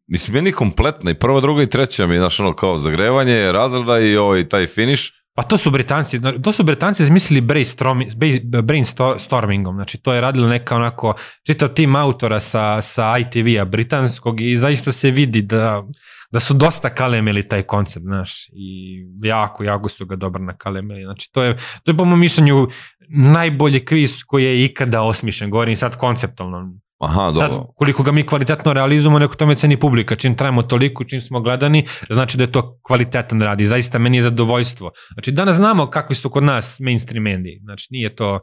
mislim, 0.09 0.33
meni 0.33 0.51
kompletna 0.51 1.11
i 1.11 1.19
prva, 1.19 1.41
druga 1.41 1.63
i 1.63 1.67
treća 1.67 2.07
mi 2.07 2.15
je, 2.15 2.19
znaš, 2.19 2.39
ono, 2.39 2.53
kao 2.53 2.77
zagrevanje, 2.77 3.51
razrada 3.51 3.99
i 3.99 4.17
ovaj, 4.17 4.49
taj 4.49 4.67
finish. 4.67 5.03
Pa 5.35 5.43
to 5.43 5.57
su 5.57 5.71
Britanci, 5.71 6.19
to 6.43 6.51
su 6.51 6.63
Britanci 6.63 7.03
bra- 7.03 8.61
brainstormingom, 8.61 9.75
znači 9.75 9.97
to 9.97 10.13
je 10.13 10.21
radilo 10.21 10.47
neka 10.47 10.75
onako 10.75 11.13
čitav 11.45 11.69
tim 11.69 11.95
autora 11.95 12.39
sa, 12.39 12.81
sa 12.81 13.13
ITV-a 13.19 13.65
britanskog 13.65 14.41
i 14.41 14.55
zaista 14.55 14.91
se 14.91 15.11
vidi 15.11 15.41
da, 15.41 15.83
da 16.31 16.39
su 16.39 16.53
dosta 16.53 16.89
kalemili 16.89 17.47
taj 17.47 17.63
koncept, 17.63 18.03
znaš, 18.03 18.49
i 18.53 18.99
jako, 19.23 19.63
jako 19.63 19.89
su 19.89 20.05
ga 20.05 20.15
dobro 20.15 20.43
nakalemili, 20.43 21.03
znači 21.03 21.29
to 21.31 21.43
je, 21.43 21.57
to 21.83 21.91
je 21.91 21.97
po 21.97 22.05
mom 22.05 22.19
mišljenju 22.19 22.67
najbolji 23.09 23.85
kviz 23.85 24.23
koji 24.27 24.43
je 24.43 24.65
ikada 24.65 25.01
osmišljen, 25.01 25.49
govorim 25.49 25.75
sad 25.75 25.97
konceptualno, 25.97 26.73
Aha, 26.99 27.33
Sad, 27.33 27.51
dobro. 27.51 27.65
koliko 27.75 28.03
ga 28.03 28.11
mi 28.11 28.25
kvalitetno 28.25 28.73
realizujemo, 28.73 29.19
neko 29.19 29.35
tome 29.35 29.55
ceni 29.55 29.77
publika. 29.77 30.15
Čim 30.15 30.35
trajamo 30.35 30.63
toliko, 30.63 31.03
čim 31.03 31.21
smo 31.21 31.41
gledani, 31.41 31.85
znači 32.09 32.37
da 32.37 32.43
je 32.43 32.51
to 32.51 32.79
kvalitetan 32.87 33.41
rad 33.41 33.61
i 33.61 33.65
zaista 33.65 33.99
meni 33.99 34.17
je 34.17 34.21
zadovoljstvo. 34.21 34.91
Znači, 35.13 35.31
danas 35.31 35.55
znamo 35.55 35.89
kakvi 35.89 36.15
su 36.15 36.29
kod 36.29 36.43
nas 36.43 36.79
mainstream 36.79 37.23
mediji. 37.23 37.59
Znači, 37.63 37.87
nije 37.89 38.15
to, 38.15 38.39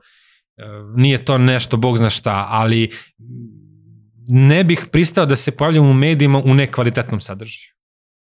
eh, 0.57 0.63
nije 0.97 1.25
to 1.25 1.39
nešto, 1.39 1.77
bog 1.77 1.99
zna 1.99 2.11
šta, 2.11 2.47
ali 2.51 2.91
ne 4.29 4.65
bih 4.65 4.87
pristao 4.93 5.27
da 5.27 5.37
se 5.37 5.51
pojavljam 5.51 5.87
u 5.87 5.95
medijima 5.95 6.39
u 6.39 6.55
nekvalitetnom 6.55 7.21
sadržaju. 7.21 7.77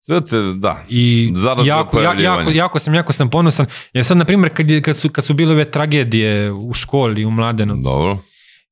Sve 0.06 0.26
te, 0.26 0.38
da. 0.56 0.84
I 0.90 1.32
Zarad 1.36 1.66
jako, 1.66 1.82
ja, 1.82 2.02
pojavljivanja. 2.02 2.40
jako, 2.40 2.52
jako 2.52 2.80
sam, 2.80 2.94
jako 2.94 3.14
sam 3.14 3.30
ponosan. 3.30 3.66
Jer 3.94 4.06
sad, 4.06 4.18
na 4.18 4.26
primjer, 4.26 4.54
kad, 4.54 4.66
kad, 4.82 4.98
su, 4.98 5.10
kad 5.10 5.26
su 5.26 5.34
bile 5.34 5.54
ove 5.54 5.72
tragedije 5.72 6.52
u 6.52 6.74
školi, 6.74 7.26
u 7.26 7.32
Mladenovcu, 7.32 7.84
Dobro. 7.84 8.18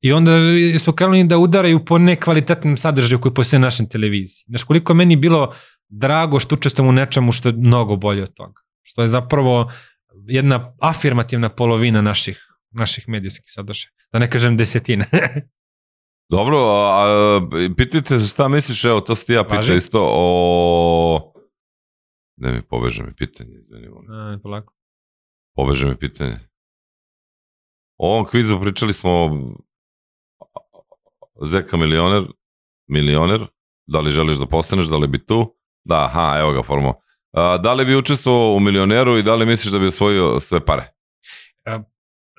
I 0.00 0.12
onda 0.12 0.32
su 0.78 0.92
krenuli 0.92 1.24
da 1.24 1.38
udaraju 1.38 1.84
po 1.84 1.98
nekvalitetnom 1.98 2.76
sadržaju 2.76 3.20
koji 3.20 3.34
postoje 3.34 3.60
na 3.60 3.66
našoj 3.66 3.88
televiziji. 3.88 4.44
Znaš, 4.48 4.64
koliko 4.64 4.92
je 4.92 4.96
meni 4.96 5.16
bilo 5.16 5.54
drago 5.88 6.40
što 6.40 6.54
učestvujem 6.54 6.88
u 6.88 6.92
nečemu 6.92 7.32
što 7.32 7.48
je 7.48 7.54
mnogo 7.58 7.96
bolje 7.96 8.22
od 8.22 8.34
toga. 8.34 8.60
Što 8.82 9.02
je 9.02 9.08
zapravo 9.08 9.72
jedna 10.26 10.74
afirmativna 10.80 11.48
polovina 11.48 12.00
naših, 12.00 12.46
naših 12.70 13.08
medijskih 13.08 13.44
sadržaja. 13.46 13.90
Da 14.12 14.18
ne 14.18 14.30
kažem 14.30 14.56
desetine. 14.56 15.06
Dobro, 16.30 16.58
a, 16.58 17.40
pitajte 17.76 18.18
se 18.18 18.28
šta 18.28 18.48
misliš, 18.48 18.84
evo, 18.84 19.00
to 19.00 19.14
si 19.14 19.26
ti 19.26 19.32
ja 19.32 19.44
priča 19.44 19.74
isto 19.74 20.06
o... 20.10 21.32
Ne 22.36 22.52
mi 22.52 22.62
poveže 22.62 23.02
mi 23.02 23.14
pitanje, 23.14 23.54
molim. 23.94 24.10
A, 24.10 24.38
polako. 24.42 24.74
poveže 25.56 25.86
mi 25.86 25.96
pitanje. 25.96 26.38
O 27.96 28.12
ovom 28.12 28.24
kvizu 28.24 28.60
pričali 28.60 28.92
smo 28.92 29.30
Zeka 31.40 31.76
milioner, 31.76 32.22
milioner, 32.88 33.46
da 33.86 34.00
li 34.00 34.10
želiš 34.10 34.36
da 34.36 34.46
postaneš, 34.46 34.86
da 34.86 34.96
li 34.96 35.06
bi 35.08 35.26
tu? 35.26 35.54
Da, 35.84 36.04
aha, 36.04 36.36
evo 36.38 36.52
ga 36.52 36.62
formo. 36.62 36.94
A, 37.32 37.58
da 37.58 37.72
li 37.72 37.84
bi 37.84 37.96
učestvovao 37.96 38.54
u 38.56 38.60
milioneru 38.60 39.18
i 39.18 39.22
da 39.22 39.34
li 39.34 39.46
misliš 39.46 39.72
da 39.72 39.78
bi 39.78 39.86
osvojio 39.86 40.40
sve 40.40 40.60
pare? 40.64 40.92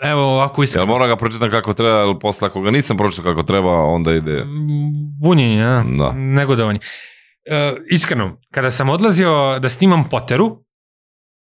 Evo 0.03 0.21
ovako 0.21 0.61
Jel 0.61 0.63
iskreno. 0.63 0.85
moram 0.85 1.07
ga 1.07 1.15
pročitam 1.15 1.49
kako 1.49 1.73
treba, 1.73 1.97
jer 1.99 2.19
posle 2.21 2.47
ako 2.47 2.61
ga 2.61 2.71
nisam 2.71 2.97
pročitao 2.97 3.23
kako 3.23 3.43
treba, 3.43 3.69
onda 3.69 4.13
ide... 4.13 4.45
Bunjenje, 5.21 5.63
a? 5.63 5.83
Da. 5.97 6.11
negodovanje. 6.11 6.79
E, 7.45 7.75
iskreno, 7.89 8.37
kada 8.51 8.71
sam 8.71 8.89
odlazio 8.89 9.59
da 9.59 9.69
snimam 9.69 10.09
Poteru, 10.09 10.57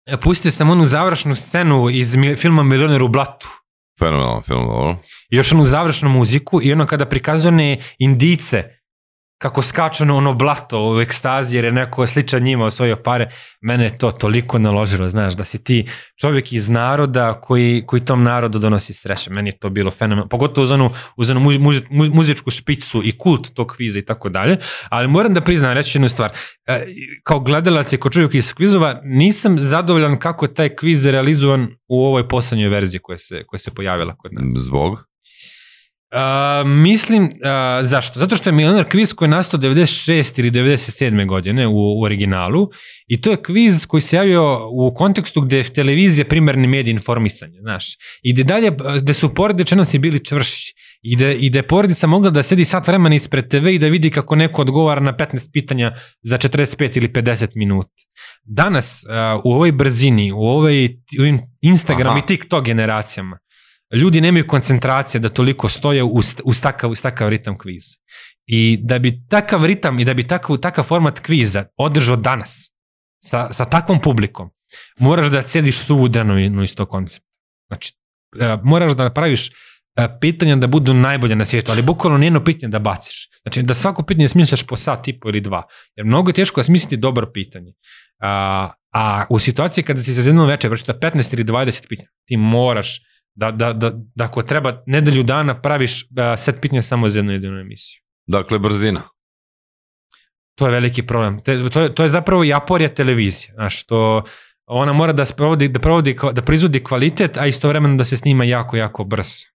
e, 0.07 0.17
pustio 0.17 0.51
sam 0.51 0.71
onu 0.71 0.85
završnu 0.85 1.35
scenu 1.35 1.91
iz 1.91 2.17
filma 2.37 2.63
Milioner 2.63 3.03
u 3.03 3.09
blatu. 3.09 3.60
Fenomenalan 4.01 4.43
film, 4.43 4.67
dobro. 4.67 4.97
Još 5.31 5.53
onu 5.53 5.65
završnu 5.65 6.09
muziku 6.09 6.63
i 6.63 6.73
ono 6.73 6.87
kada 6.87 7.07
prikazuje 7.07 7.79
indice 7.99 8.80
kako 9.41 9.63
skaču 9.63 10.05
na 10.05 10.15
ono 10.15 10.35
blato 10.35 10.93
u 10.93 11.01
ekstazi 11.01 11.57
jer 11.57 11.65
je 11.65 11.73
neko 11.73 12.07
sličan 12.07 12.43
njima 12.43 12.65
osvojio 12.65 12.97
pare, 12.97 13.29
mene 13.61 13.85
je 13.85 13.99
to 13.99 14.11
toliko 14.11 14.59
naložilo, 14.59 15.09
znaš, 15.09 15.37
da 15.37 15.45
si 15.45 15.65
ti 15.65 15.87
čovjek 16.21 16.53
iz 16.53 16.69
naroda 16.69 17.41
koji, 17.41 17.85
koji 17.87 18.05
tom 18.05 18.23
narodu 18.23 18.59
donosi 18.59 18.93
sreće. 18.93 19.31
Meni 19.31 19.49
je 19.49 19.59
to 19.59 19.71
bilo 19.71 19.91
fenomen, 19.91 20.29
pogotovo 20.29 20.63
uz 20.63 20.73
onu, 20.73 20.91
uz 21.17 21.31
onu 21.31 21.41
muzi, 21.41 21.59
muzi, 21.59 21.81
mu- 21.91 22.15
muzičku 22.15 22.51
špicu 22.51 23.03
i 23.05 23.19
kult 23.19 23.55
tog 23.55 23.73
kviza 23.77 23.99
i 23.99 24.03
tako 24.03 24.29
dalje, 24.29 24.57
ali 24.89 25.09
moram 25.09 25.35
da 25.35 25.41
priznam 25.41 25.73
reći 25.73 25.99
jednu 25.99 26.09
stvar. 26.09 26.31
E, 26.67 26.87
kao 27.25 27.41
gledalac 27.41 27.93
i 27.93 27.97
kao 27.97 28.11
čovjek 28.11 28.35
iz 28.35 28.55
kvizova, 28.55 29.01
nisam 29.05 29.59
zadovoljan 29.59 30.17
kako 30.19 30.45
je 30.45 30.55
taj 30.55 30.75
kviz 30.77 31.07
realizovan 31.07 31.69
u 31.89 32.05
ovoj 32.05 32.29
poslednjoj 32.29 32.69
verziji 32.69 33.01
koja 33.03 33.19
se, 33.19 33.43
koja 33.47 33.59
se 33.59 33.71
pojavila 33.71 34.17
kod 34.17 34.33
nas. 34.33 34.45
Zbog? 34.55 35.10
Uh, 36.13 36.69
mislim, 36.69 37.23
uh, 37.23 37.31
zašto? 37.83 38.21
Zato 38.21 38.37
što 38.37 38.49
je 38.49 38.55
Milioner 38.55 38.89
kviz 38.89 39.15
koji 39.15 39.27
je 39.27 39.31
nastao 39.31 39.61
96 39.61 40.41
ili 40.41 40.51
97. 40.51 41.27
godine 41.27 41.67
u, 41.67 41.73
u 41.73 42.03
originalu 42.03 42.69
i 43.07 43.21
to 43.21 43.31
je 43.31 43.43
kviz 43.43 43.87
koji 43.87 44.01
se 44.01 44.17
javio 44.17 44.69
u 44.73 44.95
kontekstu 44.95 45.41
gde 45.41 45.57
je 45.57 45.65
televizija 45.65 46.25
primarni 46.25 46.67
medij 46.67 46.91
informisanja, 46.91 47.61
znaš. 47.61 47.97
I 48.23 48.33
gde 48.33 48.45
dalje, 48.45 48.71
gde 49.01 49.15
su 49.15 49.35
porodični 49.35 49.75
odnosi 49.75 49.99
bili 49.99 50.25
čvršći 50.25 50.75
i 51.03 51.17
da, 51.17 51.33
i 51.33 51.51
je 51.55 51.67
porodica 51.67 52.07
mogla 52.07 52.31
da 52.31 52.43
sedi 52.43 52.65
sat 52.65 52.89
vremena 52.89 53.15
ispred 53.15 53.49
TV 53.49 53.67
i 53.67 53.79
da 53.79 53.87
vidi 53.87 54.11
kako 54.11 54.37
neko 54.37 54.63
odgovara 54.63 55.01
na 55.01 55.13
15 55.13 55.53
pitanja 55.53 55.93
za 56.23 56.39
45 56.39 56.99
ili 56.99 57.09
50 57.09 57.49
minuta. 57.55 58.03
Danas, 58.45 59.05
uh, 59.05 59.41
u 59.45 59.53
ovoj 59.53 59.73
brzini, 59.73 60.33
u 60.33 60.41
ovoj 60.41 60.85
u 61.21 61.39
Instagram 61.61 62.11
Aha. 62.11 62.19
i 62.25 62.27
TikTok 62.27 62.65
generacijama, 62.65 63.39
ljudi 63.97 64.21
nemaju 64.21 64.47
koncentracije 64.47 65.21
da 65.21 65.29
toliko 65.29 65.69
stoje 65.69 66.03
uz, 66.03 66.37
uz, 66.45 66.61
takav, 66.61 66.91
uz 66.91 67.03
takav 67.03 67.29
ritam 67.29 67.59
kviz. 67.59 67.85
I 68.47 68.79
da 68.83 68.99
bi 68.99 69.23
takav 69.29 69.65
ritam 69.65 69.99
i 69.99 70.05
da 70.05 70.15
bi 70.15 70.27
takav, 70.27 70.57
takav 70.57 70.85
format 70.85 71.21
kviza 71.21 71.65
održao 71.77 72.17
danas 72.17 72.71
sa, 73.25 73.53
sa 73.53 73.65
takvom 73.65 74.01
publikom, 74.01 74.51
moraš 74.99 75.27
da 75.27 75.43
sediš 75.43 75.83
suvu 75.83 76.09
dranu 76.09 76.63
iz 76.63 76.75
tog 76.75 76.89
koncepta. 76.89 77.29
Znači, 77.69 77.93
e, 78.41 78.57
moraš 78.63 78.93
da 78.93 79.11
praviš 79.11 79.49
e, 79.49 79.53
pitanja 80.21 80.57
da 80.57 80.67
budu 80.67 80.95
najbolje 80.95 81.37
na 81.37 81.45
svijetu, 81.45 81.73
ali 81.73 81.83
bukvalno 81.83 82.19
nijedno 82.19 82.45
pitanje 82.45 82.71
da 82.71 82.79
baciš. 82.79 83.29
Znači, 83.43 83.63
da 83.63 83.75
svako 83.75 84.03
pitanje 84.03 84.29
smisliš 84.29 84.63
po 84.67 84.77
sat, 84.77 85.09
i 85.09 85.21
po 85.21 85.29
ili 85.29 85.41
dva. 85.41 85.63
Jer 85.97 86.07
mnogo 86.07 86.31
je 86.31 86.35
teško 86.35 86.63
smisliti 86.63 86.97
dobro 86.97 87.31
pitanje. 87.33 87.73
A, 88.23 88.71
a 88.95 89.25
u 89.31 89.39
situaciji 89.39 89.85
kada 89.85 90.03
ti 90.03 90.15
se 90.15 90.23
za 90.23 90.31
jedno 90.31 90.47
večer 90.47 90.71
pročita 90.71 90.95
15 90.95 91.35
ili 91.35 91.45
20 91.45 91.89
pitanja, 91.89 92.09
ti 92.27 92.37
moraš 92.37 93.01
da, 93.35 93.51
da, 93.51 93.73
da, 93.73 93.91
da 94.15 94.25
ako 94.25 94.43
treba 94.43 94.83
nedelju 94.87 95.23
dana 95.23 95.61
praviš 95.61 96.07
a, 96.17 96.37
set 96.37 96.61
pitanja 96.61 96.83
samo 96.83 97.09
za 97.09 97.19
jednu 97.19 97.33
jedinu 97.33 97.61
emisiju. 97.61 98.01
Dakle, 98.27 98.59
brzina. 98.59 99.03
To 100.55 100.67
je 100.67 100.73
veliki 100.73 101.03
problem. 101.03 101.41
Te, 101.43 101.69
to, 101.69 101.81
je, 101.81 101.95
to 101.95 102.03
je 102.03 102.09
zapravo 102.09 102.45
i 102.45 102.53
aporija 102.53 102.89
televizije. 102.95 103.53
Znaš, 103.55 103.87
to, 103.87 104.23
ona 104.67 104.93
mora 104.93 105.13
da 105.13 105.25
sprovodi, 105.25 105.69
da 105.69 105.81
provodi, 105.81 106.17
da 106.33 106.43
proizvodi 106.43 106.85
kvalitet, 106.85 107.37
a 107.37 107.47
istovremeno 107.47 107.97
da 107.97 108.05
se 108.05 108.17
snima 108.17 108.45
jako, 108.45 108.77
jako 108.77 109.05
brzo. 109.05 109.47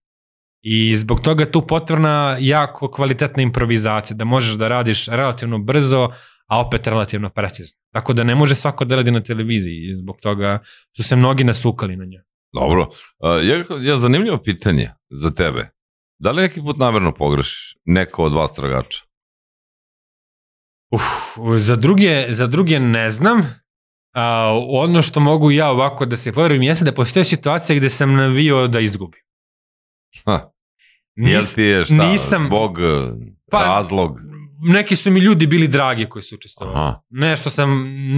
I 0.62 0.96
zbog 0.96 1.22
toga 1.22 1.44
je 1.44 1.52
tu 1.52 1.68
potrebna 1.68 2.38
jako 2.40 2.92
kvalitetna 2.92 3.44
improvizacija, 3.44 4.18
da 4.18 4.26
možeš 4.26 4.56
da 4.56 4.68
radiš 4.68 5.08
relativno 5.08 5.60
brzo, 5.60 6.10
a 6.48 6.60
opet 6.60 6.88
relativno 6.88 7.30
precizno. 7.30 7.80
Tako 7.94 8.14
da 8.14 8.24
ne 8.24 8.36
može 8.36 8.56
svako 8.56 8.86
da 8.86 8.96
radi 8.96 9.12
na 9.12 9.24
televiziji 9.24 9.96
zbog 9.96 10.18
toga 10.22 10.60
su 10.96 11.04
se 11.04 11.16
mnogi 11.16 11.44
nasukali 11.44 11.96
na 11.96 12.06
nju. 12.06 12.20
Dobro. 12.56 12.88
Ja, 13.44 13.64
ja 13.82 13.98
zanimljivo 13.98 14.38
pitanje 14.38 14.90
za 15.10 15.32
tebe. 15.32 15.70
Da 16.20 16.32
li 16.32 16.42
neki 16.42 16.62
put 16.62 16.78
namerno 16.78 17.14
pogrešiš 17.14 17.78
neko 17.86 18.24
od 18.24 18.34
vas 18.34 18.54
tragača? 18.54 19.04
Uf, 20.92 21.02
za 21.58 21.76
druge, 21.76 22.26
za 22.30 22.48
druge 22.48 22.80
ne 22.80 23.10
znam. 23.10 23.42
A, 24.14 24.48
ono 24.70 25.02
što 25.02 25.20
mogu 25.20 25.52
ja 25.52 25.70
ovako 25.70 26.06
da 26.06 26.18
se 26.18 26.32
poverujem 26.32 26.64
jeste 26.64 26.86
da 26.86 26.94
postoje 26.94 27.24
situacija 27.24 27.76
gde 27.76 27.90
sam 27.90 28.14
navio 28.14 28.68
da 28.68 28.80
izgubim. 28.80 29.22
Ha. 30.26 30.50
Nis- 31.16 31.32
Jel 31.32 31.44
ti 31.46 31.62
je 31.62 31.86
šta? 31.86 31.94
nisam- 31.96 32.46
Zbog 32.48 32.80
eh, 32.80 32.84
Pa- 33.52 33.60
razlog? 33.60 34.20
neki 34.64 34.96
su 34.96 35.12
mi 35.12 35.20
ljudi 35.20 35.48
bili 35.48 35.68
dragi 35.68 36.06
koji 36.06 36.24
su 36.24 36.36
učestvovali. 36.36 36.96
Nešto 37.10 37.50
sam, 37.50 37.70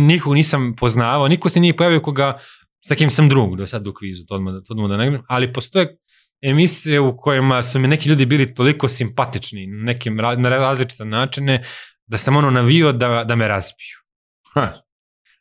niko 0.08 0.34
nisam 0.34 0.74
poznavao, 0.76 1.28
niko 1.28 1.50
se 1.50 1.60
nije 1.60 1.78
pojavio 1.78 2.00
koga, 2.00 2.38
sa 2.88 2.96
kim 2.96 3.10
sam 3.10 3.30
drug 3.30 3.58
do 3.58 3.68
sad 3.68 3.88
u 3.88 3.94
kvizu, 3.94 4.26
to 4.26 4.36
odmah, 4.36 4.54
da- 4.54 4.62
to 4.62 4.74
odmah 4.74 4.90
da 4.90 4.98
ne 4.98 5.20
ali 5.28 5.54
postoje 5.54 5.98
emisije 6.42 7.00
u 7.00 7.18
kojima 7.18 7.64
su 7.64 7.80
mi 7.80 7.88
neki 7.88 8.10
ljudi 8.10 8.26
bili 8.26 8.54
toliko 8.54 8.88
simpatični 8.88 9.68
na 9.68 9.84
nekim 9.84 10.16
na 10.16 10.50
različite 10.50 11.06
načine 11.06 11.64
da 12.08 12.18
sam 12.18 12.36
ono 12.36 12.50
navio 12.52 12.92
da, 12.92 13.24
da 13.24 13.36
me 13.36 13.48
razbiju. 13.48 13.98
Ha. 14.54 14.74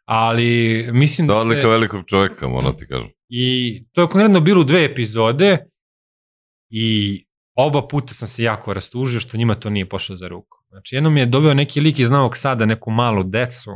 ali 0.05 0.49
mislim 0.93 1.27
Da 1.27 1.35
da 1.35 1.41
odlika 1.41 1.61
se... 1.61 1.69
velikog 1.69 2.05
čoveka, 2.07 2.49
moram 2.49 2.77
ti 2.77 2.87
kažem. 2.87 3.09
I 3.29 3.85
to 3.93 4.01
je 4.03 4.09
konkretno 4.09 4.41
bilo 4.41 4.61
u 4.61 4.65
dve 4.65 4.85
epizode 4.85 5.59
i 6.71 7.25
oba 7.55 7.89
puta 7.89 8.15
sam 8.15 8.29
se 8.29 8.43
jako 8.43 8.75
rastužio 8.75 9.21
što 9.21 9.37
njima 9.37 9.55
to 9.55 9.71
nije 9.71 9.89
pošlo 9.89 10.17
za 10.17 10.29
ruku. 10.29 10.59
Znači, 10.69 10.95
jednom 10.95 11.17
je 11.17 11.27
doveo 11.27 11.55
neki 11.55 11.81
lik 11.81 11.99
iz 11.99 12.11
Novog 12.11 12.37
Sada, 12.37 12.67
neku 12.67 12.91
malu 12.91 13.23
decu 13.23 13.71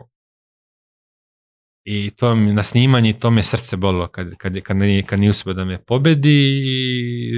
i 1.84 2.10
to 2.10 2.34
mi 2.34 2.52
na 2.52 2.62
snimanju 2.62 3.12
to 3.20 3.30
me 3.30 3.42
srce 3.42 3.76
bolilo 3.76 4.08
kad, 4.08 4.36
kad, 4.36 4.60
kad, 4.60 4.76
nije, 4.76 5.02
kad 5.02 5.18
nije 5.18 5.30
uspio 5.30 5.52
da 5.52 5.64
me 5.64 5.78
pobedi 5.84 6.60
i 6.64 7.30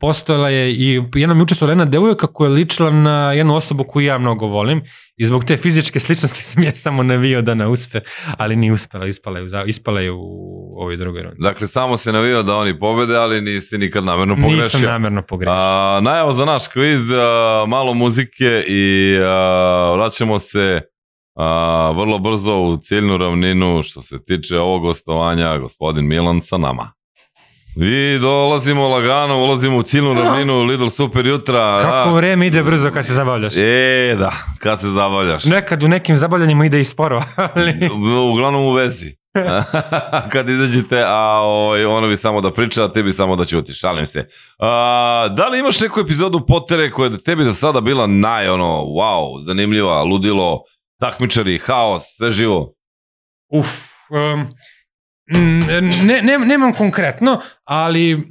postojala 0.00 0.50
je 0.50 0.72
i 0.72 1.02
jednom 1.14 1.38
je 1.38 1.42
učestvovala 1.42 1.72
jedna 1.72 1.84
devojka 1.84 2.26
koja 2.26 2.48
je 2.48 2.54
ličila 2.54 2.90
na 2.90 3.32
jednu 3.32 3.56
osobu 3.56 3.84
koju 3.84 4.06
ja 4.06 4.18
mnogo 4.18 4.46
volim 4.46 4.82
i 5.16 5.24
zbog 5.24 5.44
te 5.44 5.56
fizičke 5.56 6.00
sličnosti 6.00 6.42
sam 6.48 6.62
ja 6.62 6.74
samo 6.74 7.02
navio 7.02 7.42
da 7.42 7.54
ne 7.54 7.68
uspe, 7.68 8.00
ali 8.38 8.56
nije 8.56 8.72
uspela, 8.72 9.06
ispala 9.06 9.38
je 9.38 9.44
u, 9.44 9.66
ispala 9.66 10.00
je 10.00 10.10
u 10.10 10.20
ovoj 10.76 10.96
drugoj 10.96 11.22
rundi. 11.22 11.38
Dakle, 11.40 11.66
samo 11.66 11.96
se 11.96 12.12
navio 12.12 12.42
da 12.42 12.56
oni 12.56 12.78
pobede, 12.78 13.16
ali 13.16 13.40
nisi 13.40 13.78
nikad 13.78 14.04
namerno 14.04 14.34
pogrešio. 14.34 14.62
Nisam 14.64 14.82
namerno 14.82 15.22
pogrešio. 15.22 15.54
A, 15.54 16.00
najava 16.02 16.32
za 16.32 16.44
naš 16.44 16.68
kviz, 16.68 17.12
a, 17.12 17.64
malo 17.68 17.94
muzike 17.94 18.64
i 18.66 19.16
a, 19.22 19.92
vraćamo 19.94 20.38
se 20.38 20.80
a, 21.36 21.92
vrlo 21.96 22.18
brzo 22.18 22.56
u 22.56 22.76
ciljnu 22.76 23.16
ravninu 23.16 23.82
što 23.82 24.02
se 24.02 24.24
tiče 24.24 24.58
ovog 24.58 24.82
gostovanja, 24.82 25.58
gospodin 25.58 26.08
Milan 26.08 26.40
sa 26.42 26.58
nama. 26.58 26.92
I 27.76 28.18
dolazimo 28.18 28.88
lagano, 28.88 29.42
ulazimo 29.42 29.76
u 29.76 29.82
ciljnu 29.82 30.14
ravninu, 30.14 30.62
Lidl 30.62 30.86
super 30.86 31.26
jutra. 31.26 31.80
Kako 31.82 32.08
a, 32.08 32.12
vreme 32.12 32.46
ide 32.46 32.62
brzo 32.62 32.90
kad 32.90 33.06
se 33.06 33.12
zabavljaš. 33.12 33.56
E, 33.56 34.16
da, 34.18 34.32
kad 34.58 34.80
se 34.80 34.88
zabavljaš. 34.88 35.44
Nekad 35.44 35.82
u 35.82 35.88
nekim 35.88 36.16
zabavljanjima 36.16 36.66
ide 36.66 36.80
i 36.80 36.84
sporo, 36.84 37.22
ali... 37.54 37.90
Uglavnom 38.32 38.64
u 38.64 38.72
vezi. 38.72 39.16
kad 40.32 40.48
izađete, 40.48 41.02
a 41.06 41.40
ovaj, 41.40 41.84
ono 41.84 42.08
bi 42.08 42.16
samo 42.16 42.40
da 42.40 42.50
priča, 42.50 42.84
a 42.84 42.92
ti 42.92 43.02
bi 43.02 43.12
samo 43.12 43.36
da 43.36 43.44
ćuti, 43.44 43.72
šalim 43.72 44.06
se. 44.06 44.28
A, 44.58 45.28
da 45.36 45.48
li 45.48 45.58
imaš 45.58 45.80
neku 45.80 46.00
epizodu 46.00 46.46
Potere 46.48 46.90
koja 46.90 47.10
je 47.10 47.18
tebi 47.18 47.44
do 47.44 47.54
sada 47.54 47.80
bila 47.80 48.06
naj, 48.06 48.48
ono, 48.48 48.82
wow, 48.82 49.44
zanimljiva, 49.44 50.02
ludilo, 50.02 50.60
takmičari, 51.00 51.58
haos, 51.58 52.02
sve 52.16 52.30
živo? 52.30 52.74
Uf, 53.48 53.66
um, 54.10 54.46
ne, 56.06 56.22
ne, 56.22 56.38
nemam 56.38 56.72
konkretno, 56.72 57.40
ali 57.64 58.22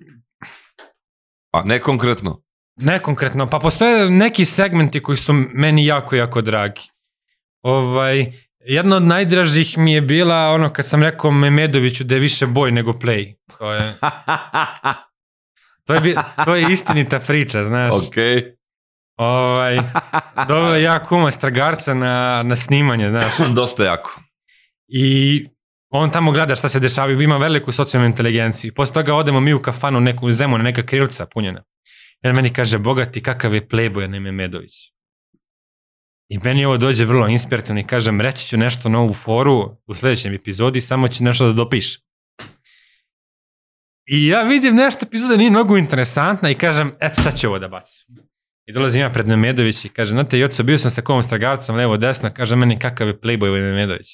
A 1.52 1.62
ne 1.66 1.80
konkretno. 1.80 2.42
ne 2.76 3.00
konkretno, 3.00 3.48
pa 3.48 3.60
postoje 3.60 4.10
neki 4.10 4.46
segmenti 4.46 5.04
koji 5.04 5.18
su 5.18 5.34
meni 5.34 5.86
jako, 5.86 6.16
jako 6.16 6.42
dragi. 6.42 6.82
Ovaj, 7.62 8.32
jedna 8.60 8.96
od 8.96 9.04
najdražih 9.04 9.78
mi 9.78 9.94
je 9.94 10.02
bila 10.02 10.36
ono 10.36 10.74
kad 10.74 10.86
sam 10.86 11.04
rekao 11.04 11.32
Memedoviću 11.32 12.04
da 12.04 12.16
je 12.16 12.22
više 12.22 12.46
boj 12.46 12.72
nego 12.72 12.92
play. 12.92 13.36
To 13.58 13.74
je, 13.74 13.94
to 15.86 15.94
je, 15.94 16.16
to 16.46 16.56
je 16.56 16.72
istinita 16.72 17.20
priča, 17.20 17.64
znaš. 17.66 17.94
ok. 17.94 18.16
Ovaj, 19.18 19.80
doveo 20.48 20.76
ja 20.76 21.04
kuma 21.04 21.32
stragarca 21.32 21.94
na, 21.94 22.44
na 22.44 22.56
snimanje, 22.56 23.10
znaš. 23.10 23.34
Dosta 23.56 23.84
jako. 23.84 24.22
I 24.88 25.46
on 25.90 26.10
tamo 26.10 26.32
gleda 26.32 26.56
šta 26.56 26.70
se 26.70 26.80
dešava 26.80 27.12
i 27.12 27.24
ima 27.24 27.38
veliku 27.38 27.72
socijalnu 27.72 28.08
inteligenciju. 28.08 28.74
Posle 28.74 28.94
toga 28.94 29.16
odemo 29.16 29.40
mi 29.40 29.54
u 29.54 29.62
kafanu, 29.62 30.00
neku 30.00 30.32
zemu, 30.32 30.58
na 30.58 30.64
neka 30.64 30.84
krilca 30.84 31.26
punjena. 31.26 31.64
On 32.24 32.36
meni 32.36 32.54
kaže, 32.54 32.78
bogati, 32.78 33.24
kakav 33.24 33.54
je 33.54 33.68
playboy, 33.68 34.04
a 34.04 34.08
ne 34.08 34.20
Memedović. 34.20 34.74
I 36.30 36.38
meni 36.44 36.66
ovo 36.66 36.78
dođe 36.78 37.06
vrlo 37.06 37.28
inspirativno 37.28 37.82
i 37.82 37.84
kažem, 37.84 38.22
reći 38.22 38.48
ću 38.48 38.58
nešto 38.58 38.90
na 38.90 39.00
ovu 39.00 39.14
foru 39.14 39.78
u 39.88 39.94
sledećem 39.94 40.34
epizodi, 40.34 40.82
samo 40.82 41.08
ću 41.08 41.24
nešto 41.24 41.48
da 41.48 41.54
dopišem. 41.54 42.02
I 44.06 44.28
ja 44.28 44.42
vidim 44.42 44.76
nešto 44.76 45.06
epizoda 45.06 45.38
nije 45.38 45.50
mnogo 45.50 45.78
interesantna 45.78 46.50
i 46.50 46.56
kažem, 46.56 46.96
eto 47.00 47.22
sad 47.22 47.40
ću 47.40 47.48
ovo 47.48 47.60
da 47.60 47.68
bacim. 47.68 48.06
I 48.66 48.74
dolazim 48.74 49.02
ja 49.02 49.10
pred 49.10 49.28
Memedović 49.28 49.86
i 49.86 49.90
kaže, 49.90 50.12
znate, 50.12 50.40
Joco, 50.40 50.64
bio 50.64 50.78
sam 50.78 50.92
sa 50.92 51.02
kom 51.02 51.24
stragarcom 51.24 51.76
levo 51.76 51.98
desno, 51.98 52.30
kaže 52.34 52.56
meni 52.56 52.80
kakav 52.80 53.08
je 53.08 53.20
playboy 53.20 53.48
ovaj 53.48 53.62
Memedović. 53.62 54.08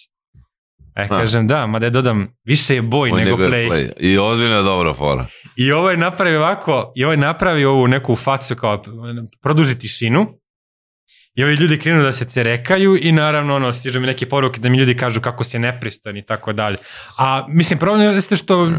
A 0.96 1.02
ja 1.02 1.08
Ha. 1.08 1.20
kažem, 1.20 1.48
da, 1.48 1.68
mada 1.68 1.86
je 1.86 1.90
dodam, 1.90 2.28
više 2.44 2.76
je 2.76 2.82
boj 2.82 3.12
On 3.12 3.20
nego 3.20 3.44
je 3.44 3.50
play. 3.50 3.92
I 4.00 4.18
ozbiljno 4.18 4.56
je 4.56 4.64
dobra 4.64 4.94
fora. 4.94 5.28
I 5.56 5.72
ovo 5.72 5.90
je 5.90 5.98
napravio 5.98 6.40
ovako, 6.40 6.92
i 6.96 7.04
ovo 7.04 7.14
je 7.14 7.18
napravio 7.18 7.72
ovu 7.72 7.88
neku 7.88 8.16
facu 8.16 8.56
kao 8.56 8.84
produži 9.42 9.80
tišinu. 9.80 10.42
I 11.36 11.44
ovi 11.44 11.56
ljudi 11.56 11.80
krenu 11.80 12.04
da 12.04 12.14
se 12.14 12.26
cerekaju 12.26 12.98
i 13.02 13.12
naravno 13.12 13.56
ono, 13.56 13.74
stižu 13.74 14.00
mi 14.00 14.08
neke 14.08 14.26
poruke 14.30 14.60
da 14.60 14.70
mi 14.70 14.78
ljudi 14.78 14.96
kažu 14.96 15.22
kako 15.22 15.44
si 15.44 15.60
nepristojan 15.60 16.18
i 16.18 16.26
tako 16.26 16.54
dalje. 16.54 16.78
A 17.18 17.46
mislim, 17.50 17.80
problem 17.80 18.10
je 18.10 18.38
što 18.38 18.72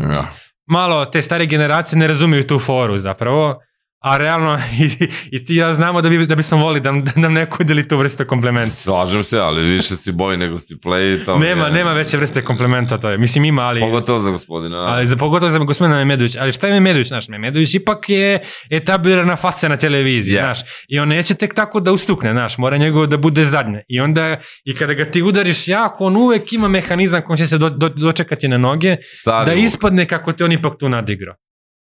malo 0.67 1.05
te 1.05 1.23
stare 1.23 1.47
generacije 1.47 1.99
ne 1.99 2.07
razumiju 2.07 2.47
tu 2.47 2.59
foru 2.59 2.99
zapravo. 2.99 3.61
A 4.03 4.17
realno 4.17 4.59
i, 4.81 5.09
i 5.31 5.45
ti 5.45 5.55
ja 5.55 5.73
znamo 5.73 6.01
da 6.01 6.09
bi, 6.09 6.27
da 6.27 6.35
bismo 6.35 6.59
voli 6.59 6.81
da, 6.81 6.93
da 7.07 7.21
nam 7.21 7.33
neko 7.33 7.57
udeli 7.61 7.89
tu 7.89 7.97
vrstu 7.97 8.25
komplementa. 8.25 8.77
Slažem 8.77 9.23
se, 9.23 9.39
ali 9.39 9.63
više 9.63 9.97
si 9.97 10.13
boj 10.13 10.37
nego 10.37 10.59
si 10.59 10.75
play. 10.77 11.25
To 11.25 11.39
mi 11.39 11.47
Nema, 11.47 11.67
je- 11.67 11.73
nema 11.73 11.93
veće 11.93 12.17
vrste 12.17 12.45
komplementa 12.45 12.99
to 12.99 13.11
je. 13.11 13.19
Mislim 13.19 13.45
ima, 13.45 13.63
ali... 13.63 13.81
Pogotovo 13.81 14.19
za 14.19 14.31
gospodina. 14.31 14.77
Ali 14.79 15.07
za 15.07 15.17
pogotovo 15.17 15.51
za 15.51 15.59
gospodina 15.59 15.97
Memedović. 15.97 16.37
Ali 16.37 16.53
šta 16.53 16.67
je 16.67 16.73
Memedović, 16.73 17.09
znaš, 17.09 17.29
Memedović 17.29 17.75
ipak 17.75 18.09
je 18.09 18.41
etablirana 18.71 19.37
faca 19.37 19.69
na 19.69 19.77
televiziji, 19.77 20.33
Je. 20.33 20.41
znaš. 20.41 20.59
I 20.89 20.99
on 20.99 21.09
neće 21.09 21.35
tek 21.35 21.55
tako 21.55 21.81
da 21.81 21.93
ustukne, 21.93 22.33
znaš, 22.33 22.59
mora 22.59 22.77
njegovo 22.77 23.07
da 23.07 23.17
bude 23.17 23.45
zadnje. 23.45 23.83
I 23.89 24.01
onda, 24.01 24.37
i 24.65 24.75
kada 24.75 24.95
ga 24.95 25.05
ti 25.05 25.23
udariš 25.23 25.69
jako, 25.69 26.05
on 26.05 26.17
uvek 26.17 26.53
ima 26.53 26.69
mehanizam 26.69 27.23
kojim 27.23 27.37
će 27.37 27.47
se 27.47 27.59
do, 27.59 27.71
do, 27.71 27.89
dočekati 27.89 28.49
na 28.49 28.59
noge, 28.59 28.97
Stari 29.15 29.47
da 29.47 29.53
ispadne 29.53 30.07
kako 30.07 30.33
te 30.33 30.45
on 30.45 30.53
ipak 30.53 30.73
tu 30.79 30.89
nadigrao. 30.89 31.35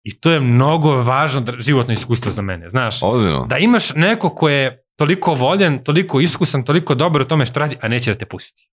I 0.07 0.21
to 0.21 0.31
je 0.31 0.41
mnogo 0.41 0.91
važno 1.03 1.43
životno 1.59 1.93
iskustvo 1.93 2.31
za 2.31 2.43
mene, 2.43 2.69
znaš. 2.69 3.03
Ozbiljno. 3.03 3.47
Da 3.49 3.59
imaš 3.59 3.95
neko 3.95 4.31
ko 4.31 4.49
je 4.49 4.85
toliko 4.97 5.35
voljen, 5.35 5.79
toliko 5.85 6.21
iskusan, 6.21 6.65
toliko 6.65 6.95
dobar 6.95 7.23
u 7.23 7.25
tome 7.25 7.47
što 7.47 7.61
radi, 7.61 7.77
a 7.83 7.89
neće 7.89 8.13
da 8.13 8.19
te 8.19 8.27
pusti. 8.27 8.71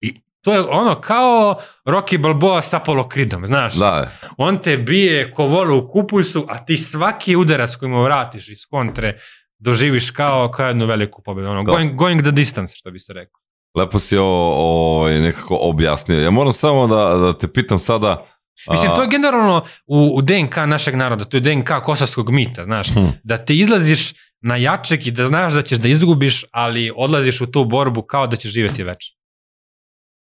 I 0.00 0.14
to 0.44 0.52
je 0.52 0.60
ono 0.60 1.00
kao 1.00 1.56
Rocky 1.84 2.18
Balboa 2.18 2.62
sa 2.62 2.76
Apollo 2.76 3.08
Creedom, 3.12 3.46
znaš. 3.46 3.74
Da, 3.74 4.10
On 4.36 4.58
te 4.62 4.76
bije 4.76 5.32
ko 5.32 5.46
volo 5.46 5.78
u 5.78 5.88
kupusu, 5.92 6.46
a 6.48 6.64
ti 6.64 6.76
svaki 6.76 7.36
udarac 7.36 7.76
koji 7.76 7.90
mu 7.90 8.02
vratiš 8.02 8.48
iz 8.48 8.66
kontre 8.70 9.18
doživiš 9.58 10.10
kao, 10.10 10.50
kao 10.50 10.66
jednu 10.66 10.86
veliku 10.86 11.22
pobedu. 11.22 11.48
Ono, 11.48 11.62
Da. 11.62 11.72
going, 11.72 11.94
going 11.94 12.22
the 12.22 12.30
distance, 12.30 12.76
što 12.76 12.90
bi 12.90 12.98
se 12.98 13.12
rekao. 13.12 13.40
lepo 13.74 13.98
si 13.98 14.16
ovo 14.16 14.54
ovaj, 14.54 15.20
nekako 15.20 15.58
objasnio. 15.60 16.20
Ja 16.20 16.30
moram 16.30 16.52
samo 16.52 16.86
da, 16.86 17.16
da 17.16 17.38
te 17.38 17.48
pitam 17.52 17.78
sada... 17.78 18.26
Mislim, 18.70 18.90
to 18.96 19.02
je 19.02 19.08
generalno 19.08 19.64
u, 19.86 20.16
u 20.16 20.22
DNK 20.22 20.56
našeg 20.56 20.94
naroda, 20.94 21.24
to 21.24 21.36
je 21.36 21.40
DNK 21.40 21.70
kosovskog 21.84 22.30
mita, 22.30 22.64
znaš. 22.64 22.88
Hm. 22.88 23.00
Da 23.24 23.36
ti 23.36 23.60
izlaziš 23.60 24.14
na 24.40 24.56
jačeg 24.56 25.06
i 25.06 25.10
da 25.10 25.26
znaš 25.26 25.52
da 25.52 25.62
ćeš 25.62 25.78
da 25.78 25.88
izgubiš, 25.88 26.44
ali 26.52 26.92
odlaziš 26.96 27.40
u 27.40 27.46
tu 27.46 27.64
borbu 27.64 28.02
kao 28.02 28.26
da 28.26 28.36
ćeš 28.36 28.52
živjeti 28.52 28.82
večno. 28.82 29.16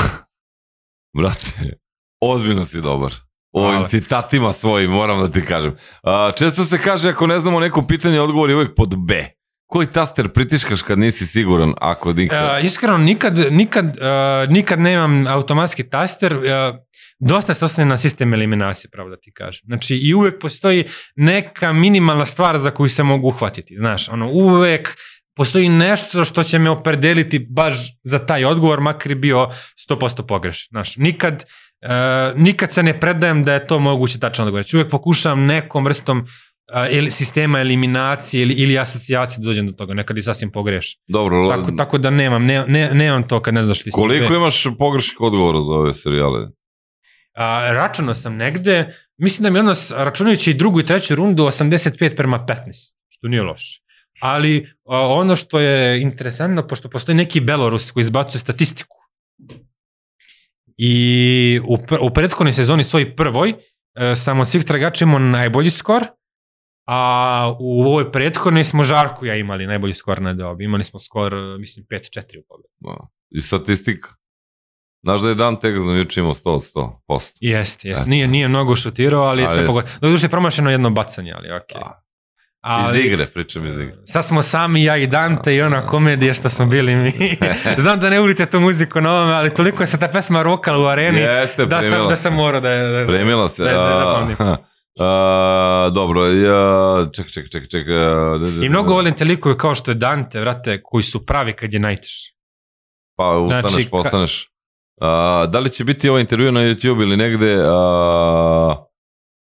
Brate, 1.19 1.79
ozbiljno 2.21 2.65
si 2.65 2.81
dobar. 2.81 3.13
Ovim 3.53 3.73
Hvala. 3.73 3.89
citatima 3.89 4.53
svojim, 4.53 4.91
moram 4.91 5.21
da 5.21 5.31
ti 5.31 5.45
kažem. 5.45 5.77
A, 6.03 6.33
često 6.37 6.65
se 6.65 6.79
kaže, 6.79 7.09
ako 7.09 7.27
ne 7.27 7.41
znamo 7.41 7.61
neko 7.61 7.87
pitanje, 7.87 8.21
odgovor 8.21 8.51
je 8.51 8.57
uvijek 8.57 8.75
pod 8.77 8.95
B. 9.07 9.27
Koji 9.67 9.87
taster 9.87 10.29
pritiškaš 10.29 10.83
kad 10.83 10.99
nisi 10.99 11.27
siguran, 11.27 11.75
ako 11.81 12.13
nikad? 12.13 12.45
Uh, 12.45 12.65
iskreno, 12.65 12.99
nikad, 12.99 13.39
nikad, 13.51 13.85
uh, 13.87 14.51
nikad 14.51 14.81
nemam 14.81 15.27
automatski 15.27 15.91
taster, 15.91 16.37
uh, 16.37 16.43
dosta 17.19 17.55
se 17.55 17.65
ostane 17.65 17.87
na 17.89 17.97
sistem 17.97 18.35
eliminacije, 18.35 18.91
pravo 18.91 19.11
da 19.11 19.17
ti 19.17 19.33
kažem. 19.33 19.63
Znači, 19.67 19.97
i 19.97 20.15
uvek 20.15 20.41
postoji 20.41 20.85
neka 21.17 21.73
minimalna 21.73 22.25
stvar 22.25 22.59
za 22.59 22.71
koju 22.71 22.89
se 22.89 23.03
mogu 23.03 23.29
uhvatiti, 23.29 23.77
znaš, 23.79 24.09
ono, 24.09 24.31
uvek 24.31 24.97
postoji 25.37 25.69
nešto 25.69 26.25
što 26.25 26.43
će 26.43 26.59
me 26.59 26.71
opredeliti 26.71 27.47
baš 27.51 27.77
za 28.03 28.19
taj 28.19 28.45
odgovor, 28.45 28.81
makar 28.81 29.15
bio 29.15 29.49
100% 29.91 30.27
pogrešan. 30.27 30.69
Znaš, 30.71 30.97
nikad, 30.97 31.45
uh, 31.83 32.41
nikad 32.41 32.73
se 32.73 32.83
ne 32.83 33.01
predajem 33.01 33.45
da 33.45 33.55
je 33.55 33.67
to 33.67 33.79
moguće 33.79 34.19
tačno 34.19 34.45
odgovor. 34.45 34.63
Znači, 34.63 34.77
uvek 34.77 34.91
pokušavam 34.91 35.47
nekom 35.47 35.85
vrstom 35.85 36.27
ili 36.91 37.11
sistema 37.11 37.61
eliminacije 37.61 38.43
ili, 38.43 38.55
ili 38.55 38.79
asocijacije 38.79 39.39
da 39.41 39.45
dođem 39.45 39.67
do 39.67 39.73
toga, 39.73 39.95
nekad 39.95 40.19
i 40.19 40.23
sasvim 40.23 40.51
pogrešim. 40.51 41.01
Dobro, 41.09 41.49
Tako, 41.51 41.73
tako 41.73 41.99
da 41.99 42.11
nemam, 42.11 42.45
ne, 42.45 42.65
ne, 42.67 42.91
nemam 42.95 43.29
to 43.29 43.43
kad 43.43 43.55
ne 43.55 43.63
znaš 43.63 43.85
listu. 43.87 44.01
koliko 44.01 44.35
imaš 44.35 44.67
pogrešnih 44.79 45.21
odgovora 45.21 45.61
za 45.61 45.73
ove 45.73 45.95
serijale? 45.95 46.49
A, 47.39 47.73
računao 47.73 48.15
sam 48.15 48.37
negde, 48.37 48.95
mislim 49.17 49.43
da 49.43 49.51
mi 49.51 49.59
odnos, 49.59 49.91
računajući 49.91 50.51
i 50.51 50.55
drugu 50.55 50.81
i 50.81 50.85
treću 50.85 51.15
rundu, 51.15 51.45
85 51.45 52.17
prema 52.17 52.47
15, 52.49 52.95
što 53.09 53.29
nije 53.29 53.43
loše. 53.43 53.83
Ali 54.21 54.73
a, 54.85 54.99
ono 55.07 55.37
što 55.37 55.61
je 55.61 56.01
interesantno, 56.01 56.67
pošto 56.67 56.91
postoji 56.91 57.17
neki 57.17 57.41
Belorus 57.41 57.91
koji 57.91 58.03
izbacuje 58.03 58.41
statistiku, 58.41 58.97
i 60.79 61.61
u, 61.67 61.79
pr 61.79 61.99
u 62.01 62.11
prethodnoj 62.11 62.53
sezoni 62.53 62.85
svoj 62.85 63.17
prvoj 63.17 63.55
e, 63.95 64.15
sam 64.15 64.41
od 64.41 64.49
svih 64.49 64.65
tragača 64.65 65.05
imao 65.05 65.19
najbolji 65.19 65.71
skor, 65.71 66.05
a 66.87 67.57
u 67.61 67.83
ovoj 67.83 68.13
prethodnoj 68.13 68.65
smo 68.65 68.83
Žarku 68.83 69.27
ja 69.27 69.37
imali 69.37 69.67
najbolji 69.67 69.93
skor 69.93 70.23
na 70.23 70.35
dobi. 70.35 70.65
Imali 70.65 70.85
smo 70.85 70.99
skor, 70.99 71.35
mislim, 71.59 71.87
5-4 71.91 72.39
u 72.39 72.45
pobedu. 72.49 72.69
Da. 72.81 73.07
i 73.31 73.41
statistika. 73.41 74.15
Znaš 75.09 75.21
da 75.21 75.29
je 75.29 75.35
Dan 75.35 75.57
Tegazno 75.57 75.95
juče 75.95 76.21
imao 76.21 76.35
100 76.35 76.51
od 76.51 76.91
100%. 77.09 77.33
Jeste, 77.41 77.89
jeste. 77.89 78.03
Eto. 78.03 78.11
Nije, 78.11 78.29
nije 78.29 78.49
mnogo 78.49 78.77
šutirao, 78.77 79.23
ali, 79.23 79.45
Ali 79.49 79.59
se 79.59 79.67
pogodio. 79.67 79.91
Doduše 80.01 80.27
je 80.27 80.31
promašeno 80.31 80.71
jedno 80.71 80.91
bacanje, 80.91 81.33
ali 81.37 81.49
okej. 81.51 81.81
Da. 81.81 82.03
Ali, 82.61 82.99
Iz 82.99 83.05
igre, 83.05 83.27
pričam 83.27 83.67
iz 83.67 83.75
igre. 83.75 83.97
Sad 84.05 84.27
smo 84.27 84.43
sami 84.43 84.85
ja 84.85 84.97
i 84.97 85.07
Dante 85.07 85.55
i 85.55 85.63
ona 85.63 85.87
komedija 85.87 86.35
što 86.35 86.49
smo 86.49 86.67
bili 86.67 86.97
mi. 86.97 87.13
Znam 87.83 88.01
da 88.01 88.11
ne 88.11 88.21
volite 88.21 88.47
tu 88.47 88.61
muziku 88.61 89.01
na 89.01 89.13
ovome, 89.13 89.33
ali 89.33 89.55
toliko 89.55 89.83
je 89.83 89.87
se 89.87 89.99
ta 89.99 90.09
pesma 90.09 90.43
rokala 90.43 90.79
u 90.79 90.87
areni 90.87 91.19
Jeste, 91.19 91.67
da 91.67 91.83
sam, 91.83 91.91
primila 91.91 92.09
da 92.09 92.17
sam 92.17 92.35
morao 92.35 92.61
da 92.61 92.71
je... 92.71 93.01
Da, 93.01 93.13
Premila 93.13 93.49
se. 93.49 93.65
Da, 93.65 93.73
da, 93.73 93.85
a, 93.85 93.95
zapamtim. 93.95 94.47
a, 95.01 95.91
dobro, 95.95 96.27
ja, 96.27 97.11
ček, 97.13 97.31
ček, 97.31 97.51
ček, 97.53 97.71
ček. 97.71 97.89
a, 97.89 98.39
da, 98.39 98.51
da, 98.51 98.65
I 98.65 98.69
mnogo 98.69 98.89
da. 98.89 98.95
volim 98.95 99.15
te 99.15 99.25
likove 99.25 99.59
kao 99.59 99.75
što 99.75 99.91
je 99.91 99.95
Dante, 99.95 100.41
vrate, 100.41 100.81
koji 100.83 101.03
su 101.03 101.27
pravi 101.27 101.53
kad 101.53 101.75
je 101.75 101.81
najteže. 101.81 102.33
Pa 103.17 103.29
ustaneš, 103.39 103.73
Znači, 103.73 103.91
postaneš. 103.91 104.58
A, 105.01 105.47
da 105.49 105.59
li 105.59 105.71
će 105.71 105.85
biti 105.85 106.09
ovaj 106.09 106.21
intervju 106.21 106.53
na 106.53 106.61
YouTube 106.61 107.03
ili 107.03 107.17
negde 107.17 107.63
a, 107.65 108.75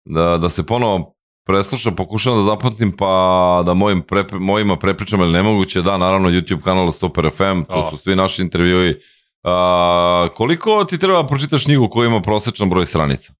da, 0.05 0.37
da 0.37 0.49
se 0.49 0.65
ponovo 0.65 1.15
preslušam, 1.45 1.95
pokušam 1.95 2.37
da 2.37 2.43
zapamtim 2.43 2.95
pa 2.97 3.63
da 3.65 3.73
mojim 3.73 4.01
prep, 4.01 4.31
mojima 4.31 4.77
prepričam 4.77 5.21
ili 5.21 5.33
nemoguće, 5.33 5.81
da, 5.81 5.97
naravno 5.97 6.29
YouTube 6.29 6.63
kanal 6.63 6.91
Super 6.91 7.29
FM, 7.35 7.63
to 7.67 7.73
O. 7.73 7.89
su 7.89 7.97
svi 7.97 8.15
naši 8.15 8.41
intervjui. 8.41 8.95
A, 9.43 10.27
koliko 10.35 10.85
ti 10.85 10.97
treba 10.97 11.21
da 11.21 11.27
pročitaš 11.27 11.63
knjigu 11.63 11.89
koja 11.89 12.07
ima 12.07 12.21
prosečan 12.21 12.69
broj 12.69 12.85
stranica? 12.85 13.33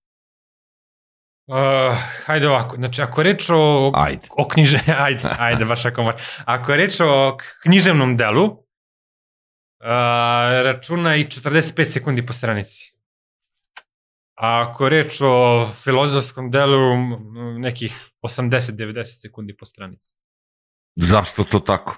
Uh, 1.47 1.57
hajde 2.25 2.49
ovako, 2.49 2.75
znači 2.75 3.01
ako 3.01 3.21
je 3.21 3.23
reč 3.23 3.49
o, 3.49 3.91
Ajde. 3.95 4.27
o 4.37 4.47
knjiže, 4.47 4.79
ajde, 5.05 5.23
ajde, 5.39 5.65
baš 5.65 5.85
ako 5.85 6.03
može. 6.03 6.17
Ako 6.45 6.71
je 6.71 6.77
reč 6.77 6.99
o 6.99 7.37
književnom 7.63 8.17
delu, 8.17 8.57
uh, 9.81 10.65
računa 10.65 11.15
i 11.15 11.25
45 11.25 11.83
sekundi 11.83 12.25
po 12.25 12.33
stranici. 12.33 12.91
A 14.41 14.61
ako 14.61 14.85
je 14.85 14.89
reč 14.89 15.21
o 15.21 15.67
filozofskom 15.83 16.51
delu, 16.51 16.97
nekih 17.59 17.93
80-90 18.23 19.21
sekundi 19.21 19.57
po 19.57 19.65
stranici. 19.65 20.15
Zašto 20.95 21.43
to 21.43 21.59
tako? 21.59 21.97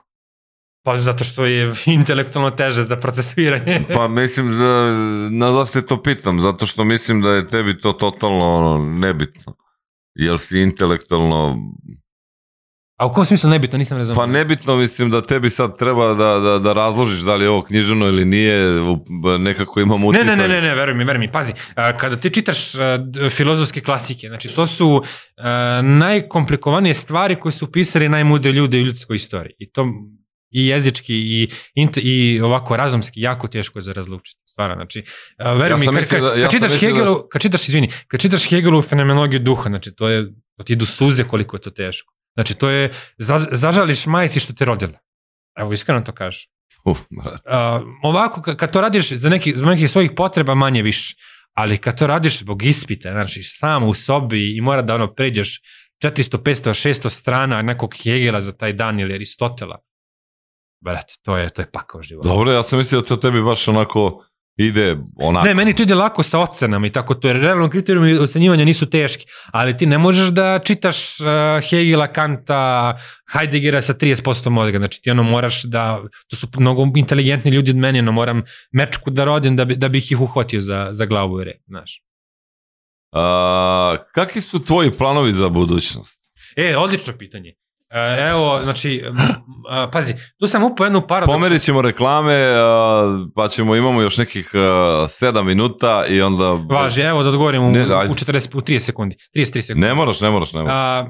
Pa 0.83 0.97
zato 0.97 1.23
što 1.23 1.45
je 1.45 1.73
intelektualno 1.99 2.51
teže 2.51 2.83
za 2.83 2.95
procesuiranje. 2.95 3.81
Pa 3.93 4.07
mislim, 4.21 4.51
za, 4.51 4.97
na 5.31 5.51
zašto 5.53 5.81
to 5.81 6.01
pitam? 6.03 6.41
Zato 6.41 6.65
što 6.65 6.83
mislim 6.83 7.21
da 7.21 7.29
je 7.29 7.47
tebi 7.47 7.77
to 7.81 7.93
totalno 7.93 8.77
nebitno. 8.77 9.55
Jel 10.15 10.37
si 10.37 10.59
intelektualno... 10.59 11.57
A 12.97 13.05
u 13.05 13.11
kom 13.11 13.25
smislu 13.25 13.49
nebitno, 13.49 13.77
nisam 13.77 13.97
razumio. 13.97 14.15
Pa 14.15 14.25
nebitno 14.27 14.75
mislim 14.75 15.09
da 15.09 15.21
tebi 15.21 15.49
sad 15.49 15.77
treba 15.77 16.13
da, 16.13 16.39
da, 16.39 16.59
da 16.59 16.73
razložiš 16.73 17.19
da 17.19 17.35
li 17.35 17.45
je 17.45 17.49
ovo 17.49 17.61
književno 17.61 18.07
ili 18.07 18.25
nije, 18.25 18.81
nekako 19.39 19.79
imam 19.79 20.01
Ne, 20.01 20.07
utisak. 20.07 20.25
ne, 20.27 20.35
ne, 20.37 20.47
ne, 20.47 20.61
ne, 20.61 20.75
veruj 20.75 20.95
mi, 20.95 21.03
veruj 21.03 21.19
mi, 21.19 21.27
pazi, 21.29 21.53
kada 21.75 22.15
ti 22.15 22.29
čitaš 22.29 22.71
filozofske 23.29 23.81
klasike, 23.81 24.27
znači 24.27 24.49
to 24.49 24.67
su 24.67 25.01
najkomplikovanije 25.83 26.93
stvari 26.93 27.35
koje 27.35 27.51
su 27.51 27.71
pisali 27.71 28.09
najmudri 28.09 28.51
ljudi 28.51 28.77
u 28.77 28.85
ljudskoj 28.85 29.15
istoriji. 29.15 29.53
I 29.59 29.71
to 29.71 29.87
i 30.51 30.67
jezički 30.67 31.15
i, 31.15 31.49
i 31.97 32.41
ovako 32.41 32.77
razumski 32.77 33.21
jako 33.21 33.47
teško 33.47 33.79
je 33.79 33.83
za 33.83 33.93
razlučiti. 33.93 34.41
Stvarno, 34.45 34.75
znači, 34.75 35.03
veruj 35.39 35.69
Ja 35.69 35.77
mi, 35.77 35.85
kad, 35.87 36.07
kad, 36.07 36.21
da- 36.21 36.27
ja 36.29 36.41
kad 36.41 36.51
čitaš 36.51 36.71
mislio 36.71 36.89
da- 36.89 36.95
Hegelu, 36.95 37.15
kad 37.31 37.41
čitaš, 37.41 37.67
izvini, 37.67 37.89
kad 38.07 38.19
čitaš 38.21 38.49
Hegelu 38.49 38.81
fenomenologiju 38.81 39.39
duha, 39.39 39.69
znači 39.69 39.95
to 39.95 40.09
je, 40.09 40.25
to 40.57 40.63
ti 40.63 40.73
idu 40.73 40.85
suze 40.85 41.23
koliko 41.23 41.55
je 41.55 41.61
to 41.61 41.69
teško. 41.71 42.13
Znači, 42.35 42.53
to 42.55 42.69
je, 42.69 42.91
za, 43.17 43.45
zažališ 43.51 44.05
majici 44.05 44.39
što 44.39 44.53
te 44.53 44.65
rodila. 44.65 44.99
Evo, 45.57 45.73
iskreno 45.73 46.01
to 46.01 46.11
kažeš. 46.11 46.49
Uf. 46.85 46.99
Uh, 46.99 47.25
ovako, 48.03 48.41
ka- 48.41 48.55
kad 48.55 48.71
to 48.71 48.81
radiš 48.81 49.11
za 49.11 49.29
neki, 49.29 49.55
za 49.55 49.65
nekih 49.65 49.89
svojih 49.89 50.11
potreba 50.15 50.55
manje 50.55 50.81
više, 50.81 51.15
ali 51.53 51.77
kad 51.77 51.99
to 51.99 52.07
radiš 52.07 52.39
zbog 52.39 52.63
ispita, 52.63 53.11
znači 53.11 53.43
samo 53.43 53.87
u 53.87 53.93
sobi 53.93 54.57
i 54.57 54.61
mora 54.61 54.81
da 54.81 54.95
ono 54.95 55.13
pređeš 55.13 55.61
400, 56.03 56.37
500, 56.37 56.89
600 56.89 57.09
strana 57.09 57.61
nekog 57.61 57.95
Hegela 58.03 58.41
za 58.41 58.51
taj 58.51 58.73
dan 58.73 58.99
ili 58.99 59.13
Aristotela, 59.13 59.79
brate, 60.81 61.13
to 61.21 61.37
je, 61.37 61.49
to 61.49 61.61
je 61.61 61.71
pakao 61.71 62.03
život. 62.03 62.25
Dobro, 62.25 62.51
ja 62.51 62.63
sam 62.63 62.79
mislio 62.79 63.01
da 63.01 63.07
to 63.07 63.15
tebi 63.15 63.41
baš 63.41 63.67
onako 63.67 64.25
ide 64.57 64.97
onako. 65.15 65.47
Ne, 65.47 65.53
meni 65.53 65.75
to 65.75 65.83
ide 65.83 65.95
lako 65.95 66.23
sa 66.23 66.39
ocenama 66.39 66.87
i 66.87 66.91
tako, 66.91 67.15
to 67.15 67.27
je 67.27 67.33
realno 67.33 67.69
kriterijumi 67.69 68.13
ocenjivanja 68.13 68.65
nisu 68.65 68.89
teški, 68.89 69.25
ali 69.51 69.77
ti 69.77 69.85
ne 69.85 69.97
možeš 69.97 70.29
da 70.29 70.59
čitaš 70.59 71.19
uh, 71.19 71.69
Hegela, 71.69 72.07
Kanta, 72.07 72.93
Heideggera 73.33 73.81
sa 73.81 73.93
30% 73.93 74.49
mozga, 74.49 74.77
znači 74.77 75.01
ti 75.01 75.11
ono 75.11 75.23
moraš 75.23 75.63
da, 75.63 76.01
to 76.29 76.35
su 76.35 76.47
mnogo 76.57 76.87
inteligentni 76.95 77.51
ljudi 77.51 77.71
od 77.71 77.77
meni, 77.77 77.99
ono 77.99 78.11
moram 78.11 78.43
mečku 78.71 79.09
da 79.09 79.23
rodim 79.23 79.55
da, 79.55 79.65
bi, 79.65 79.75
da 79.75 79.89
bih 79.89 80.11
ih 80.11 80.21
uhvatio 80.21 80.61
za, 80.61 80.89
za 80.91 81.05
glavu 81.05 81.41
i 81.41 81.43
rep, 81.43 81.61
znaš. 81.67 82.01
A, 83.11 83.95
kakvi 84.13 84.41
su 84.41 84.63
tvoji 84.63 84.91
planovi 84.91 85.33
za 85.33 85.49
budućnost? 85.49 86.19
E, 86.55 86.77
odlično 86.77 87.13
pitanje. 87.17 87.53
E, 87.93 88.29
evo, 88.29 88.59
znači, 88.63 89.03
a, 89.69 89.89
pazi, 89.91 90.13
tu 90.39 90.47
sam 90.47 90.63
upao 90.63 90.83
jednu 90.85 91.01
paradoksu. 91.07 91.33
Pomerit 91.33 91.61
ćemo 91.61 91.81
reklame, 91.81 92.35
a, 92.55 93.03
pa 93.35 93.47
ćemo, 93.47 93.75
imamo 93.75 94.01
još 94.01 94.17
nekih 94.17 94.51
a, 94.53 94.57
7 95.07 95.43
minuta 95.43 96.05
i 96.09 96.21
onda... 96.21 96.45
Važi, 96.69 97.01
evo 97.01 97.23
da 97.23 97.29
odgovorim 97.29 97.63
u, 97.63 97.71
Ne, 97.71 97.85
ne, 97.85 97.95
ajde. 97.95 98.11
u, 98.11 98.15
40, 98.15 98.57
u 98.57 98.61
30 98.61 98.79
sekundi. 98.79 99.15
33 99.35 99.61
sekundi. 99.61 99.87
Ne 99.87 99.93
moraš, 99.93 100.21
ne 100.21 100.29
moraš, 100.29 100.53
ne 100.53 100.61
moraš. 100.61 100.75
A, 100.77 101.05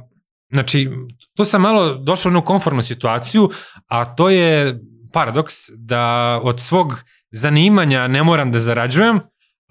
znači, 0.51 0.89
tu 1.37 1.45
sam 1.45 1.61
malo 1.61 1.93
došao 1.93 2.29
u 2.29 2.31
jednu 2.31 2.41
konformnu 2.41 2.81
situaciju, 2.81 3.49
a 3.87 4.05
to 4.15 4.29
je 4.29 4.79
paradoks 5.13 5.53
da 5.77 6.39
od 6.43 6.59
svog 6.59 7.03
zanimanja 7.31 8.07
ne 8.07 8.23
moram 8.23 8.51
da 8.51 8.59
zarađujem, 8.59 9.19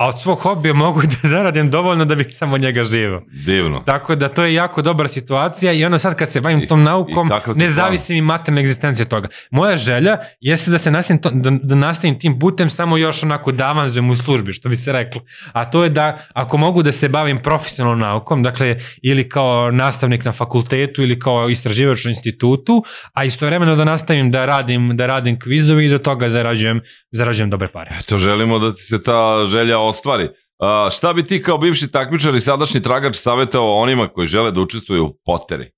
a 0.02 0.08
od 0.08 0.20
svog 0.20 0.38
hobija 0.38 0.74
mogu 0.74 1.02
da 1.02 1.28
zaradim 1.28 1.70
dovoljno 1.70 2.04
da 2.04 2.14
bih 2.14 2.26
samo 2.30 2.58
njega 2.58 2.84
živao. 2.84 3.22
Divno. 3.46 3.82
Tako 3.86 4.14
da 4.14 4.28
to 4.28 4.44
je 4.44 4.54
jako 4.54 4.82
dobra 4.82 5.08
situacija 5.08 5.72
i 5.72 5.84
ono 5.84 5.98
sad 5.98 6.14
kad 6.14 6.30
se 6.30 6.40
bavim 6.40 6.58
I- 6.58 6.66
tom 6.66 6.82
naukom, 6.82 7.30
ne 7.54 7.70
zavisi 7.70 8.14
mi 8.14 8.20
materijalna 8.20 8.60
egzistencija 8.60 9.06
toga. 9.06 9.28
Moja 9.50 9.76
želja 9.76 10.18
jeste 10.40 10.70
da 10.70 10.78
se 10.78 10.90
nastavim, 10.90 11.22
to, 11.22 11.30
da, 11.30 11.50
da 11.62 11.74
nastavim 11.74 12.18
tim 12.18 12.38
putem 12.38 12.70
samo 12.70 12.96
još 12.96 13.22
onako 13.22 13.52
da 13.52 13.66
avanzujem 13.68 14.10
u 14.10 14.16
službi, 14.16 14.52
što 14.52 14.68
bi 14.68 14.76
se 14.76 14.92
reklo. 14.92 15.22
A 15.52 15.70
to 15.70 15.84
je 15.84 15.90
da 15.90 16.18
ako 16.32 16.56
mogu 16.56 16.82
da 16.82 16.92
se 16.92 17.08
bavim 17.08 17.42
profesionalnom 17.42 18.00
naukom, 18.00 18.42
dakle 18.42 18.76
ili 19.02 19.28
kao 19.28 19.70
nastavnik 19.70 20.24
na 20.24 20.32
fakultetu 20.32 21.02
ili 21.02 21.18
kao 21.18 21.48
istraživač 21.48 22.06
u 22.06 22.08
institutu, 22.08 22.84
a 23.12 23.24
istovremeno 23.24 23.76
da 23.76 23.84
nastavim 23.84 24.30
da 24.30 24.44
radim, 24.44 24.96
da 24.96 25.06
radim 25.06 25.38
kvizovi 25.40 25.84
i 25.86 25.88
do 25.88 25.98
toga 25.98 26.28
zarađujem, 26.28 26.80
zarađujem 27.12 27.50
dobre 27.50 27.68
pare. 27.68 27.90
Eto, 28.00 28.18
želimo 28.18 28.58
da 28.58 28.74
ti 28.74 28.82
se 28.82 29.02
ta 29.02 29.46
želja 29.46 29.78
ostvari. 29.78 30.28
A, 30.58 30.88
šta 30.92 31.12
bi 31.12 31.26
ti 31.26 31.42
kao 31.42 31.58
bivši 31.58 31.90
takmičar 31.90 32.34
i 32.34 32.40
sadašnji 32.40 32.82
tragač 32.82 33.16
savjetovao 33.16 33.76
onima 33.76 34.08
koji 34.08 34.26
žele 34.26 34.52
da 34.52 34.60
učestvuju 34.60 35.04
u 35.04 35.18
poteri? 35.24 35.70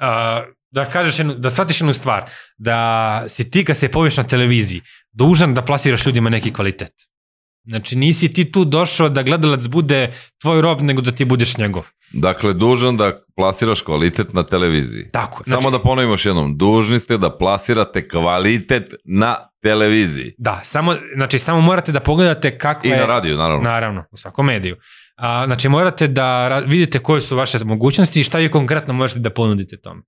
a, 0.00 0.42
da 0.70 0.84
kažeš 0.84 1.18
jednu, 1.18 1.34
da 1.34 1.50
shvatiš 1.50 1.80
jednu 1.80 1.92
stvar, 1.92 2.24
da 2.58 3.24
si 3.28 3.50
ti 3.50 3.64
kad 3.64 3.76
se 3.76 3.88
poviš 3.88 4.16
na 4.16 4.24
televiziji 4.24 4.80
dužan 5.12 5.54
da 5.54 5.62
plasiraš 5.62 6.06
ljudima 6.06 6.30
neki 6.30 6.52
kvalitet. 6.52 6.92
Znači 7.64 7.96
nisi 7.96 8.32
ti 8.32 8.52
tu 8.52 8.64
došao 8.64 9.08
da 9.08 9.22
gledalac 9.22 9.66
bude 9.66 10.12
tvoj 10.42 10.60
rob, 10.60 10.82
nego 10.82 11.02
da 11.02 11.12
ti 11.12 11.24
budeš 11.24 11.56
njegov. 11.56 11.84
Dakle, 12.12 12.52
dužan 12.52 12.96
da 12.96 13.12
plasiraš 13.36 13.80
kvalitet 13.80 14.32
na 14.32 14.42
televiziji. 14.42 15.10
Tako. 15.12 15.42
Znači, 15.46 15.62
Samo 15.62 15.78
da 15.78 15.82
ponovimo 15.82 16.12
još 16.12 16.26
jednom, 16.26 16.58
dužni 16.58 17.00
ste 17.00 17.18
da 17.18 17.36
plasirate 17.38 18.08
kvalitet 18.08 18.94
na 19.04 19.36
televiziji. 19.66 20.34
Da, 20.38 20.60
samo, 20.62 20.96
znači 21.14 21.38
samo 21.38 21.60
morate 21.60 21.92
da 21.92 22.00
pogledate 22.00 22.58
kakva 22.58 22.90
I 22.90 22.92
je... 22.92 22.96
na 22.96 23.06
radiju, 23.06 23.36
naravno. 23.36 23.62
Naravno, 23.62 24.04
u 24.10 24.16
svakom 24.16 24.46
mediju. 24.46 24.76
A, 25.16 25.46
znači 25.46 25.68
morate 25.68 26.08
da 26.08 26.58
vidite 26.66 26.98
koje 26.98 27.20
su 27.20 27.36
vaše 27.36 27.58
mogućnosti 27.64 28.20
i 28.20 28.24
šta 28.24 28.38
vi 28.38 28.50
konkretno 28.50 28.94
možete 28.94 29.20
da 29.20 29.30
ponudite 29.30 29.76
tome. 29.76 30.02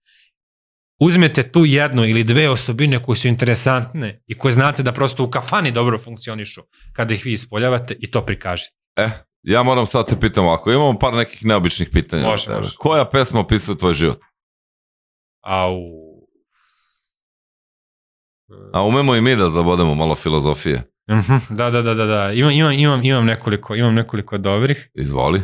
Uzmete 1.01 1.43
tu 1.43 1.65
jednu 1.65 2.05
ili 2.05 2.25
dve 2.25 2.51
osobine 2.51 3.03
koje 3.03 3.17
su 3.17 3.29
interesantne 3.29 4.23
i 4.27 4.39
koje 4.39 4.53
znate 4.53 4.83
da 4.83 4.93
prosto 4.93 5.25
u 5.25 5.31
kafani 5.31 5.73
dobro 5.73 5.99
funkcionišu 5.99 6.63
kada 6.93 7.15
ih 7.15 7.25
vi 7.25 7.33
ispoljavate 7.33 7.97
i 7.99 8.11
to 8.11 8.21
prikažete. 8.21 8.75
E, 8.97 9.11
ja 9.43 9.63
moram 9.63 9.87
sad 9.87 10.09
te 10.09 10.21
pitam 10.21 10.47
ovako, 10.47 10.73
imamo 10.73 10.99
par 10.99 11.15
nekih 11.15 11.45
neobičnih 11.45 11.89
pitanja. 11.93 12.23
Može, 12.23 12.51
može. 12.51 12.71
Koja 12.79 13.05
pesma 13.11 13.41
opisuje 13.41 13.79
tvoj 13.79 13.95
život? 13.95 14.19
Au. 15.45 16.08
A 18.73 18.83
umemo 18.83 19.17
i 19.17 19.21
mi 19.21 19.37
da 19.37 19.51
zabodemo 19.51 19.95
malo 19.95 20.15
filozofije. 20.15 20.83
Mhm, 21.11 21.57
da, 21.57 21.71
da, 21.71 21.83
da, 21.83 21.95
da, 21.95 22.07
da. 22.07 22.33
Imam, 22.33 22.53
imam, 22.53 22.73
imam, 22.73 23.05
imam 23.05 23.27
nekoliko, 23.27 23.75
imam 23.75 23.95
nekoliko 23.95 24.39
dobrih. 24.39 24.91
Izvoli. 24.95 25.43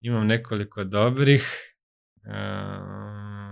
Imam 0.00 0.26
nekoliko 0.26 0.84
dobrih. 0.84 1.74
Ehm, 2.26 3.48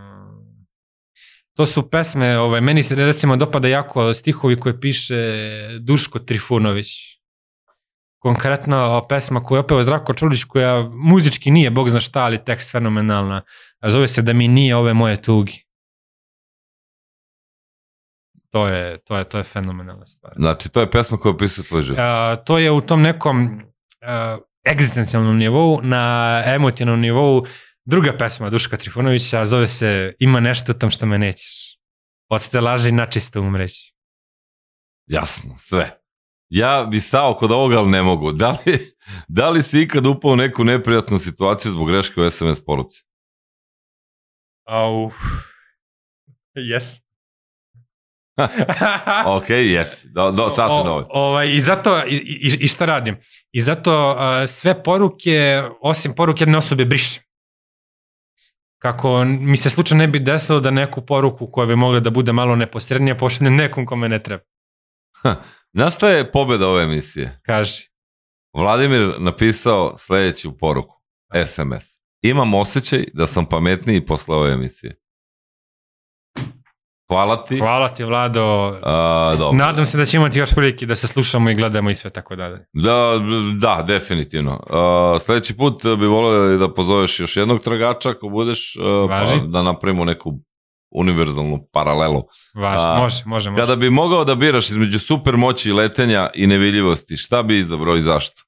to 1.57 1.67
su 1.67 1.91
pesme, 1.91 2.39
ovaj, 2.39 2.61
meni 2.61 2.83
se 2.83 2.95
recimo 2.95 3.37
dopada 3.37 3.69
jako 3.69 4.15
stihovi 4.15 4.61
koje 4.61 4.81
piše 4.81 5.39
Duško 5.81 6.19
Trifunović. 6.19 6.89
Konkretno 8.19 9.07
pesma 9.09 9.43
koju 9.43 9.57
je 9.57 9.61
opeo 9.61 9.83
Zdravko 9.83 10.15
Čulić 10.15 10.45
koja 10.45 10.83
muzički 10.93 11.51
nije, 11.51 11.71
bog 11.71 11.91
zna 11.91 12.01
šta, 12.01 12.21
ali 12.21 12.45
tekst 12.45 12.73
fenomenalna. 12.73 13.43
Zove 13.87 14.09
se 14.09 14.23
Da 14.23 14.33
mi 14.33 14.49
nije 14.49 14.77
ove 14.77 14.95
moje 14.95 15.23
tugi. 15.23 15.66
To 18.57 18.69
je, 18.69 18.99
to 18.99 19.17
je, 19.17 19.25
to 19.25 19.39
je 19.39 19.45
fenomenalna 19.45 20.07
stvar. 20.07 20.33
Znači, 20.37 20.69
to 20.69 20.81
je 20.81 20.91
pesma 20.91 21.19
koja 21.19 21.33
opisuje 21.35 21.65
tvoj 21.65 21.83
život. 21.83 21.99
A, 22.03 22.37
to 22.37 22.59
je 22.59 22.71
u 22.71 22.81
tom 22.81 23.03
nekom 23.03 23.63
a, 24.01 24.39
egzistencijalnom 24.65 25.37
nivou, 25.37 25.81
na 25.83 26.43
emotivnom 26.47 27.01
nivou, 27.01 27.45
druga 27.85 28.17
pesma 28.19 28.51
Duška 28.51 28.77
Trifunovića, 28.77 29.45
zove 29.45 29.67
se 29.67 30.15
Ima 30.19 30.41
nešto 30.41 30.73
tam 30.73 30.91
što 30.91 31.07
me 31.07 31.19
nećeš. 31.19 31.79
Od 32.29 32.43
stelaže 32.43 32.89
i 32.89 32.93
načisto 32.93 33.41
umreći. 33.41 33.95
Jasno, 35.07 35.55
sve. 35.59 36.01
Ja 36.49 36.89
bi 36.91 37.01
stao 37.01 37.35
kod 37.35 37.53
ovoga, 37.53 37.79
ali 37.79 37.91
ne 37.91 38.03
mogu. 38.03 38.33
Da 38.33 38.51
li, 38.51 38.95
da 39.29 39.51
li 39.51 39.63
si 39.63 39.81
ikad 39.81 40.07
upao 40.07 40.31
u 40.31 40.37
neku 40.37 40.65
neprijatnu 40.65 41.19
situaciju 41.19 41.73
zbog 41.73 41.89
greške 41.89 42.21
u 42.21 42.31
SMS 42.31 42.65
poruci? 42.65 43.05
Au. 44.65 45.11
Yes. 46.55 47.06
Ok, 49.37 49.51
jesi. 49.51 50.09
Do, 50.09 50.31
do, 50.31 50.49
sasvim 50.49 50.85
dovoljno. 50.85 51.09
Ovaj, 51.11 51.49
I 51.49 51.61
zato, 51.61 51.99
i, 52.07 52.15
i, 52.17 52.59
i 52.61 52.67
šta 52.67 52.85
radim? 52.85 53.17
I 53.53 53.61
zato 53.61 54.11
uh, 54.11 54.49
sve 54.49 54.83
poruke, 54.83 55.63
osim 55.81 56.15
poruke 56.15 56.43
jedne 56.43 56.59
osobe, 56.59 56.85
brišem. 56.85 57.23
Kako 58.79 59.25
mi 59.25 59.57
se 59.57 59.71
slučajno 59.71 60.03
ne 60.03 60.09
bi 60.09 60.19
desilo 60.19 60.61
da 60.61 60.71
neku 60.71 61.07
poruku 61.07 61.51
koja 61.51 61.67
bi 61.67 61.77
mogla 61.77 62.01
da 62.01 62.11
bude 62.11 62.33
malo 62.33 62.57
neposrednija 62.57 63.17
pošaljem 63.17 63.57
nekom 63.57 63.87
kome 63.87 64.09
ne 64.09 64.23
treba. 64.23 64.43
Znaš 65.75 65.95
šta 65.95 66.09
je 66.09 66.33
pobeda 66.33 66.69
ove 66.69 66.83
emisije? 66.83 67.41
Kaži. 67.43 67.89
Vladimir 68.55 69.15
napisao 69.19 69.99
sledeću 69.99 70.59
poruku. 70.59 70.97
SMS. 71.47 71.99
Imam 72.23 72.55
osjećaj 72.55 73.05
da 73.15 73.27
sam 73.27 73.47
pametniji 73.47 74.07
posle 74.07 74.37
ove 74.37 74.53
emisije. 74.53 74.97
Hvala 77.09 77.45
ti. 77.45 77.59
Hvala 77.59 77.89
ti, 77.89 78.05
Vlado. 78.05 78.79
A, 78.83 79.35
dobro. 79.39 79.59
Nadam 79.59 79.87
se 79.87 79.99
da 79.99 80.05
će 80.05 80.17
imati 80.17 80.39
još 80.39 80.51
prilike 80.55 80.87
da 80.87 80.95
se 80.95 81.07
slušamo 81.07 81.51
i 81.51 81.55
gledamo 81.55 81.91
i 81.91 81.95
sve 81.95 82.11
tako 82.11 82.37
dalje. 82.37 82.67
Da, 82.73 83.13
da, 83.61 83.85
definitivno. 83.87 84.53
Uh, 84.53 85.23
sledeći 85.23 85.57
put 85.57 85.83
bi 85.99 86.07
volio 86.07 86.59
da 86.59 86.75
pozoveš 86.75 87.21
još 87.21 87.37
jednog 87.37 87.63
tragača 87.63 88.11
ako 88.11 88.29
budeš, 88.29 88.75
Važi. 89.09 89.39
pa 89.39 89.47
da 89.47 89.63
napravimo 89.63 90.05
neku 90.05 90.33
univerzalnu 90.91 91.69
paralelu. 91.73 92.23
Važno, 92.55 92.89
A, 92.89 92.99
može, 92.99 93.23
može, 93.27 93.51
može. 93.51 93.63
Kada 93.63 93.77
bi 93.77 93.91
mogao 93.91 94.25
da 94.25 94.35
biraš 94.35 94.71
između 94.71 94.99
super 94.99 95.37
moći 95.37 95.73
letenja 95.73 96.31
i 96.35 96.47
nevidljivosti, 96.47 97.17
šta 97.17 97.43
bi 97.43 97.59
izabrao 97.59 97.97
i 97.97 98.01
zašto? 98.01 98.43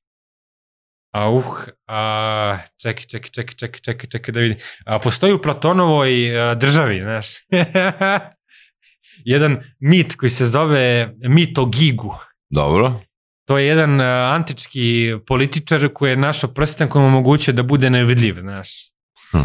A 1.12 1.30
uh, 1.30 1.44
a, 1.86 2.58
čekaj, 2.82 3.04
čekaj, 3.04 3.30
čekaj, 3.30 3.54
čekaj, 3.54 3.80
čekaj, 3.80 4.10
čekaj 4.10 4.32
da 4.32 4.40
vidim. 4.40 4.58
A, 4.86 4.98
postoji 4.98 5.32
u 5.32 5.42
Platonovoj 5.42 6.40
a, 6.40 6.54
državi, 6.54 7.00
znaš, 7.00 7.26
jedan 9.24 9.56
mit 9.80 10.16
koji 10.16 10.30
se 10.30 10.46
zove 10.46 11.14
mit 11.18 11.58
o 11.58 11.64
Gigu. 11.66 12.14
Dobro. 12.50 13.00
To 13.46 13.58
je 13.58 13.66
jedan 13.66 14.00
a, 14.00 14.30
antički 14.34 15.14
političar 15.26 15.88
koji 15.94 16.10
je 16.10 16.16
našao 16.16 16.50
prsten 16.50 16.88
koji 16.88 17.02
mu 17.02 17.08
omogućuje 17.08 17.54
da 17.54 17.62
bude 17.62 17.90
nevidljiv, 17.90 18.40
znaš. 18.40 18.70
Hm. 19.30 19.38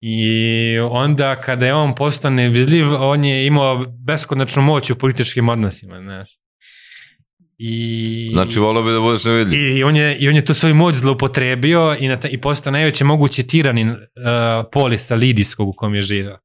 I 0.00 0.78
onda 0.90 1.40
kada 1.40 1.66
je 1.66 1.74
on 1.74 1.94
postao 1.94 2.30
nevidljiv, 2.30 2.86
on 2.94 3.24
je 3.24 3.46
imao 3.46 3.86
beskonačnu 4.06 4.62
moć 4.62 4.90
u 4.90 4.98
političkim 4.98 5.48
odnosima, 5.48 6.00
znaš. 6.00 6.28
I... 7.58 8.30
Znači, 8.32 8.58
volio 8.58 8.82
bi 8.82 8.92
da 8.92 9.00
budeš 9.00 9.24
nevidljiv. 9.24 9.76
I 9.76 9.82
on 9.82 9.96
je, 9.96 10.16
i 10.18 10.28
on 10.28 10.34
je 10.34 10.44
tu 10.44 10.54
svoju 10.54 10.74
moć 10.74 10.96
zloupotrebio 10.96 11.96
i, 12.00 12.08
na 12.08 12.16
ta, 12.16 12.28
i 12.28 12.38
postao 12.38 12.70
najveći 12.70 13.04
mogući 13.04 13.46
tiranin 13.46 13.90
uh, 13.90 13.96
polisa 14.72 15.14
lidijskog 15.14 15.68
u 15.68 15.72
kom 15.72 15.94
je 15.94 16.02
živao. 16.02 16.38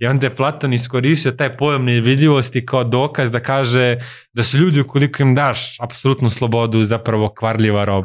I 0.00 0.06
onda 0.06 0.26
je 0.26 0.34
Platon 0.34 0.72
iskoristio 0.72 1.32
taj 1.32 1.56
pojam 1.56 1.84
nevidljivosti 1.84 2.66
kao 2.66 2.84
dokaz 2.84 3.30
da 3.30 3.40
kaže 3.40 3.96
da 4.32 4.42
su 4.42 4.58
ljudi 4.58 4.80
ukoliko 4.80 5.22
im 5.22 5.34
daš 5.34 5.80
apsolutnu 5.80 6.30
slobodu 6.30 6.84
zapravo 6.84 7.28
kvarljiva 7.28 7.84
rob. 7.84 8.04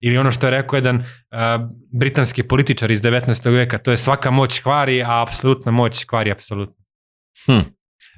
Ili 0.00 0.18
ono 0.18 0.30
što 0.30 0.46
je 0.46 0.50
rekao 0.50 0.76
jedan 0.76 0.96
uh, 0.96 1.04
britanski 1.92 2.42
političar 2.42 2.90
iz 2.90 3.02
19. 3.02 3.50
veka, 3.52 3.78
to 3.78 3.90
je 3.90 3.96
svaka 3.96 4.30
moć 4.30 4.60
kvari, 4.60 5.02
a 5.02 5.22
apsolutna 5.22 5.72
moć 5.72 6.04
kvari 6.04 6.30
apsolutno. 6.30 6.84
Hm. 7.46 7.60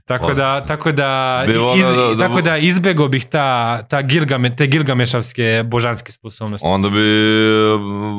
Tako 0.05 0.35
da, 0.35 0.65
tako 0.65 0.93
da, 0.93 1.45
iz, 1.77 1.85
da- 1.85 2.15
da 2.15 2.29
tako 2.29 2.41
da 2.41 2.57
izbego 2.57 3.09
bih 3.09 3.25
ta, 3.25 3.83
ta 3.83 4.03
gilgame, 4.03 4.57
te 4.57 4.67
gilgamešavske 4.67 5.63
božanske 5.67 6.13
sposobnosti. 6.13 6.67
Onda 6.67 6.89
bi 6.89 6.99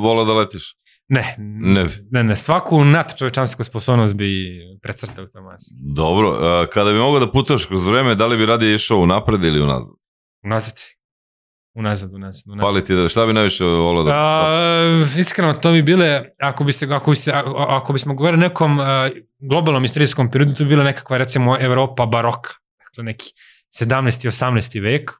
volio 0.01 0.25
da 0.25 0.33
letiš. 0.33 0.75
Ne, 1.13 1.35
Ne. 1.37 1.87
ne, 2.11 2.23
ne, 2.23 2.35
svaku 2.35 2.83
nadčovečansku 2.83 3.63
sposobnost 3.63 4.15
bi 4.15 4.59
precrtao 4.81 5.25
Tomas. 5.25 5.61
Dobro, 5.95 6.31
uh, 6.31 6.67
kada 6.73 6.91
bi 6.91 6.97
mogao 6.97 7.19
da 7.19 7.31
putuješ 7.31 7.65
kroz 7.65 7.87
vreme, 7.87 8.15
da 8.15 8.27
li 8.27 8.37
bi 8.37 8.45
radije 8.45 8.75
išao 8.75 8.97
u 8.97 9.07
napred 9.07 9.43
ili 9.43 9.61
unazad? 9.61 9.87
Unazad. 10.43 10.79
Unazad, 11.75 12.13
unazad, 12.13 12.43
unazad. 12.47 12.69
Pali 12.69 12.85
ti 12.85 12.95
da, 12.95 13.09
šta 13.09 13.25
bi 13.25 13.33
najviše 13.33 13.63
volio 13.65 14.03
da... 14.03 14.11
A, 14.15 15.05
iskreno, 15.17 15.53
to 15.53 15.71
bi 15.71 15.81
bile, 15.81 16.23
ako, 16.39 16.63
bi 16.63 16.73
se, 16.73 16.87
ako, 16.91 17.11
bi 17.11 17.15
se, 17.15 17.31
ako, 17.67 17.93
bismo 17.93 18.13
govorili 18.13 18.43
o 18.43 18.47
nekom 18.47 18.79
a, 18.79 19.09
globalnom 19.39 19.85
istorijskom 19.85 20.31
periodu, 20.31 20.53
to 20.53 20.63
bi 20.63 20.69
bila 20.69 20.83
nekakva, 20.83 21.17
recimo, 21.17 21.57
Evropa 21.59 22.05
baroka. 22.05 22.49
Dakle, 22.85 23.03
neki 23.03 23.25
17. 23.81 24.25
i 24.25 24.29
18. 24.29 24.81
vek. 24.83 25.11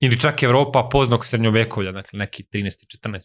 Ili 0.00 0.20
čak 0.20 0.42
Evropa 0.42 0.88
poznog 0.92 1.26
srednjovekovlja, 1.26 1.92
dakle, 1.92 2.18
neki 2.18 2.44
13. 2.52 2.98
14. 3.04 3.20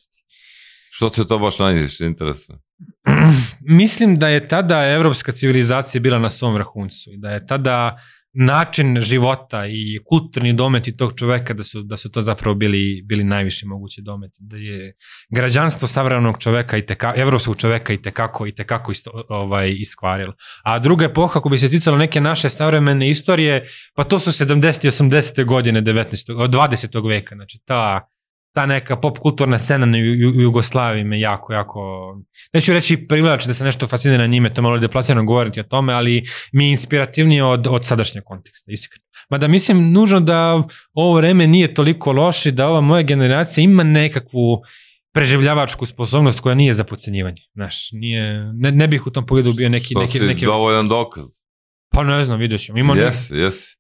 Što 0.94 1.10
te 1.10 1.28
to 1.28 1.40
baš 1.40 1.60
najviše 1.60 2.06
interesuje? 2.06 2.60
Mislim 3.82 4.20
da 4.20 4.28
je 4.28 4.48
tada 4.48 4.88
evropska 4.88 5.32
civilizacija 5.32 6.02
bila 6.02 6.20
na 6.20 6.30
svom 6.30 6.54
vrhuncu 6.54 7.10
i 7.14 7.18
da 7.18 7.30
je 7.30 7.48
tada 7.48 7.98
način 8.34 9.02
života 9.02 9.66
i 9.68 10.00
kulturni 10.06 10.54
dometi 10.54 10.98
tog 10.98 11.14
čoveka 11.16 11.54
da 11.54 11.64
su, 11.64 11.84
da 11.84 11.98
su 11.98 12.12
to 12.12 12.22
zapravo 12.22 12.56
bili, 12.56 13.02
bili 13.06 13.24
najviši 13.24 13.66
mogući 13.66 14.02
dometi. 14.02 14.38
Da 14.40 14.58
je 14.58 14.94
građanstvo 15.30 15.88
savremenog 15.88 16.38
čoveka 16.40 16.78
i 16.78 16.86
teka, 16.86 17.14
evropskog 17.16 17.58
čoveka 17.58 17.94
i 17.94 18.02
tekako, 18.02 18.48
i 18.48 18.56
tekako 18.56 18.92
isto, 18.92 19.24
ovaj, 19.30 19.74
iskvarilo. 19.78 20.34
A 20.64 20.80
druga 20.80 21.06
epoha, 21.06 21.40
ako 21.40 21.50
bi 21.50 21.58
se 21.58 21.70
ticalo 21.70 21.98
neke 21.98 22.22
naše 22.22 22.50
savremene 22.50 23.10
istorije, 23.10 23.68
pa 23.96 24.04
to 24.04 24.20
su 24.20 24.32
70. 24.32 24.86
i 24.86 24.90
80. 24.90 25.46
godine 25.46 25.82
19. 25.82 26.48
20. 26.48 27.10
veka. 27.10 27.36
Znači 27.36 27.60
ta 27.66 28.11
ta 28.54 28.66
neka 28.66 28.96
pop 28.96 29.18
kulturna 29.18 29.60
scena 29.60 29.86
na 29.86 29.98
Ju- 29.98 30.16
Ju- 30.16 30.42
Jugoslaviji 30.42 31.04
me 31.04 31.20
jako, 31.20 31.54
jako, 31.54 31.80
neću 32.54 32.74
reći 32.74 32.98
privlači 32.98 33.48
da 33.48 33.54
se 33.54 33.64
nešto 33.64 33.88
fascinira 33.88 34.28
njime, 34.28 34.50
to 34.50 34.62
je 34.62 34.64
malo 34.64 34.78
deplasirano 34.78 35.24
govoriti 35.24 35.60
o 35.60 35.64
tome, 35.64 35.94
ali 35.94 36.24
mi 36.54 36.66
je 36.66 36.72
inspirativnije 36.72 37.44
od, 37.44 37.68
od 37.68 37.86
sadašnjeg 37.86 38.24
konteksta, 38.24 38.72
iskreno. 38.72 39.04
Mada 39.30 39.48
mislim 39.48 39.92
nužno 39.92 40.20
da 40.20 40.64
ovo 40.94 41.16
vreme 41.16 41.48
nije 41.48 41.74
toliko 41.74 42.12
loše, 42.12 42.52
da 42.52 42.68
ova 42.68 42.82
moja 42.82 43.02
generacija 43.02 43.64
ima 43.64 43.84
nekakvu 43.84 44.62
preživljavačku 45.14 45.86
sposobnost 45.86 46.40
koja 46.40 46.56
nije 46.56 46.74
za 46.74 46.84
pocenjivanje. 46.84 47.42
Znaš, 47.54 47.90
nije, 47.92 48.24
ne, 48.54 48.72
ne 48.72 48.88
bih 48.88 49.08
u 49.08 49.12
tom 49.12 49.26
pogledu 49.26 49.54
bio 49.54 49.70
neki... 49.70 49.86
Što 49.86 50.02
neki, 50.02 50.20
si 50.20 50.26
neki 50.26 50.46
dovoljan 50.46 50.88
dokaz. 50.88 51.24
Pa 51.90 52.04
ne 52.04 52.24
znam, 52.24 52.40
vidjet 52.40 52.62
ćemo. 52.62 52.78
Ima 52.80 52.94
neki- 52.94 53.06
Jesi, 53.06 53.36
jesi. 53.36 53.78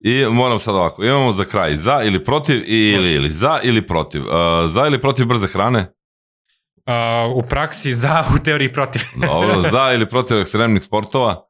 I 0.00 0.24
moram 0.30 0.58
sad 0.58 0.74
ovako, 0.74 1.04
imamo 1.04 1.32
za 1.32 1.44
kraj 1.44 1.76
za 1.76 2.02
ili 2.02 2.24
protiv 2.24 2.62
ili, 2.66 3.12
ili 3.12 3.30
za 3.30 3.60
ili 3.62 3.86
protiv. 3.86 4.22
Uh, 4.22 4.30
za 4.66 4.86
ili 4.86 5.00
protiv 5.00 5.26
brze 5.26 5.46
hrane? 5.46 5.92
a, 6.88 7.28
u 7.34 7.42
praksi 7.42 7.92
za, 7.92 8.24
u 8.36 8.44
teoriji 8.44 8.72
protiv. 8.72 9.02
Dobro, 9.26 9.60
za 9.60 9.92
ili 9.94 10.08
protiv 10.08 10.38
ekstremnih 10.40 10.82
sportova? 10.82 11.44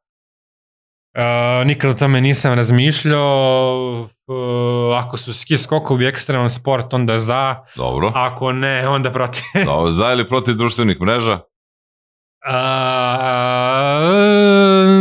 Uh, 1.18 1.66
nikad 1.66 1.90
o 1.90 1.94
tome 1.94 2.20
nisam 2.20 2.54
razmišljao. 2.54 4.08
Uh, 4.26 4.98
ako 4.98 5.16
su 5.16 5.34
ski 5.34 5.56
skokovi 5.56 6.06
ekstreman 6.06 6.50
sport, 6.50 6.94
onda 6.94 7.18
za. 7.18 7.56
Dobro. 7.76 8.12
Ako 8.14 8.52
ne, 8.52 8.88
onda 8.88 9.12
protiv. 9.12 9.42
Dobro. 9.64 9.92
Za 9.92 10.12
ili 10.12 10.28
protiv 10.28 10.54
društvenih 10.54 11.00
mreža? 11.00 11.40
Uh, 12.48 12.54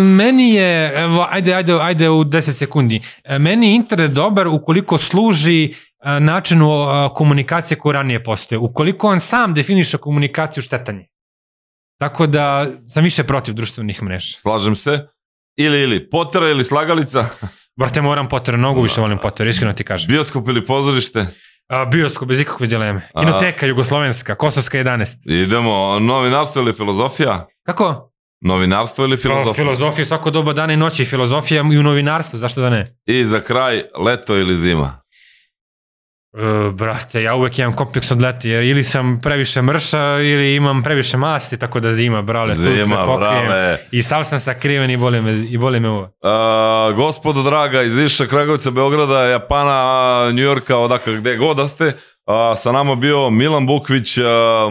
meni 0.03 0.53
je, 0.53 0.93
evo, 0.95 1.27
ajde, 1.29 1.53
ajde, 1.53 1.73
ajde 1.81 2.09
u 2.09 2.23
10 2.23 2.51
sekundi. 2.51 3.01
E, 3.23 3.39
Meni 3.39 3.67
je 3.67 3.75
internet 3.75 4.11
dobar 4.11 4.47
ukoliko 4.47 4.97
služi 4.97 5.73
e, 6.03 6.19
načinu 6.19 6.69
e, 6.71 7.09
komunikacije 7.15 7.77
koji 7.77 7.93
ranije 7.93 8.23
postoje. 8.23 8.59
Ukoliko 8.59 9.07
on 9.07 9.19
sam 9.19 9.53
definiše 9.53 9.97
komunikaciju 9.97 10.63
štetanje. 10.63 11.07
Tako 11.99 12.27
da 12.27 12.67
sam 12.87 13.03
više 13.03 13.23
protiv 13.23 13.53
društvenih 13.53 14.03
mreža. 14.03 14.37
Slažem 14.41 14.75
se. 14.75 15.07
Ili, 15.57 15.81
ili, 15.81 16.09
potera 16.09 16.49
ili 16.49 16.63
slagalica? 16.63 17.25
Brate, 17.79 18.01
moram 18.01 18.29
Potter, 18.29 18.57
mnogo 18.57 18.81
više 18.81 19.01
volim 19.01 19.17
Potter, 19.17 19.47
iskreno 19.47 19.73
ti 19.73 19.83
kažem. 19.83 20.07
Bioskop 20.07 20.47
ili 20.47 20.65
pozorište? 20.65 21.25
A, 21.67 21.85
bioskop 21.85 22.27
bez 22.27 22.39
ikakve 22.39 22.67
dileme. 22.67 23.01
Kinoteka, 23.19 23.65
Jugoslovenska, 23.65 24.35
Kosovska 24.35 24.77
11. 24.77 25.17
Idemo, 25.25 25.99
novinarstvo 25.99 26.61
ili 26.61 26.73
filozofija? 26.73 27.47
Kako? 27.65 28.11
Novinarstvo 28.41 29.05
ili 29.05 29.17
Filozofija. 29.17 29.53
filozofija? 29.53 29.63
filozofija 29.77 30.05
svako 30.05 30.31
doba 30.31 30.53
dana 30.53 30.73
i 30.73 30.77
noći, 30.77 31.05
filozofija 31.05 31.63
i 31.73 31.77
u 31.77 31.83
novinarstvu, 31.83 32.37
zašto 32.39 32.61
da 32.61 32.69
ne? 32.69 32.95
I 33.05 33.23
za 33.25 33.39
kraj, 33.41 33.81
leto 34.05 34.37
ili 34.37 34.55
zima? 34.55 35.01
E, 36.37 36.71
brate, 36.71 37.23
ja 37.23 37.35
uvek 37.35 37.59
imam 37.59 37.73
kompleks 37.73 38.11
od 38.11 38.21
leti, 38.21 38.49
jer 38.49 38.63
ili 38.63 38.83
sam 38.83 39.19
previše 39.23 39.61
mrša 39.61 40.19
ili 40.19 40.55
imam 40.55 40.83
previše 40.83 41.17
masti, 41.17 41.57
tako 41.57 41.79
da 41.79 41.93
zima, 41.93 42.21
brale, 42.21 42.55
tu 42.55 42.61
se 42.61 42.75
Zima, 42.77 43.03
pokrijem. 43.05 43.45
brale. 43.47 43.77
I 43.91 44.03
sav 44.03 44.23
sam 44.23 44.39
sakriven 44.39 44.89
i 44.89 44.97
boli 44.97 45.21
me, 45.21 45.31
i 45.49 45.57
boli 45.57 45.79
me 45.79 45.89
uvo. 45.89 46.09
A, 46.23 46.91
gospodo 46.95 47.43
draga 47.43 47.81
iz 47.81 47.97
Iša, 47.99 48.27
Kragovica, 48.27 48.71
Beograda, 48.71 49.23
Japana, 49.23 49.81
Njujorka, 50.31 50.77
odakle 50.77 51.15
gde 51.15 51.35
god 51.35 51.57
da 51.57 51.67
ste, 51.67 51.93
a, 52.25 52.55
sa 52.55 52.71
nama 52.71 52.95
bio 52.95 53.29
Milan 53.29 53.67
Bukvić, 53.67 54.17
a, 54.17 54.21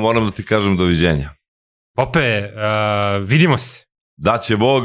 moram 0.01 0.24
da 0.24 0.30
ti 0.30 0.44
kažem 0.44 0.76
doviđenja. 0.76 1.30
Pope, 1.97 2.38
uh, 2.38 3.28
vidimo 3.28 3.59
se. 3.59 3.85
Da 4.18 4.38
će 4.38 4.56
Bog, 4.56 4.84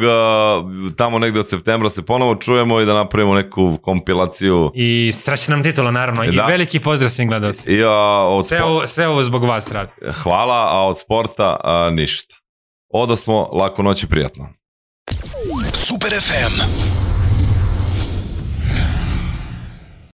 tamo 0.97 1.19
negde 1.19 1.39
od 1.39 1.49
septembra 1.49 1.89
se 1.89 2.01
ponovo 2.05 2.35
čujemo 2.35 2.81
i 2.81 2.85
da 2.85 2.93
napravimo 2.93 3.33
neku 3.33 3.77
kompilaciju. 3.81 4.71
I 4.75 5.11
sreća 5.11 5.51
nam 5.51 5.63
titula, 5.63 5.91
naravno. 5.91 6.23
I 6.23 6.35
Da. 6.35 6.45
veliki 6.45 6.79
pozdrav 6.79 7.09
svim 7.09 7.27
gledalcima. 7.27 7.75
I, 7.75 7.83
a, 7.83 8.27
od 8.27 8.47
Sve 8.47 8.63
ovo, 8.63 8.87
sve 8.87 9.07
ovo 9.07 9.23
zbog 9.23 9.43
vas 9.43 9.71
radi. 9.71 9.91
Hvala, 10.13 10.67
a 10.71 10.87
od 10.87 10.99
sporta 10.99 11.57
a, 11.63 11.89
ništa. 11.93 12.35
Oda 12.93 13.15
smo, 13.15 13.49
lako 13.51 13.83
noć 13.83 14.03
i 14.03 14.07
prijatno. 14.07 14.49
Super 15.73 16.09
FM. 16.09 17.10